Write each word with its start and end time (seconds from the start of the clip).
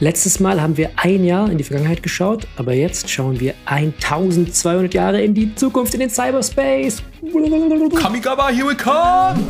Letztes 0.00 0.38
Mal 0.38 0.62
haben 0.62 0.76
wir 0.76 0.90
ein 0.94 1.24
Jahr 1.24 1.50
in 1.50 1.58
die 1.58 1.64
Vergangenheit 1.64 2.04
geschaut, 2.04 2.46
aber 2.56 2.72
jetzt 2.72 3.10
schauen 3.10 3.40
wir 3.40 3.54
1200 3.64 4.94
Jahre 4.94 5.20
in 5.20 5.34
die 5.34 5.52
Zukunft, 5.56 5.92
in 5.94 5.98
den 5.98 6.08
Cyberspace. 6.08 7.02
Kamigawa, 8.00 8.48
here 8.50 8.68
we 8.68 8.76
come! 8.76 9.44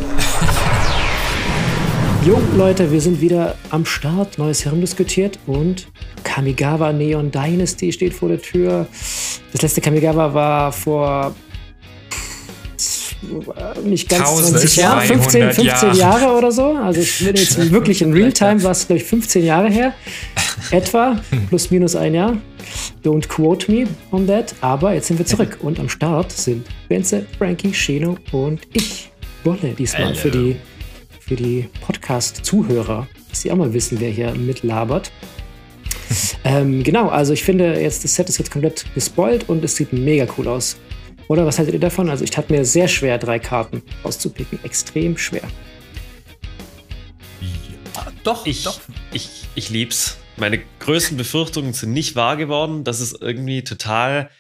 Jo, 2.25 2.41
Leute, 2.57 2.91
wir 2.91 3.01
sind 3.03 3.21
wieder 3.21 3.57
am 3.69 3.85
Start. 3.85 4.39
Neues 4.39 4.65
herumdiskutiert 4.65 5.39
und 5.47 5.87
Kamigawa 6.25 6.95
Neon 6.95 7.31
Dynasty 7.31 7.93
steht 7.93 8.15
vor 8.15 8.31
der 8.31 8.41
Tür. 8.41 8.87
Das 9.53 9.61
letzte 9.61 9.83
Kamigawa 9.83 10.33
war 10.33 10.73
vor 10.73 11.35
nicht 13.85 14.09
ganz 14.09 14.51
20 14.51 14.77
Jahre, 14.77 15.01
15, 15.03 15.53
15 15.53 15.95
Jahre 15.95 16.37
oder 16.37 16.53
so. 16.53 16.73
Also 16.73 17.01
ich 17.01 17.19
bin 17.19 17.37
jetzt 17.37 17.71
wirklich 17.73 18.03
in 18.03 18.13
Realtime, 18.13 18.63
war 18.63 18.73
es 18.73 18.87
glaube 18.87 19.01
ich 19.01 19.09
15 19.09 19.45
Jahre 19.45 19.71
her. 19.71 19.95
Etwa, 20.71 21.21
plus 21.49 21.71
minus 21.71 21.97
ein 21.97 22.15
Jahr. 22.15 22.37
Don't 23.05 23.29
quote 23.29 23.71
me 23.71 23.87
on 24.11 24.27
that. 24.27 24.55
Aber 24.61 24.95
jetzt 24.95 25.09
sind 25.09 25.19
wir 25.19 25.27
zurück 25.27 25.59
und 25.63 25.79
am 25.81 25.89
Start 25.89 26.33
sind 26.33 26.67
Benze, 26.89 27.27
Frankie, 27.39 27.73
Shino 27.73 28.17
und 28.33 28.61
ich. 28.73 29.11
Wolle 29.45 29.73
diesmal 29.79 30.15
für 30.15 30.31
die, 30.31 30.57
für 31.21 31.37
die 31.37 31.69
Podcast-Zuhörer, 31.81 33.07
dass 33.31 33.43
sie 33.43 33.53
auch 33.53 33.57
mal 33.57 33.73
wissen, 33.73 34.01
wer 34.01 34.11
hier 34.11 34.33
mitlabert. 34.35 35.13
ähm, 36.45 36.83
genau, 36.83 37.09
also 37.09 37.33
ich 37.33 37.45
finde 37.45 37.81
jetzt, 37.81 38.03
das 38.03 38.15
Set 38.15 38.29
ist 38.29 38.39
jetzt 38.39 38.51
komplett 38.51 38.85
gespoilt 38.95 39.49
und 39.49 39.63
es 39.65 39.77
sieht 39.77 39.93
mega 39.93 40.27
cool 40.37 40.49
aus. 40.49 40.77
Oder 41.29 41.45
was 41.45 41.59
haltet 41.59 41.75
ihr 41.75 41.81
davon? 41.81 42.09
Also 42.09 42.25
ich 42.25 42.31
tat 42.31 42.51
mir 42.51 42.65
sehr 42.65 42.89
schwer, 42.89 43.19
drei 43.19 43.39
Karten 43.39 43.83
auszupicken. 44.03 44.59
Extrem 44.65 45.19
schwer. 45.19 45.43
Ja, 47.95 48.13
doch, 48.25 48.47
ich, 48.47 48.65
doch. 48.65 48.81
Ich, 49.13 49.47
ich 49.55 49.69
lieb's. 49.69 50.17
Meine 50.37 50.61
größten 50.81 51.17
Befürchtungen 51.17 51.75
sind 51.75 51.93
nicht 51.93 52.17
wahr 52.17 52.37
geworden, 52.37 52.83
dass 52.83 53.01
es 53.01 53.13
irgendwie 53.13 53.63
total 53.63 54.31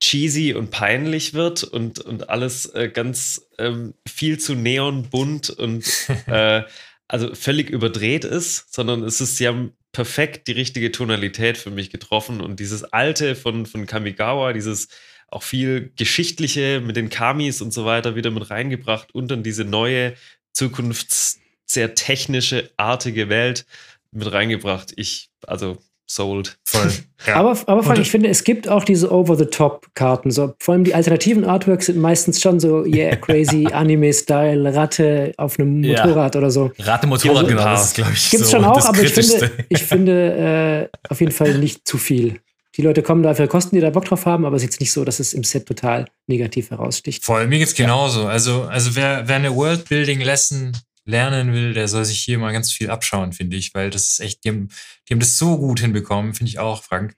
cheesy 0.00 0.54
und 0.54 0.70
peinlich 0.70 1.34
wird 1.34 1.64
und, 1.64 1.98
und 1.98 2.30
alles 2.30 2.66
äh, 2.74 2.88
ganz 2.88 3.48
ähm, 3.58 3.94
viel 4.08 4.38
zu 4.38 4.54
neonbunt 4.54 5.50
und 5.50 5.84
äh, 6.26 6.62
also 7.08 7.34
völlig 7.34 7.70
überdreht 7.70 8.24
ist, 8.24 8.72
sondern 8.72 9.02
es 9.02 9.20
ist, 9.20 9.36
sie 9.36 9.48
haben 9.48 9.72
perfekt 9.92 10.46
die 10.46 10.52
richtige 10.52 10.92
Tonalität 10.92 11.58
für 11.58 11.70
mich 11.70 11.90
getroffen 11.90 12.40
und 12.40 12.60
dieses 12.60 12.84
alte 12.84 13.34
von, 13.34 13.66
von 13.66 13.86
Kamigawa, 13.86 14.52
dieses 14.52 14.88
auch 15.30 15.42
viel 15.42 15.92
Geschichtliche 15.96 16.80
mit 16.80 16.96
den 16.96 17.08
Kamis 17.08 17.62
und 17.62 17.72
so 17.72 17.84
weiter 17.84 18.16
wieder 18.16 18.30
mit 18.30 18.50
reingebracht 18.50 19.14
und 19.14 19.30
dann 19.30 19.42
diese 19.42 19.64
neue, 19.64 20.14
zukunfts-, 20.56 21.38
sehr 21.66 21.94
technische, 21.94 22.70
artige 22.76 23.28
Welt 23.28 23.64
mit 24.12 24.32
reingebracht. 24.32 24.92
Ich, 24.96 25.30
also 25.46 25.78
sold. 26.10 26.58
Voll. 26.64 26.90
Ja. 27.26 27.34
Aber, 27.34 27.50
aber 27.66 27.82
vor 27.82 27.92
allem, 27.92 28.00
ich 28.00 28.10
finde, 28.10 28.30
es 28.30 28.44
gibt 28.44 28.66
auch 28.66 28.82
diese 28.82 29.12
Over-the-Top-Karten. 29.12 30.30
So, 30.30 30.54
vor 30.58 30.72
allem 30.72 30.84
die 30.84 30.94
alternativen 30.94 31.44
Artworks 31.44 31.84
sind 31.84 31.98
meistens 31.98 32.40
schon 32.40 32.58
so, 32.58 32.86
yeah, 32.86 33.14
crazy 33.20 33.68
Anime-Style, 33.70 34.74
Ratte 34.74 35.34
auf 35.36 35.58
einem 35.58 35.82
Motorrad 35.82 36.34
ja. 36.34 36.40
oder 36.40 36.50
so. 36.50 36.70
Ratte 36.78 37.06
Motorrad, 37.06 37.44
also, 37.44 37.46
genau, 37.46 37.64
das 37.64 37.84
ist, 37.88 37.94
glaube 37.94 38.12
ich. 38.14 38.30
Gibt 38.30 38.44
es 38.44 38.50
so 38.50 38.56
schon 38.56 38.64
auch, 38.64 38.86
aber 38.86 39.02
ich 39.02 39.12
finde, 39.12 39.50
ich 39.68 39.82
finde 39.82 40.88
äh, 40.90 41.10
auf 41.10 41.20
jeden 41.20 41.32
Fall 41.32 41.58
nicht 41.58 41.86
zu 41.86 41.98
viel 41.98 42.40
die 42.80 42.86
Leute 42.86 43.02
kommen 43.02 43.22
dafür 43.22 43.46
Kosten, 43.46 43.76
die 43.76 43.82
da 43.82 43.90
Bock 43.90 44.06
drauf 44.06 44.24
haben, 44.24 44.46
aber 44.46 44.56
es 44.56 44.62
ist 44.62 44.70
jetzt 44.70 44.80
nicht 44.80 44.92
so, 44.92 45.04
dass 45.04 45.20
es 45.20 45.34
im 45.34 45.44
Set 45.44 45.66
total 45.66 46.06
negativ 46.26 46.70
heraussticht. 46.70 47.24
Voll, 47.24 47.46
mir 47.46 47.58
geht's 47.58 47.74
genauso. 47.74 48.22
Ja. 48.22 48.28
Also, 48.28 48.62
also 48.62 48.96
wer, 48.96 49.28
wer 49.28 49.36
eine 49.36 49.54
Worldbuilding-Lesson 49.54 50.72
lernen 51.04 51.52
will, 51.52 51.74
der 51.74 51.88
soll 51.88 52.06
sich 52.06 52.20
hier 52.20 52.38
mal 52.38 52.52
ganz 52.52 52.72
viel 52.72 52.88
abschauen, 52.88 53.34
finde 53.34 53.58
ich, 53.58 53.74
weil 53.74 53.90
das 53.90 54.06
ist 54.06 54.20
echt, 54.20 54.44
die 54.44 54.48
haben, 54.48 54.68
die 55.08 55.12
haben 55.12 55.20
das 55.20 55.36
so 55.36 55.58
gut 55.58 55.80
hinbekommen, 55.80 56.32
finde 56.32 56.48
ich 56.48 56.58
auch, 56.58 56.82
Frank. 56.82 57.14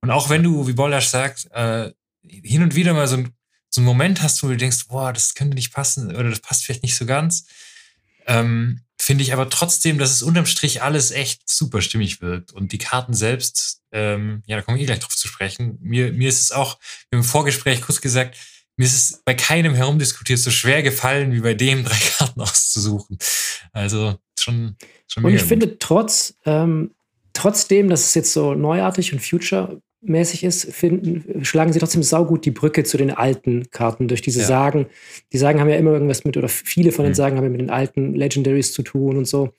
Und 0.00 0.10
auch 0.10 0.30
wenn 0.30 0.42
du, 0.42 0.66
wie 0.66 0.72
Bollasch 0.72 1.06
sagt, 1.06 1.48
äh, 1.52 1.92
hin 2.26 2.62
und 2.62 2.74
wieder 2.74 2.92
mal 2.92 3.06
so, 3.06 3.18
ein, 3.18 3.30
so 3.70 3.80
einen 3.80 3.86
Moment 3.86 4.20
hast, 4.20 4.42
wo 4.42 4.48
du 4.48 4.56
denkst, 4.56 4.88
boah, 4.88 5.12
das 5.12 5.34
könnte 5.34 5.54
nicht 5.54 5.72
passen 5.72 6.10
oder 6.10 6.28
das 6.28 6.40
passt 6.40 6.64
vielleicht 6.64 6.82
nicht 6.82 6.96
so 6.96 7.06
ganz, 7.06 7.46
ähm, 8.26 8.80
finde 9.00 9.22
ich 9.22 9.32
aber 9.32 9.50
trotzdem, 9.50 9.98
dass 9.98 10.12
es 10.12 10.22
unterm 10.22 10.46
Strich 10.46 10.82
alles 10.82 11.10
echt 11.10 11.48
super 11.48 11.82
stimmig 11.82 12.20
wirkt. 12.20 12.52
Und 12.52 12.72
die 12.72 12.78
Karten 12.78 13.14
selbst, 13.14 13.82
ähm, 13.92 14.42
ja, 14.46 14.56
da 14.56 14.62
komme 14.62 14.78
ich 14.78 14.84
eh 14.84 14.86
gleich 14.86 15.00
drauf 15.00 15.16
zu 15.16 15.28
sprechen. 15.28 15.78
Mir, 15.80 16.12
mir 16.12 16.28
ist 16.28 16.40
es 16.40 16.52
auch 16.52 16.78
im 17.10 17.24
Vorgespräch 17.24 17.82
kurz 17.82 18.00
gesagt, 18.00 18.36
mir 18.76 18.86
ist 18.86 18.94
es 18.94 19.22
bei 19.24 19.34
keinem 19.34 19.74
herumdiskutiert 19.74 20.38
so 20.38 20.50
schwer 20.50 20.82
gefallen, 20.82 21.32
wie 21.32 21.40
bei 21.40 21.54
dem 21.54 21.84
drei 21.84 21.96
Karten 21.96 22.40
auszusuchen. 22.40 23.18
Also 23.72 24.18
schon, 24.38 24.76
schon 25.06 25.24
Und 25.24 25.34
ich 25.34 25.40
gut. 25.40 25.48
finde 25.48 25.78
trotz, 25.78 26.34
ähm, 26.44 26.92
trotzdem, 27.32 27.88
dass 27.88 28.06
es 28.06 28.14
jetzt 28.14 28.32
so 28.32 28.54
neuartig 28.54 29.12
und 29.12 29.20
future 29.20 29.80
mäßig 30.04 30.44
ist, 30.44 30.72
finden, 30.72 31.44
schlagen 31.44 31.72
sie 31.72 31.78
trotzdem 31.78 32.02
saugut 32.02 32.44
die 32.44 32.50
Brücke 32.50 32.84
zu 32.84 32.96
den 32.96 33.10
alten 33.10 33.70
Karten 33.70 34.08
durch 34.08 34.22
diese 34.22 34.40
ja. 34.40 34.46
Sagen. 34.46 34.86
Die 35.32 35.38
Sagen 35.38 35.60
haben 35.60 35.68
ja 35.68 35.76
immer 35.76 35.92
irgendwas 35.92 36.24
mit, 36.24 36.36
oder 36.36 36.48
viele 36.48 36.92
von 36.92 37.04
den 37.04 37.12
mhm. 37.12 37.16
Sagen 37.16 37.36
haben 37.36 37.44
ja 37.44 37.50
mit 37.50 37.60
den 37.60 37.70
alten 37.70 38.14
Legendaries 38.14 38.72
zu 38.72 38.82
tun 38.82 39.16
und 39.16 39.26
so. 39.26 39.50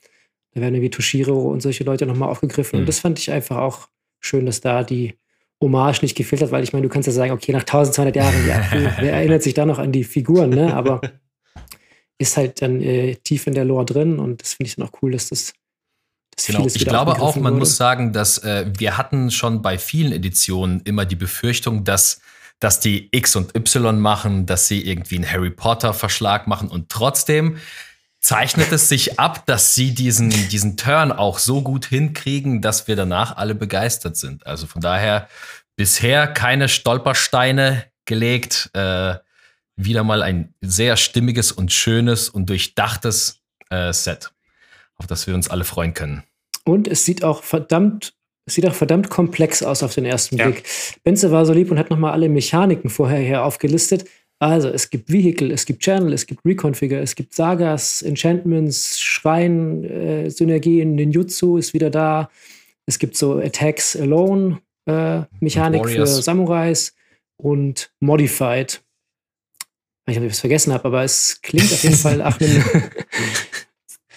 Da 0.53 0.61
werden 0.61 0.75
irgendwie 0.75 0.89
Toshiro 0.89 1.51
und 1.51 1.61
solche 1.61 1.83
Leute 1.83 2.05
nochmal 2.05 2.29
aufgegriffen. 2.29 2.77
Mhm. 2.77 2.81
Und 2.81 2.87
das 2.87 2.99
fand 2.99 3.19
ich 3.19 3.31
einfach 3.31 3.57
auch 3.57 3.89
schön, 4.19 4.45
dass 4.45 4.61
da 4.61 4.83
die 4.83 5.15
Hommage 5.61 6.01
nicht 6.01 6.15
gefehlt 6.15 6.41
hat, 6.41 6.51
weil 6.51 6.63
ich 6.63 6.73
meine, 6.73 6.83
du 6.83 6.89
kannst 6.89 7.07
ja 7.07 7.13
sagen, 7.13 7.31
okay, 7.31 7.51
nach 7.51 7.61
1200 7.61 8.15
Jahren, 8.15 8.47
ja, 8.47 8.65
wer 8.99 9.13
erinnert 9.13 9.43
sich 9.43 9.53
da 9.53 9.65
noch 9.65 9.79
an 9.79 9.91
die 9.91 10.03
Figuren, 10.03 10.49
ne? 10.49 10.73
Aber 10.73 11.01
ist 12.17 12.37
halt 12.37 12.61
dann 12.61 12.81
äh, 12.81 13.15
tief 13.15 13.47
in 13.47 13.53
der 13.53 13.65
Lore 13.65 13.85
drin 13.85 14.19
und 14.19 14.41
das 14.41 14.53
finde 14.53 14.69
ich 14.69 14.75
dann 14.75 14.87
auch 14.87 15.01
cool, 15.01 15.11
dass 15.11 15.29
das 15.29 15.53
Genau. 16.45 16.67
Ich 16.67 16.85
glaube 16.85 17.21
auch, 17.21 17.35
man 17.35 17.53
wurde. 17.53 17.59
muss 17.59 17.77
sagen, 17.77 18.11
dass 18.11 18.39
äh, 18.39 18.65
wir 18.77 18.97
hatten 18.97 19.31
schon 19.31 19.61
bei 19.61 19.77
vielen 19.77 20.11
Editionen 20.11 20.81
immer 20.81 21.05
die 21.05 21.15
Befürchtung, 21.15 21.83
dass 21.83 22.21
dass 22.59 22.79
die 22.79 23.09
X 23.11 23.35
und 23.35 23.55
Y 23.55 23.99
machen, 23.99 24.45
dass 24.45 24.67
sie 24.67 24.87
irgendwie 24.87 25.15
einen 25.15 25.29
Harry 25.29 25.49
Potter 25.49 25.93
Verschlag 25.93 26.47
machen 26.47 26.69
und 26.69 26.89
trotzdem 26.89 27.57
zeichnet 28.21 28.71
es 28.71 28.89
sich 28.89 29.19
ab, 29.19 29.45
dass 29.45 29.75
sie 29.75 29.93
diesen, 29.93 30.29
diesen 30.29 30.77
Turn 30.77 31.11
auch 31.11 31.37
so 31.37 31.61
gut 31.61 31.85
hinkriegen, 31.85 32.61
dass 32.61 32.87
wir 32.87 32.95
danach 32.95 33.37
alle 33.37 33.53
begeistert 33.53 34.17
sind. 34.17 34.47
Also 34.47 34.65
von 34.65 34.81
daher 34.81 35.27
bisher 35.75 36.27
keine 36.27 36.67
Stolpersteine 36.67 37.85
gelegt. 38.05 38.71
Äh, 38.73 39.15
wieder 39.75 40.03
mal 40.03 40.23
ein 40.23 40.55
sehr 40.61 40.97
stimmiges 40.97 41.51
und 41.51 41.71
schönes 41.71 42.29
und 42.29 42.49
durchdachtes 42.49 43.41
äh, 43.69 43.93
Set 43.93 44.31
auf 44.97 45.07
das 45.07 45.27
wir 45.27 45.35
uns 45.35 45.49
alle 45.49 45.63
freuen 45.63 45.93
können. 45.93 46.23
Und 46.63 46.87
es 46.87 47.05
sieht 47.05 47.23
auch 47.23 47.43
verdammt, 47.43 48.13
es 48.47 48.55
sieht 48.55 48.67
auch 48.67 48.73
verdammt 48.73 49.09
komplex 49.09 49.63
aus 49.63 49.83
auf 49.83 49.93
den 49.93 50.05
ersten 50.05 50.37
ja. 50.37 50.45
Blick. 50.45 50.63
Benze 51.03 51.31
war 51.31 51.45
so 51.45 51.53
lieb 51.53 51.71
und 51.71 51.79
hat 51.79 51.89
nochmal 51.89 52.13
alle 52.13 52.29
Mechaniken 52.29 52.89
vorher 52.89 53.19
hier 53.19 53.43
aufgelistet. 53.43 54.05
Also 54.39 54.67
es 54.67 54.89
gibt 54.89 55.11
Vehicle, 55.11 55.51
es 55.51 55.65
gibt 55.65 55.81
Channel, 55.81 56.11
es 56.11 56.25
gibt 56.25 56.43
Reconfigure, 56.45 56.99
es 56.99 57.15
gibt 57.15 57.33
Sagas, 57.33 58.01
Enchantments, 58.01 58.99
Schrein, 58.99 59.83
äh, 59.85 60.29
Synergien, 60.29 60.95
Ninjutsu 60.95 61.57
ist 61.57 61.73
wieder 61.73 61.89
da. 61.89 62.29
Es 62.85 62.99
gibt 62.99 63.15
so 63.15 63.39
Attacks 63.39 63.95
Alone, 63.95 64.59
äh, 64.85 65.21
Mechanik 65.39 65.87
für 65.87 66.05
Samurais 66.05 66.93
und 67.37 67.91
Modified. 68.01 68.81
Ich 70.07 70.15
weiß 70.15 70.15
nicht, 70.15 70.17
ob 70.17 70.23
ich 70.25 70.31
was 70.31 70.39
vergessen 70.39 70.73
habe, 70.73 70.85
aber 70.85 71.03
es 71.03 71.39
klingt 71.41 71.71
auf 71.71 71.83
jeden 71.83 71.95
Fall 71.95 72.17
nach 72.17 72.39
einem 72.39 72.63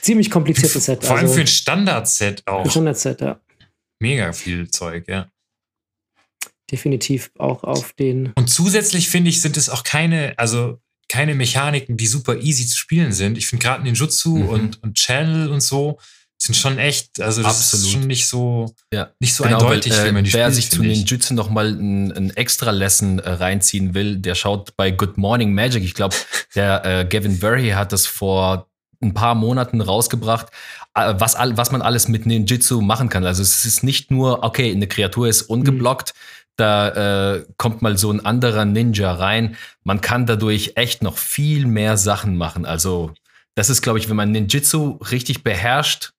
ziemlich 0.01 0.31
kompliziertes 0.31 0.85
Set. 0.85 1.05
Vor 1.05 1.17
allem 1.17 1.25
also, 1.25 1.35
für 1.35 1.41
ein 1.43 1.47
Standard-Set 1.47 2.47
auch. 2.47 2.65
Ein 2.65 2.71
Standard-Set, 2.71 3.21
ja. 3.21 3.41
Mega 4.01 4.33
viel 4.33 4.71
Zeug, 4.71 5.09
ja. 5.09 5.31
Definitiv 6.71 7.31
auch 7.39 7.65
auf 7.65 7.93
den. 7.95 8.33
Und 8.37 8.49
zusätzlich 8.49 9.09
finde 9.09 9.31
ich, 9.31 9.41
sind 9.41 9.57
es 9.57 9.69
auch 9.71 9.85
keine, 9.85 10.35
also 10.39 10.79
keine 11.09 11.35
Mechaniken, 11.35 11.97
die 11.97 12.07
super 12.07 12.37
easy 12.37 12.67
zu 12.67 12.77
spielen 12.77 13.13
sind. 13.13 13.39
Ich 13.39 13.47
finde 13.47 13.65
gerade 13.65 13.83
Ninjutsu 13.83 14.37
mhm. 14.37 14.49
und, 14.49 14.83
und 14.83 14.95
Channel 14.95 15.51
und 15.51 15.63
so 15.63 15.99
sind 16.41 16.55
schon 16.55 16.79
echt, 16.79 17.21
also 17.21 17.43
das 17.43 17.59
Absolut. 17.59 17.87
ist 17.87 17.93
schon 17.93 18.07
nicht 18.07 18.27
so, 18.27 18.75
ja. 18.93 19.11
nicht 19.19 19.35
so 19.35 19.43
genau, 19.43 19.59
eindeutig, 19.59 19.93
weil, 19.93 20.01
äh, 20.01 20.05
wenn 20.05 20.15
man 20.15 20.25
die 20.25 20.33
Wer 20.33 20.45
spielt, 20.45 20.55
sich 20.55 20.71
zu 20.71 20.83
Ninjutsu 20.83 21.35
noch 21.35 21.51
mal 21.51 21.69
ein, 21.69 22.13
ein 22.13 22.31
extra 22.37 22.71
Lesson 22.71 23.19
äh, 23.19 23.31
reinziehen 23.31 23.95
will, 23.95 24.19
der 24.19 24.37
schaut 24.37 24.77
bei 24.77 24.93
Good 24.93 25.19
Morning 25.19 25.53
Magic. 25.53 25.83
Ich 25.83 25.95
glaube, 25.95 26.15
der 26.55 26.85
äh, 26.85 27.05
Gavin 27.07 27.39
Verhey 27.39 27.71
hat 27.71 27.93
das 27.93 28.07
vor 28.07 28.71
ein 29.01 29.15
paar 29.15 29.35
Monaten 29.35 29.81
rausgebracht, 29.81 30.49
äh, 30.95 31.15
was, 31.19 31.37
was 31.39 31.71
man 31.71 31.83
alles 31.83 32.09
mit 32.09 32.27
Ninjitsu 32.27 32.81
machen 32.81 33.09
kann. 33.09 33.25
Also 33.25 33.43
es 33.43 33.65
ist 33.65 33.83
nicht 33.83 34.11
nur, 34.11 34.43
okay, 34.43 34.71
eine 34.71 34.89
Kreatur 34.89 35.29
ist 35.29 35.43
ungeblockt, 35.43 36.15
mhm. 36.15 36.53
da 36.57 37.35
äh, 37.35 37.45
kommt 37.57 37.83
mal 37.83 37.97
so 37.97 38.11
ein 38.11 38.25
anderer 38.25 38.65
Ninja 38.65 39.13
rein. 39.13 39.57
Man 39.85 40.01
kann 40.01 40.27
dadurch 40.27 40.73
echt 40.75 41.03
noch 41.03 41.17
viel 41.19 41.67
mehr 41.67 41.97
Sachen 41.97 42.37
machen. 42.37 42.67
Also 42.67 43.13
das 43.55 43.71
ist, 43.71 43.83
glaube 43.83 43.99
ich, 43.99 44.09
wenn 44.09 44.17
man 44.17 44.33
Ninjitsu 44.33 44.99
richtig 45.11 45.43
beherrscht, 45.45 46.13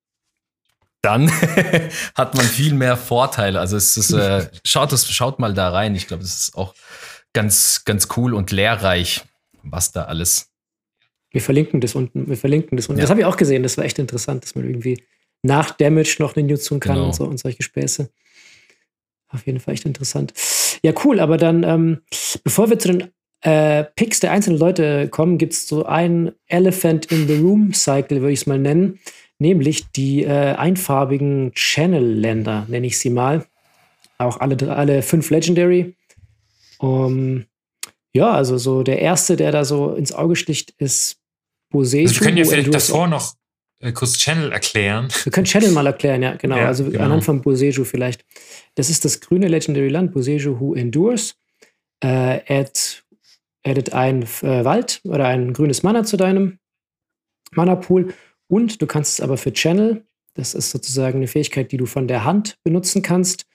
dann 1.01 1.31
hat 2.15 2.35
man 2.35 2.45
viel 2.45 2.73
mehr 2.73 2.97
Vorteile. 2.97 3.59
Also 3.59 3.77
es 3.77 3.97
ist, 3.97 4.11
äh, 4.11 4.49
schaut, 4.65 4.91
es, 4.93 5.09
schaut 5.09 5.39
mal 5.39 5.53
da 5.53 5.69
rein. 5.69 5.95
Ich 5.95 6.07
glaube, 6.07 6.23
das 6.23 6.37
ist 6.37 6.55
auch 6.55 6.75
ganz, 7.33 7.83
ganz 7.85 8.07
cool 8.17 8.33
und 8.33 8.51
lehrreich, 8.51 9.23
was 9.63 9.91
da 9.91 10.03
alles 10.03 10.48
wir 11.31 11.41
verlinken 11.41 11.81
das 11.81 11.95
unten, 11.95 12.27
wir 12.27 12.37
verlinken 12.37 12.75
das 12.77 12.87
unten. 12.87 12.99
Ja. 12.99 13.03
Das 13.03 13.09
habe 13.09 13.21
ich 13.21 13.25
auch 13.25 13.37
gesehen, 13.37 13.63
das 13.63 13.77
war 13.77 13.85
echt 13.85 13.99
interessant, 13.99 14.43
dass 14.43 14.55
man 14.55 14.65
irgendwie 14.65 15.03
nach 15.43 15.71
Damage 15.71 16.17
noch 16.19 16.35
eine 16.35 16.47
nutzen 16.47 16.79
kann 16.79 16.95
genau. 16.95 17.07
und, 17.07 17.15
so, 17.15 17.25
und 17.25 17.39
solche 17.39 17.63
Späße. 17.63 18.09
Auf 19.29 19.45
jeden 19.45 19.59
Fall 19.59 19.75
echt 19.75 19.85
interessant. 19.85 20.33
Ja, 20.83 20.93
cool, 21.03 21.19
aber 21.19 21.37
dann, 21.37 21.63
ähm, 21.63 22.01
bevor 22.43 22.69
wir 22.69 22.79
zu 22.79 22.87
den 22.89 23.11
äh, 23.41 23.83
Picks 23.95 24.19
der 24.19 24.31
einzelnen 24.31 24.59
Leute 24.59 25.07
kommen, 25.07 25.37
gibt 25.37 25.53
es 25.53 25.67
so 25.67 25.85
ein 25.85 26.31
Elephant 26.47 27.05
in 27.11 27.27
the 27.27 27.37
Room 27.37 27.73
Cycle, 27.73 28.21
würde 28.21 28.33
ich 28.33 28.41
es 28.41 28.47
mal 28.47 28.59
nennen, 28.59 28.99
nämlich 29.37 29.91
die 29.91 30.23
äh, 30.23 30.55
einfarbigen 30.55 31.51
Channel-Länder, 31.53 32.65
nenne 32.67 32.87
ich 32.87 32.99
sie 32.99 33.09
mal. 33.11 33.45
Auch 34.17 34.39
alle, 34.39 34.75
alle 34.75 35.01
fünf 35.01 35.29
Legendary. 35.29 35.95
Um, 36.79 37.45
ja, 38.13 38.31
also 38.31 38.57
so 38.57 38.83
der 38.83 38.99
erste, 38.99 39.35
der 39.35 39.51
da 39.51 39.63
so 39.63 39.93
ins 39.93 40.11
Auge 40.11 40.35
sticht, 40.35 40.71
ist 40.77 41.18
Boseju. 41.69 42.07
Also 42.07 42.19
wir 42.19 42.25
können 42.25 42.37
ja 42.37 42.45
vielleicht 42.45 42.73
davor 42.73 43.07
noch 43.07 43.35
äh, 43.79 43.91
kurz 43.91 44.17
Channel 44.17 44.51
erklären. 44.51 45.07
Wir 45.23 45.31
können 45.31 45.45
Channel 45.45 45.71
mal 45.71 45.85
erklären, 45.85 46.21
ja, 46.21 46.35
genau. 46.35 46.57
Ja, 46.57 46.67
also 46.67 46.85
genau. 46.85 47.03
anhand 47.05 47.23
von 47.23 47.41
Boseju 47.41 47.83
vielleicht. 47.85 48.25
Das 48.75 48.89
ist 48.89 49.05
das 49.05 49.21
grüne 49.21 49.47
Legendary 49.47 49.89
Land, 49.89 50.11
Boseju 50.11 50.59
Who 50.59 50.75
Endures. 50.75 51.35
Äh, 52.01 52.41
add, 52.47 52.71
addet 53.63 53.93
ein 53.93 54.23
äh, 54.23 54.65
Wald 54.65 55.01
oder 55.03 55.27
ein 55.27 55.53
grünes 55.53 55.83
Mana 55.83 56.03
zu 56.03 56.17
deinem 56.17 56.59
Mana-Pool. 57.51 58.13
Und 58.47 58.81
du 58.81 58.87
kannst 58.87 59.13
es 59.13 59.21
aber 59.21 59.37
für 59.37 59.53
Channel, 59.53 60.05
das 60.33 60.53
ist 60.53 60.71
sozusagen 60.71 61.17
eine 61.17 61.27
Fähigkeit, 61.27 61.71
die 61.71 61.77
du 61.77 61.85
von 61.85 62.07
der 62.07 62.23
Hand 62.23 62.57
benutzen 62.63 63.01
kannst, 63.01 63.45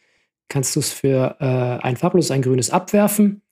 kannst 0.49 0.77
du 0.77 0.81
es 0.81 0.93
für 0.93 1.37
äh, 1.41 1.85
ein 1.85 1.97
farbloses, 1.97 2.31
ein 2.31 2.43
grünes 2.43 2.71
abwerfen 2.71 3.43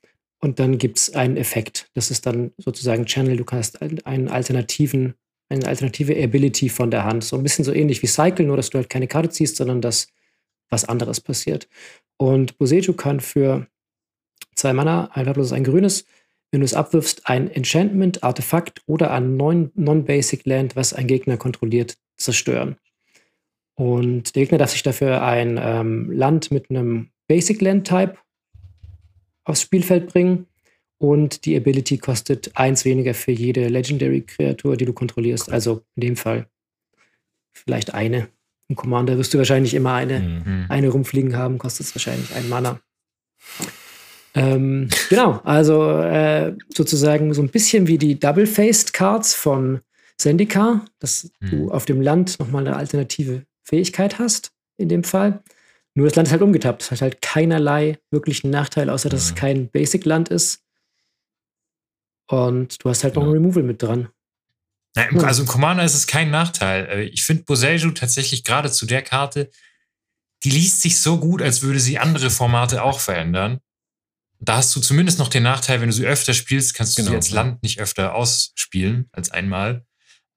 und 0.42 0.58
dann 0.58 0.76
gibt 0.76 0.98
es 0.98 1.14
einen 1.14 1.36
Effekt. 1.36 1.88
Das 1.94 2.10
ist 2.10 2.26
dann 2.26 2.50
sozusagen 2.58 3.06
Channel. 3.06 3.36
Du 3.36 3.44
kannst 3.44 3.80
einen 3.80 4.28
alternativen, 4.28 5.14
eine 5.48 5.66
alternative 5.66 6.20
Ability 6.20 6.68
von 6.68 6.90
der 6.90 7.04
Hand. 7.04 7.22
So 7.22 7.36
ein 7.36 7.44
bisschen 7.44 7.64
so 7.64 7.72
ähnlich 7.72 8.02
wie 8.02 8.08
Cycle, 8.08 8.44
nur 8.44 8.56
dass 8.56 8.70
du 8.70 8.78
halt 8.78 8.90
keine 8.90 9.06
Karte 9.06 9.30
ziehst, 9.30 9.56
sondern 9.56 9.80
dass 9.80 10.08
was 10.68 10.84
anderes 10.84 11.20
passiert. 11.20 11.68
Und 12.16 12.58
Boseju 12.58 12.92
kann 12.94 13.20
für 13.20 13.68
zwei 14.56 14.72
Mana, 14.72 15.10
ein 15.12 15.26
farbloses, 15.26 15.52
ein 15.52 15.64
grünes, 15.64 16.06
wenn 16.50 16.60
du 16.60 16.64
es 16.64 16.74
abwirfst, 16.74 17.28
ein 17.28 17.48
Enchantment, 17.48 18.24
Artefakt 18.24 18.82
oder 18.86 19.12
ein 19.12 19.36
Non-Basic 19.36 20.44
Land, 20.44 20.74
was 20.74 20.92
ein 20.92 21.06
Gegner 21.06 21.36
kontrolliert, 21.36 21.96
zerstören. 22.16 22.76
Und 23.74 24.34
der 24.34 24.42
Gegner 24.42 24.58
darf 24.58 24.70
sich 24.70 24.82
dafür 24.82 25.22
ein 25.22 25.58
ähm, 25.62 26.10
Land 26.10 26.50
mit 26.50 26.68
einem 26.68 27.10
Basic 27.28 27.60
Land 27.60 27.86
Type 27.86 28.16
aufs 29.44 29.62
Spielfeld 29.62 30.12
bringen. 30.12 30.46
Und 30.98 31.44
die 31.46 31.56
Ability 31.56 31.98
kostet 31.98 32.56
eins 32.56 32.84
weniger 32.84 33.12
für 33.14 33.32
jede 33.32 33.66
Legendary-Kreatur, 33.68 34.76
die 34.76 34.84
du 34.84 34.92
kontrollierst. 34.92 35.50
Also 35.50 35.82
in 35.96 36.02
dem 36.02 36.16
Fall 36.16 36.46
vielleicht 37.52 37.92
eine. 37.92 38.28
Im 38.68 38.76
Commander 38.76 39.18
wirst 39.18 39.34
du 39.34 39.38
wahrscheinlich 39.38 39.74
immer 39.74 39.94
eine, 39.94 40.20
mhm. 40.20 40.66
eine 40.68 40.88
rumfliegen 40.88 41.36
haben, 41.36 41.58
kostet 41.58 41.86
es 41.86 41.94
wahrscheinlich 41.94 42.34
ein 42.34 42.48
Mana. 42.48 42.80
Ähm, 44.34 44.88
genau, 45.10 45.40
also 45.44 45.98
äh, 45.98 46.56
sozusagen 46.74 47.34
so 47.34 47.42
ein 47.42 47.50
bisschen 47.50 47.86
wie 47.86 47.98
die 47.98 48.18
Double-Faced 48.18 48.92
Cards 48.92 49.34
von 49.34 49.80
Zendikar, 50.16 50.84
dass 51.00 51.30
mhm. 51.40 51.50
du 51.50 51.70
auf 51.70 51.84
dem 51.84 52.00
Land 52.00 52.38
nochmal 52.38 52.66
eine 52.66 52.76
alternative 52.76 53.44
Fähigkeit 53.62 54.18
hast, 54.18 54.52
in 54.78 54.88
dem 54.88 55.04
Fall. 55.04 55.42
Nur 55.94 56.06
das 56.06 56.16
Land 56.16 56.28
ist 56.28 56.32
halt 56.32 56.42
umgetappt. 56.42 56.82
Es 56.82 56.90
hat 56.90 57.02
halt 57.02 57.22
keinerlei 57.22 57.98
wirklichen 58.10 58.50
Nachteil, 58.50 58.88
außer 58.88 59.08
dass 59.08 59.24
mhm. 59.24 59.28
es 59.28 59.34
kein 59.34 59.70
Basic-Land 59.70 60.28
ist. 60.30 60.62
Und 62.28 62.82
du 62.82 62.88
hast 62.88 63.04
halt 63.04 63.16
noch 63.16 63.24
ja. 63.24 63.28
ein 63.28 63.32
Removal 63.32 63.62
mit 63.62 63.82
dran. 63.82 64.08
Ja, 64.96 65.04
im, 65.04 65.20
also 65.20 65.42
im 65.42 65.48
Commander 65.48 65.84
ist 65.84 65.94
es 65.94 66.06
kein 66.06 66.30
Nachteil. 66.30 66.86
Äh, 66.86 67.02
ich 67.04 67.24
finde 67.24 67.44
Boseju 67.44 67.90
tatsächlich 67.90 68.44
gerade 68.44 68.70
zu 68.70 68.86
der 68.86 69.02
Karte, 69.02 69.50
die 70.44 70.50
liest 70.50 70.82
sich 70.82 71.00
so 71.00 71.18
gut, 71.18 71.42
als 71.42 71.62
würde 71.62 71.80
sie 71.80 71.98
andere 71.98 72.30
Formate 72.30 72.82
auch 72.82 73.00
verändern. 73.00 73.60
Da 74.40 74.56
hast 74.56 74.74
du 74.74 74.80
zumindest 74.80 75.18
noch 75.18 75.28
den 75.28 75.44
Nachteil, 75.44 75.80
wenn 75.80 75.88
du 75.88 75.94
sie 75.94 76.06
öfter 76.06 76.34
spielst, 76.34 76.74
kannst 76.74 76.98
du 76.98 77.02
genau. 77.02 77.10
sie 77.10 77.16
als 77.16 77.30
Land 77.30 77.62
nicht 77.62 77.80
öfter 77.80 78.14
ausspielen 78.14 79.08
als 79.12 79.30
einmal. 79.30 79.86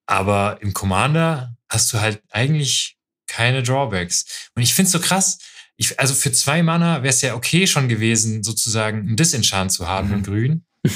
Aber 0.06 0.60
im 0.62 0.74
Commander 0.74 1.58
hast 1.69 1.92
du 1.92 2.00
halt 2.00 2.22
eigentlich 2.30 2.95
keine 3.36 3.64
Drawbacks. 3.64 4.50
Und 4.56 4.64
ich 4.64 4.74
finde 4.74 4.88
es 4.88 4.92
so 4.94 5.00
krass. 5.00 5.40
Ich, 5.76 6.00
also 6.00 6.14
für 6.14 6.32
zwei 6.32 6.64
Mana 6.64 7.04
wäre 7.04 7.10
es 7.10 7.22
ja 7.22 7.36
okay 7.36 7.68
schon 7.68 7.90
gewesen, 7.90 8.44
sozusagen 8.44 9.10
ein 9.10 9.18
Disenchant 9.18 9.74
zu 9.74 9.88
haben 9.88 10.08
mhm. 10.08 10.14
in 10.14 10.24
Grün. 10.24 10.66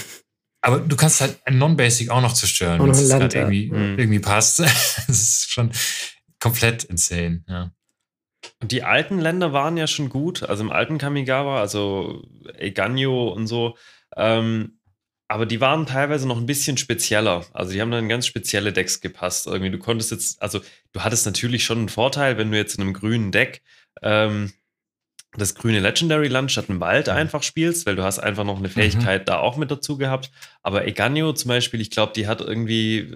Aber 0.62 0.80
du 0.80 0.96
kannst 0.96 1.22
halt 1.22 1.38
ein 1.46 1.58
Non-Basic 1.58 2.10
auch 2.10 2.22
noch 2.22 2.34
zerstören, 2.34 2.82
wenn 2.82 2.92
es 2.92 3.10
gerade 3.10 3.38
irgendwie, 3.38 3.72
mhm. 3.72 4.00
irgendwie 4.00 4.20
passt. 4.20 4.60
das 4.60 5.08
ist 5.08 5.52
schon 5.52 5.72
komplett 6.40 6.86
insane, 6.86 7.44
ja. 7.48 7.72
Und 8.62 8.72
die 8.72 8.84
alten 8.84 9.20
Länder 9.20 9.52
waren 9.52 9.76
ja 9.76 9.88
schon 9.88 10.10
gut. 10.10 10.44
Also 10.44 10.64
im 10.64 10.72
alten 10.72 10.98
Kamigawa, 10.98 11.60
also 11.60 12.24
Eganyo 12.58 13.30
und 13.30 13.48
so. 13.48 13.78
Ähm, 14.16 14.79
aber 15.30 15.46
die 15.46 15.62
waren 15.62 15.86
teilweise 15.86 16.28
noch 16.28 16.38
ein 16.38 16.48
bisschen 16.48 16.76
spezieller. 16.76 17.46
Also 17.54 17.72
die 17.72 17.82
haben 17.82 17.92
dann 17.92 18.10
ganz 18.10 18.26
spezielle 18.26 18.74
Decks 18.74 19.00
gepasst. 19.00 19.46
Irgendwie, 19.46 19.70
du 19.70 19.78
konntest 19.78 20.10
jetzt, 20.10 20.42
also 20.42 20.60
du 20.92 21.02
hattest 21.02 21.28
natürlich 21.28 21.64
schon 21.64 21.78
einen 21.78 21.90
Vorteil, 21.90 22.38
wenn 22.40 22.52
du 22.52 22.58
jetzt 22.58 22.76
in 22.76 22.82
einem 22.82 22.94
grünen 22.94 23.32
Deck 23.32 23.62
ähm, 24.02 24.52
das 25.38 25.54
grüne 25.54 25.82
Legendary 25.82 26.30
Land 26.30 26.52
statt 26.52 26.68
einem 26.68 26.80
Wald 26.80 27.08
mhm. 27.08 27.14
einfach 27.14 27.44
spielst, 27.44 27.86
weil 27.86 27.96
du 27.96 28.04
hast 28.04 28.18
einfach 28.18 28.44
noch 28.44 28.58
eine 28.58 28.70
Fähigkeit 28.70 29.22
mhm. 29.22 29.26
da 29.26 29.38
auch 29.38 29.56
mit 29.56 29.70
dazu 29.70 29.98
gehabt. 29.98 30.32
Aber 30.64 30.88
Eganio 30.88 31.32
zum 31.34 31.50
Beispiel, 31.50 31.80
ich 31.80 31.92
glaube, 31.92 32.14
die 32.16 32.26
hat 32.26 32.42
irgendwie 32.42 33.16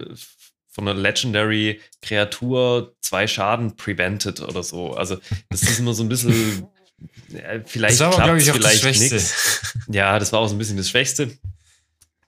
von 0.70 0.86
einer 0.86 0.98
Legendary 0.98 1.80
Kreatur 2.00 2.94
zwei 3.00 3.26
Schaden 3.26 3.74
prevented 3.74 4.40
oder 4.40 4.62
so. 4.62 4.94
Also 4.94 5.18
das 5.50 5.62
ist 5.62 5.80
immer 5.80 5.94
so 5.94 6.04
ein 6.04 6.08
bisschen, 6.08 6.68
äh, 7.32 7.60
vielleicht 7.66 8.00
das 8.00 8.16
war, 8.16 8.36
ich, 8.36 8.52
vielleicht 8.52 8.84
nichts. 8.84 9.74
Ja, 9.88 10.20
das 10.20 10.32
war 10.32 10.38
auch 10.38 10.48
so 10.48 10.54
ein 10.54 10.58
bisschen 10.58 10.76
das 10.76 10.88
Schwächste. 10.88 11.36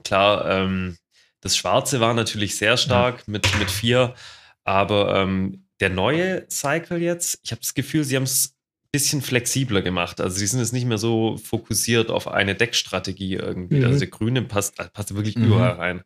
Klar, 0.06 0.48
ähm, 0.48 0.96
das 1.40 1.56
Schwarze 1.56 1.98
war 1.98 2.14
natürlich 2.14 2.56
sehr 2.56 2.76
stark 2.76 3.18
ja. 3.18 3.24
mit, 3.26 3.58
mit 3.58 3.68
vier, 3.68 4.14
aber 4.62 5.16
ähm, 5.16 5.66
der 5.80 5.90
neue 5.90 6.48
Cycle 6.48 6.98
jetzt, 6.98 7.40
ich 7.42 7.50
habe 7.50 7.60
das 7.60 7.74
Gefühl, 7.74 8.04
sie 8.04 8.14
haben 8.14 8.22
es 8.22 8.54
ein 8.84 8.90
bisschen 8.92 9.20
flexibler 9.20 9.82
gemacht. 9.82 10.20
Also 10.20 10.38
sie 10.38 10.46
sind 10.46 10.60
jetzt 10.60 10.72
nicht 10.72 10.86
mehr 10.86 10.98
so 10.98 11.36
fokussiert 11.38 12.10
auf 12.10 12.28
eine 12.28 12.54
Deckstrategie 12.54 13.34
irgendwie. 13.34 13.80
Mhm. 13.80 13.84
Also 13.84 13.98
der 13.98 14.08
Grüne 14.08 14.42
passt, 14.42 14.76
passt 14.76 15.12
wirklich 15.12 15.36
mhm. 15.36 15.46
überall 15.46 15.72
rein. 15.72 16.04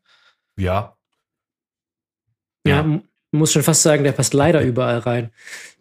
Ja. 0.57 0.97
Ja, 2.67 2.77
ja 2.81 3.03
muss 3.33 3.53
schon 3.53 3.63
fast 3.63 3.83
sagen, 3.83 4.03
der 4.03 4.13
passt 4.13 4.33
leider 4.33 4.63
überall 4.63 4.99
rein. 5.01 5.31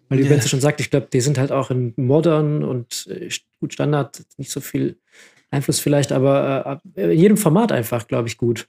Weil, 0.10 0.19
wie 0.19 0.24
ja. 0.24 0.30
Benze 0.30 0.50
schon 0.50 0.60
sagt, 0.60 0.81
ich 0.81 0.89
glaube, 0.89 1.07
die 1.12 1.21
sind 1.21 1.38
halt 1.38 1.54
auch 1.54 1.71
in 1.71 1.94
Modern 1.95 2.66
und 2.66 3.07
äh, 3.07 3.30
gut 3.62 3.74
Standard 3.74 4.23
nicht 4.38 4.52
so 4.52 4.59
viel 4.59 4.99
Einfluss 5.51 5.79
vielleicht, 5.79 6.11
aber 6.11 6.81
äh, 6.95 7.11
in 7.11 7.19
jedem 7.19 7.37
Format 7.37 7.71
einfach, 7.71 8.07
glaube 8.07 8.27
ich, 8.27 8.37
gut. 8.37 8.68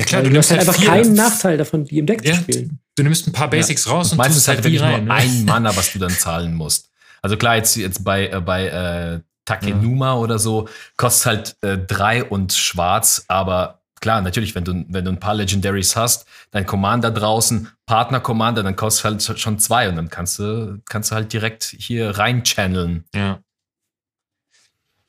Ja 0.00 0.06
klar, 0.06 0.22
du, 0.22 0.28
du 0.28 0.32
nimmst 0.32 0.50
halt 0.50 0.60
einfach 0.60 0.82
keinen 0.82 1.12
Nachteil 1.12 1.58
davon, 1.58 1.84
die 1.84 1.98
im 1.98 2.06
Deck 2.06 2.24
ja, 2.24 2.34
zu 2.34 2.40
spielen. 2.40 2.78
Du 2.96 3.02
nimmst 3.02 3.26
ein 3.26 3.32
paar 3.32 3.50
Basics 3.50 3.84
ja. 3.84 3.92
raus 3.92 4.12
und 4.12 4.18
meistens 4.18 4.48
halt 4.48 4.64
wirklich 4.64 4.80
rein, 4.80 5.04
nur 5.04 5.14
ne? 5.14 5.20
ein 5.20 5.44
Mana, 5.44 5.76
was 5.76 5.92
du 5.92 5.98
dann 5.98 6.10
zahlen 6.10 6.54
musst. 6.54 6.88
Also 7.22 7.36
klar, 7.36 7.56
jetzt, 7.56 7.76
jetzt 7.76 8.02
bei, 8.02 8.28
äh, 8.28 8.40
bei 8.40 8.66
äh, 8.66 9.20
Takenuma 9.44 10.06
ja. 10.06 10.16
oder 10.16 10.38
so 10.38 10.68
kostet 10.96 11.26
halt 11.26 11.56
äh, 11.62 11.78
drei 11.78 12.24
und 12.24 12.52
schwarz, 12.52 13.24
aber 13.28 13.80
klar, 14.00 14.22
natürlich, 14.22 14.54
wenn 14.54 14.64
du, 14.64 14.84
wenn 14.88 15.04
du 15.04 15.10
ein 15.10 15.20
paar 15.20 15.34
Legendaries 15.34 15.96
hast, 15.96 16.26
dein 16.50 16.66
Commander 16.66 17.10
draußen, 17.10 17.68
Partner-Commander, 17.86 18.62
dann 18.62 18.76
kostet 18.76 19.04
halt 19.04 19.38
schon 19.38 19.58
zwei 19.58 19.88
und 19.88 19.96
dann 19.96 20.08
kannst 20.08 20.38
du, 20.38 20.80
kannst 20.88 21.10
du 21.10 21.14
halt 21.16 21.32
direkt 21.32 21.64
hier 21.78 22.16
rein 22.16 22.42
channeln. 22.44 23.04
Ja. 23.14 23.40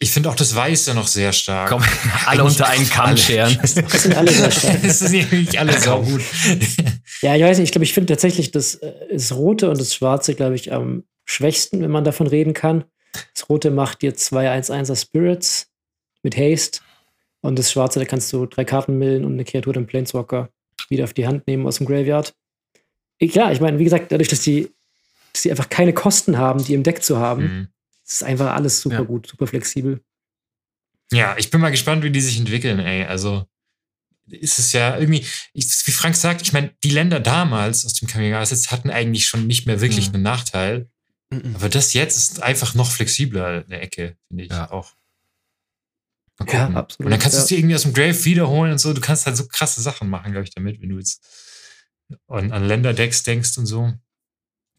Ich 0.01 0.11
finde 0.11 0.29
auch 0.29 0.35
das 0.35 0.55
Weiße 0.55 0.95
noch 0.95 1.05
sehr 1.05 1.31
stark. 1.31 1.69
Komm, 1.69 1.83
alle 2.25 2.43
unter 2.43 2.67
einen 2.67 2.89
Kamm 2.89 3.15
scheren. 3.15 3.55
Das 3.61 3.75
sind 3.75 4.15
alle 4.15 4.31
sehr 4.31 4.49
stark. 4.49 4.81
das 4.83 4.99
ist 5.03 5.11
nämlich 5.11 5.59
alle 5.59 5.79
so 5.79 6.01
gut. 6.01 6.21
Ja, 7.21 7.35
ich 7.35 7.43
weiß 7.43 7.59
nicht, 7.59 7.65
ich 7.65 7.71
glaube, 7.71 7.85
ich 7.85 7.93
finde 7.93 8.11
tatsächlich 8.11 8.49
das, 8.49 8.75
äh, 8.75 8.93
das 9.11 9.31
Rote 9.31 9.69
und 9.69 9.79
das 9.79 9.93
Schwarze, 9.93 10.33
glaube 10.33 10.55
ich, 10.55 10.73
am 10.73 11.03
schwächsten, 11.25 11.83
wenn 11.83 11.91
man 11.91 12.03
davon 12.03 12.25
reden 12.25 12.55
kann. 12.55 12.83
Das 13.35 13.47
Rote 13.47 13.69
macht 13.69 14.01
dir 14.01 14.15
zwei 14.15 14.49
1-1er 14.49 14.99
Spirits 14.99 15.67
mit 16.23 16.35
Haste. 16.35 16.79
Und 17.41 17.59
das 17.59 17.71
Schwarze, 17.71 17.99
da 17.99 18.05
kannst 18.05 18.33
du 18.33 18.47
drei 18.47 18.65
Karten 18.65 18.97
millen 18.97 19.23
und 19.23 19.33
eine 19.33 19.45
Kreatur, 19.45 19.73
den 19.73 19.85
Planeswalker, 19.85 20.49
wieder 20.89 21.03
auf 21.03 21.13
die 21.13 21.27
Hand 21.27 21.45
nehmen 21.45 21.67
aus 21.67 21.77
dem 21.77 21.85
Graveyard. 21.85 22.33
Ja, 23.19 23.51
ich 23.51 23.61
meine, 23.61 23.77
wie 23.77 23.83
gesagt, 23.83 24.11
dadurch, 24.11 24.29
dass 24.29 24.41
die, 24.41 24.71
dass 25.31 25.43
die 25.43 25.51
einfach 25.51 25.69
keine 25.69 25.93
Kosten 25.93 26.39
haben, 26.39 26.63
die 26.63 26.73
im 26.73 26.81
Deck 26.81 27.03
zu 27.03 27.19
haben, 27.19 27.43
mhm 27.43 27.67
es 28.11 28.15
ist 28.15 28.23
einfach 28.23 28.53
alles 28.53 28.81
super 28.81 28.95
ja. 28.95 29.01
gut, 29.03 29.27
super 29.27 29.47
flexibel. 29.47 30.03
Ja, 31.13 31.35
ich 31.37 31.49
bin 31.49 31.61
mal 31.61 31.71
gespannt, 31.71 32.03
wie 32.03 32.11
die 32.11 32.19
sich 32.19 32.37
entwickeln, 32.37 32.79
ey. 32.79 33.05
Also 33.05 33.45
ist 34.27 34.59
es 34.59 34.73
ja 34.73 34.97
irgendwie, 34.97 35.25
ich, 35.53 35.65
wie 35.85 35.91
Frank 35.91 36.15
sagt, 36.17 36.41
ich 36.41 36.51
meine, 36.51 36.73
die 36.83 36.89
Länder 36.89 37.21
damals 37.21 37.85
aus 37.85 37.93
dem 37.93 38.09
Kamigawa-Sitz 38.09 38.69
hatten 38.69 38.89
eigentlich 38.89 39.27
schon 39.27 39.47
nicht 39.47 39.65
mehr 39.65 39.79
wirklich 39.79 40.09
mhm. 40.09 40.15
einen 40.15 40.23
Nachteil. 40.23 40.89
Mhm. 41.29 41.55
Aber 41.55 41.69
das 41.69 41.93
jetzt 41.93 42.17
ist 42.17 42.43
einfach 42.43 42.75
noch 42.75 42.91
flexibler 42.91 43.63
eine 43.65 43.79
Ecke, 43.79 44.17
finde 44.27 44.43
ich 44.43 44.51
ja. 44.51 44.69
auch. 44.71 44.93
Ja, 46.51 46.69
absolut. 46.69 47.05
Und 47.05 47.11
dann 47.11 47.19
kannst 47.19 47.37
du 47.37 47.41
es 47.41 47.47
dir 47.47 47.59
irgendwie 47.59 47.75
aus 47.75 47.83
dem 47.83 47.93
Grave 47.93 48.25
wiederholen 48.25 48.73
und 48.73 48.79
so. 48.79 48.93
Du 48.93 49.01
kannst 49.01 49.25
halt 49.25 49.37
so 49.37 49.47
krasse 49.47 49.79
Sachen 49.79 50.09
machen, 50.09 50.33
glaube 50.33 50.45
ich, 50.45 50.53
damit, 50.53 50.81
wenn 50.81 50.89
du 50.89 50.97
jetzt 50.97 51.23
an, 52.27 52.51
an 52.51 52.65
Länderdecks 52.65 53.23
denkst 53.23 53.57
und 53.57 53.67
so. 53.67 53.93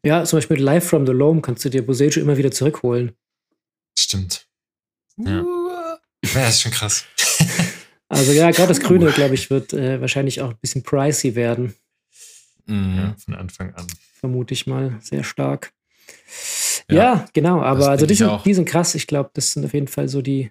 Ja, 0.05 0.25
zum 0.25 0.39
Beispiel 0.39 0.57
mit 0.57 0.65
Live 0.65 0.87
from 0.87 1.07
the 1.07 1.13
Loam 1.13 1.41
kannst 1.41 1.65
du 1.65 1.71
dir 1.71 1.87
Bosejo 1.87 2.21
immer 2.21 2.37
wieder 2.37 2.51
zurückholen. 2.51 3.13
Stimmt. 3.99 4.47
Ja. 5.17 5.45
ja, 6.35 6.49
ist 6.49 6.63
schon 6.63 6.73
krass. 6.73 7.05
Also 8.13 8.33
ja, 8.33 8.51
gerade 8.51 8.69
das 8.69 8.81
Grüne, 8.81 9.11
glaube 9.11 9.35
ich, 9.35 9.49
wird 9.49 9.73
äh, 9.73 9.99
wahrscheinlich 9.99 10.43
auch 10.43 10.51
ein 10.51 10.59
bisschen 10.61 10.83
pricey 10.83 11.35
werden. 11.35 11.75
Mhm. 12.67 12.97
Ja, 12.99 13.17
von 13.17 13.35
Anfang 13.35 13.73
an. 13.73 13.87
Vermute 14.21 14.53
ich 14.53 14.67
mal 14.67 14.99
sehr 15.01 15.25
stark. 15.25 15.73
Ja, 16.91 16.95
ja 16.95 17.27
genau, 17.33 17.63
aber 17.63 17.89
also 17.89 18.05
die 18.05 18.15
sind, 18.15 18.31
die 18.45 18.53
sind 18.53 18.67
krass. 18.69 18.95
Ich 18.95 19.07
glaube, 19.07 19.31
das 19.33 19.53
sind 19.53 19.65
auf 19.65 19.73
jeden 19.73 19.89
Fall 19.89 20.11
so 20.11 20.21
die 20.21 20.51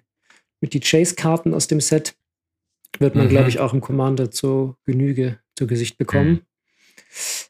mit 0.60 0.74
die 0.74 0.80
Chase-Karten 0.80 1.54
aus 1.54 1.68
dem 1.68 1.80
Set. 1.80 2.16
Wird 2.98 3.14
man, 3.14 3.26
mhm. 3.26 3.30
glaube 3.30 3.48
ich, 3.48 3.60
auch 3.60 3.72
im 3.72 3.80
Commander 3.80 4.32
zur 4.32 4.76
Genüge 4.84 5.38
zu 5.56 5.68
Gesicht 5.68 5.98
bekommen. 5.98 6.44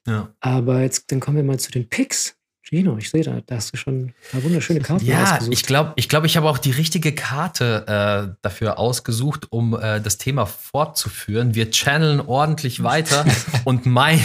Mhm. 0.07 0.13
Ja. 0.13 0.35
Aber 0.41 0.83
jetzt, 0.83 1.11
dann 1.11 1.21
kommen 1.21 1.39
wir 1.39 1.45
mal 1.45 1.59
zu 1.59 1.73
den 1.73 1.89
Picks. 1.89 2.37
Gino, 2.73 2.97
ich 2.97 3.11
sehe 3.11 3.23
da, 3.23 3.38
da 3.45 3.57
hast 3.57 3.75
du 3.75 3.76
schon 3.76 4.14
eine 4.33 4.43
wunderschöne 4.45 4.81
Karte 4.81 5.05
ja, 5.05 5.25
ausgesucht. 5.25 5.52
ich 5.52 5.62
glaube, 5.64 5.93
ich, 5.97 6.09
glaub, 6.09 6.25
ich 6.25 6.38
habe 6.38 6.49
auch 6.49 6.57
die 6.57 6.71
richtige 6.71 7.14
Karte 7.14 7.85
äh, 7.87 8.35
dafür 8.41 8.79
ausgesucht, 8.79 9.49
um 9.50 9.79
äh, 9.79 10.00
das 10.00 10.17
Thema 10.17 10.47
fortzuführen. 10.47 11.55
Wir 11.55 11.71
channeln 11.71 12.21
ordentlich 12.21 12.83
weiter 12.83 13.26
und, 13.64 13.85
mein, 13.85 14.21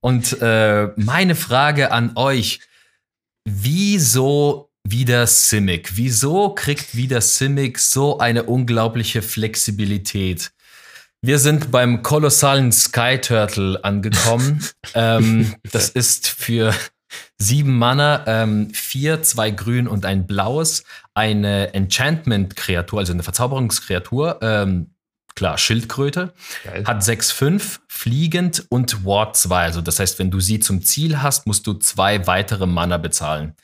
und 0.00 0.36
äh, 0.42 0.88
meine 0.96 1.36
Frage 1.36 1.92
an 1.92 2.12
euch, 2.16 2.58
wieso 3.44 4.70
wieder 4.82 5.24
Simic? 5.28 5.96
Wieso 5.96 6.54
kriegt 6.54 6.96
wieder 6.96 7.20
Simic 7.20 7.78
so 7.78 8.18
eine 8.18 8.42
unglaubliche 8.42 9.22
Flexibilität? 9.22 10.50
Wir 11.22 11.38
sind 11.38 11.70
beim 11.70 12.02
kolossalen 12.02 12.72
Sky 12.72 13.18
Turtle 13.18 13.82
angekommen. 13.82 14.62
ähm, 14.94 15.54
das 15.70 15.88
ist 15.88 16.28
für 16.28 16.74
Sieben 17.38 17.78
Mana, 17.78 18.24
ähm, 18.26 18.70
vier, 18.72 19.22
zwei 19.22 19.50
grün 19.50 19.88
und 19.88 20.06
ein 20.06 20.26
blaues. 20.26 20.84
Eine 21.14 21.74
Enchantment-Kreatur, 21.74 22.98
also 22.98 23.12
eine 23.12 23.22
Verzauberungskreatur. 23.22 24.38
Ähm, 24.42 24.94
klar, 25.34 25.58
Schildkröte. 25.58 26.32
Geil. 26.64 26.84
Hat 26.86 27.02
6-5, 27.02 27.80
fliegend 27.88 28.64
und 28.68 29.04
Ward 29.04 29.36
2. 29.36 29.64
Also 29.64 29.80
das 29.80 29.98
heißt, 29.98 30.18
wenn 30.18 30.30
du 30.30 30.40
sie 30.40 30.60
zum 30.60 30.82
Ziel 30.82 31.22
hast, 31.22 31.46
musst 31.46 31.66
du 31.66 31.74
zwei 31.74 32.26
weitere 32.26 32.66
Mana 32.66 32.98
bezahlen. 32.98 33.54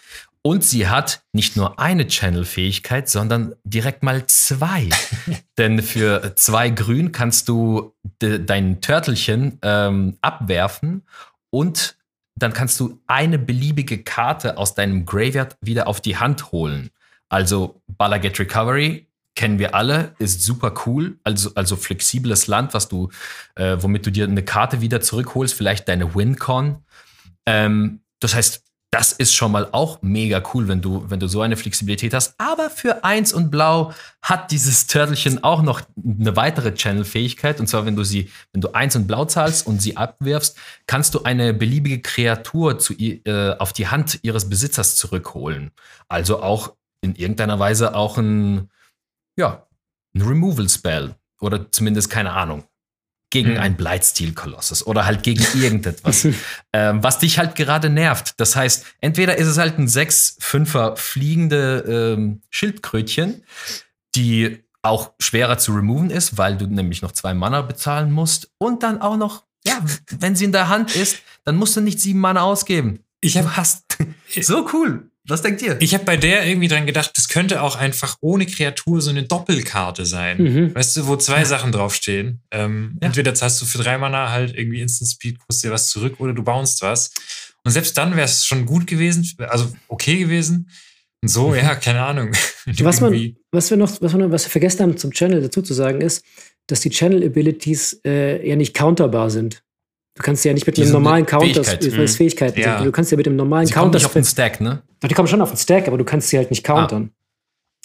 Und 0.43 0.65
sie 0.65 0.89
hat 0.89 1.23
nicht 1.33 1.57
nur 1.57 1.79
eine 1.79 2.07
Channel-Fähigkeit, 2.07 3.11
sondern 3.11 3.55
direkt 3.65 4.03
mal 4.03 4.27
zwei. 4.27 4.89
Denn 5.59 5.83
für 5.83 6.35
zwei 6.37 6.71
Grün 6.71 7.13
kannst 7.13 7.49
du 7.49 7.95
de 8.23 8.43
dein 8.43 8.81
Törtelchen 8.81 9.59
ähm, 9.63 10.17
abwerfen 10.23 11.03
und 11.51 11.97
dann 12.43 12.53
kannst 12.53 12.81
du 12.81 13.01
eine 13.07 13.39
beliebige 13.39 14.03
Karte 14.03 14.59
aus 14.59 14.75
deinem 14.75 15.07
Graveyard 15.07 15.57
wieder 15.61 15.87
auf 15.87 16.01
die 16.01 16.17
Hand 16.17 16.53
holen. 16.53 16.91
Also 17.29 17.83
Balaget 17.87 18.39
Recovery 18.39 19.07
kennen 19.37 19.59
wir 19.59 19.75
alle, 19.75 20.15
ist 20.19 20.43
super 20.43 20.75
cool. 20.85 21.19
Also, 21.25 21.53
also 21.55 21.77
flexibles 21.77 22.47
Land, 22.47 22.75
was 22.75 22.89
du, 22.89 23.11
äh, 23.55 23.77
womit 23.81 24.05
du 24.05 24.11
dir 24.11 24.25
eine 24.25 24.43
Karte 24.43 24.81
wieder 24.81 25.01
zurückholst, 25.01 25.55
vielleicht 25.55 25.89
deine 25.89 26.15
WinCon. 26.15 26.85
Ähm, 27.47 28.01
das 28.19 28.35
heißt, 28.35 28.65
das 28.91 29.13
ist 29.13 29.35
schon 29.35 29.53
mal 29.53 29.69
auch 29.71 30.03
mega 30.03 30.43
cool, 30.53 30.67
wenn 30.67 30.81
du, 30.81 31.09
wenn 31.09 31.21
du 31.21 31.29
so 31.29 31.43
eine 31.43 31.57
Flexibilität 31.57 32.13
hast. 32.13 32.35
Aber 32.39 32.71
für 32.71 33.05
Eins 33.05 33.33
und 33.33 33.51
Blau 33.51 33.93
hat 34.21 34.51
dieses 34.51 34.89
Törtelchen 34.89 35.45
auch 35.45 35.63
noch 35.63 35.83
eine 35.97 36.35
weitere 36.35 36.75
Channel-Fähigkeit. 36.75 37.61
Und 37.61 37.69
zwar, 37.69 37.87
wenn 37.87 37.95
du 37.95 38.03
sie, 38.03 38.31
wenn 38.53 38.61
du 38.61 38.73
Eins 38.73 38.97
und 38.97 39.07
Blau 39.07 39.27
zahlst 39.27 39.65
und 39.67 39.81
sie 39.81 39.97
abwirfst, 39.97 40.57
kannst 40.87 41.15
du 41.15 41.23
eine 41.23 41.55
beliebige 41.55 42.03
Kreatur 42.03 42.81
zu, 42.81 42.95
äh, 42.95 43.55
auf 43.59 43.73
die 43.73 43.87
Hand 43.87 44.19
ihres 44.23 44.49
Besitzers 44.49 44.97
zurückholen. 44.97 45.71
Also 46.09 46.43
auch 46.43 46.75
in 47.01 47.15
irgendeiner 47.15 47.61
Weise 47.61 47.95
auch 47.95 48.19
ein, 48.19 48.71
ja, 49.37 49.69
ein 50.17 50.23
Removal-Spell. 50.23 51.15
Oder 51.41 51.71
zumindest 51.71 52.11
keine 52.11 52.33
Ahnung 52.33 52.65
gegen 53.31 53.53
mhm. 53.53 53.59
ein 53.59 53.77
Blightsteel-Kolossus 53.77 54.87
oder 54.87 55.07
halt 55.07 55.23
gegen 55.23 55.45
irgendetwas, 55.55 56.27
ähm, 56.73 57.03
was 57.03 57.19
dich 57.19 57.39
halt 57.39 57.55
gerade 57.55 57.89
nervt. 57.89 58.35
Das 58.39 58.57
heißt, 58.57 58.85
entweder 59.01 59.39
ist 59.39 59.47
es 59.47 59.57
halt 59.57 59.79
ein 59.79 59.87
6-5er 59.87 60.97
fliegende 60.97 62.17
ähm, 62.17 62.43
Schildkrötchen, 62.51 63.45
die 64.15 64.65
auch 64.83 65.13
schwerer 65.21 65.59
zu 65.59 65.73
removen 65.73 66.11
ist, 66.11 66.39
weil 66.39 66.57
du 66.57 66.67
nämlich 66.67 67.03
noch 67.03 67.13
zwei 67.13 67.35
Mana 67.35 67.63
bezahlen 67.63 68.11
musst 68.13 68.51
und 68.59 68.83
dann 68.83 69.01
auch 69.01 69.17
noch, 69.17 69.45
ja, 69.65 69.85
wenn 70.19 70.35
sie 70.35 70.47
in 70.47 70.53
der 70.53 70.69
Hand 70.69 70.97
ist, 70.97 71.19
dann 71.45 71.57
musst 71.57 71.77
du 71.77 71.81
nicht 71.81 72.01
sieben 72.01 72.21
Mana 72.21 72.43
ausgeben. 72.43 73.01
Ich 73.21 73.37
hab, 73.37 73.57
hast 73.57 73.99
so 74.41 74.69
cool. 74.73 75.10
Was 75.27 75.43
denkt 75.43 75.63
ihr? 75.63 75.77
Ich 75.81 75.95
habe 75.95 76.05
bei 76.05 76.17
der 76.17 76.47
irgendwie 76.47 76.69
dran 76.69 76.87
gedacht, 76.87 77.13
das 77.15 77.29
könnte 77.29 77.63
auch 77.63 77.77
einfach 77.77 78.17
ohne 78.21 78.47
Kreatur 78.47 79.01
so 79.01 79.11
eine 79.11 79.23
Doppelkarte 79.23 80.07
sein. 80.07 80.43
Mhm. 80.43 80.75
Weißt 80.75 80.97
du, 80.97 81.07
wo 81.07 81.17
zwei 81.17 81.41
ja. 81.41 81.45
Sachen 81.45 81.73
draufstehen. 81.73 82.43
Ähm, 82.51 82.99
ja. 83.01 83.09
Entweder 83.09 83.35
zahlst 83.35 83.61
du 83.61 83.67
für 83.67 83.79
drei 83.79 83.99
Mana 83.99 84.31
halt 84.31 84.57
irgendwie 84.57 84.81
Instant 84.81 85.11
Speed, 85.11 85.39
kriegst 85.39 85.63
dir 85.63 85.71
was 85.71 85.89
zurück 85.89 86.21
oder 86.21 86.33
du 86.33 86.43
bounst 86.43 86.83
was. 86.83 87.11
Und 87.65 87.73
selbst 87.73 87.97
dann 87.99 88.13
wäre 88.17 88.25
es 88.25 88.47
schon 88.47 88.65
gut 88.65 88.87
gewesen, 88.87 89.29
also 89.49 89.73
okay 89.89 90.19
gewesen. 90.19 90.71
Und 91.23 91.29
so, 91.29 91.55
ja, 91.55 91.75
keine 91.77 92.03
Ahnung. 92.03 92.33
was, 92.81 93.01
man, 93.01 93.37
was 93.53 93.71
wir 93.71 93.77
noch, 93.77 94.01
was 94.01 94.15
wir, 94.15 94.31
was 94.31 94.47
wir 94.47 94.51
vergessen 94.51 94.83
haben 94.83 94.97
zum 94.97 95.13
Channel 95.13 95.43
dazu 95.43 95.61
zu 95.61 95.75
sagen, 95.75 96.01
ist, 96.01 96.25
dass 96.67 96.81
die 96.81 96.91
Channel 96.91 97.25
Abilities 97.25 98.01
äh, 98.07 98.49
ja 98.49 98.57
nicht 98.57 98.75
counterbar 98.75 99.31
sind. 99.31 99.63
Du 100.15 100.23
kannst 100.23 100.45
ja 100.45 100.53
nicht 100.53 100.67
mit 100.67 100.79
einem 100.79 100.91
normalen 100.91 101.25
Counter, 101.25 101.65
Fähigkeit. 101.65 101.99
Mhm. 101.99 102.09
Fähigkeiten 102.09 102.61
ja. 102.61 102.83
Du 102.83 102.93
kannst 102.93 103.11
ja 103.11 103.17
mit 103.17 103.27
dem 103.27 103.37
normalen 103.37 103.67
sie 103.67 103.73
Counter. 103.73 103.99
Nicht 103.99 104.07
auf 104.07 104.13
den 104.13 104.25
Stack, 104.25 104.61
ne? 104.61 104.83
Doch, 105.01 105.09
die 105.09 105.15
kommen 105.15 105.29
schon 105.29 105.41
auf 105.41 105.51
den 105.51 105.57
Stack, 105.57 105.87
aber 105.89 105.99
du 105.99 106.05
kannst 106.05 106.29
sie 106.29 106.37
halt 106.37 106.51
nicht 106.51 106.65
countern. 106.65 107.11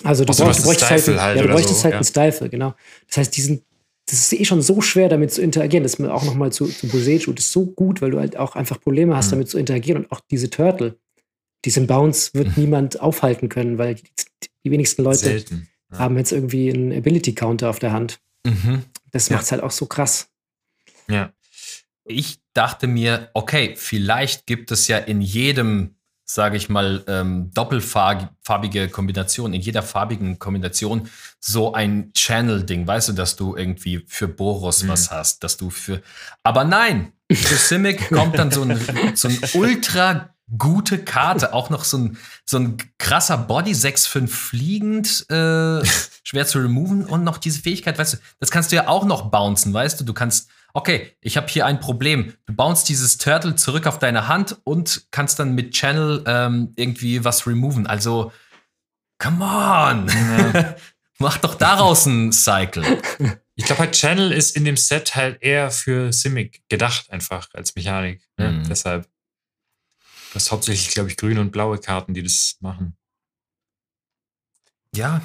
Ah. 0.04 0.10
Also 0.10 0.26
du, 0.26 0.30
also 0.30 0.44
brauchst, 0.44 0.60
du 0.60 0.64
bräuchtest 0.64 0.92
halt, 0.92 1.08
halt, 1.08 1.38
ja, 1.38 1.44
du 1.44 1.50
bräuchtest 1.50 1.80
so, 1.80 1.84
halt 1.86 1.94
ja. 1.94 2.00
einen 2.00 2.06
Stifle, 2.06 2.50
genau. 2.50 2.76
Das 3.08 3.18
heißt, 3.18 3.38
diesen, 3.38 3.64
das 4.08 4.20
ist 4.20 4.34
eh 4.34 4.44
schon 4.44 4.62
so 4.62 4.82
schwer, 4.82 5.08
damit 5.08 5.32
zu 5.32 5.42
interagieren. 5.42 5.84
Das 5.84 5.94
ist 5.94 6.06
auch 6.06 6.26
nochmal 6.26 6.52
zu, 6.52 6.66
zu 6.66 6.88
Boseju. 6.88 7.32
Das 7.32 7.46
ist 7.46 7.52
so 7.52 7.66
gut, 7.66 8.02
weil 8.02 8.12
du 8.12 8.20
halt 8.20 8.36
auch 8.36 8.56
einfach 8.56 8.82
Probleme 8.82 9.16
hast, 9.16 9.28
mhm. 9.28 9.32
damit 9.32 9.50
zu 9.50 9.58
interagieren. 9.58 10.04
Und 10.04 10.12
auch 10.12 10.20
diese 10.30 10.50
Turtle, 10.50 10.98
diesen 11.64 11.88
Bounce 11.88 12.32
wird 12.34 12.58
mhm. 12.58 12.64
niemand 12.64 13.00
aufhalten 13.00 13.48
können, 13.48 13.78
weil 13.78 13.96
die, 13.96 14.04
die 14.66 14.72
wenigsten 14.72 15.04
Leute 15.04 15.38
ja. 15.38 15.98
haben 15.98 16.18
jetzt 16.18 16.34
irgendwie 16.34 16.74
einen 16.74 16.92
Ability-Counter 16.92 17.70
auf 17.70 17.80
der 17.80 17.94
Hand. 17.94 18.20
Mhm. 18.46 18.84
Das 19.12 19.30
macht 19.30 19.44
es 19.44 19.52
halt 19.54 19.64
auch 19.64 19.72
so 19.72 19.86
krass. 19.86 20.28
Ja 21.08 21.32
ich 22.06 22.40
dachte 22.54 22.88
mir, 22.88 23.30
okay, 23.34 23.76
vielleicht 23.76 24.46
gibt 24.46 24.72
es 24.72 24.88
ja 24.88 24.98
in 24.98 25.22
jedem, 25.22 25.96
sage 26.24 26.56
ich 26.56 26.70
mal, 26.70 27.04
ähm, 27.08 27.52
doppelfarbige 27.54 28.90
Kombination, 28.90 29.54
in 29.54 29.62
jeder 29.62 29.84
farbigen 29.84 30.40
Kombination 30.40 31.10
so 31.40 31.74
ein 31.74 32.14
Channel-Ding, 32.14 32.88
weißt 32.88 33.10
du, 33.10 33.14
dass 33.14 33.36
du 33.36 33.56
irgendwie 33.56 34.06
für 34.08 34.28
Boros 34.28 34.84
mhm. 34.84 34.90
was 34.90 35.12
hast, 35.12 35.44
dass 35.44 35.58
du 35.58 35.70
für. 35.70 36.02
Aber 36.44 36.64
nein, 36.64 37.12
für 37.32 37.56
Simic 37.56 38.10
kommt 38.10 38.38
dann 38.38 38.52
so 38.52 38.62
ein, 38.62 38.80
so 39.16 39.28
ein 39.28 39.40
ultra 39.54 40.30
gute 40.58 41.04
Karte, 41.04 41.54
auch 41.54 41.72
noch 41.72 41.84
so 41.84 41.98
ein, 41.98 42.18
so 42.46 42.58
ein 42.58 42.78
krasser 43.00 43.38
Body 43.38 43.72
6-5 43.72 44.28
fliegend, 44.28 45.26
äh, 45.32 45.84
schwer 46.24 46.46
zu 46.46 46.60
removen 46.60 47.06
und 47.06 47.24
noch 47.24 47.40
diese 47.40 47.62
Fähigkeit, 47.62 47.98
weißt 47.98 48.14
du, 48.14 48.18
das 48.40 48.52
kannst 48.52 48.72
du 48.72 48.76
ja 48.76 48.88
auch 48.88 49.06
noch 49.06 49.32
bouncen, 49.32 49.74
weißt 49.74 50.00
du, 50.00 50.04
du 50.04 50.14
kannst 50.14 50.50
okay, 50.76 51.16
ich 51.22 51.38
habe 51.38 51.48
hier 51.48 51.66
ein 51.66 51.80
Problem. 51.80 52.34
Du 52.46 52.54
bounce 52.54 52.86
dieses 52.86 53.18
Turtle 53.18 53.56
zurück 53.56 53.88
auf 53.88 53.98
deine 53.98 54.28
Hand 54.28 54.60
und 54.66 55.08
kannst 55.10 55.40
dann 55.40 55.56
mit 55.56 55.74
Channel 55.74 56.24
ähm, 56.28 56.74
irgendwie 56.76 57.24
was 57.24 57.48
removen. 57.48 57.88
Also, 57.88 58.32
come 59.18 59.44
on! 59.44 60.08
Ja. 60.08 60.76
Mach 61.18 61.38
doch 61.38 61.56
daraus 61.56 62.06
ein 62.06 62.32
Cycle. 62.32 63.02
Ich 63.58 63.64
glaube 63.64 63.80
halt, 63.80 63.94
Channel 63.94 64.34
ist 64.34 64.58
in 64.58 64.66
dem 64.66 64.76
Set 64.76 65.16
halt 65.16 65.42
eher 65.42 65.72
für 65.72 66.12
Simic 66.12 66.68
gedacht, 66.68 67.10
einfach 67.10 67.48
als 67.54 67.74
Mechanik. 67.74 68.22
Ne? 68.36 68.52
Mhm. 68.52 68.68
Deshalb. 68.68 69.08
Das 70.34 70.44
ist 70.44 70.52
hauptsächlich, 70.52 70.94
glaube 70.94 71.10
ich, 71.10 71.16
grüne 71.16 71.40
und 71.40 71.54
blaue 71.54 71.78
Karten, 71.78 72.14
die 72.14 72.22
das 72.22 72.58
machen. 72.60 72.98
Ja, 74.94 75.22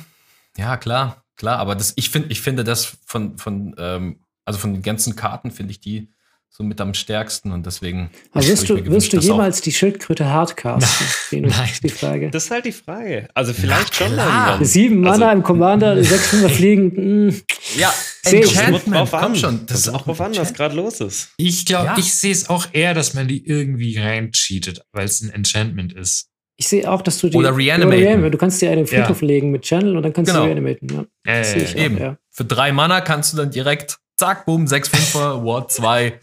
ja, 0.56 0.76
klar, 0.76 1.24
klar. 1.34 1.58
Aber 1.58 1.74
das, 1.74 1.92
ich, 1.96 2.10
find, 2.10 2.30
ich 2.30 2.40
finde 2.40 2.62
das 2.62 2.98
von, 3.04 3.36
von 3.36 3.74
ähm, 3.78 4.24
also 4.50 4.58
von 4.58 4.72
den 4.72 4.82
ganzen 4.82 5.14
Karten 5.14 5.52
finde 5.52 5.70
ich 5.70 5.78
die 5.80 6.08
so 6.48 6.64
mit 6.64 6.80
am 6.80 6.92
stärksten 6.92 7.52
und 7.52 7.64
deswegen. 7.64 8.10
Aber 8.32 8.44
wirst 8.44 8.68
du, 8.68 8.74
gewünscht, 8.74 9.12
wirst 9.12 9.24
du 9.24 9.30
jemals 9.30 9.60
die 9.60 9.70
Schildkröte 9.70 10.26
hardcasten? 10.26 11.06
Nein, 11.42 11.52
Nein. 11.56 11.70
Die 11.84 11.88
Frage. 11.88 12.30
Das 12.30 12.46
ist 12.46 12.50
halt 12.50 12.64
die 12.64 12.72
Frage. 12.72 13.28
Also 13.34 13.52
vielleicht 13.52 13.94
schon 13.94 14.16
mal. 14.16 14.62
Sieben 14.64 15.00
Mana 15.00 15.26
also, 15.26 15.36
im 15.36 15.42
Commander, 15.44 16.02
sechs 16.02 16.26
Fünfer 16.26 16.48
fliegen. 16.50 17.26
Mh. 17.28 17.34
Ja, 17.78 17.94
Enchantment, 18.24 19.08
komm 19.12 19.36
schon. 19.36 19.66
Das, 19.66 19.78
ist 19.78 19.88
auch 19.90 20.02
drauf 20.02 20.20
an, 20.20 20.36
was 20.36 20.52
gerade 20.52 20.74
los 20.74 21.00
ist. 21.00 21.30
Ich 21.36 21.64
glaube, 21.64 21.86
ja. 21.86 21.98
ich 21.98 22.12
sehe 22.12 22.32
es 22.32 22.50
auch 22.50 22.66
eher, 22.72 22.94
dass 22.94 23.14
man 23.14 23.28
die 23.28 23.46
irgendwie 23.46 23.96
reincheatet, 23.96 24.82
weil 24.90 25.04
es 25.04 25.20
ein 25.20 25.30
Enchantment 25.30 25.92
ist. 25.92 26.26
Ich 26.56 26.68
sehe 26.68 26.90
auch, 26.90 27.00
dass 27.00 27.18
du 27.18 27.28
die. 27.28 27.36
Oder 27.38 27.56
reanimaten. 27.56 28.30
Du 28.30 28.36
kannst 28.36 28.60
dir 28.60 28.72
einen 28.72 28.88
Friedhof 28.88 29.22
ja. 29.22 29.28
legen 29.28 29.52
mit 29.52 29.62
Channel 29.62 29.96
und 29.96 30.02
dann 30.02 30.12
kannst 30.12 30.32
genau. 30.32 30.42
du 30.42 30.50
reanimaten. 30.50 31.06
Ja, 31.24 31.32
äh, 31.32 31.62
ich 31.62 31.76
eben. 31.76 31.96
Auch, 31.96 32.00
ja. 32.00 32.16
Für 32.30 32.44
drei 32.44 32.72
Mana 32.72 33.00
kannst 33.00 33.32
du 33.32 33.36
dann 33.36 33.50
direkt 33.50 33.98
zack, 34.20 34.46
boom, 34.46 34.66
6-5er, 34.66 35.44
Ward 35.44 35.72
2, 35.72 36.20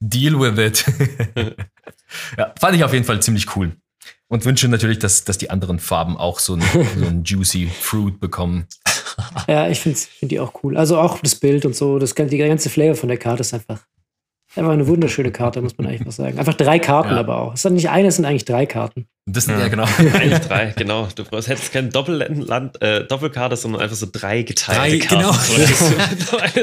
deal 0.00 0.38
with 0.38 0.58
it. 0.58 0.84
Ja, 2.36 2.52
fand 2.60 2.76
ich 2.76 2.84
auf 2.84 2.92
jeden 2.92 3.06
Fall 3.06 3.22
ziemlich 3.22 3.56
cool. 3.56 3.72
Und 4.28 4.44
wünsche 4.44 4.68
natürlich, 4.68 4.98
dass, 4.98 5.24
dass 5.24 5.38
die 5.38 5.48
anderen 5.48 5.78
Farben 5.78 6.18
auch 6.18 6.40
so 6.40 6.56
ein, 6.56 6.60
so 6.98 7.06
ein 7.06 7.24
juicy 7.24 7.70
Fruit 7.80 8.20
bekommen. 8.20 8.66
Ja, 9.48 9.68
ich 9.68 9.80
finde 9.80 9.98
find 9.98 10.30
die 10.30 10.38
auch 10.38 10.52
cool. 10.62 10.76
Also 10.76 10.98
auch 10.98 11.20
das 11.20 11.34
Bild 11.36 11.64
und 11.64 11.74
so, 11.74 11.98
das, 11.98 12.14
die 12.14 12.36
ganze 12.36 12.68
Flavor 12.68 12.96
von 12.96 13.08
der 13.08 13.16
Karte 13.16 13.40
ist 13.40 13.54
einfach 13.54 13.80
Einfach 14.54 14.72
eine 14.72 14.86
wunderschöne 14.86 15.32
Karte, 15.32 15.62
muss 15.62 15.78
man 15.78 15.86
eigentlich 15.86 16.04
mal 16.04 16.10
sagen. 16.10 16.38
Einfach 16.38 16.52
drei 16.52 16.78
Karten 16.78 17.12
ja. 17.12 17.20
aber 17.20 17.38
auch. 17.38 17.54
Es 17.54 17.64
ist 17.64 17.70
nicht 17.70 17.88
eine, 17.88 18.08
es 18.08 18.16
sind 18.16 18.26
eigentlich 18.26 18.44
drei 18.44 18.66
Karten. 18.66 19.06
Das 19.24 19.44
sind 19.46 19.54
ja, 19.54 19.60
ja 19.62 19.68
genau. 19.68 19.84
eigentlich 19.98 20.40
drei, 20.40 20.74
genau. 20.76 21.08
Du 21.14 21.24
hättest 21.24 21.72
keine 21.72 21.88
Doppelland, 21.88 22.82
äh, 22.82 23.06
Doppelkarte, 23.06 23.56
sondern 23.56 23.80
einfach 23.80 23.96
so 23.96 24.06
drei 24.12 24.42
geteilte 24.42 24.98
drei, 24.98 24.98
Karten. 24.98 25.22
Genau. 25.22 26.60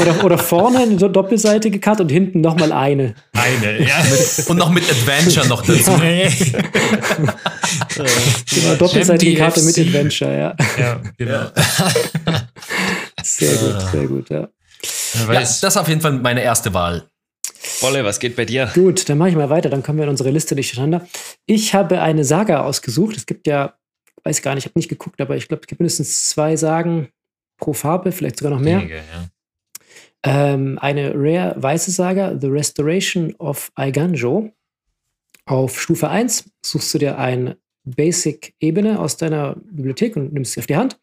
oder, 0.00 0.24
oder 0.24 0.38
vorne 0.38 0.78
eine 0.78 0.96
doppelseitige 0.96 1.78
Karte 1.78 2.02
und 2.02 2.08
hinten 2.08 2.40
nochmal 2.40 2.72
eine. 2.72 3.14
Eine, 3.34 3.86
ja. 3.86 4.02
und 4.48 4.56
noch 4.56 4.70
mit 4.70 4.82
Adventure 4.90 5.46
noch 5.46 5.62
dazu. 5.62 5.92
genau, 8.54 8.74
doppelseitige 8.78 9.36
Karte 9.36 9.62
mit 9.62 9.78
Adventure, 9.78 10.36
ja. 10.36 10.56
Ja, 10.76 11.00
genau. 11.16 11.44
Sehr 13.22 13.54
gut, 13.54 13.80
sehr 13.92 14.06
gut, 14.06 14.30
ja. 14.30 14.48
Ja, 15.14 15.40
das 15.40 15.62
ist 15.62 15.76
auf 15.76 15.88
jeden 15.88 16.00
Fall 16.00 16.12
meine 16.12 16.42
erste 16.42 16.74
Wahl. 16.74 17.08
Wolle, 17.80 18.04
was 18.04 18.18
geht 18.18 18.36
bei 18.36 18.44
dir? 18.44 18.70
Gut, 18.74 19.08
dann 19.08 19.18
mache 19.18 19.30
ich 19.30 19.36
mal 19.36 19.50
weiter, 19.50 19.70
dann 19.70 19.82
kommen 19.82 19.98
wir 19.98 20.04
in 20.04 20.10
unsere 20.10 20.30
Liste 20.30 20.54
nicht 20.54 20.70
durcheinander. 20.70 21.06
Ich 21.46 21.74
habe 21.74 22.00
eine 22.00 22.24
Saga 22.24 22.62
ausgesucht. 22.62 23.16
Es 23.16 23.26
gibt 23.26 23.46
ja, 23.46 23.74
weiß 24.22 24.42
gar 24.42 24.54
nicht, 24.54 24.64
ich 24.64 24.70
habe 24.70 24.78
nicht 24.78 24.88
geguckt, 24.88 25.20
aber 25.20 25.36
ich 25.36 25.48
glaube, 25.48 25.62
es 25.62 25.66
gibt 25.66 25.80
mindestens 25.80 26.28
zwei 26.28 26.56
Sagen 26.56 27.08
pro 27.58 27.72
Farbe, 27.72 28.12
vielleicht 28.12 28.38
sogar 28.38 28.52
noch 28.52 28.60
mehr. 28.60 28.80
Wenige, 28.80 28.96
ja. 28.96 29.28
ähm, 30.24 30.78
eine 30.80 31.12
Rare 31.14 31.54
weiße 31.56 31.90
Saga, 31.90 32.36
The 32.38 32.48
Restoration 32.48 33.34
of 33.36 33.70
Aiganjo. 33.74 34.50
Auf 35.46 35.80
Stufe 35.80 36.08
1 36.08 36.50
suchst 36.64 36.94
du 36.94 36.98
dir 36.98 37.18
eine 37.18 37.58
Basic-Ebene 37.84 38.98
aus 38.98 39.16
deiner 39.16 39.56
Bibliothek 39.70 40.16
und 40.16 40.32
nimmst 40.32 40.52
sie 40.52 40.60
auf 40.60 40.66
die 40.66 40.76
Hand. 40.76 40.98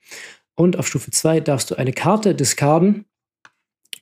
Und 0.55 0.77
auf 0.77 0.87
Stufe 0.87 1.11
2 1.11 1.39
darfst 1.41 1.71
du 1.71 1.75
eine 1.75 1.93
Karte 1.93 2.35
discarden 2.35 3.05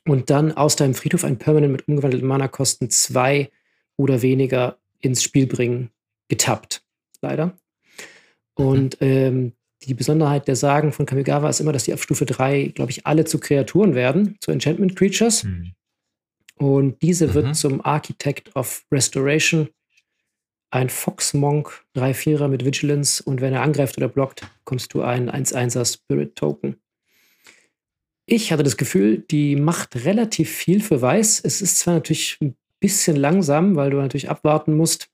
und 0.06 0.30
dann 0.30 0.52
aus 0.52 0.76
deinem 0.76 0.94
Friedhof 0.94 1.24
ein 1.24 1.38
Permanent 1.38 1.72
mit 1.72 1.88
umgewandelten 1.88 2.28
Mana-Kosten 2.28 2.90
zwei 2.90 3.50
oder 3.96 4.22
weniger 4.22 4.78
ins 5.00 5.22
Spiel 5.22 5.46
bringen, 5.46 5.90
getappt. 6.28 6.82
Leider. 7.20 7.56
Und 8.54 9.00
mhm. 9.00 9.06
ähm, 9.06 9.52
die 9.82 9.94
Besonderheit 9.94 10.46
der 10.48 10.56
Sagen 10.56 10.92
von 10.92 11.06
Kamigawa 11.06 11.48
ist 11.48 11.60
immer, 11.60 11.72
dass 11.72 11.84
die 11.84 11.94
auf 11.94 12.02
Stufe 12.02 12.26
3, 12.26 12.72
glaube 12.74 12.90
ich, 12.90 13.06
alle 13.06 13.24
zu 13.24 13.38
Kreaturen 13.38 13.94
werden, 13.94 14.36
zu 14.40 14.50
Enchantment 14.50 14.96
Creatures. 14.96 15.44
Mhm. 15.44 15.72
Und 16.56 17.02
diese 17.02 17.28
mhm. 17.28 17.34
wird 17.34 17.56
zum 17.56 17.84
Architect 17.84 18.54
of 18.54 18.84
Restoration. 18.92 19.68
Ein 20.70 20.88
Fox 20.88 21.34
Monk, 21.34 21.84
3-4er 21.96 22.46
mit 22.46 22.64
Vigilance 22.64 23.22
und 23.22 23.40
wenn 23.40 23.52
er 23.52 23.62
angreift 23.62 23.96
oder 23.96 24.08
blockt, 24.08 24.46
kommst 24.64 24.94
du 24.94 25.02
einen 25.02 25.28
1-1er 25.28 25.84
Spirit 25.84 26.36
Token. 26.36 26.76
Ich 28.32 28.52
hatte 28.52 28.62
das 28.62 28.76
Gefühl, 28.76 29.24
die 29.28 29.56
macht 29.56 30.04
relativ 30.04 30.50
viel 30.50 30.80
für 30.80 31.02
Weiß. 31.02 31.40
Es 31.42 31.60
ist 31.60 31.80
zwar 31.80 31.94
natürlich 31.94 32.38
ein 32.40 32.54
bisschen 32.78 33.16
langsam, 33.16 33.74
weil 33.74 33.90
du 33.90 33.96
natürlich 33.96 34.30
abwarten 34.30 34.76
musst, 34.76 35.08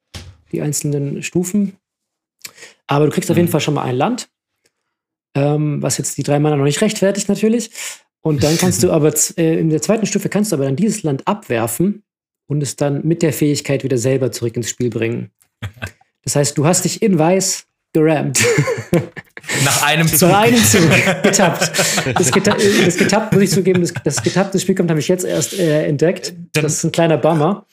die 0.52 0.60
einzelnen 0.60 1.22
Stufen. 1.22 1.78
Aber 2.86 3.06
du 3.06 3.10
kriegst 3.10 3.30
mhm. 3.30 3.32
auf 3.32 3.36
jeden 3.38 3.48
mhm. 3.48 3.52
Fall 3.52 3.62
schon 3.62 3.72
mal 3.72 3.84
ein 3.84 3.96
Land, 3.96 4.28
ähm, 5.34 5.80
was 5.80 5.96
jetzt 5.96 6.18
die 6.18 6.24
drei 6.24 6.38
Mana 6.38 6.56
noch 6.56 6.64
nicht 6.64 6.82
rechtfertigt 6.82 7.30
natürlich. 7.30 7.70
Und 8.20 8.44
dann 8.44 8.58
kannst 8.58 8.82
du 8.82 8.92
aber 8.92 9.14
äh, 9.38 9.60
in 9.60 9.70
der 9.70 9.80
zweiten 9.80 10.04
Stufe 10.04 10.28
kannst 10.28 10.52
du 10.52 10.56
aber 10.56 10.66
dann 10.66 10.76
dieses 10.76 11.02
Land 11.02 11.26
abwerfen 11.26 12.02
und 12.50 12.62
es 12.62 12.76
dann 12.76 13.06
mit 13.06 13.22
der 13.22 13.32
Fähigkeit 13.32 13.82
wieder 13.82 13.96
selber 13.96 14.30
zurück 14.30 14.56
ins 14.56 14.68
Spiel 14.68 14.90
bringen. 14.90 15.30
Das 16.22 16.34
heißt, 16.34 16.58
du 16.58 16.66
hast 16.66 16.84
dich 16.84 17.02
in 17.02 17.20
Weiß 17.20 17.65
gerammt. 17.96 18.38
Nach 19.64 19.82
einem 19.82 20.08
Zug. 20.08 20.28
Nach 20.28 20.40
einem 20.40 20.62
Zug. 20.62 20.82
Getappt. 21.22 21.72
Das, 22.18 22.30
geta 22.30 22.56
das 22.84 22.96
getappt, 22.96 23.32
muss 23.32 23.42
ich 23.42 23.50
zugeben, 23.50 23.80
das, 23.80 23.94
das 24.04 24.22
getappte 24.22 24.58
Spiel 24.58 24.74
kommt, 24.74 24.90
habe 24.90 25.00
ich 25.00 25.08
jetzt 25.08 25.24
erst 25.24 25.58
äh, 25.58 25.86
entdeckt. 25.86 26.34
Dann, 26.52 26.64
das 26.64 26.74
ist 26.74 26.84
ein 26.84 26.92
kleiner 26.92 27.16
Bummer. 27.16 27.66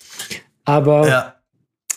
Aber. 0.66 1.08
Ja. 1.08 1.36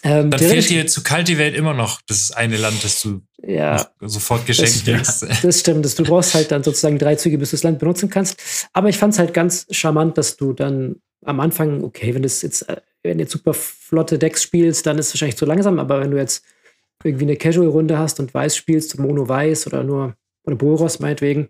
Ähm, 0.02 0.30
Dann 0.30 0.38
fehlt 0.40 0.68
dir 0.68 0.86
zu 0.86 1.02
Cultivate 1.02 1.56
immer 1.56 1.74
noch 1.74 2.00
das 2.06 2.30
eine 2.30 2.56
Land, 2.56 2.84
das 2.84 3.02
du 3.02 3.22
ja, 3.42 3.88
sofort 4.00 4.46
geschenkt 4.46 4.84
kriegst. 4.84 5.26
Das 5.42 5.60
stimmt. 5.60 5.84
Das, 5.84 5.94
du 5.94 6.04
brauchst 6.04 6.34
halt 6.34 6.52
dann 6.52 6.62
sozusagen 6.62 6.98
drei 6.98 7.16
Züge, 7.16 7.38
bis 7.38 7.50
du 7.50 7.56
das 7.56 7.64
Land 7.64 7.78
benutzen 7.78 8.08
kannst. 8.08 8.68
Aber 8.72 8.88
ich 8.88 8.98
fand 8.98 9.14
es 9.14 9.18
halt 9.18 9.34
ganz 9.34 9.66
charmant, 9.70 10.16
dass 10.16 10.36
du 10.36 10.52
dann 10.52 10.96
am 11.24 11.40
Anfang, 11.40 11.82
okay, 11.82 12.14
wenn 12.14 12.22
du 12.22 12.28
jetzt, 12.28 12.68
äh, 12.68 12.76
wenn 13.02 13.18
du 13.18 13.24
jetzt 13.24 13.32
super 13.32 13.54
flotte 13.54 14.18
Decks 14.18 14.42
spielst, 14.42 14.86
dann 14.86 14.98
ist 14.98 15.08
es 15.08 15.14
wahrscheinlich 15.14 15.36
zu 15.36 15.46
langsam, 15.46 15.78
aber 15.78 16.00
wenn 16.00 16.10
du 16.10 16.18
jetzt 16.18 16.44
irgendwie 17.04 17.24
eine 17.24 17.36
Casual-Runde 17.36 17.98
hast 17.98 18.20
und 18.20 18.32
Weiß 18.32 18.56
spielst, 18.56 18.98
Mono-Weiß 18.98 19.66
oder 19.66 19.84
nur 19.84 20.16
oder 20.44 20.56
Boros 20.56 21.00
meinetwegen, 21.00 21.48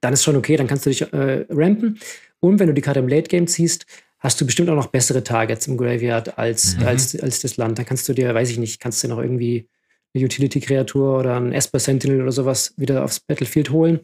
dann 0.00 0.12
ist 0.12 0.24
schon 0.24 0.36
okay, 0.36 0.56
dann 0.56 0.66
kannst 0.66 0.86
du 0.86 0.90
dich 0.90 1.02
äh, 1.12 1.46
rampen. 1.50 1.98
Und 2.40 2.60
wenn 2.60 2.68
du 2.68 2.74
die 2.74 2.82
Karte 2.82 3.00
im 3.00 3.08
Late-Game 3.08 3.46
ziehst, 3.46 3.86
hast 4.18 4.40
du 4.40 4.46
bestimmt 4.46 4.68
auch 4.70 4.74
noch 4.74 4.86
bessere 4.86 5.22
Targets 5.24 5.66
im 5.66 5.76
Graveyard 5.76 6.38
als, 6.38 6.76
mhm. 6.76 6.86
als, 6.86 7.18
als 7.20 7.40
das 7.40 7.56
Land. 7.56 7.78
Dann 7.78 7.86
kannst 7.86 8.08
du 8.08 8.12
dir, 8.12 8.32
weiß 8.34 8.50
ich 8.50 8.58
nicht, 8.58 8.80
kannst 8.80 9.02
du 9.02 9.08
dir 9.08 9.14
noch 9.14 9.20
irgendwie 9.20 9.68
eine 10.14 10.24
Utility-Kreatur 10.24 11.18
oder 11.18 11.36
ein 11.36 11.52
Esper 11.52 11.80
Sentinel 11.80 12.22
oder 12.22 12.32
sowas 12.32 12.74
wieder 12.76 13.04
aufs 13.04 13.20
Battlefield 13.20 13.70
holen. 13.70 14.00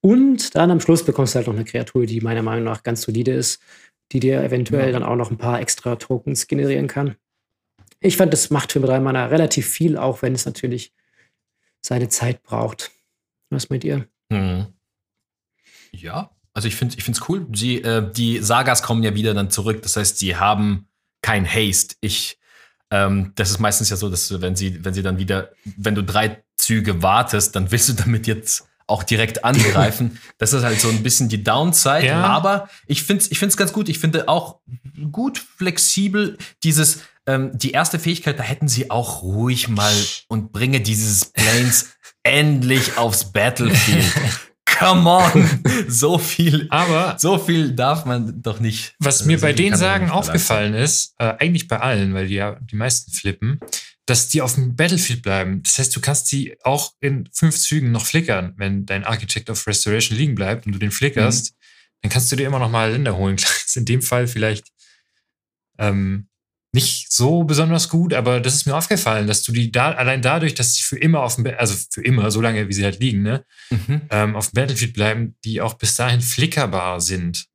Und 0.00 0.54
dann 0.54 0.70
am 0.70 0.80
Schluss 0.80 1.04
bekommst 1.04 1.34
du 1.34 1.36
halt 1.38 1.46
noch 1.46 1.54
eine 1.54 1.64
Kreatur, 1.64 2.06
die 2.06 2.20
meiner 2.20 2.42
Meinung 2.42 2.64
nach 2.64 2.82
ganz 2.82 3.02
solide 3.02 3.32
ist, 3.32 3.60
die 4.12 4.20
dir 4.20 4.42
eventuell 4.42 4.86
ja. 4.86 4.92
dann 4.92 5.02
auch 5.02 5.16
noch 5.16 5.30
ein 5.30 5.38
paar 5.38 5.60
extra 5.60 5.96
Tokens 5.96 6.46
generieren 6.46 6.86
kann 6.86 7.16
ich 8.00 8.16
fand, 8.16 8.32
das 8.32 8.50
macht 8.50 8.72
für 8.72 8.80
drei 8.80 9.00
Mana 9.00 9.26
relativ 9.26 9.68
viel, 9.68 9.96
auch 9.96 10.22
wenn 10.22 10.34
es 10.34 10.46
natürlich 10.46 10.92
seine 11.80 12.08
Zeit 12.08 12.42
braucht. 12.42 12.90
Was 13.50 13.70
meint 13.70 13.84
ihr? 13.84 14.06
Mhm. 14.28 14.66
Ja, 15.92 16.30
also 16.52 16.68
ich 16.68 16.76
finde 16.76 16.96
es 16.96 17.28
cool. 17.28 17.46
Sie, 17.52 17.82
äh, 17.82 18.10
die 18.12 18.38
Sagas 18.38 18.82
kommen 18.82 19.02
ja 19.02 19.14
wieder 19.14 19.34
dann 19.34 19.50
zurück. 19.50 19.82
Das 19.82 19.96
heißt, 19.96 20.18
sie 20.18 20.36
haben 20.36 20.88
kein 21.22 21.46
Haste. 21.46 21.96
Ich, 22.00 22.38
ähm, 22.90 23.32
das 23.34 23.50
ist 23.50 23.58
meistens 23.58 23.90
ja 23.90 23.96
so, 23.96 24.08
dass 24.08 24.40
wenn 24.40 24.56
sie, 24.56 24.84
wenn 24.84 24.94
sie 24.94 25.02
dann 25.02 25.18
wieder, 25.18 25.50
wenn 25.76 25.94
du 25.94 26.02
drei 26.02 26.42
Züge 26.56 27.02
wartest, 27.02 27.56
dann 27.56 27.70
willst 27.70 27.88
du 27.88 27.92
damit 27.92 28.26
jetzt 28.26 28.66
auch 28.86 29.02
direkt 29.02 29.44
angreifen. 29.44 30.18
das 30.38 30.52
ist 30.52 30.62
halt 30.62 30.80
so 30.80 30.88
ein 30.88 31.02
bisschen 31.02 31.28
die 31.28 31.42
Downside. 31.42 32.06
Ja. 32.06 32.22
Aber 32.22 32.68
ich 32.86 33.02
finde 33.02 33.22
es 33.22 33.30
ich 33.30 33.38
find's 33.38 33.56
ganz 33.56 33.72
gut. 33.72 33.88
Ich 33.88 33.98
finde 33.98 34.28
auch 34.28 34.60
gut 35.12 35.38
flexibel 35.38 36.38
dieses, 36.62 37.02
ähm, 37.26 37.50
die 37.54 37.72
erste 37.72 37.98
Fähigkeit, 37.98 38.38
da 38.38 38.42
hätten 38.42 38.68
sie 38.68 38.90
auch 38.90 39.22
ruhig 39.22 39.68
mal 39.68 39.94
und 40.28 40.52
bringe 40.52 40.80
dieses 40.80 41.26
Planes 41.26 41.96
endlich 42.22 42.96
aufs 42.96 43.32
Battlefield. 43.32 44.04
Come 44.78 45.08
on! 45.08 45.60
So 45.88 46.18
viel, 46.18 46.66
aber 46.70 47.16
so 47.18 47.38
viel 47.38 47.72
darf 47.72 48.04
man 48.04 48.42
doch 48.42 48.60
nicht. 48.60 48.94
Was 48.98 49.24
mir 49.24 49.40
bei 49.40 49.52
den 49.52 49.74
Sagen 49.76 50.10
aufgefallen 50.10 50.74
ist, 50.74 51.14
äh, 51.18 51.34
eigentlich 51.38 51.66
bei 51.66 51.78
allen, 51.78 52.12
weil 52.14 52.26
die 52.26 52.34
ja 52.34 52.58
die 52.60 52.76
meisten 52.76 53.10
flippen, 53.12 53.60
dass 54.06 54.28
die 54.28 54.42
auf 54.42 54.54
dem 54.54 54.76
Battlefield 54.76 55.22
bleiben. 55.22 55.62
Das 55.62 55.78
heißt, 55.78 55.94
du 55.94 56.00
kannst 56.00 56.30
die 56.30 56.56
auch 56.62 56.92
in 57.00 57.28
fünf 57.32 57.58
Zügen 57.58 57.90
noch 57.90 58.04
flickern, 58.04 58.54
wenn 58.56 58.84
dein 58.86 59.04
Architect 59.04 59.48
of 59.48 59.66
Restoration 59.66 60.18
liegen 60.18 60.34
bleibt 60.34 60.66
und 60.66 60.72
du 60.72 60.78
den 60.78 60.90
flickerst, 60.90 61.52
mhm. 61.52 61.56
dann 62.02 62.10
kannst 62.10 62.30
du 62.30 62.36
dir 62.36 62.46
immer 62.46 62.58
noch 62.58 62.70
mal 62.70 62.90
Länder 62.90 63.16
holen. 63.16 63.36
In 63.74 63.84
dem 63.84 64.00
Fall 64.00 64.26
vielleicht 64.26 64.68
ähm, 65.78 66.28
nicht 66.76 67.10
so 67.10 67.42
besonders 67.42 67.88
gut, 67.88 68.12
aber 68.12 68.38
das 68.38 68.54
ist 68.54 68.66
mir 68.66 68.76
aufgefallen, 68.76 69.26
dass 69.26 69.42
du 69.42 69.50
die 69.50 69.72
da, 69.72 69.92
allein 69.92 70.20
dadurch, 70.20 70.54
dass 70.54 70.74
sie 70.74 70.82
für 70.82 70.98
immer 70.98 71.22
auf 71.22 71.36
dem, 71.36 71.46
also 71.56 71.74
für 71.90 72.02
immer, 72.02 72.30
so 72.30 72.42
lange 72.42 72.68
wie 72.68 72.72
sie 72.74 72.84
halt 72.84 73.00
liegen, 73.00 73.22
ne, 73.22 73.44
mhm. 73.70 74.02
ähm, 74.10 74.36
auf 74.36 74.50
dem 74.50 74.56
Battlefield 74.56 74.92
bleiben, 74.92 75.34
die 75.42 75.62
auch 75.62 75.74
bis 75.74 75.96
dahin 75.96 76.20
flickerbar 76.20 77.00
sind. 77.00 77.46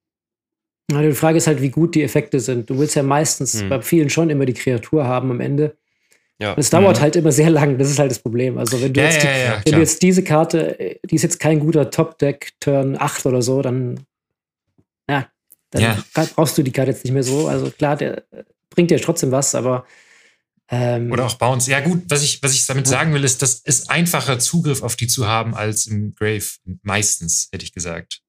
Ja, 0.91 1.03
die 1.03 1.13
Frage 1.13 1.37
ist 1.37 1.45
halt, 1.45 1.61
wie 1.61 1.69
gut 1.69 1.93
die 1.93 2.01
Effekte 2.01 2.39
sind. 2.39 2.69
Du 2.69 2.79
willst 2.79 2.95
ja 2.95 3.03
meistens 3.03 3.61
mhm. 3.61 3.69
bei 3.69 3.81
vielen 3.83 4.09
schon 4.09 4.31
immer 4.31 4.45
die 4.45 4.53
Kreatur 4.53 5.05
haben 5.05 5.29
am 5.29 5.39
Ende. 5.39 5.77
Ja. 6.39 6.53
Und 6.53 6.59
es 6.59 6.71
dauert 6.71 6.97
mhm. 6.97 7.01
halt 7.01 7.15
immer 7.15 7.31
sehr 7.31 7.51
lang, 7.51 7.77
das 7.77 7.91
ist 7.91 7.99
halt 7.99 8.09
das 8.09 8.19
Problem. 8.19 8.57
Also 8.57 8.81
wenn 8.81 8.91
du, 8.91 9.01
ja, 9.01 9.05
jetzt, 9.07 9.23
ja, 9.23 9.61
wenn 9.63 9.73
du 9.73 9.79
jetzt 9.79 10.01
diese 10.01 10.23
Karte, 10.23 10.97
die 11.05 11.15
ist 11.15 11.21
jetzt 11.21 11.39
kein 11.39 11.59
guter 11.59 11.91
Top-Deck, 11.91 12.53
Turn 12.59 12.97
8 12.99 13.27
oder 13.27 13.43
so, 13.43 13.61
dann, 13.61 13.99
ja, 15.07 15.27
dann 15.69 16.27
brauchst 16.35 16.57
du 16.57 16.63
die 16.63 16.71
Karte 16.71 16.89
jetzt 16.89 17.05
nicht 17.05 17.13
mehr 17.13 17.23
so. 17.23 17.47
Also 17.47 17.69
klar, 17.69 17.95
der 17.95 18.23
bringt 18.71 18.89
dir 18.89 18.99
trotzdem 18.99 19.31
was, 19.31 19.53
aber. 19.53 19.85
Ähm, 20.69 21.11
Oder 21.11 21.25
auch 21.25 21.35
Bounce. 21.35 21.69
Ja, 21.69 21.81
gut, 21.81 22.03
was 22.07 22.23
ich, 22.23 22.41
was 22.41 22.53
ich 22.53 22.65
damit 22.65 22.87
sagen 22.87 23.13
will, 23.13 23.23
ist, 23.23 23.41
dass 23.41 23.61
es 23.63 23.89
einfacher 23.89 24.39
Zugriff 24.39 24.81
auf 24.81 24.95
die 24.95 25.07
zu 25.07 25.27
haben 25.27 25.53
als 25.53 25.85
im 25.85 26.15
Grave. 26.15 26.45
Meistens, 26.81 27.49
hätte 27.51 27.65
ich 27.65 27.73
gesagt. 27.73 28.21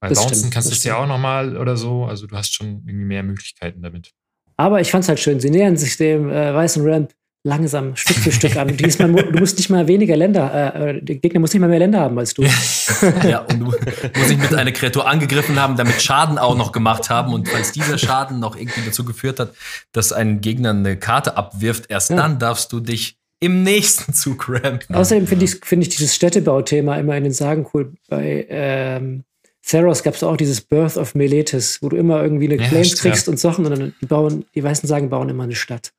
Weil 0.00 0.10
das 0.10 0.18
Bouncen 0.18 0.36
stimmt, 0.36 0.54
kannst 0.54 0.70
du 0.70 0.74
es 0.74 0.84
ja 0.84 0.96
auch 0.96 1.06
nochmal 1.06 1.56
oder 1.56 1.76
so. 1.76 2.04
Also 2.04 2.26
du 2.26 2.36
hast 2.36 2.54
schon 2.54 2.84
irgendwie 2.86 3.06
mehr 3.06 3.22
Möglichkeiten 3.22 3.82
damit. 3.82 4.12
Aber 4.56 4.80
ich 4.80 4.90
fand 4.90 5.04
es 5.04 5.08
halt 5.08 5.20
schön. 5.20 5.40
Sie 5.40 5.50
nähern 5.50 5.76
sich 5.76 5.96
dem 5.96 6.30
äh, 6.30 6.54
weißen 6.54 6.86
Ramp 6.86 7.14
langsam 7.48 7.96
Stück 7.96 8.18
für 8.18 8.30
Stück 8.30 8.56
an. 8.56 8.68
Du, 8.76 9.06
mal, 9.08 9.22
du 9.24 9.38
musst 9.38 9.56
nicht 9.56 9.70
mal 9.70 9.88
weniger 9.88 10.16
Länder, 10.16 10.74
äh, 10.74 11.02
der 11.02 11.16
Gegner 11.16 11.40
muss 11.40 11.52
nicht 11.52 11.60
mal 11.60 11.68
mehr 11.68 11.78
Länder 11.78 12.00
haben 12.00 12.18
als 12.18 12.34
du. 12.34 12.42
ja, 13.28 13.40
und 13.40 13.58
du 13.58 13.64
musst 13.64 13.82
nicht 14.28 14.40
mit 14.40 14.54
einer 14.54 14.72
Kreatur 14.72 15.08
angegriffen 15.08 15.60
haben, 15.60 15.76
damit 15.76 16.00
Schaden 16.00 16.38
auch 16.38 16.56
noch 16.56 16.72
gemacht 16.72 17.10
haben. 17.10 17.32
Und 17.32 17.48
falls 17.48 17.72
dieser 17.72 17.98
Schaden 17.98 18.38
noch 18.38 18.56
irgendwie 18.56 18.82
dazu 18.84 19.04
geführt 19.04 19.40
hat, 19.40 19.54
dass 19.92 20.12
ein 20.12 20.40
Gegner 20.40 20.70
eine 20.70 20.96
Karte 20.96 21.36
abwirft, 21.36 21.86
erst 21.88 22.10
ja. 22.10 22.16
dann 22.16 22.38
darfst 22.38 22.72
du 22.72 22.80
dich 22.80 23.16
im 23.40 23.62
nächsten 23.62 24.12
Zug 24.12 24.48
rampen. 24.48 24.94
Außerdem 24.94 25.26
finde 25.26 25.44
ich, 25.44 25.60
find 25.64 25.82
ich 25.82 25.88
dieses 25.88 26.14
Städtebauthema 26.14 26.96
immer 26.96 27.16
in 27.16 27.24
den 27.24 27.32
Sagen 27.32 27.66
cool. 27.72 27.92
Bei 28.08 28.46
ähm, 28.48 29.24
Theros 29.64 30.02
gab 30.02 30.14
es 30.14 30.22
auch 30.22 30.36
dieses 30.36 30.60
Birth 30.60 30.96
of 30.96 31.14
Meletis, 31.14 31.82
wo 31.82 31.88
du 31.88 31.96
immer 31.96 32.22
irgendwie 32.22 32.46
eine 32.46 32.60
ja, 32.60 32.68
Claims 32.68 32.96
kriegst 32.96 33.28
und 33.28 33.38
Sachen 33.38 33.64
und 33.64 33.70
dann 33.70 33.94
die 34.00 34.06
bauen, 34.06 34.44
die 34.54 34.64
weißen 34.64 34.88
Sagen 34.88 35.10
bauen 35.10 35.28
immer 35.28 35.44
eine 35.44 35.54
Stadt. 35.54 35.92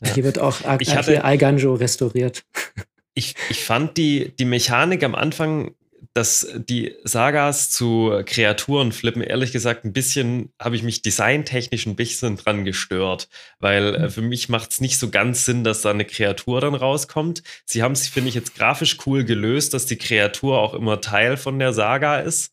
Ja. 0.00 0.14
Hier 0.14 0.24
wird 0.24 0.38
auch 0.38 0.64
Ar 0.64 0.80
ich 0.80 0.94
hatte, 0.96 1.24
Aiganjo 1.24 1.74
restauriert. 1.74 2.44
Ich, 3.16 3.36
ich 3.48 3.62
fand 3.62 3.96
die, 3.96 4.34
die 4.40 4.44
Mechanik 4.44 5.04
am 5.04 5.14
Anfang, 5.14 5.76
dass 6.14 6.46
die 6.54 6.94
Sagas 7.04 7.70
zu 7.70 8.22
Kreaturen 8.24 8.92
flippen, 8.92 9.22
ehrlich 9.22 9.52
gesagt, 9.52 9.84
ein 9.84 9.92
bisschen 9.92 10.52
habe 10.60 10.76
ich 10.76 10.82
mich 10.82 11.02
designtechnisch 11.02 11.86
ein 11.86 11.96
bisschen 11.96 12.36
dran 12.36 12.64
gestört, 12.64 13.28
weil 13.58 13.94
äh, 13.94 14.10
für 14.10 14.22
mich 14.22 14.48
macht 14.48 14.72
es 14.72 14.80
nicht 14.80 14.98
so 14.98 15.10
ganz 15.10 15.44
Sinn, 15.44 15.64
dass 15.64 15.82
da 15.82 15.90
eine 15.90 16.04
Kreatur 16.04 16.60
dann 16.60 16.74
rauskommt. 16.74 17.42
Sie 17.64 17.82
haben 17.82 17.92
es, 17.92 18.08
finde 18.08 18.28
ich, 18.28 18.34
jetzt 18.34 18.54
grafisch 18.54 18.98
cool 19.06 19.24
gelöst, 19.24 19.74
dass 19.74 19.86
die 19.86 19.98
Kreatur 19.98 20.58
auch 20.58 20.74
immer 20.74 21.00
Teil 21.00 21.36
von 21.36 21.58
der 21.58 21.72
Saga 21.72 22.20
ist. 22.20 22.52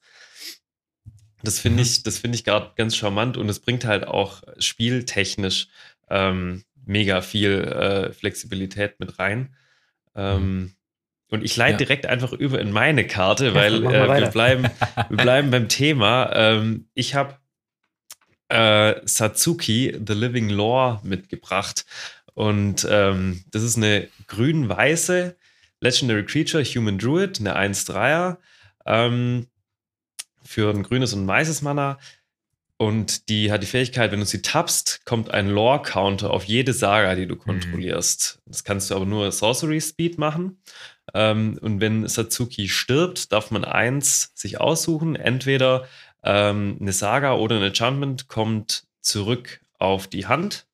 Das 1.43 1.60
finde 1.60 1.77
mhm. 1.77 1.84
ich, 1.84 2.04
das 2.04 2.17
finde 2.17 2.36
ich 2.36 2.43
gerade 2.43 2.71
ganz 2.75 2.95
charmant 2.95 3.38
und 3.38 3.49
es 3.49 3.60
bringt 3.60 3.86
halt 3.86 4.08
auch 4.08 4.41
spieltechnisch 4.60 5.67
ähm, 6.10 6.63
mega 6.91 7.21
viel 7.21 7.62
äh, 7.62 8.13
Flexibilität 8.13 8.99
mit 8.99 9.17
rein. 9.19 9.56
Ähm, 10.13 10.60
mhm. 10.60 10.73
und 11.30 11.43
ich 11.43 11.56
leite 11.56 11.73
ja. 11.73 11.77
direkt 11.77 12.06
einfach 12.06 12.34
über 12.34 12.60
in 12.60 12.71
meine 12.71 13.08
Karte, 13.08 13.54
weil 13.56 13.82
ja, 13.84 14.17
äh, 14.17 14.21
wir, 14.21 14.30
bleiben, 14.30 14.63
wir 15.10 15.17
bleiben 15.17 15.51
beim 15.51 15.69
Thema. 15.69 16.32
Ähm, 16.34 16.89
ich 16.93 17.15
habe 17.15 17.38
äh, 18.49 18.95
Satsuki, 19.06 19.97
The 20.06 20.13
Living 20.13 20.49
Lore, 20.49 20.99
mitgebracht. 21.04 21.86
Und 22.34 22.86
ähm, 22.89 23.43
das 23.51 23.63
ist 23.63 23.77
eine 23.77 24.08
grün-weiße 24.27 25.36
Legendary 25.80 26.25
Creature, 26.25 26.63
Human 26.63 26.97
Druid, 26.97 27.39
eine 27.39 27.58
1-3er. 27.58 28.38
Ähm, 28.86 29.47
für 30.43 30.69
ein 30.69 30.84
grünes 30.84 31.13
und 31.13 31.23
ein 31.23 31.27
weißes 31.27 31.62
Mana. 31.62 31.97
Und 32.82 33.30
die 33.30 33.52
hat 33.52 33.62
die 33.62 33.67
Fähigkeit, 33.67 34.12
wenn 34.12 34.22
du 34.22 34.26
sie 34.26 34.41
tappst, 34.41 35.06
kommt 35.06 35.30
ein 35.30 35.48
Lore-Counter 35.48 36.32
auf 36.32 36.46
jede 36.46 36.74
Saga, 36.74 37.13
die 37.13 37.28
du 37.28 37.36
mhm. 37.36 37.39
kontrollierst. 37.39 38.39
Mhm. 38.39 38.52
Das 38.52 38.63
kannst 38.63 38.89
du 38.89 38.96
aber 38.96 39.06
nur 39.06 39.32
Sorcery 39.32 39.80
Speed 39.80 40.17
machen. 40.17 40.63
Ähm, 41.13 41.60
und 41.62 41.80
wenn 41.80 42.08
Satsuki 42.08 42.70
stirbt, 42.70 43.32
darf 43.32 43.52
man 43.52 43.65
eins 43.65 44.32
sich 44.34 44.60
aussuchen. 44.60 45.15
Entweder 45.15 45.88
ähm, 46.24 46.80
eine 46.82 46.91
Saga 46.91 47.36
oder 47.36 47.58
ein 47.58 47.62
Enchantment 47.62 48.28
kommt 48.28 48.88
zurück 49.00 49.62
auf 49.78 50.08
die 50.08 50.26
Hand. 50.26 50.65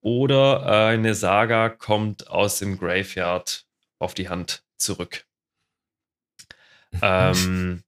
Oder 0.00 0.64
äh, 0.66 0.94
eine 0.94 1.14
Saga 1.14 1.68
kommt 1.68 2.26
aus 2.26 2.58
dem 2.58 2.76
Graveyard 2.76 3.64
auf 4.00 4.14
die 4.14 4.28
Hand 4.28 4.64
zurück. 4.78 5.26
ähm, 7.02 7.84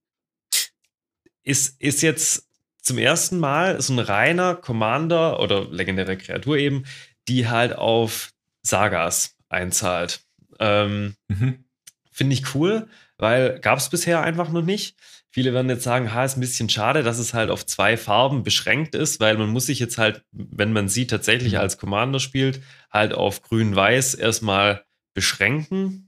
ist, 1.43 1.81
ist 1.81 2.01
jetzt 2.01 2.46
zum 2.87 2.97
ersten 2.97 3.37
Mal 3.37 3.81
so 3.81 3.91
ein 3.91 3.99
reiner 3.99 4.55
Commander 4.55 5.41
oder 5.41 5.69
legendäre 5.69 6.17
Kreatur 6.17 6.57
eben, 6.57 6.85
die 7.27 7.49
halt 7.49 7.75
auf 7.75 8.31
Sagas 8.63 9.35
einzahlt. 9.49 10.21
Ähm, 10.59 11.15
mhm. 11.27 11.65
Finde 12.11 12.33
ich 12.33 12.55
cool, 12.55 12.87
weil 13.17 13.59
gab 13.59 13.77
es 13.77 13.89
bisher 13.89 14.21
einfach 14.21 14.49
noch 14.49 14.63
nicht. 14.63 14.95
Viele 15.29 15.53
werden 15.53 15.69
jetzt 15.69 15.83
sagen, 15.83 16.13
ha, 16.13 16.23
ist 16.23 16.37
ein 16.37 16.41
bisschen 16.41 16.69
schade, 16.69 17.03
dass 17.03 17.19
es 17.19 17.33
halt 17.33 17.51
auf 17.51 17.65
zwei 17.65 17.97
Farben 17.97 18.43
beschränkt 18.43 18.95
ist, 18.95 19.19
weil 19.19 19.37
man 19.37 19.49
muss 19.49 19.65
sich 19.65 19.79
jetzt 19.79 19.97
halt, 19.97 20.23
wenn 20.31 20.71
man 20.71 20.87
sie 20.87 21.07
tatsächlich 21.07 21.53
mhm. 21.53 21.59
als 21.59 21.77
Commander 21.77 22.21
spielt, 22.21 22.61
halt 22.89 23.13
auf 23.13 23.41
grün-weiß 23.41 24.15
erstmal 24.15 24.85
beschränken. 25.13 26.06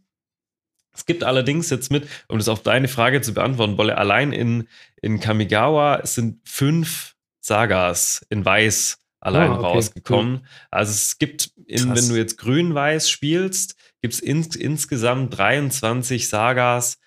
Es 0.99 1.05
gibt 1.05 1.23
allerdings 1.23 1.69
jetzt 1.69 1.91
mit, 1.91 2.09
um 2.27 2.37
das 2.37 2.49
auf 2.49 2.61
deine 2.61 2.89
Frage 2.89 3.21
zu 3.21 3.33
beantworten, 3.33 3.77
Bolle, 3.77 3.97
allein 3.97 4.33
in, 4.33 4.67
in 5.01 5.21
Kamigawa 5.21 6.05
sind 6.05 6.41
fünf 6.43 7.15
Sagas 7.39 8.25
in 8.29 8.43
Weiß 8.43 8.97
allein 9.21 9.51
oh, 9.51 9.53
okay, 9.55 9.63
rausgekommen. 9.63 10.33
Cool. 10.35 10.47
Also 10.71 10.91
es 10.91 11.17
gibt, 11.17 11.51
in, 11.65 11.95
wenn 11.95 12.09
du 12.09 12.17
jetzt 12.17 12.37
grün-weiß 12.37 13.09
spielst, 13.09 13.77
gibt 14.01 14.13
es 14.13 14.19
ins, 14.19 14.57
insgesamt 14.57 15.37
23 15.37 16.27
Sagas, 16.27 16.99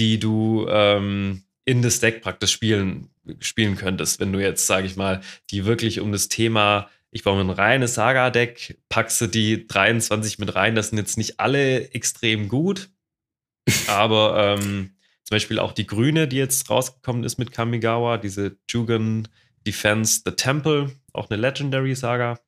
die 0.00 0.18
du 0.18 0.66
ähm, 0.68 1.44
in 1.64 1.80
das 1.82 2.00
Deck 2.00 2.22
praktisch 2.22 2.50
spielen, 2.50 3.08
spielen 3.38 3.76
könntest. 3.76 4.18
Wenn 4.18 4.32
du 4.32 4.40
jetzt, 4.40 4.66
sage 4.66 4.88
ich 4.88 4.96
mal, 4.96 5.20
die 5.52 5.64
wirklich 5.64 6.00
um 6.00 6.10
das 6.10 6.28
Thema 6.28 6.88
ich 7.10 7.24
baue 7.24 7.42
mir 7.42 7.50
ein 7.50 7.56
reines 7.56 7.94
Saga-Deck, 7.94 8.78
packst 8.88 9.20
du 9.20 9.26
die 9.26 9.66
23 9.66 10.38
mit 10.38 10.54
rein. 10.54 10.74
Das 10.74 10.90
sind 10.90 10.98
jetzt 10.98 11.16
nicht 11.16 11.40
alle 11.40 11.90
extrem 11.92 12.48
gut, 12.48 12.90
aber 13.88 14.56
ähm, 14.58 14.90
zum 15.24 15.34
Beispiel 15.34 15.58
auch 15.58 15.72
die 15.72 15.86
Grüne, 15.86 16.26
die 16.26 16.36
jetzt 16.36 16.70
rausgekommen 16.70 17.24
ist 17.24 17.38
mit 17.38 17.52
Kamigawa, 17.52 18.16
diese 18.18 18.56
Jugan 18.68 19.28
Defense 19.66 20.22
the 20.24 20.32
Temple, 20.32 20.92
auch 21.12 21.28
eine 21.28 21.40
Legendary 21.40 21.94
Saga, 21.94 22.40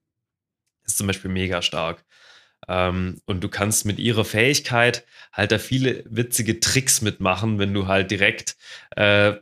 ist 0.87 0.97
zum 0.97 1.07
Beispiel 1.07 1.31
mega 1.31 1.63
stark. 1.63 2.05
Ähm, 2.69 3.21
und 3.27 3.43
du 3.43 3.49
kannst 3.49 3.85
mit 3.85 3.99
ihrer 3.99 4.25
Fähigkeit 4.25 5.05
halt 5.33 5.53
da 5.53 5.59
viele 5.59 6.05
witzige 6.07 6.61
Tricks 6.61 7.03
mitmachen, 7.03 7.59
wenn 7.59 7.75
du 7.75 7.87
halt 7.87 8.11
direkt 8.11 8.57
äh, 8.97 9.35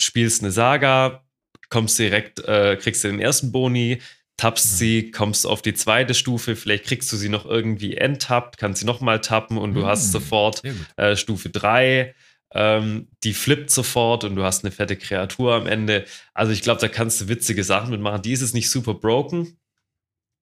spielst 0.00 0.42
eine 0.42 0.50
Saga, 0.50 1.24
kommst 1.68 1.98
direkt, 1.98 2.40
äh, 2.40 2.76
kriegst 2.76 3.04
du 3.04 3.08
den 3.08 3.20
ersten 3.20 3.52
Boni, 3.52 4.00
tappst 4.36 4.72
mhm. 4.72 4.76
sie, 4.76 5.10
kommst 5.10 5.46
auf 5.46 5.62
die 5.62 5.74
zweite 5.74 6.14
Stufe, 6.14 6.56
vielleicht 6.56 6.84
kriegst 6.84 7.12
du 7.12 7.16
sie 7.16 7.28
noch 7.28 7.46
irgendwie 7.46 7.96
enttappt, 7.96 8.58
kannst 8.58 8.80
sie 8.80 8.86
nochmal 8.86 9.20
tappen 9.20 9.58
und 9.58 9.74
du 9.74 9.80
mhm. 9.80 9.86
hast 9.86 10.12
sofort 10.12 10.62
äh, 10.96 11.16
Stufe 11.16 11.50
3. 11.50 12.14
Ähm, 12.56 13.08
die 13.24 13.34
flippt 13.34 13.70
sofort 13.70 14.22
und 14.22 14.36
du 14.36 14.44
hast 14.44 14.64
eine 14.64 14.70
fette 14.70 14.96
Kreatur 14.96 15.54
am 15.54 15.66
Ende. 15.66 16.04
Also 16.34 16.52
ich 16.52 16.62
glaube, 16.62 16.80
da 16.80 16.88
kannst 16.88 17.20
du 17.20 17.28
witzige 17.28 17.64
Sachen 17.64 17.90
mitmachen. 17.90 18.22
Die 18.22 18.32
ist 18.32 18.42
es 18.42 18.54
nicht 18.54 18.70
super 18.70 18.94
broken. 18.94 19.56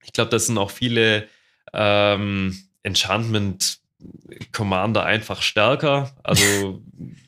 Ich 0.04 0.12
glaube, 0.12 0.30
das 0.30 0.46
sind 0.46 0.58
auch 0.58 0.70
viele 0.70 1.26
ähm, 1.72 2.58
Enchantment 2.82 3.78
Commander 4.52 5.04
einfach 5.04 5.40
stärker. 5.40 6.14
Also 6.22 6.82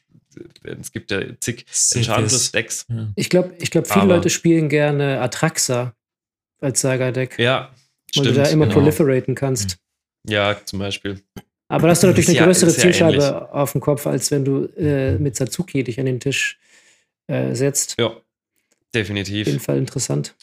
es 0.65 0.93
gibt 0.93 1.11
ja 1.11 1.21
zig 1.41 1.65
Enchantress-Decks. 1.95 2.87
Ich 3.17 3.31
glaube, 3.31 3.55
ich 3.61 3.71
glaub, 3.71 3.87
viele 3.87 4.03
Aber 4.03 4.17
Leute 4.17 4.29
spielen 4.29 4.69
gerne 4.69 5.21
Atraxa 5.21 5.95
als 6.61 6.81
Saga-Deck. 6.81 7.39
Ja. 7.39 7.71
Weil 8.17 8.25
stimmt, 8.25 8.27
du 8.27 8.43
da 8.43 8.49
immer 8.49 8.67
genau. 8.67 8.79
proliferaten 8.79 9.35
kannst. 9.35 9.79
Ja, 10.29 10.57
zum 10.65 10.79
Beispiel. 10.79 11.21
Aber 11.69 11.89
da 11.89 11.91
hast 11.91 12.03
du 12.03 12.07
natürlich 12.07 12.31
eine 12.31 12.47
größere 12.47 12.71
ja, 12.71 12.77
Zielscheibe 12.77 13.19
ja 13.19 13.49
auf 13.51 13.73
dem 13.73 13.81
Kopf, 13.81 14.07
als 14.07 14.31
wenn 14.31 14.45
du 14.45 14.67
äh, 14.77 15.19
mit 15.19 15.37
Satsuki 15.37 15.83
dich 15.83 15.99
an 15.99 16.07
den 16.07 16.21
Tisch 16.21 16.59
äh, 17.27 17.55
setzt. 17.55 17.97
Ja, 17.99 18.17
definitiv. 18.95 19.47
Auf 19.47 19.53
jeden 19.53 19.61
Fall 19.61 19.79
interessant. 19.79 20.35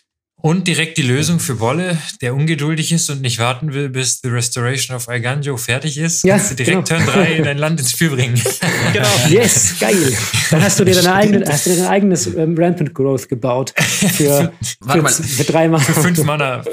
Und 0.41 0.67
direkt 0.67 0.97
die 0.97 1.03
Lösung 1.03 1.39
für 1.39 1.59
Wolle, 1.59 1.99
der 2.19 2.33
ungeduldig 2.33 2.91
ist 2.91 3.11
und 3.11 3.21
nicht 3.21 3.37
warten 3.37 3.73
will, 3.73 3.89
bis 3.89 4.21
The 4.23 4.29
Restoration 4.29 4.95
of 4.95 5.07
Aiganjo 5.07 5.55
fertig 5.55 5.99
ist. 5.99 6.23
Ja, 6.23 6.35
kannst 6.35 6.51
du 6.51 6.55
direkt 6.55 6.87
genau. 6.87 7.03
Turn 7.03 7.05
3 7.05 7.33
in 7.33 7.43
dein 7.43 7.59
Land 7.59 7.79
ins 7.79 7.91
Spiel 7.91 8.09
bringen. 8.09 8.41
genau. 8.93 9.07
Yes, 9.29 9.79
geil. 9.79 10.17
Dann 10.49 10.63
hast 10.63 10.79
du 10.79 10.83
dir 10.83 10.95
deine 10.95 11.13
eigene, 11.13 11.45
hast 11.47 11.67
du 11.67 11.69
dir 11.69 11.77
dein 11.77 11.87
eigenes 11.87 12.25
ähm, 12.25 12.55
Rampant 12.57 12.93
Growth 12.95 13.29
gebaut. 13.29 13.71
Für, 13.77 14.51
für, 14.83 15.07
für, 15.07 15.43
drei 15.43 15.67
Mana. 15.67 15.83
Für 15.83 15.93
fünf 15.93 16.23
Mana. 16.23 16.63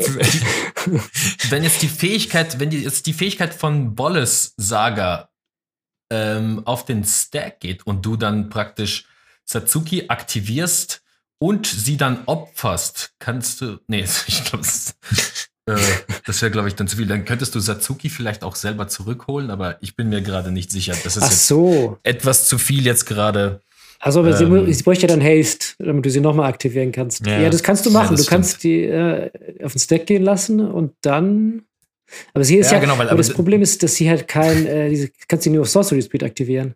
wenn 1.51 1.63
jetzt 1.63 1.83
die 1.83 1.89
Fähigkeit, 1.89 2.59
wenn 2.59 2.71
die, 2.71 2.83
jetzt 2.83 3.07
die 3.07 3.13
Fähigkeit 3.13 3.53
von 3.53 3.95
Bolles 3.95 4.55
Saga 4.57 5.29
ähm, 6.11 6.63
auf 6.65 6.87
den 6.87 7.05
Stack 7.05 7.61
geht 7.61 7.87
und 7.87 8.05
du 8.07 8.17
dann 8.17 8.49
praktisch 8.49 9.05
Satsuki 9.45 10.05
aktivierst, 10.09 11.03
und 11.39 11.67
sie 11.67 11.97
dann 11.97 12.23
opferst, 12.27 13.13
kannst 13.19 13.61
du. 13.61 13.79
Nee, 13.87 14.05
ich 14.27 14.45
glaube, 14.45 14.65
das, 14.65 14.97
äh, 15.67 15.77
das 16.27 16.43
wäre, 16.43 16.51
glaube 16.51 16.69
ich, 16.69 16.75
dann 16.75 16.89
zu 16.89 16.97
viel. 16.97 17.07
Dann 17.07 17.25
könntest 17.25 17.55
du 17.55 17.61
Satsuki 17.61 18.09
vielleicht 18.09 18.43
auch 18.43 18.57
selber 18.57 18.89
zurückholen, 18.89 19.51
aber 19.51 19.77
ich 19.81 19.97
bin 19.97 20.09
mir 20.09 20.23
gerade 20.23 20.51
nicht 20.51 20.71
sicher. 20.71 20.95
Das 21.05 21.17
ist 21.17 21.23
Ach 21.23 21.31
so. 21.31 21.99
etwas 22.03 22.49
zu 22.49 22.59
viel 22.59 22.85
jetzt 22.85 23.07
gerade. 23.07 23.61
Also, 24.01 24.25
ähm, 24.25 24.67
sie, 24.67 24.75
sie 24.75 24.83
bräuchte 24.83 25.07
ja 25.07 25.15
dann 25.15 25.23
Haste, 25.23 25.75
damit 25.79 26.05
du 26.05 26.11
sie 26.11 26.21
nochmal 26.21 26.49
aktivieren 26.49 26.93
kannst. 26.93 27.27
Ja, 27.27 27.41
ja, 27.41 27.51
das 27.51 27.63
kannst 27.63 27.85
du 27.85 27.91
machen. 27.91 28.13
Ja, 28.13 28.17
du 28.17 28.23
stimmt. 28.23 28.31
kannst 28.31 28.63
die 28.63 28.85
äh, 28.85 29.31
auf 29.63 29.73
den 29.73 29.81
Stack 29.81 30.07
gehen 30.07 30.23
lassen 30.23 30.61
und 30.61 30.93
dann. 31.01 31.63
Aber 32.33 32.45
sie 32.45 32.57
ist 32.57 32.71
ja, 32.71 32.79
ja 32.79 32.81
genau, 32.81 32.97
weil, 32.97 33.09
aber 33.09 33.19
das 33.19 33.33
Problem 33.33 33.61
ist, 33.61 33.83
dass 33.83 33.97
sie 33.97 34.09
halt 34.09 34.29
kein, 34.29 34.67
äh, 34.67 34.89
diese, 34.89 35.11
kannst 35.27 35.45
du 35.45 35.51
nur 35.51 35.63
auf 35.63 35.69
Sorcery 35.69 36.01
Speed 36.01 36.23
aktivieren. 36.23 36.75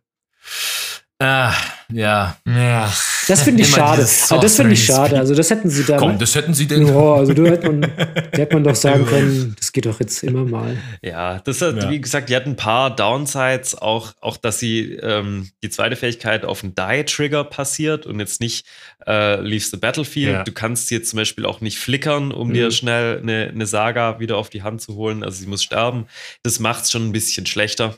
Ah, 1.22 1.54
ja. 1.92 2.37
Ja. 2.46 2.92
Das 3.28 3.42
finde 3.44 3.62
ich 3.62 3.68
schade. 3.68 4.02
Also 4.02 4.40
das 4.40 4.56
finde 4.56 4.72
ich 4.72 4.85
schade. 4.85 5.16
Also 5.16 5.37
das 5.37 5.50
hätten 5.50 5.70
sie 5.70 5.85
da. 5.85 5.96
Komm, 5.96 6.18
das 6.18 6.35
hätten 6.35 6.52
sie 6.52 6.66
denn. 6.66 6.85
Ja, 6.85 7.14
also 7.14 7.32
da 7.32 7.44
hätte 7.44 7.70
man, 7.70 7.92
hätte 8.32 8.54
man 8.54 8.64
doch 8.64 8.74
sagen 8.74 9.06
können, 9.06 9.54
das 9.56 9.70
geht 9.70 9.87
doch 9.87 10.00
jetzt 10.00 10.24
immer 10.24 10.44
mal. 10.44 10.76
Ja, 11.00 11.38
das 11.38 11.62
hat, 11.62 11.76
ja. 11.76 11.90
wie 11.90 12.00
gesagt, 12.00 12.28
die 12.28 12.35
hatten 12.35 12.50
ein 12.50 12.56
paar 12.56 12.94
Downsides, 12.96 13.76
auch, 13.76 14.14
auch 14.20 14.37
dass 14.37 14.58
sie 14.58 14.94
ähm, 14.94 15.50
die 15.62 15.70
zweite 15.70 15.94
Fähigkeit 15.94 16.44
auf 16.44 16.64
einen 16.64 16.74
Die-Trigger 16.74 17.44
passiert 17.44 18.04
und 18.06 18.18
jetzt 18.18 18.40
nicht 18.40 18.66
äh, 19.06 19.40
Leaves 19.40 19.70
the 19.70 19.76
Battlefield. 19.76 20.32
Ja. 20.32 20.42
Du 20.42 20.52
kannst 20.52 20.90
jetzt 20.90 21.11
zum 21.11 21.18
Beispiel 21.18 21.46
auch 21.46 21.61
nicht 21.61 21.78
flickern, 21.78 22.32
um 22.32 22.48
mhm. 22.48 22.54
dir 22.54 22.70
schnell 22.72 23.20
eine, 23.22 23.50
eine 23.54 23.66
Saga 23.66 24.18
wieder 24.18 24.38
auf 24.38 24.50
die 24.50 24.62
Hand 24.62 24.82
zu 24.82 24.96
holen. 24.96 25.22
Also 25.22 25.38
sie 25.38 25.46
muss 25.46 25.62
sterben. 25.62 26.06
Das 26.42 26.58
macht 26.58 26.82
es 26.85 26.90
schon 26.90 27.08
ein 27.08 27.12
bisschen 27.12 27.46
schlechter. 27.46 27.94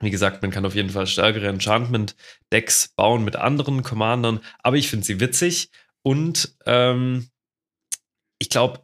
Wie 0.00 0.10
gesagt, 0.10 0.42
man 0.42 0.50
kann 0.50 0.64
auf 0.64 0.74
jeden 0.74 0.90
Fall 0.90 1.06
stärkere 1.06 1.48
Enchantment-Decks 1.48 2.88
bauen 2.96 3.22
mit 3.24 3.36
anderen 3.36 3.82
Commandern, 3.82 4.40
aber 4.62 4.76
ich 4.76 4.88
finde 4.88 5.04
sie 5.04 5.20
witzig 5.20 5.70
und 6.02 6.54
ähm, 6.66 7.28
ich 8.38 8.48
glaube, 8.48 8.80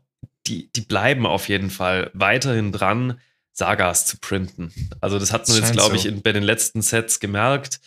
die, 0.46 0.70
die 0.72 0.82
bleiben 0.82 1.26
auf 1.26 1.48
jeden 1.48 1.70
Fall 1.70 2.10
weiterhin 2.14 2.70
dran, 2.70 3.20
Sagas 3.52 4.04
zu 4.04 4.18
printen. 4.18 4.72
Also, 5.00 5.18
das 5.18 5.32
hat 5.32 5.48
man 5.48 5.56
jetzt, 5.56 5.72
glaube 5.72 5.96
ich, 5.96 6.04
in, 6.04 6.22
bei 6.22 6.32
den 6.32 6.42
letzten 6.42 6.82
Sets 6.82 7.20
gemerkt. 7.20 7.80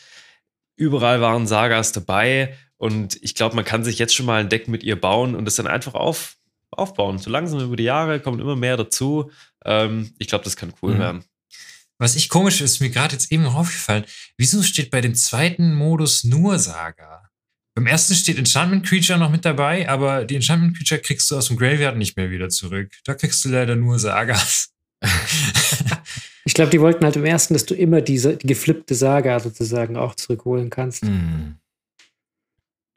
Überall 0.76 1.22
waren 1.22 1.46
Sagas 1.46 1.92
dabei 1.92 2.58
und 2.78 3.22
ich 3.22 3.36
glaube, 3.36 3.56
man 3.56 3.66
kann 3.66 3.84
sich 3.84 4.00
jetzt 4.00 4.16
schon 4.16 4.26
mal 4.26 4.42
ein 4.42 4.50
Deck 4.50 4.68
mit 4.68 4.84
ihr 4.84 5.00
bauen 5.00 5.36
und 5.36 5.48
es 5.48 5.56
dann 5.56 5.68
einfach 5.68 5.94
auf, 5.94 6.38
aufbauen. 6.72 7.20
So 7.20 7.30
langsam 7.30 7.60
über 7.60 7.76
die 7.76 7.84
Jahre 7.84 8.20
kommen 8.20 8.40
immer 8.40 8.56
mehr 8.56 8.78
dazu. 8.78 9.32
Ähm, 9.64 10.14
ich 10.18 10.28
glaube, 10.28 10.44
das 10.44 10.56
kann 10.56 10.74
cool 10.82 10.96
mhm. 10.96 11.00
werden. 11.00 11.26
Was 12.00 12.16
ich 12.16 12.30
komisch 12.30 12.62
ist, 12.62 12.80
mir 12.80 12.90
gerade 12.90 13.14
jetzt 13.14 13.32
eben 13.32 13.44
noch 13.44 13.56
aufgefallen, 13.56 14.06
wieso 14.38 14.64
steht 14.64 14.90
bei 14.90 15.02
dem 15.02 15.16
zweiten 15.16 15.76
Modus 15.76 16.24
nur 16.24 16.58
Saga? 16.58 17.30
Beim 17.76 17.88
ersten 17.88 18.16
steht 18.16 18.38
Enchantment 18.38 18.86
Creature 18.86 19.20
noch 19.20 19.30
mit 19.30 19.44
dabei, 19.46 19.88
aber 19.88 20.24
die 20.26 20.36
Enchantment 20.36 20.78
Creature 20.78 21.02
kriegst 21.02 21.30
du 21.30 21.38
aus 21.38 21.48
dem 21.48 21.58
Graveyard 21.58 21.98
nicht 21.98 22.16
mehr 22.16 22.32
wieder 22.32 22.50
zurück. 22.50 22.92
Da 23.04 23.14
kriegst 23.16 23.44
du 23.44 23.50
leider 23.50 23.76
nur 23.76 24.00
Sagas. 24.00 24.70
ich 26.46 26.54
glaube, 26.54 26.72
die 26.72 26.80
wollten 26.80 27.04
halt 27.04 27.18
im 27.18 27.26
ersten, 27.26 27.54
dass 27.54 27.66
du 27.66 27.76
immer 27.76 28.02
diese 28.02 28.38
die 28.38 28.48
geflippte 28.48 28.96
Saga 28.96 29.40
sozusagen 29.40 29.98
auch 29.98 30.16
zurückholen 30.16 30.70
kannst. 30.70 31.04
Mm. 31.04 31.56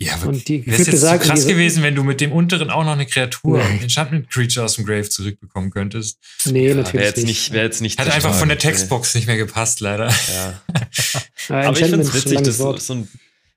Ja, 0.02 0.16
und 0.24 0.48
die 0.48 0.66
wäre 0.66 0.82
jetzt 0.82 1.00
so 1.00 1.18
krass 1.18 1.46
gewesen, 1.46 1.82
wenn 1.84 1.94
du 1.94 2.02
mit 2.02 2.20
dem 2.20 2.32
unteren 2.32 2.70
auch 2.70 2.84
noch 2.84 2.92
eine 2.92 3.06
Kreatur, 3.06 3.58
nee. 3.58 3.64
ein 3.64 3.82
Enchantment 3.82 4.28
Creature 4.30 4.64
aus 4.64 4.74
dem 4.74 4.84
Grave 4.84 5.08
zurückbekommen 5.08 5.70
könntest. 5.70 6.18
Nee, 6.44 6.68
ja, 6.68 6.74
natürlich 6.74 7.06
jetzt 7.06 7.24
nicht. 7.24 7.52
Wäre 7.52 7.64
jetzt 7.64 7.80
nicht 7.80 7.98
Hat 8.00 8.10
einfach 8.10 8.34
von 8.34 8.48
der 8.48 8.58
Textbox 8.58 9.14
nicht 9.14 9.28
mehr 9.28 9.36
gepasst, 9.36 9.78
leider. 9.80 10.08
Ja. 10.08 10.62
Aber 11.48 11.78
ich 11.78 11.86
finde 11.86 12.00
es 12.00 12.12
witzig, 12.12 12.42
dass 12.42 12.56
so, 12.56 12.76
so 12.78 12.94
ein, 12.94 13.08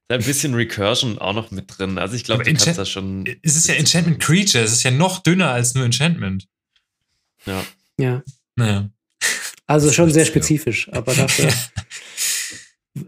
ein 0.10 0.24
bisschen 0.24 0.54
Recursion 0.54 1.18
auch 1.18 1.34
noch 1.34 1.50
mit 1.50 1.66
drin. 1.78 1.98
Also 1.98 2.16
ich 2.16 2.24
glaube, 2.24 2.44
du 2.44 2.54
kannst 2.54 2.78
das 2.78 2.90
schon. 2.90 3.26
Es 3.42 3.56
ist 3.56 3.68
ja 3.68 3.74
Enchantment 3.74 4.20
Creature, 4.20 4.64
es 4.64 4.72
ist 4.72 4.84
ja 4.84 4.92
noch 4.92 5.24
dünner 5.24 5.50
als 5.50 5.74
nur 5.74 5.84
Enchantment. 5.86 6.48
Ja. 7.48 7.66
Ja. 7.98 8.24
Naja. 8.56 8.90
Also 9.68 9.92
schon 9.92 10.12
sehr 10.12 10.26
spezifisch, 10.26 10.90
aber 10.92 11.16
dafür. 11.16 11.52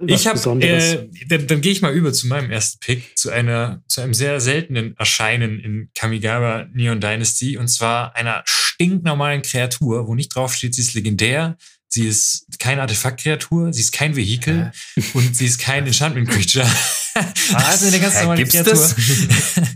ich 0.05 0.27
habe, 0.27 0.61
äh, 0.61 1.07
dann, 1.29 1.47
dann 1.47 1.61
gehe 1.61 1.71
ich 1.71 1.81
mal 1.81 1.93
über 1.93 2.11
zu 2.11 2.27
meinem 2.27 2.51
ersten 2.51 2.79
Pick, 2.79 3.17
zu 3.17 3.29
einer, 3.29 3.81
zu 3.87 4.01
einem 4.01 4.13
sehr 4.13 4.41
seltenen 4.41 4.97
Erscheinen 4.97 5.59
in 5.59 5.89
Kamigawa 5.95 6.67
Neon 6.73 6.99
Dynasty 6.99 7.57
und 7.57 7.69
zwar 7.69 8.15
einer 8.15 8.43
stinknormalen 8.45 9.41
Kreatur, 9.43 10.07
wo 10.07 10.15
nicht 10.15 10.35
draufsteht, 10.35 10.75
sie 10.75 10.81
ist 10.81 10.93
legendär, 10.93 11.57
sie 11.87 12.05
ist 12.05 12.47
keine 12.59 12.81
Artefaktkreatur, 12.81 13.71
sie 13.71 13.81
ist 13.81 13.93
kein 13.93 14.15
Vehikel 14.15 14.71
äh. 14.95 15.01
und 15.13 15.35
sie 15.35 15.45
ist 15.45 15.59
kein 15.59 15.85
Enchantment 15.87 16.29
Creature. 16.29 16.69
also 17.53 17.87
eine 17.87 17.99
ganz 17.99 18.15
normale 18.15 18.43
Gibt's 18.43 18.53
Kreatur. 18.53 19.65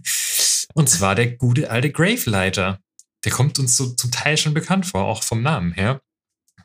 und 0.73 0.89
zwar 0.89 1.15
der 1.15 1.37
gute 1.37 1.71
alte 1.71 1.89
Gravelighter. 1.89 2.79
Der 3.23 3.31
kommt 3.31 3.59
uns 3.59 3.77
so 3.77 3.87
zum 3.87 4.11
Teil 4.11 4.35
schon 4.35 4.53
bekannt 4.53 4.85
vor, 4.85 5.03
auch 5.03 5.23
vom 5.23 5.41
Namen 5.41 5.71
her. 5.71 6.01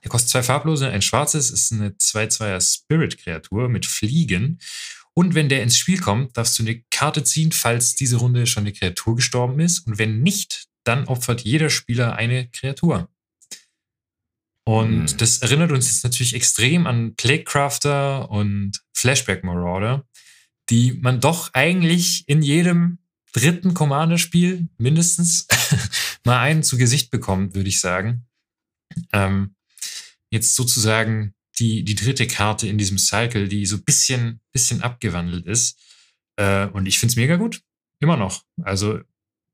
Der 0.07 0.11
kostet 0.13 0.31
zwei 0.31 0.45
farblose. 0.45 0.89
Ein 0.89 1.03
schwarzes 1.03 1.51
ist 1.51 1.73
eine 1.73 1.89
2-2er 1.89 2.61
Spirit-Kreatur 2.61 3.69
mit 3.69 3.87
Fliegen. 3.87 4.61
Und 5.15 5.35
wenn 5.35 5.49
der 5.49 5.65
ins 5.65 5.77
Spiel 5.77 5.99
kommt, 5.99 6.37
darfst 6.37 6.57
du 6.57 6.63
eine 6.63 6.81
Karte 6.93 7.25
ziehen, 7.25 7.51
falls 7.51 7.97
diese 7.97 8.19
Runde 8.19 8.47
schon 8.47 8.63
eine 8.63 8.73
Kreatur 8.73 9.17
gestorben 9.17 9.59
ist. 9.59 9.81
Und 9.81 9.99
wenn 9.99 10.23
nicht, 10.23 10.69
dann 10.85 11.09
opfert 11.09 11.41
jeder 11.41 11.71
Spieler 11.71 12.15
eine 12.15 12.49
Kreatur. 12.51 13.09
Und 14.63 15.11
hm. 15.11 15.17
das 15.17 15.39
erinnert 15.39 15.73
uns 15.73 15.89
jetzt 15.89 16.05
natürlich 16.05 16.37
extrem 16.37 16.87
an 16.87 17.17
Plaguecrafter 17.17 18.31
und 18.31 18.81
Flashback 18.95 19.43
Marauder, 19.43 20.07
die 20.71 20.93
man 21.03 21.21
doch 21.21 21.53
eigentlich 21.53 22.23
in 22.29 22.43
jedem 22.43 22.99
dritten 23.33 23.75
Commander-Spiel 23.75 24.69
mindestens 24.79 25.49
mal 26.25 26.39
einen 26.39 26.63
zu 26.63 26.79
Gesicht 26.79 27.11
bekommt, 27.11 27.57
würde 27.57 27.69
ich 27.69 27.81
sagen. 27.81 28.25
Ähm, 29.13 29.56
jetzt 30.31 30.55
sozusagen 30.55 31.35
die, 31.59 31.85
die 31.85 31.95
dritte 31.95 32.27
Karte 32.27 32.69
in 32.69 32.79
diesem 32.79 32.99
Cycle, 32.99 33.49
die 33.49 33.67
so 33.67 33.77
ein 33.77 33.85
bisschen, 33.85 34.41
bisschen 34.53 34.83
abgewandelt 34.83 35.47
ist. 35.47 35.79
Äh, 36.37 36.67
und 36.67 36.87
ich 36.87 36.99
finde 36.99 37.13
es 37.13 37.17
mega 37.17 37.37
gut. 37.37 37.63
Immer 38.01 38.17
noch. 38.17 38.45
Also, 38.63 39.01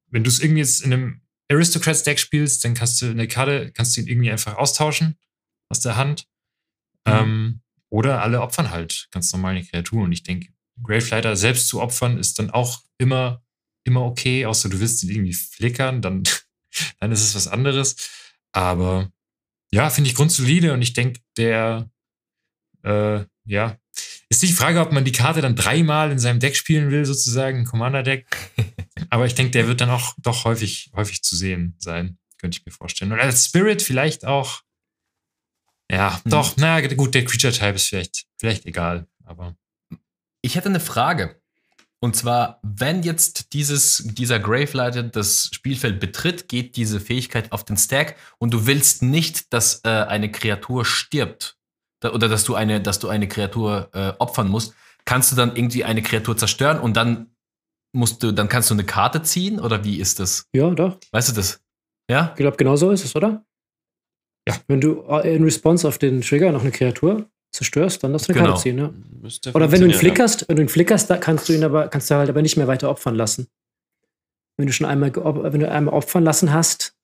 wenn 0.08 0.24
du 0.24 0.28
es 0.28 0.40
irgendwie 0.40 0.60
jetzt 0.60 0.82
in 0.82 0.92
einem 0.92 1.22
Aristocrats-Deck 1.50 2.18
spielst, 2.18 2.64
dann 2.64 2.74
kannst 2.74 3.00
du 3.00 3.06
eine 3.06 3.28
Karte, 3.28 3.70
kannst 3.72 3.96
du 3.96 4.00
ihn 4.00 4.08
irgendwie 4.08 4.30
einfach 4.30 4.56
austauschen 4.56 5.18
aus 5.68 5.80
der 5.80 5.96
Hand. 5.96 6.26
Mhm. 7.06 7.12
Ähm, 7.12 7.60
oder 7.88 8.22
alle 8.22 8.40
opfern 8.40 8.70
halt 8.70 9.08
ganz 9.10 9.32
normal 9.32 9.54
eine 9.54 9.64
Kreatur. 9.64 10.02
Und 10.02 10.12
ich 10.12 10.22
denke, 10.22 10.52
Gravelighter 10.82 11.36
selbst 11.36 11.68
zu 11.68 11.80
opfern 11.80 12.18
ist 12.18 12.38
dann 12.38 12.50
auch 12.50 12.82
immer, 12.98 13.44
immer 13.84 14.02
okay, 14.02 14.46
außer 14.46 14.68
du 14.68 14.80
willst 14.80 15.02
ihn 15.02 15.10
irgendwie 15.10 15.34
flickern, 15.34 16.02
dann, 16.02 16.22
dann 17.00 17.12
ist 17.12 17.22
es 17.22 17.34
was 17.34 17.48
anderes. 17.48 18.10
Aber 18.52 19.12
ja, 19.72 19.90
finde 19.90 20.10
ich 20.10 20.16
grundsolide 20.16 20.72
und 20.72 20.82
ich 20.82 20.92
denke, 20.92 21.20
der, 21.36 21.90
äh, 22.84 23.24
ja, 23.44 23.78
ist 24.28 24.42
die 24.42 24.52
Frage, 24.52 24.80
ob 24.80 24.92
man 24.92 25.04
die 25.04 25.12
Karte 25.12 25.40
dann 25.40 25.56
dreimal 25.56 26.10
in 26.10 26.18
seinem 26.18 26.40
Deck 26.40 26.56
spielen 26.56 26.90
will, 26.90 27.04
sozusagen, 27.04 27.64
Commander-Deck. 27.64 28.26
Aber 29.10 29.26
ich 29.26 29.34
denke, 29.34 29.50
der 29.50 29.66
wird 29.66 29.80
dann 29.80 29.90
auch 29.90 30.14
doch 30.18 30.44
häufig, 30.44 30.90
häufig 30.94 31.22
zu 31.22 31.36
sehen 31.36 31.76
sein, 31.78 32.18
könnte 32.38 32.58
ich 32.58 32.64
mir 32.64 32.72
vorstellen. 32.72 33.12
Und 33.12 33.20
als 33.20 33.46
Spirit 33.46 33.82
vielleicht 33.82 34.24
auch, 34.24 34.62
ja, 35.90 36.22
hm. 36.22 36.30
doch, 36.30 36.54
na 36.56 36.80
gut, 36.80 37.14
der 37.14 37.24
Creature-Type 37.24 37.74
ist 37.74 37.88
vielleicht, 37.88 38.24
vielleicht 38.38 38.66
egal, 38.66 39.06
aber. 39.24 39.56
Ich 40.40 40.56
hätte 40.56 40.68
eine 40.68 40.80
Frage. 40.80 41.41
Und 42.02 42.16
zwar, 42.16 42.58
wenn 42.64 43.04
jetzt 43.04 43.52
dieses, 43.52 44.02
dieser 44.04 44.40
Gravelighter 44.40 45.04
das 45.04 45.50
Spielfeld 45.52 46.00
betritt, 46.00 46.48
geht 46.48 46.74
diese 46.74 46.98
Fähigkeit 46.98 47.52
auf 47.52 47.64
den 47.64 47.76
Stack 47.76 48.16
und 48.38 48.52
du 48.52 48.66
willst 48.66 49.04
nicht, 49.04 49.52
dass 49.52 49.84
äh, 49.84 49.88
eine 49.88 50.32
Kreatur 50.32 50.84
stirbt 50.84 51.56
oder 52.02 52.28
dass 52.28 52.42
du 52.42 52.56
eine, 52.56 52.80
dass 52.80 52.98
du 52.98 53.08
eine 53.08 53.28
Kreatur 53.28 53.88
äh, 53.92 54.14
opfern 54.18 54.48
musst, 54.48 54.74
kannst 55.04 55.30
du 55.30 55.36
dann 55.36 55.54
irgendwie 55.54 55.84
eine 55.84 56.02
Kreatur 56.02 56.36
zerstören 56.36 56.80
und 56.80 56.96
dann 56.96 57.28
musst 57.92 58.20
du, 58.24 58.32
dann 58.32 58.48
kannst 58.48 58.70
du 58.70 58.74
eine 58.74 58.84
Karte 58.84 59.22
ziehen 59.22 59.60
oder 59.60 59.84
wie 59.84 60.00
ist 60.00 60.18
das? 60.18 60.48
Ja, 60.52 60.68
doch. 60.70 60.98
Weißt 61.12 61.28
du 61.28 61.34
das? 61.34 61.62
Ja? 62.10 62.30
Ich 62.30 62.40
glaube, 62.40 62.56
genau 62.56 62.74
so 62.74 62.90
ist 62.90 63.04
es, 63.04 63.14
oder? 63.14 63.44
Ja. 64.48 64.56
Wenn 64.66 64.80
du 64.80 65.02
äh, 65.08 65.36
in 65.36 65.44
Response 65.44 65.86
auf 65.86 65.98
den 65.98 66.20
Trigger 66.20 66.50
noch 66.50 66.62
eine 66.62 66.72
Kreatur 66.72 67.30
zerstörst, 67.52 68.02
dann 68.02 68.12
darfst 68.12 68.28
du 68.28 68.32
eine 68.32 68.40
genau. 68.40 68.50
Karte 68.54 68.62
ziehen, 68.62 68.78
ja. 68.78 69.52
Oder 69.54 69.70
wenn 69.70 69.80
du 69.80 69.86
ihn 69.86 69.94
flickerst, 69.94 70.48
wenn 70.48 70.56
du 70.56 70.62
ihn 70.62 70.68
flickerst, 70.68 71.08
da 71.10 71.18
kannst 71.18 71.48
du 71.48 71.52
ihn 71.52 71.62
aber, 71.62 71.88
kannst 71.88 72.10
du 72.10 72.14
halt 72.14 72.28
aber 72.28 72.42
nicht 72.42 72.56
mehr 72.56 72.66
weiter 72.66 72.90
opfern 72.90 73.14
lassen. 73.14 73.46
Wenn 74.56 74.66
du 74.66 74.72
schon 74.72 74.86
einmal, 74.86 75.14
wenn 75.14 75.60
du 75.60 75.70
einmal 75.70 75.94
opfern 75.94 76.24
lassen 76.24 76.52
hast, 76.52 76.94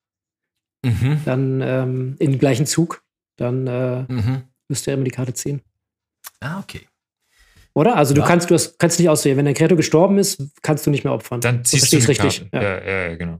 mhm. 0.83 1.21
dann 1.25 1.61
ähm, 1.61 2.15
im 2.19 2.39
gleichen 2.39 2.65
Zug, 2.65 3.03
dann 3.37 3.67
äh, 3.67 4.01
mhm. 4.07 4.43
müsst 4.67 4.85
du 4.85 4.91
ja 4.91 4.95
immer 4.95 5.05
die 5.05 5.11
Karte 5.11 5.33
ziehen. 5.33 5.61
Ah, 6.39 6.59
okay. 6.59 6.87
Oder? 7.73 7.95
Also 7.95 8.13
du 8.13 8.23
kannst, 8.23 8.49
du 8.49 8.55
hast, 8.55 8.77
kannst 8.79 8.99
nicht 8.99 9.09
auswählen. 9.09 9.37
Wenn 9.37 9.45
der 9.45 9.53
Kreatur 9.53 9.77
gestorben 9.77 10.17
ist, 10.17 10.43
kannst 10.61 10.85
du 10.85 10.89
nicht 10.89 11.03
mehr 11.03 11.13
opfern. 11.13 11.39
Dann 11.41 11.63
ziehst 11.63 11.93
du 11.93 11.97
es 11.97 12.07
richtig. 12.07 12.45
Ja. 12.51 12.61
Ja, 12.61 13.09
ja, 13.09 13.15
genau. 13.15 13.39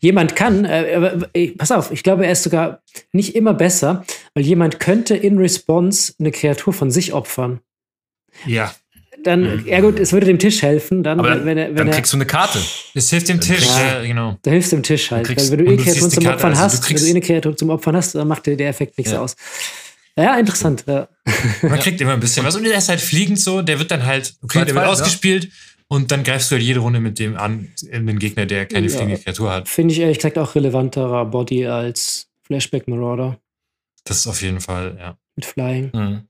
Jemand 0.00 0.36
kann, 0.36 0.64
äh, 0.64 1.26
äh, 1.32 1.50
pass 1.56 1.72
auf, 1.72 1.90
ich 1.90 2.02
glaube, 2.02 2.24
er 2.24 2.32
ist 2.32 2.44
sogar 2.44 2.82
nicht 3.12 3.34
immer 3.34 3.54
besser, 3.54 4.04
weil 4.34 4.44
jemand 4.44 4.80
könnte 4.80 5.16
in 5.16 5.38
Response 5.38 6.12
eine 6.18 6.32
Kreatur 6.32 6.72
von 6.72 6.90
sich 6.90 7.12
opfern. 7.12 7.60
Ja. 8.46 8.74
Dann, 9.22 9.62
mhm. 9.62 9.66
ja 9.66 9.80
gut, 9.80 9.98
es 9.98 10.12
würde 10.12 10.26
dem 10.26 10.38
Tisch 10.38 10.60
helfen. 10.62 11.02
Dann, 11.02 11.18
dann, 11.18 11.46
wenn 11.46 11.56
er, 11.56 11.68
wenn 11.68 11.76
dann 11.76 11.90
kriegst 11.92 12.12
du 12.12 12.16
eine 12.16 12.26
Karte. 12.26 12.58
Es 12.94 13.08
hilft 13.10 13.28
dem 13.28 13.40
Tisch, 13.40 13.64
ja, 13.64 14.02
genau. 14.02 14.38
Da 14.42 14.50
hilft 14.50 14.72
dem 14.72 14.82
Tisch 14.82 15.10
halt. 15.10 15.28
Weil 15.28 15.50
wenn 15.50 15.64
du 15.64 15.72
eh 15.72 15.76
Kreaturen 15.76 16.10
zum 16.10 16.26
Opfern 16.26 16.50
also 16.50 16.62
hast, 16.62 16.90
wenn 16.90 16.96
du 16.96 17.06
eh 17.06 17.10
eine 17.10 17.20
Kreatur 17.20 17.56
zum 17.56 17.70
Opfern 17.70 17.96
hast, 17.96 18.14
dann 18.14 18.28
macht 18.28 18.44
dir 18.44 18.56
der 18.56 18.68
Effekt 18.68 18.98
nichts 18.98 19.12
ja. 19.12 19.20
aus. 19.20 19.36
Ja, 20.16 20.38
interessant. 20.38 20.84
Ja. 20.86 21.08
Man 21.62 21.78
kriegt 21.78 22.00
immer 22.00 22.12
ein 22.12 22.20
bisschen 22.20 22.44
was. 22.44 22.54
Und 22.54 22.64
der 22.64 22.76
ist 22.76 22.88
halt 22.88 23.00
fliegend 23.00 23.40
so, 23.40 23.62
der 23.62 23.78
wird 23.78 23.90
dann 23.90 24.04
halt, 24.04 24.34
okay, 24.42 24.64
der 24.64 24.74
wird 24.74 24.86
ausgespielt. 24.86 25.44
Ja. 25.44 25.50
Und 25.88 26.10
dann 26.10 26.22
greifst 26.22 26.50
du 26.50 26.56
halt 26.56 26.64
jede 26.64 26.80
Runde 26.80 27.00
mit 27.00 27.18
dem 27.18 27.36
an, 27.36 27.68
in 27.90 28.06
den 28.06 28.18
Gegner, 28.18 28.46
der 28.46 28.66
keine 28.66 28.88
ja, 28.88 28.96
fliegende 28.96 29.20
Kreatur 29.20 29.52
hat. 29.52 29.68
Finde 29.68 29.92
ich 29.92 30.00
ehrlich 30.00 30.18
gesagt 30.18 30.38
auch 30.38 30.54
relevanterer 30.54 31.24
Body 31.26 31.66
als 31.66 32.28
Flashback 32.42 32.88
Marauder. 32.88 33.38
Das 34.04 34.18
ist 34.18 34.26
auf 34.26 34.42
jeden 34.42 34.60
Fall, 34.60 34.96
ja. 34.98 35.18
Mit 35.34 35.46
Flying. 35.46 35.90
Mhm. 35.92 36.28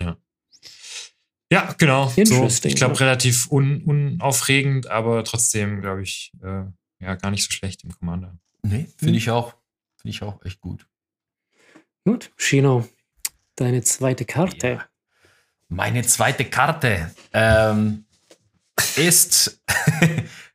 Ja. 0.00 0.16
Ja, 1.52 1.74
genau. 1.78 2.08
So, 2.08 2.46
ich 2.46 2.76
glaube, 2.76 2.98
relativ 3.00 3.50
un 3.50 3.82
unaufregend, 3.84 4.88
aber 4.88 5.24
trotzdem, 5.24 5.80
glaube 5.80 6.02
ich, 6.02 6.32
äh, 6.42 6.64
ja, 7.00 7.14
gar 7.14 7.30
nicht 7.30 7.44
so 7.44 7.50
schlecht 7.50 7.84
im 7.84 7.92
Commander. 7.96 8.38
Nee, 8.62 8.88
finde 8.96 9.12
mhm. 9.12 9.18
ich 9.18 9.30
auch. 9.30 9.54
Finde 9.96 10.14
ich 10.14 10.22
auch 10.22 10.44
echt 10.44 10.60
gut. 10.60 10.86
Gut, 12.04 12.32
Shino, 12.36 12.88
deine 13.56 13.82
zweite 13.82 14.24
Karte. 14.24 14.68
Ja. 14.68 14.84
Meine 15.68 16.02
zweite 16.02 16.44
Karte 16.44 17.14
ähm, 17.32 18.04
ist 18.96 19.62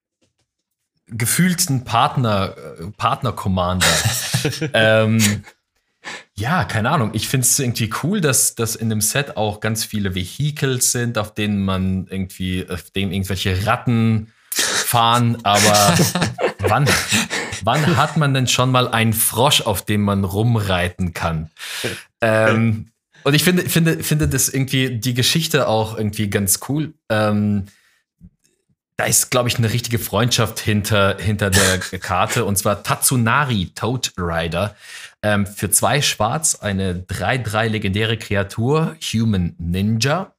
gefühlt 1.08 1.70
ein 1.70 1.84
Partner, 1.84 2.56
äh, 2.80 2.86
Partner-Commander. 2.98 3.88
ähm, 4.74 5.44
ja, 6.36 6.66
keine 6.66 6.92
Ahnung. 6.92 7.12
Ich 7.14 7.28
finde 7.28 7.46
es 7.46 7.58
irgendwie 7.60 7.92
cool, 8.04 8.22
dass, 8.22 8.56
dass 8.56 8.76
in 8.76 8.90
dem 8.90 9.02
Set 9.02 9.38
auch 9.38 9.60
ganz 9.60 9.84
viele 9.84 10.16
Vehicles 10.16 10.92
sind, 10.92 11.18
auf 11.18 11.34
denen 11.34 11.64
man 11.64 12.08
irgendwie, 12.10 12.68
auf 12.70 12.92
denen 12.92 13.12
irgendwelche 13.12 13.66
Ratten 13.66 14.32
fahren, 14.52 15.38
aber 15.44 15.98
wann, 16.60 16.88
wann 17.64 17.98
hat 17.98 18.18
man 18.18 18.34
denn 18.34 18.48
schon 18.48 18.72
mal 18.72 18.88
einen 18.88 19.14
Frosch, 19.14 19.62
auf 19.62 19.84
dem 19.84 20.02
man 20.02 20.24
rumreiten 20.24 21.14
kann? 21.14 21.50
Ähm, 22.22 22.92
und 23.24 23.34
ich 23.34 23.44
finde, 23.44 23.68
finde, 23.68 24.04
finde 24.04 24.28
das 24.28 24.50
irgendwie 24.50 24.98
die 24.98 25.14
Geschichte 25.14 25.68
auch 25.68 25.98
irgendwie 25.98 26.30
ganz 26.30 26.60
cool. 26.70 26.94
Ähm, 27.10 27.66
da 28.98 29.06
ist, 29.06 29.30
glaube 29.30 29.50
ich, 29.50 29.58
eine 29.58 29.74
richtige 29.74 30.00
Freundschaft 30.00 30.60
hinter, 30.60 31.18
hinter 31.20 31.50
der 31.50 31.80
Karte. 31.80 32.46
Und 32.46 32.58
zwar 32.58 32.84
Tatsunari 32.84 33.72
Toad 33.76 34.14
Rider. 34.18 34.76
Ähm, 35.22 35.46
für 35.46 35.70
zwei 35.70 36.02
Schwarz 36.02 36.56
eine 36.56 36.94
3-3 36.94 37.68
legendäre 37.68 38.18
Kreatur, 38.18 38.96
Human 39.14 39.56
Ninja. 39.58 40.32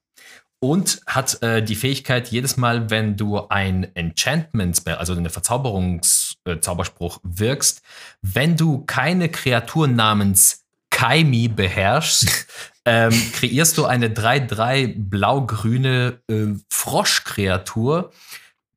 Und 0.59 1.03
hat 1.07 1.43
äh, 1.43 1.63
die 1.63 1.75
Fähigkeit, 1.75 2.29
jedes 2.29 2.57
Mal, 2.57 2.89
wenn 2.89 3.19
du 3.19 3.47
ein 3.49 3.95
Enchantment 3.95 4.87
also 4.87 5.13
eine 5.13 5.29
Verzauberungszauberspruch 5.29 7.19
äh, 7.19 7.21
wirkst, 7.25 7.83
wenn 8.23 8.57
du 8.57 8.83
keine 8.87 9.29
Kreatur 9.29 9.87
namens 9.87 10.65
Kaimi 10.89 11.49
beherrschst, 11.49 12.49
ähm, 12.87 13.13
kreierst 13.35 13.77
du 13.77 13.85
eine 13.85 14.09
3-3 14.09 14.95
blau-grüne 14.97 16.21
äh, 16.31 16.55
Froschkreatur 16.71 18.13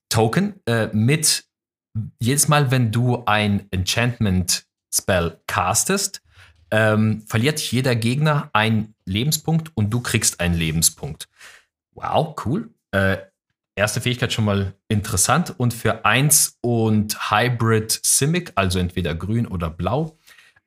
Token 0.10 0.60
äh, 0.66 0.88
mit 0.88 1.46
jedes 2.20 2.48
Mal, 2.48 2.72
wenn 2.72 2.92
du 2.92 3.24
ein 3.26 3.68
Enchantment 3.72 4.66
Spell 4.94 5.40
castest, 5.48 6.22
ähm, 6.72 7.24
verliert 7.28 7.60
jeder 7.60 7.96
Gegner 7.96 8.50
einen 8.54 8.96
Lebenspunkt 9.06 9.72
und 9.76 9.92
du 9.92 10.02
kriegst 10.02 10.40
einen 10.40 10.56
Lebenspunkt. 10.56 11.28
Wow, 11.94 12.36
cool. 12.46 12.70
Äh, 12.92 13.18
erste 13.76 14.02
Fähigkeit 14.02 14.34
schon 14.34 14.46
mal 14.46 14.74
interessant. 14.88 15.54
Und 15.58 15.74
für 15.74 16.06
1 16.06 16.60
und 16.62 17.32
Hybrid 17.32 18.00
Simic, 18.04 18.52
also 18.56 18.80
entweder 18.80 19.16
grün 19.16 19.48
oder 19.48 19.70
blau, 19.70 20.18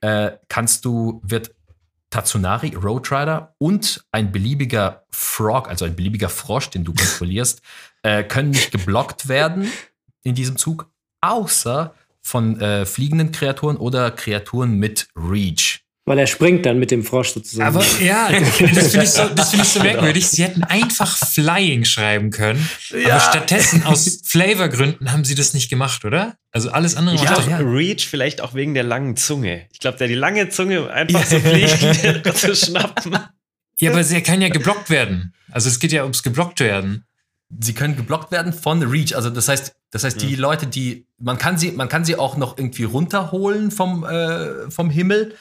äh, 0.01 0.33
kannst 0.49 0.85
du, 0.85 1.21
wird 1.25 1.55
Tatsunari, 2.11 2.75
Road 2.75 3.11
Rider 3.11 3.55
und 3.59 4.05
ein 4.13 4.33
beliebiger 4.33 5.05
Frog, 5.11 5.69
also 5.69 5.85
ein 5.85 5.97
beliebiger 5.97 6.29
Frosch, 6.29 6.69
den 6.69 6.85
du 6.85 6.93
kontrollierst, 6.93 7.63
äh, 8.03 8.23
können 8.25 8.51
nicht 8.51 8.73
geblockt 8.73 9.29
werden 9.29 9.71
in 10.23 10.35
diesem 10.35 10.57
Zug, 10.57 10.91
außer 11.21 11.95
von 12.21 12.61
äh, 12.61 12.87
fliegenden 12.87 13.33
Kreaturen 13.33 13.77
oder 13.77 14.11
Kreaturen 14.11 14.79
mit 14.79 15.09
Reach. 15.17 15.81
Weil 16.05 16.19
er 16.19 16.27
springt 16.27 16.67
dann 16.67 16.81
mit 16.81 16.91
dem 16.91 17.05
Frosch 17.05 17.29
sozusagen. 17.29 17.77
Aber 17.77 17.85
ja, 18.01 18.29
das 18.33 18.49
finde 18.57 19.05
ich, 19.05 19.11
so, 19.11 19.23
find 19.23 19.63
ich 19.63 19.69
so 19.69 19.81
merkwürdig. 19.81 20.27
Sie 20.27 20.43
hätten 20.43 20.65
einfach 20.65 21.17
Flying 21.17 21.85
schreiben 21.85 22.31
können. 22.31 22.69
Ja. 22.91 23.11
Aber 23.11 23.21
stattdessen 23.21 23.85
aus 23.85 24.21
Flavorgründen 24.25 25.13
haben 25.13 25.25
sie 25.25 25.37
das 25.37 25.55
nicht 25.55 25.69
gemacht, 25.69 26.05
oder? 26.05 26.37
Also 26.51 26.71
alles 26.71 26.97
andere 26.97 27.15
ich 27.15 27.23
macht 27.23 27.49
ja. 27.49 27.59
Reach 27.59 28.09
vielleicht 28.09 28.41
auch 28.41 28.55
wegen 28.55 28.75
der 28.75 28.83
langen 28.83 29.17
Zunge. 29.17 29.67
Ich 29.73 29.79
glaube, 29.79 29.97
der 29.99 30.09
die 30.09 30.17
lange 30.17 30.49
Zunge 30.49 30.91
einfach 30.91 31.25
so 31.25 31.39
fliegt, 31.39 32.37
zu 32.37 32.57
schnappen. 32.57 33.17
Ja, 33.79 33.93
aber 33.93 34.03
sie 34.03 34.21
kann 34.23 34.43
ja 34.43 34.49
geblockt 34.49 34.91
werden. 34.91 35.35
Also 35.53 35.69
es 35.69 35.79
geht 35.79 35.93
ja 35.93 36.03
ums 36.03 36.25
geblockt 36.25 36.59
werden 36.59 37.05
sie 37.61 37.75
können 37.75 37.97
geblockt 37.97 38.33
werden 38.33 38.53
von 38.53 38.83
Reach. 38.83 39.15
Also 39.15 39.31
das 39.31 39.49
heißt, 39.49 39.73
das 39.91 40.05
heißt, 40.05 40.23
die 40.23 40.37
Leute, 40.37 40.67
die 40.67 41.07
man 41.19 41.39
kann 41.39 41.59
sie, 41.59 41.73
man 41.73 41.89
kann 41.89 42.05
sie 42.05 42.17
auch 42.17 42.37
noch 42.37 42.57
irgendwie 42.59 42.85
runterholen 42.85 43.71
vom 43.71 44.05
äh, 44.05 44.71
vom 44.71 44.91
Himmel. 44.91 45.35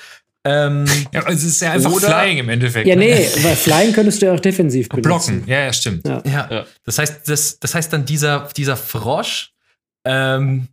Ähm, 0.43 0.85
ja, 1.13 1.23
es 1.27 1.43
ist 1.43 1.61
ja 1.61 1.71
einfach 1.71 1.91
oder, 1.91 2.07
Flying 2.07 2.39
im 2.39 2.49
Endeffekt. 2.49 2.87
Ja, 2.87 2.95
ne? 2.95 3.05
nee, 3.05 3.27
weil 3.43 3.55
Flying 3.55 3.93
könntest 3.93 4.21
du 4.21 4.25
ja 4.25 4.33
auch 4.33 4.39
defensiv 4.39 4.89
benutzen. 4.89 5.41
Blocken, 5.41 5.43
ja, 5.47 5.65
ja, 5.65 5.73
stimmt. 5.73 6.07
Ja. 6.07 6.23
ja. 6.25 6.47
ja. 6.49 6.65
Das 6.83 6.97
heißt, 6.97 7.29
das, 7.29 7.59
das 7.59 7.75
heißt 7.75 7.93
dann 7.93 8.05
dieser, 8.05 8.49
dieser 8.57 8.75
Frosch, 8.75 9.53
ähm, 10.03 10.67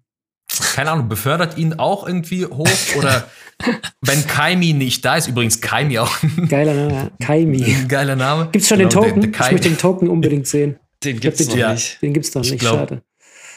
keine 0.74 0.90
Ahnung, 0.90 1.11
befördert 1.11 1.59
ihn 1.59 1.74
auch 1.74 2.07
irgendwie 2.07 2.46
hoch 2.46 2.96
oder 2.96 3.29
wenn 4.01 4.27
Kaimi 4.27 4.72
nicht 4.72 5.05
da 5.05 5.16
ist, 5.16 5.29
übrigens 5.29 5.61
Kaimi 5.61 5.98
auch. 5.98 6.16
Geiler 6.48 6.72
Name, 6.72 7.11
Kaimi. 7.22 7.85
Geiler 7.88 8.16
Name. 8.16 8.48
Gibt's 8.51 8.68
schon 8.68 8.79
genau, 8.79 8.88
den 8.88 9.03
Token? 9.03 9.20
Der, 9.20 9.31
der 9.31 9.46
ich 9.46 9.53
möchte 9.53 9.68
den 9.68 9.79
Token 9.79 10.09
unbedingt 10.09 10.46
sehen. 10.46 10.79
Den 11.04 11.20
gibt's 11.20 11.46
glaub, 11.46 11.58
noch 11.58 11.72
nicht. 11.72 12.02
Den 12.02 12.12
gibt's 12.12 12.34
noch 12.34 12.42
nicht, 12.42 12.58
glaub, 12.58 12.78
schade. 12.78 13.02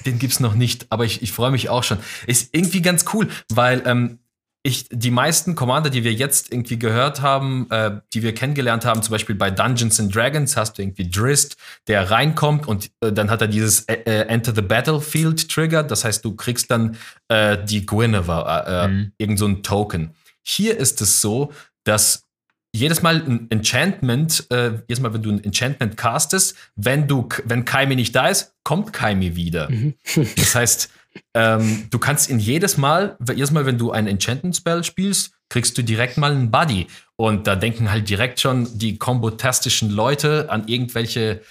Den 0.05 0.19
gibt's 0.19 0.39
noch 0.39 0.55
nicht, 0.55 0.87
aber 0.89 1.05
ich, 1.05 1.21
ich 1.21 1.31
freue 1.31 1.51
mich 1.51 1.69
auch 1.69 1.83
schon. 1.83 1.99
Ist 2.27 2.49
irgendwie 2.53 2.81
ganz 2.81 3.05
cool, 3.13 3.29
weil 3.49 3.83
ähm, 3.85 4.19
ich 4.63 4.87
die 4.91 5.09
meisten 5.09 5.55
Commander, 5.55 5.89
die 5.89 6.03
wir 6.03 6.13
jetzt 6.13 6.51
irgendwie 6.51 6.77
gehört 6.77 7.21
haben, 7.21 7.67
äh, 7.71 7.99
die 8.13 8.21
wir 8.21 8.33
kennengelernt 8.33 8.85
haben, 8.85 9.01
zum 9.01 9.11
Beispiel 9.11 9.35
bei 9.35 9.49
Dungeons 9.49 9.99
and 9.99 10.15
Dragons, 10.15 10.55
hast 10.55 10.77
du 10.77 10.83
irgendwie 10.83 11.09
Drist, 11.09 11.57
der 11.87 12.11
reinkommt 12.11 12.67
und 12.67 12.91
äh, 13.01 13.11
dann 13.11 13.31
hat 13.31 13.41
er 13.41 13.47
dieses 13.47 13.81
äh, 13.81 14.01
äh 14.05 14.27
Enter 14.27 14.53
the 14.53 14.61
Battlefield 14.61 15.49
Trigger. 15.49 15.83
Das 15.83 16.03
heißt, 16.05 16.23
du 16.23 16.35
kriegst 16.35 16.69
dann 16.69 16.97
äh, 17.27 17.57
die 17.63 17.85
Guinevere, 17.85 18.65
äh, 18.67 18.87
mhm. 18.87 19.11
irgend 19.17 19.39
so 19.39 19.47
ein 19.47 19.63
Token. 19.63 20.13
Hier 20.43 20.77
ist 20.77 21.01
es 21.01 21.21
so, 21.21 21.51
dass 21.83 22.27
jedes 22.73 23.01
Mal 23.01 23.15
ein 23.15 23.47
Enchantment, 23.49 24.45
äh, 24.49 24.71
jedes 24.87 25.01
Mal, 25.01 25.13
wenn 25.13 25.23
du 25.23 25.31
ein 25.31 25.43
Enchantment 25.43 25.97
castest, 25.97 26.55
wenn 26.75 27.07
du, 27.07 27.27
wenn 27.45 27.65
Kaimi 27.65 27.95
nicht 27.95 28.15
da 28.15 28.27
ist, 28.27 28.53
kommt 28.63 28.93
Kaimi 28.93 29.35
wieder. 29.35 29.69
Mhm. 29.69 29.95
das 30.35 30.55
heißt, 30.55 30.89
ähm, 31.33 31.87
du 31.89 31.99
kannst 31.99 32.29
ihn 32.29 32.39
jedes 32.39 32.77
Mal, 32.77 33.17
jedes 33.27 33.51
Mal, 33.51 33.65
wenn 33.65 33.77
du 33.77 33.91
ein 33.91 34.07
Enchantment-Spell 34.07 34.83
spielst, 34.83 35.33
kriegst 35.49 35.77
du 35.77 35.83
direkt 35.83 36.17
mal 36.17 36.31
einen 36.31 36.51
Buddy. 36.51 36.87
Und 37.17 37.47
da 37.47 37.55
denken 37.55 37.91
halt 37.91 38.09
direkt 38.09 38.39
schon 38.39 38.79
die 38.79 38.97
kombotastischen 38.97 39.89
Leute 39.89 40.49
an 40.49 40.67
irgendwelche 40.67 41.41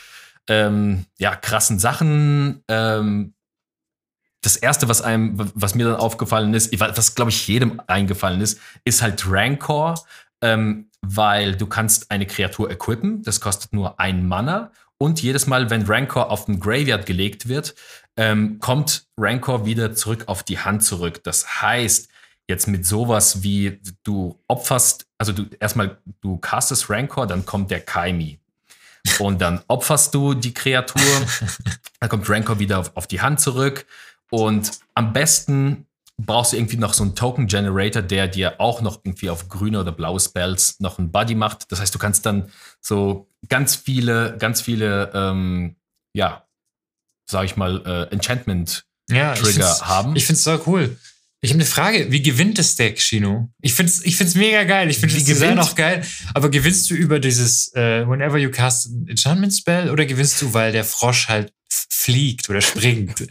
ähm, 0.49 1.05
ja, 1.19 1.37
krassen 1.37 1.79
Sachen. 1.79 2.63
Ähm, 2.69 3.35
das 4.43 4.57
erste, 4.57 4.89
was 4.89 5.03
einem, 5.03 5.35
was 5.55 5.75
mir 5.75 5.85
dann 5.85 5.97
aufgefallen 5.97 6.55
ist, 6.55 6.79
was 6.81 7.15
glaube 7.15 7.31
ich 7.31 7.47
jedem 7.47 7.83
eingefallen 7.87 8.41
ist, 8.41 8.59
ist 8.85 9.03
halt 9.03 9.25
Rancor. 9.29 10.03
Ähm, 10.43 10.87
weil 11.03 11.57
du 11.57 11.67
kannst 11.67 12.11
eine 12.11 12.27
Kreatur 12.27 12.71
equippen, 12.71 13.23
das 13.23 13.41
kostet 13.41 13.73
nur 13.73 13.99
ein 14.01 14.27
Mana 14.27 14.71
und 15.03 15.23
jedes 15.23 15.47
Mal, 15.47 15.71
wenn 15.71 15.87
Rancor 15.87 16.31
auf 16.31 16.45
den 16.45 16.61
Graveyard 16.61 17.07
gelegt 17.07 17.49
wird, 17.49 17.75
ähm, 18.19 18.59
kommt 18.61 19.07
Rancor 19.17 19.65
wieder 19.65 19.95
zurück 19.95 20.25
auf 20.27 20.43
die 20.43 20.59
Hand 20.59 20.85
zurück. 20.85 21.25
Das 21.25 21.63
heißt, 21.63 22.11
jetzt 22.49 22.69
mit 22.69 22.85
sowas 22.85 23.43
wie 23.43 23.81
du 24.03 24.39
opferst, 24.47 25.07
also 25.17 25.33
du 25.33 25.47
erstmal 25.59 25.97
du 26.21 26.37
castest 26.37 26.91
Rancor, 26.91 27.27
dann 27.27 27.47
kommt 27.47 27.71
der 27.71 27.81
Kaimi. 27.81 28.41
Und 29.19 29.41
dann 29.41 29.63
opferst 29.69 30.15
du 30.15 30.35
die 30.35 30.53
Kreatur, 30.53 31.01
dann 32.01 32.11
kommt 32.11 32.29
Rancor 32.29 32.59
wieder 32.59 32.79
auf, 32.79 32.95
auf 32.95 33.07
die 33.07 33.23
Hand 33.23 33.41
zurück. 33.41 33.87
Und 34.31 34.71
am 34.95 35.15
besten 35.15 35.87
brauchst 36.27 36.53
du 36.53 36.57
irgendwie 36.57 36.77
noch 36.77 36.95
so 36.95 37.03
einen 37.03 37.15
Token 37.15 37.47
Generator, 37.47 38.03
der 38.03 38.29
dir 38.29 38.61
auch 38.61 38.81
noch 38.81 39.01
irgendwie 39.05 39.31
auf 39.31 39.49
grüne 39.49 39.81
oder 39.81 39.93
blaue 39.93 40.21
Spells 40.21 40.81
noch 40.81 40.99
ein 40.99 41.11
Buddy 41.11 41.35
macht. 41.35 41.71
Das 41.71 41.81
heißt, 41.81 41.95
du 41.95 41.99
kannst 41.99 42.27
dann 42.27 42.51
so 42.81 43.29
ganz 43.49 43.77
viele, 43.77 44.37
ganz 44.39 44.61
viele, 44.61 45.11
ähm, 45.15 45.77
ja, 46.13 46.47
sag 47.31 47.45
ich 47.45 47.57
mal, 47.57 47.83
äh, 47.87 48.15
Enchantment 48.15 48.87
ja, 49.11 49.35
Trigger 49.35 49.77
ich 49.77 49.87
haben. 49.87 50.17
Ich 50.17 50.27
find's 50.27 50.45
so 50.45 50.61
cool. 50.67 50.97
Ich 51.43 51.51
habe 51.51 51.57
eine 51.57 51.67
Frage, 51.67 52.13
wie 52.13 52.21
gewinnt 52.21 52.59
das 52.59 52.77
Deck, 52.77 53.01
Shino? 53.01 53.51
Ich 53.63 53.73
find's, 53.73 54.05
ich 54.05 54.17
find's 54.17 54.35
mega 54.35 54.65
geil. 54.65 54.91
Ich 54.91 54.99
finde 54.99 55.15
das 55.15 55.25
Design 55.25 55.59
auch 55.59 55.75
geil. 55.75 56.05
Aber 56.35 56.51
gewinnst 56.51 56.91
du 56.91 56.95
über 56.95 57.19
dieses 57.19 57.75
äh, 57.75 58.07
Whenever 58.07 58.37
you 58.37 58.51
cast 58.51 58.89
an 58.89 59.07
Enchantment 59.09 59.55
Spell 59.55 59.91
oder 59.91 60.05
gewinnst 60.05 60.43
du, 60.43 60.53
weil 60.53 60.73
der 60.73 60.85
Frosch 60.85 61.29
halt 61.29 61.55
fliegt 61.71 62.51
oder 62.51 62.61
springt? 62.61 63.27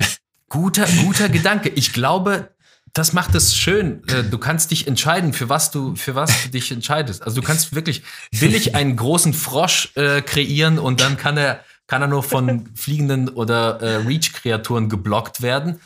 Guter, 0.50 0.88
guter 1.04 1.30
Gedanke. 1.30 1.70
Ich 1.70 1.94
glaube, 1.94 2.50
das 2.94 3.14
macht 3.14 3.36
es 3.36 3.56
schön. 3.56 4.04
Äh, 4.08 4.24
du 4.24 4.38
kannst 4.38 4.72
dich 4.72 4.88
entscheiden, 4.88 5.34
für 5.34 5.50
was 5.50 5.72
du, 5.72 5.96
für 5.96 6.16
was 6.16 6.44
du 6.44 6.50
dich 6.50 6.72
entscheidest. 6.72 7.24
Also 7.24 7.42
du 7.42 7.48
kannst 7.48 7.76
wirklich, 7.76 8.04
will 8.32 8.56
ich 8.56 8.76
einen 8.76 8.96
großen 8.96 9.34
Frosch 9.34 9.92
äh, 9.96 10.22
kreieren 10.22 10.80
und 10.80 11.02
dann 11.02 11.18
kann 11.18 11.38
er, 11.38 11.64
kann 11.88 12.02
er 12.02 12.08
nur 12.08 12.24
von 12.24 12.70
fliegenden 12.76 13.30
oder 13.30 13.82
äh, 13.82 13.96
Reach-Kreaturen 13.98 14.90
geblockt 14.90 15.42
werden. 15.42 15.80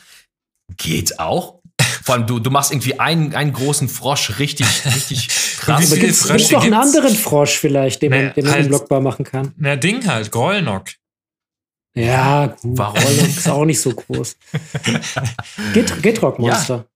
Geht 0.76 1.18
auch. 1.18 1.60
Vor 2.02 2.14
allem, 2.14 2.26
du, 2.26 2.38
du 2.38 2.50
machst 2.50 2.70
irgendwie 2.70 3.00
einen, 3.00 3.34
einen 3.34 3.52
großen 3.52 3.88
Frosch 3.88 4.38
richtig, 4.38 4.66
richtig 4.86 5.28
krass. 5.58 5.90
Aber 5.90 6.00
gibt 6.00 6.12
es 6.12 6.50
noch 6.50 6.62
einen 6.62 6.74
anderen 6.74 7.14
Frosch 7.14 7.58
vielleicht, 7.58 8.02
den 8.02 8.10
man, 8.10 8.34
den 8.34 8.44
man 8.44 8.54
halt, 8.54 8.64
unblockbar 8.64 9.00
machen 9.00 9.24
kann? 9.24 9.52
Na, 9.56 9.76
Ding 9.76 10.06
halt, 10.06 10.30
Grollnock. 10.30 10.86
Ja, 11.96 12.46
gut. 12.46 12.78
Warum? 12.78 13.00
Grollnock 13.00 13.28
ist 13.28 13.48
auch 13.48 13.64
nicht 13.64 13.80
so 13.80 13.90
groß. 13.90 14.36
Git 15.72 16.02
Gitrock-Monster. 16.02 16.86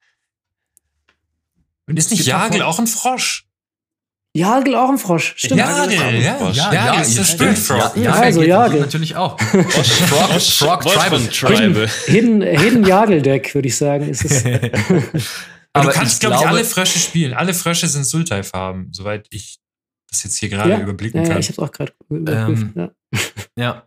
Und 1.88 1.98
ist 1.98 2.10
nicht 2.10 2.26
Jagel 2.26 2.62
auch 2.62 2.78
ein 2.78 2.86
Frosch? 2.86 3.46
Jagel 4.34 4.76
auch 4.76 4.90
ein 4.90 4.98
Frosch, 4.98 5.34
stimmt. 5.36 5.60
Jagel, 5.60 5.94
ja, 5.94 6.10
ja, 6.10 6.50
ja, 6.50 6.72
ja, 6.72 7.00
ist 7.00 7.18
das 7.18 7.32
stimmt. 7.32 7.58
Frog. 7.58 7.96
Ja, 7.96 8.02
ja, 8.02 8.12
also 8.12 8.42
Jagel. 8.42 8.80
Natürlich 8.80 9.16
auch. 9.16 9.40
Frog, 9.40 10.40
Frog 10.40 10.82
Tribal. 10.82 11.26
Tribal. 11.28 11.88
Hidden, 12.06 12.42
Hidden 12.42 12.84
Jagel-Deck, 12.84 13.54
würde 13.54 13.68
ich 13.68 13.76
sagen, 13.76 14.08
ist 14.08 14.24
es. 14.24 14.44
Aber 15.72 15.90
du 15.90 15.98
kannst, 15.98 16.20
glaube 16.20 16.36
ich, 16.36 16.46
alle 16.46 16.64
Frösche 16.64 16.98
spielen. 16.98 17.34
Alle 17.34 17.54
Frösche 17.54 17.86
sind 17.88 18.04
Sultai-Farben, 18.04 18.90
soweit 18.92 19.26
ich 19.30 19.58
das 20.10 20.24
jetzt 20.24 20.38
hier 20.38 20.48
gerade 20.48 20.70
ja, 20.70 20.80
überblicken 20.80 21.22
kann. 21.22 21.32
Ja, 21.32 21.38
ich 21.38 21.48
habe 21.50 21.62
auch 21.62 21.72
gerade 21.72 21.92
überprüft. 22.08 22.62
Ähm, 22.62 22.72
ja. 22.76 22.90
ja. 23.56 23.82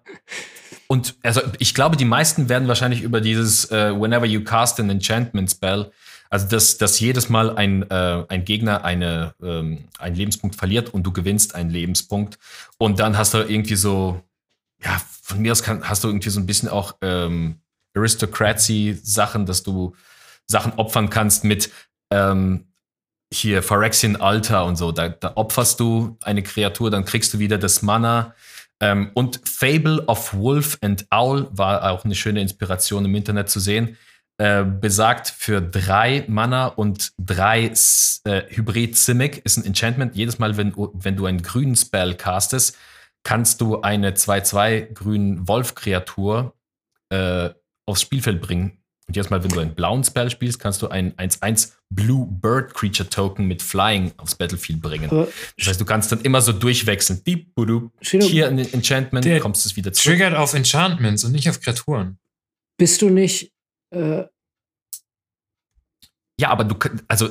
Und 0.88 1.16
also 1.24 1.42
ich 1.60 1.74
glaube, 1.74 1.98
die 1.98 2.06
meisten 2.06 2.50
werden 2.50 2.68
wahrscheinlich 2.68 3.02
über 3.02 3.22
dieses 3.22 3.72
uh, 3.72 4.00
Whenever 4.00 4.26
you 4.26 4.44
cast 4.44 4.80
an 4.80 4.90
enchantment 4.90 5.50
spell 5.50 5.92
also, 6.32 6.48
dass, 6.48 6.78
dass 6.78 7.00
jedes 7.02 7.28
Mal 7.28 7.58
ein, 7.58 7.88
äh, 7.92 8.24
ein 8.30 8.46
Gegner 8.46 8.86
eine, 8.86 9.36
ähm, 9.44 9.90
einen 10.00 10.16
Lebenspunkt 10.16 10.56
verliert 10.56 10.94
und 10.94 11.04
du 11.04 11.12
gewinnst 11.12 11.56
einen 11.56 11.70
Lebenspunkt. 11.70 12.40
Und 12.78 13.00
dann 13.00 13.18
hast 13.18 13.34
du 13.34 13.40
irgendwie 13.40 13.76
so, 13.76 14.24
ja, 14.82 15.02
von 15.22 15.42
mir 15.42 15.52
aus 15.52 15.62
kann, 15.62 15.88
hast 15.88 16.06
du 16.06 16.08
irgendwie 16.08 16.30
so 16.30 16.40
ein 16.40 16.46
bisschen 16.46 16.70
auch 16.70 16.96
ähm, 17.02 17.60
Aristocracy-Sachen, 17.98 19.46
dass 19.46 19.64
du 19.64 19.94
Sachen 20.48 20.72
opfern 20.74 21.10
kannst 21.10 21.44
mit 21.44 21.70
ähm, 22.14 22.66
hier 23.34 23.62
Phyrexian 23.62 24.16
Altar 24.16 24.66
und 24.66 24.78
so. 24.78 24.94
Da, 24.94 25.10
da 25.10 25.34
opferst 25.36 25.82
du 25.82 26.18
eine 26.24 26.44
Kreatur, 26.44 26.90
dann 26.90 27.04
kriegst 27.04 27.34
du 27.34 27.40
wieder 27.40 27.58
das 27.58 27.82
Mana. 27.82 28.36
Ähm, 28.80 29.12
und 29.16 29.42
Fable 29.44 30.06
of 30.08 30.34
Wolf 30.34 30.78
and 30.80 31.06
Owl 31.12 31.50
war 31.52 31.92
auch 31.92 32.06
eine 32.06 32.16
schöne 32.16 32.40
Inspiration 32.40 33.04
im 33.04 33.16
Internet 33.16 33.50
zu 33.50 33.60
sehen 33.60 33.98
äh, 34.42 34.66
besagt 34.66 35.28
für 35.28 35.62
drei 35.62 36.26
Mana 36.28 36.66
und 36.66 37.12
drei 37.20 37.66
äh, 37.66 38.42
Hybrid 38.50 38.98
Simic 38.98 39.46
ist 39.46 39.58
ein 39.58 39.66
Enchantment. 39.66 40.16
Jedes 40.16 40.40
Mal, 40.40 40.58
wenn, 40.58 40.74
wenn 40.76 41.16
du 41.16 41.28
einen 41.28 41.44
grünen 41.44 41.76
Spell 41.76 42.16
castest, 42.16 42.76
kannst 43.22 43.62
du 43.62 43.82
eine 43.82 44.14
2-2 44.14 44.94
grünen 44.94 45.48
Wolf-Kreatur 45.48 46.56
äh, 47.10 47.52
aufs 47.86 48.02
Spielfeld 48.02 48.42
bringen. 48.42 48.80
Und 49.08 49.16
jedes 49.16 49.30
Mal, 49.30 49.44
wenn 49.44 49.52
du 49.52 49.60
einen 49.60 49.76
blauen 49.76 50.04
Spell 50.04 50.32
spielst, 50.32 50.58
kannst 50.58 50.82
du 50.82 50.88
ein 50.88 51.14
1-1 51.18 51.74
Blue 51.92 52.26
Bird 52.28 52.74
Creature 52.74 53.10
Token 53.10 53.46
mit 53.46 53.62
Flying 53.62 54.12
aufs 54.18 54.34
Battlefield 54.34 54.82
bringen. 54.82 55.12
Aber 55.12 55.28
das 55.56 55.68
heißt, 55.68 55.80
du 55.80 55.86
kannst 55.86 56.12
dann 56.12 56.22
immer 56.22 56.42
so 56.42 56.52
durchwechseln. 56.52 57.24
Diep, 57.24 57.54
hier 58.02 58.48
ein 58.48 58.58
Enchantment, 58.58 59.40
kommst 59.40 59.70
du 59.70 59.76
wieder 59.76 59.94
zurück. 59.94 60.18
Triggert 60.18 60.36
auf 60.36 60.56
Enchantments 60.56 61.24
und 61.26 61.32
nicht 61.32 61.48
auf 61.48 61.62
Kreaturen. 61.62 62.18
Bist 62.80 63.04
du 63.04 63.12
nicht 63.12 63.54
äh, 63.92 64.24
ja, 66.42 66.50
aber 66.50 66.64
du, 66.64 66.76
also 67.08 67.30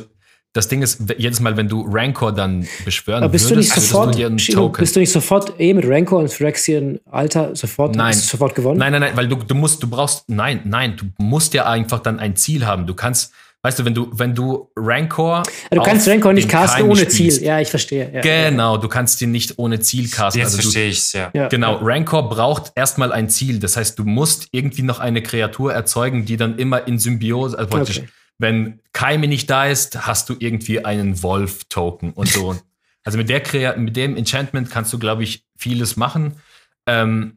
das 0.52 0.66
Ding 0.66 0.82
ist, 0.82 1.00
jedes 1.16 1.38
Mal, 1.38 1.56
wenn 1.56 1.68
du 1.68 1.86
Rancor 1.88 2.32
dann 2.32 2.66
beschwören 2.84 3.22
aber 3.22 3.30
bist 3.30 3.48
würdest, 3.50 3.70
du 3.70 3.78
nicht 3.78 3.88
sofort, 3.88 4.18
du 4.18 4.36
Chino, 4.36 4.68
bist 4.68 4.96
du 4.96 5.00
nicht 5.00 5.12
sofort 5.12 5.60
eh 5.60 5.72
mit 5.72 5.84
Rancor 5.86 6.18
und 6.18 6.32
Phyrexian 6.32 6.98
Alter 7.08 7.54
sofort, 7.54 7.94
nein. 7.94 8.14
sofort 8.14 8.56
gewonnen? 8.56 8.78
Nein, 8.78 8.92
nein, 8.92 9.00
nein, 9.00 9.12
weil 9.16 9.28
du, 9.28 9.36
du 9.36 9.54
musst, 9.54 9.80
du 9.82 9.88
brauchst, 9.88 10.28
nein, 10.28 10.62
nein, 10.64 10.96
du 10.96 11.04
musst 11.18 11.54
ja 11.54 11.66
einfach 11.66 12.00
dann 12.00 12.18
ein 12.18 12.34
Ziel 12.34 12.66
haben. 12.66 12.88
Du 12.88 12.94
kannst, 12.94 13.32
weißt 13.62 13.78
du, 13.78 13.84
wenn 13.84 13.94
du, 13.94 14.10
wenn 14.12 14.34
du 14.34 14.68
Rancor. 14.74 15.44
Du 15.70 15.82
kannst 15.82 16.08
Rancor 16.08 16.32
nicht 16.32 16.48
casten 16.48 16.82
ohne 16.82 17.08
spielst, 17.08 17.38
Ziel. 17.38 17.46
Ja, 17.46 17.60
ich 17.60 17.68
verstehe. 17.68 18.10
Ja, 18.12 18.20
genau, 18.20 18.76
du 18.76 18.88
kannst 18.88 19.22
ihn 19.22 19.30
nicht 19.30 19.56
ohne 19.56 19.78
Ziel 19.78 20.10
casten. 20.10 20.40
Jetzt 20.40 20.56
also 20.56 20.62
verstehe 20.62 20.88
ich 20.88 21.12
ja. 21.12 21.30
ja. 21.32 21.46
Genau, 21.46 21.76
Rancor 21.80 22.28
braucht 22.28 22.72
erstmal 22.74 23.12
ein 23.12 23.28
Ziel. 23.28 23.60
Das 23.60 23.76
heißt, 23.76 23.96
du 24.00 24.04
musst 24.04 24.48
irgendwie 24.50 24.82
noch 24.82 24.98
eine 24.98 25.22
Kreatur 25.22 25.72
erzeugen, 25.72 26.24
die 26.24 26.36
dann 26.36 26.58
immer 26.58 26.88
in 26.88 26.98
Symbiose, 26.98 27.56
also 27.56 27.70
praktisch, 27.70 27.98
okay 27.98 28.08
wenn 28.40 28.80
Kaime 28.92 29.28
nicht 29.28 29.50
da 29.50 29.66
ist, 29.66 30.06
hast 30.06 30.30
du 30.30 30.36
irgendwie 30.38 30.82
einen 30.84 31.22
Wolf-Token 31.22 32.12
und 32.12 32.28
so. 32.28 32.56
also 33.04 33.18
mit, 33.18 33.28
der 33.28 33.76
mit 33.76 33.96
dem 33.96 34.16
Enchantment 34.16 34.70
kannst 34.70 34.92
du, 34.92 34.98
glaube 34.98 35.22
ich, 35.22 35.44
vieles 35.56 35.96
machen. 35.96 36.40
Ähm, 36.86 37.36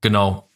genau. 0.00 0.48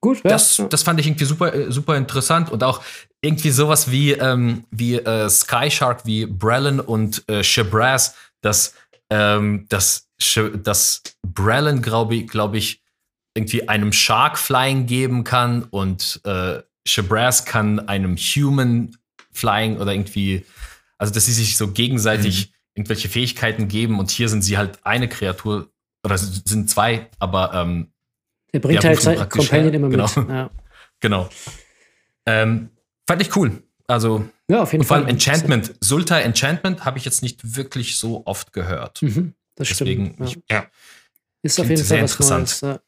Gut, 0.00 0.18
ja. 0.24 0.30
das, 0.30 0.62
das 0.68 0.82
fand 0.82 0.98
ich 0.98 1.06
irgendwie 1.06 1.24
super, 1.24 1.54
äh, 1.54 1.70
super 1.70 1.96
interessant 1.96 2.50
und 2.50 2.62
auch 2.64 2.82
irgendwie 3.20 3.50
sowas 3.50 3.90
wie, 3.90 4.12
ähm, 4.12 4.64
wie 4.70 4.96
äh, 4.96 5.28
Sky 5.28 5.70
Shark, 5.70 6.04
wie 6.04 6.26
Brellen 6.26 6.80
und 6.80 7.28
äh, 7.28 7.44
Shabraz, 7.44 8.16
dass, 8.40 8.74
ähm, 9.10 9.66
dass, 9.68 10.08
dass 10.62 11.02
Brellen, 11.22 11.82
glaube 11.82 12.16
ich, 12.16 12.28
glaub 12.28 12.54
ich, 12.54 12.82
irgendwie 13.34 13.68
einem 13.68 13.92
Shark 13.92 14.38
Flying 14.38 14.86
geben 14.86 15.22
kann 15.22 15.62
und 15.64 16.20
äh, 16.24 16.62
Shabraz 16.88 17.44
kann 17.44 17.80
einem 17.88 18.16
Human 18.16 18.96
Flying 19.32 19.78
oder 19.78 19.92
irgendwie, 19.92 20.44
also 20.96 21.12
dass 21.12 21.26
sie 21.26 21.32
sich 21.32 21.56
so 21.56 21.68
gegenseitig 21.68 22.48
mhm. 22.48 22.52
irgendwelche 22.74 23.08
Fähigkeiten 23.08 23.68
geben 23.68 23.98
und 23.98 24.10
hier 24.10 24.28
sind 24.28 24.42
sie 24.42 24.58
halt 24.58 24.84
eine 24.84 25.08
Kreatur 25.08 25.70
oder 26.04 26.18
sind 26.18 26.70
zwei, 26.70 27.08
aber 27.18 27.52
ähm, 27.54 27.92
er 28.52 28.60
bringt 28.60 28.84
halt 28.84 29.00
sein 29.00 29.28
Companion 29.28 29.74
immer 29.74 29.88
genau. 29.88 30.08
mit. 30.16 30.28
Ja. 30.28 30.50
genau. 31.00 31.28
Ähm, 32.26 32.70
fand 33.06 33.22
ich 33.22 33.36
cool. 33.36 33.62
Also 33.86 34.28
ja, 34.50 34.62
auf 34.62 34.72
jeden 34.72 34.84
vor 34.84 34.96
allem 34.96 35.04
Fall. 35.04 35.14
Enchantment, 35.14 35.74
Sultai 35.80 36.22
Enchantment 36.22 36.84
habe 36.84 36.98
ich 36.98 37.04
jetzt 37.04 37.22
nicht 37.22 37.56
wirklich 37.56 37.96
so 37.96 38.22
oft 38.26 38.52
gehört. 38.52 39.02
Mhm, 39.02 39.34
das 39.54 39.68
Deswegen, 39.68 40.14
stimmt. 40.14 40.30
Ich, 40.30 40.42
ja. 40.50 40.66
Ist 41.42 41.60
auf 41.60 41.68
jeden 41.68 41.84
Fall 41.84 42.02
was 42.02 42.18
Neues. 42.18 42.60
Ja. 42.60 42.80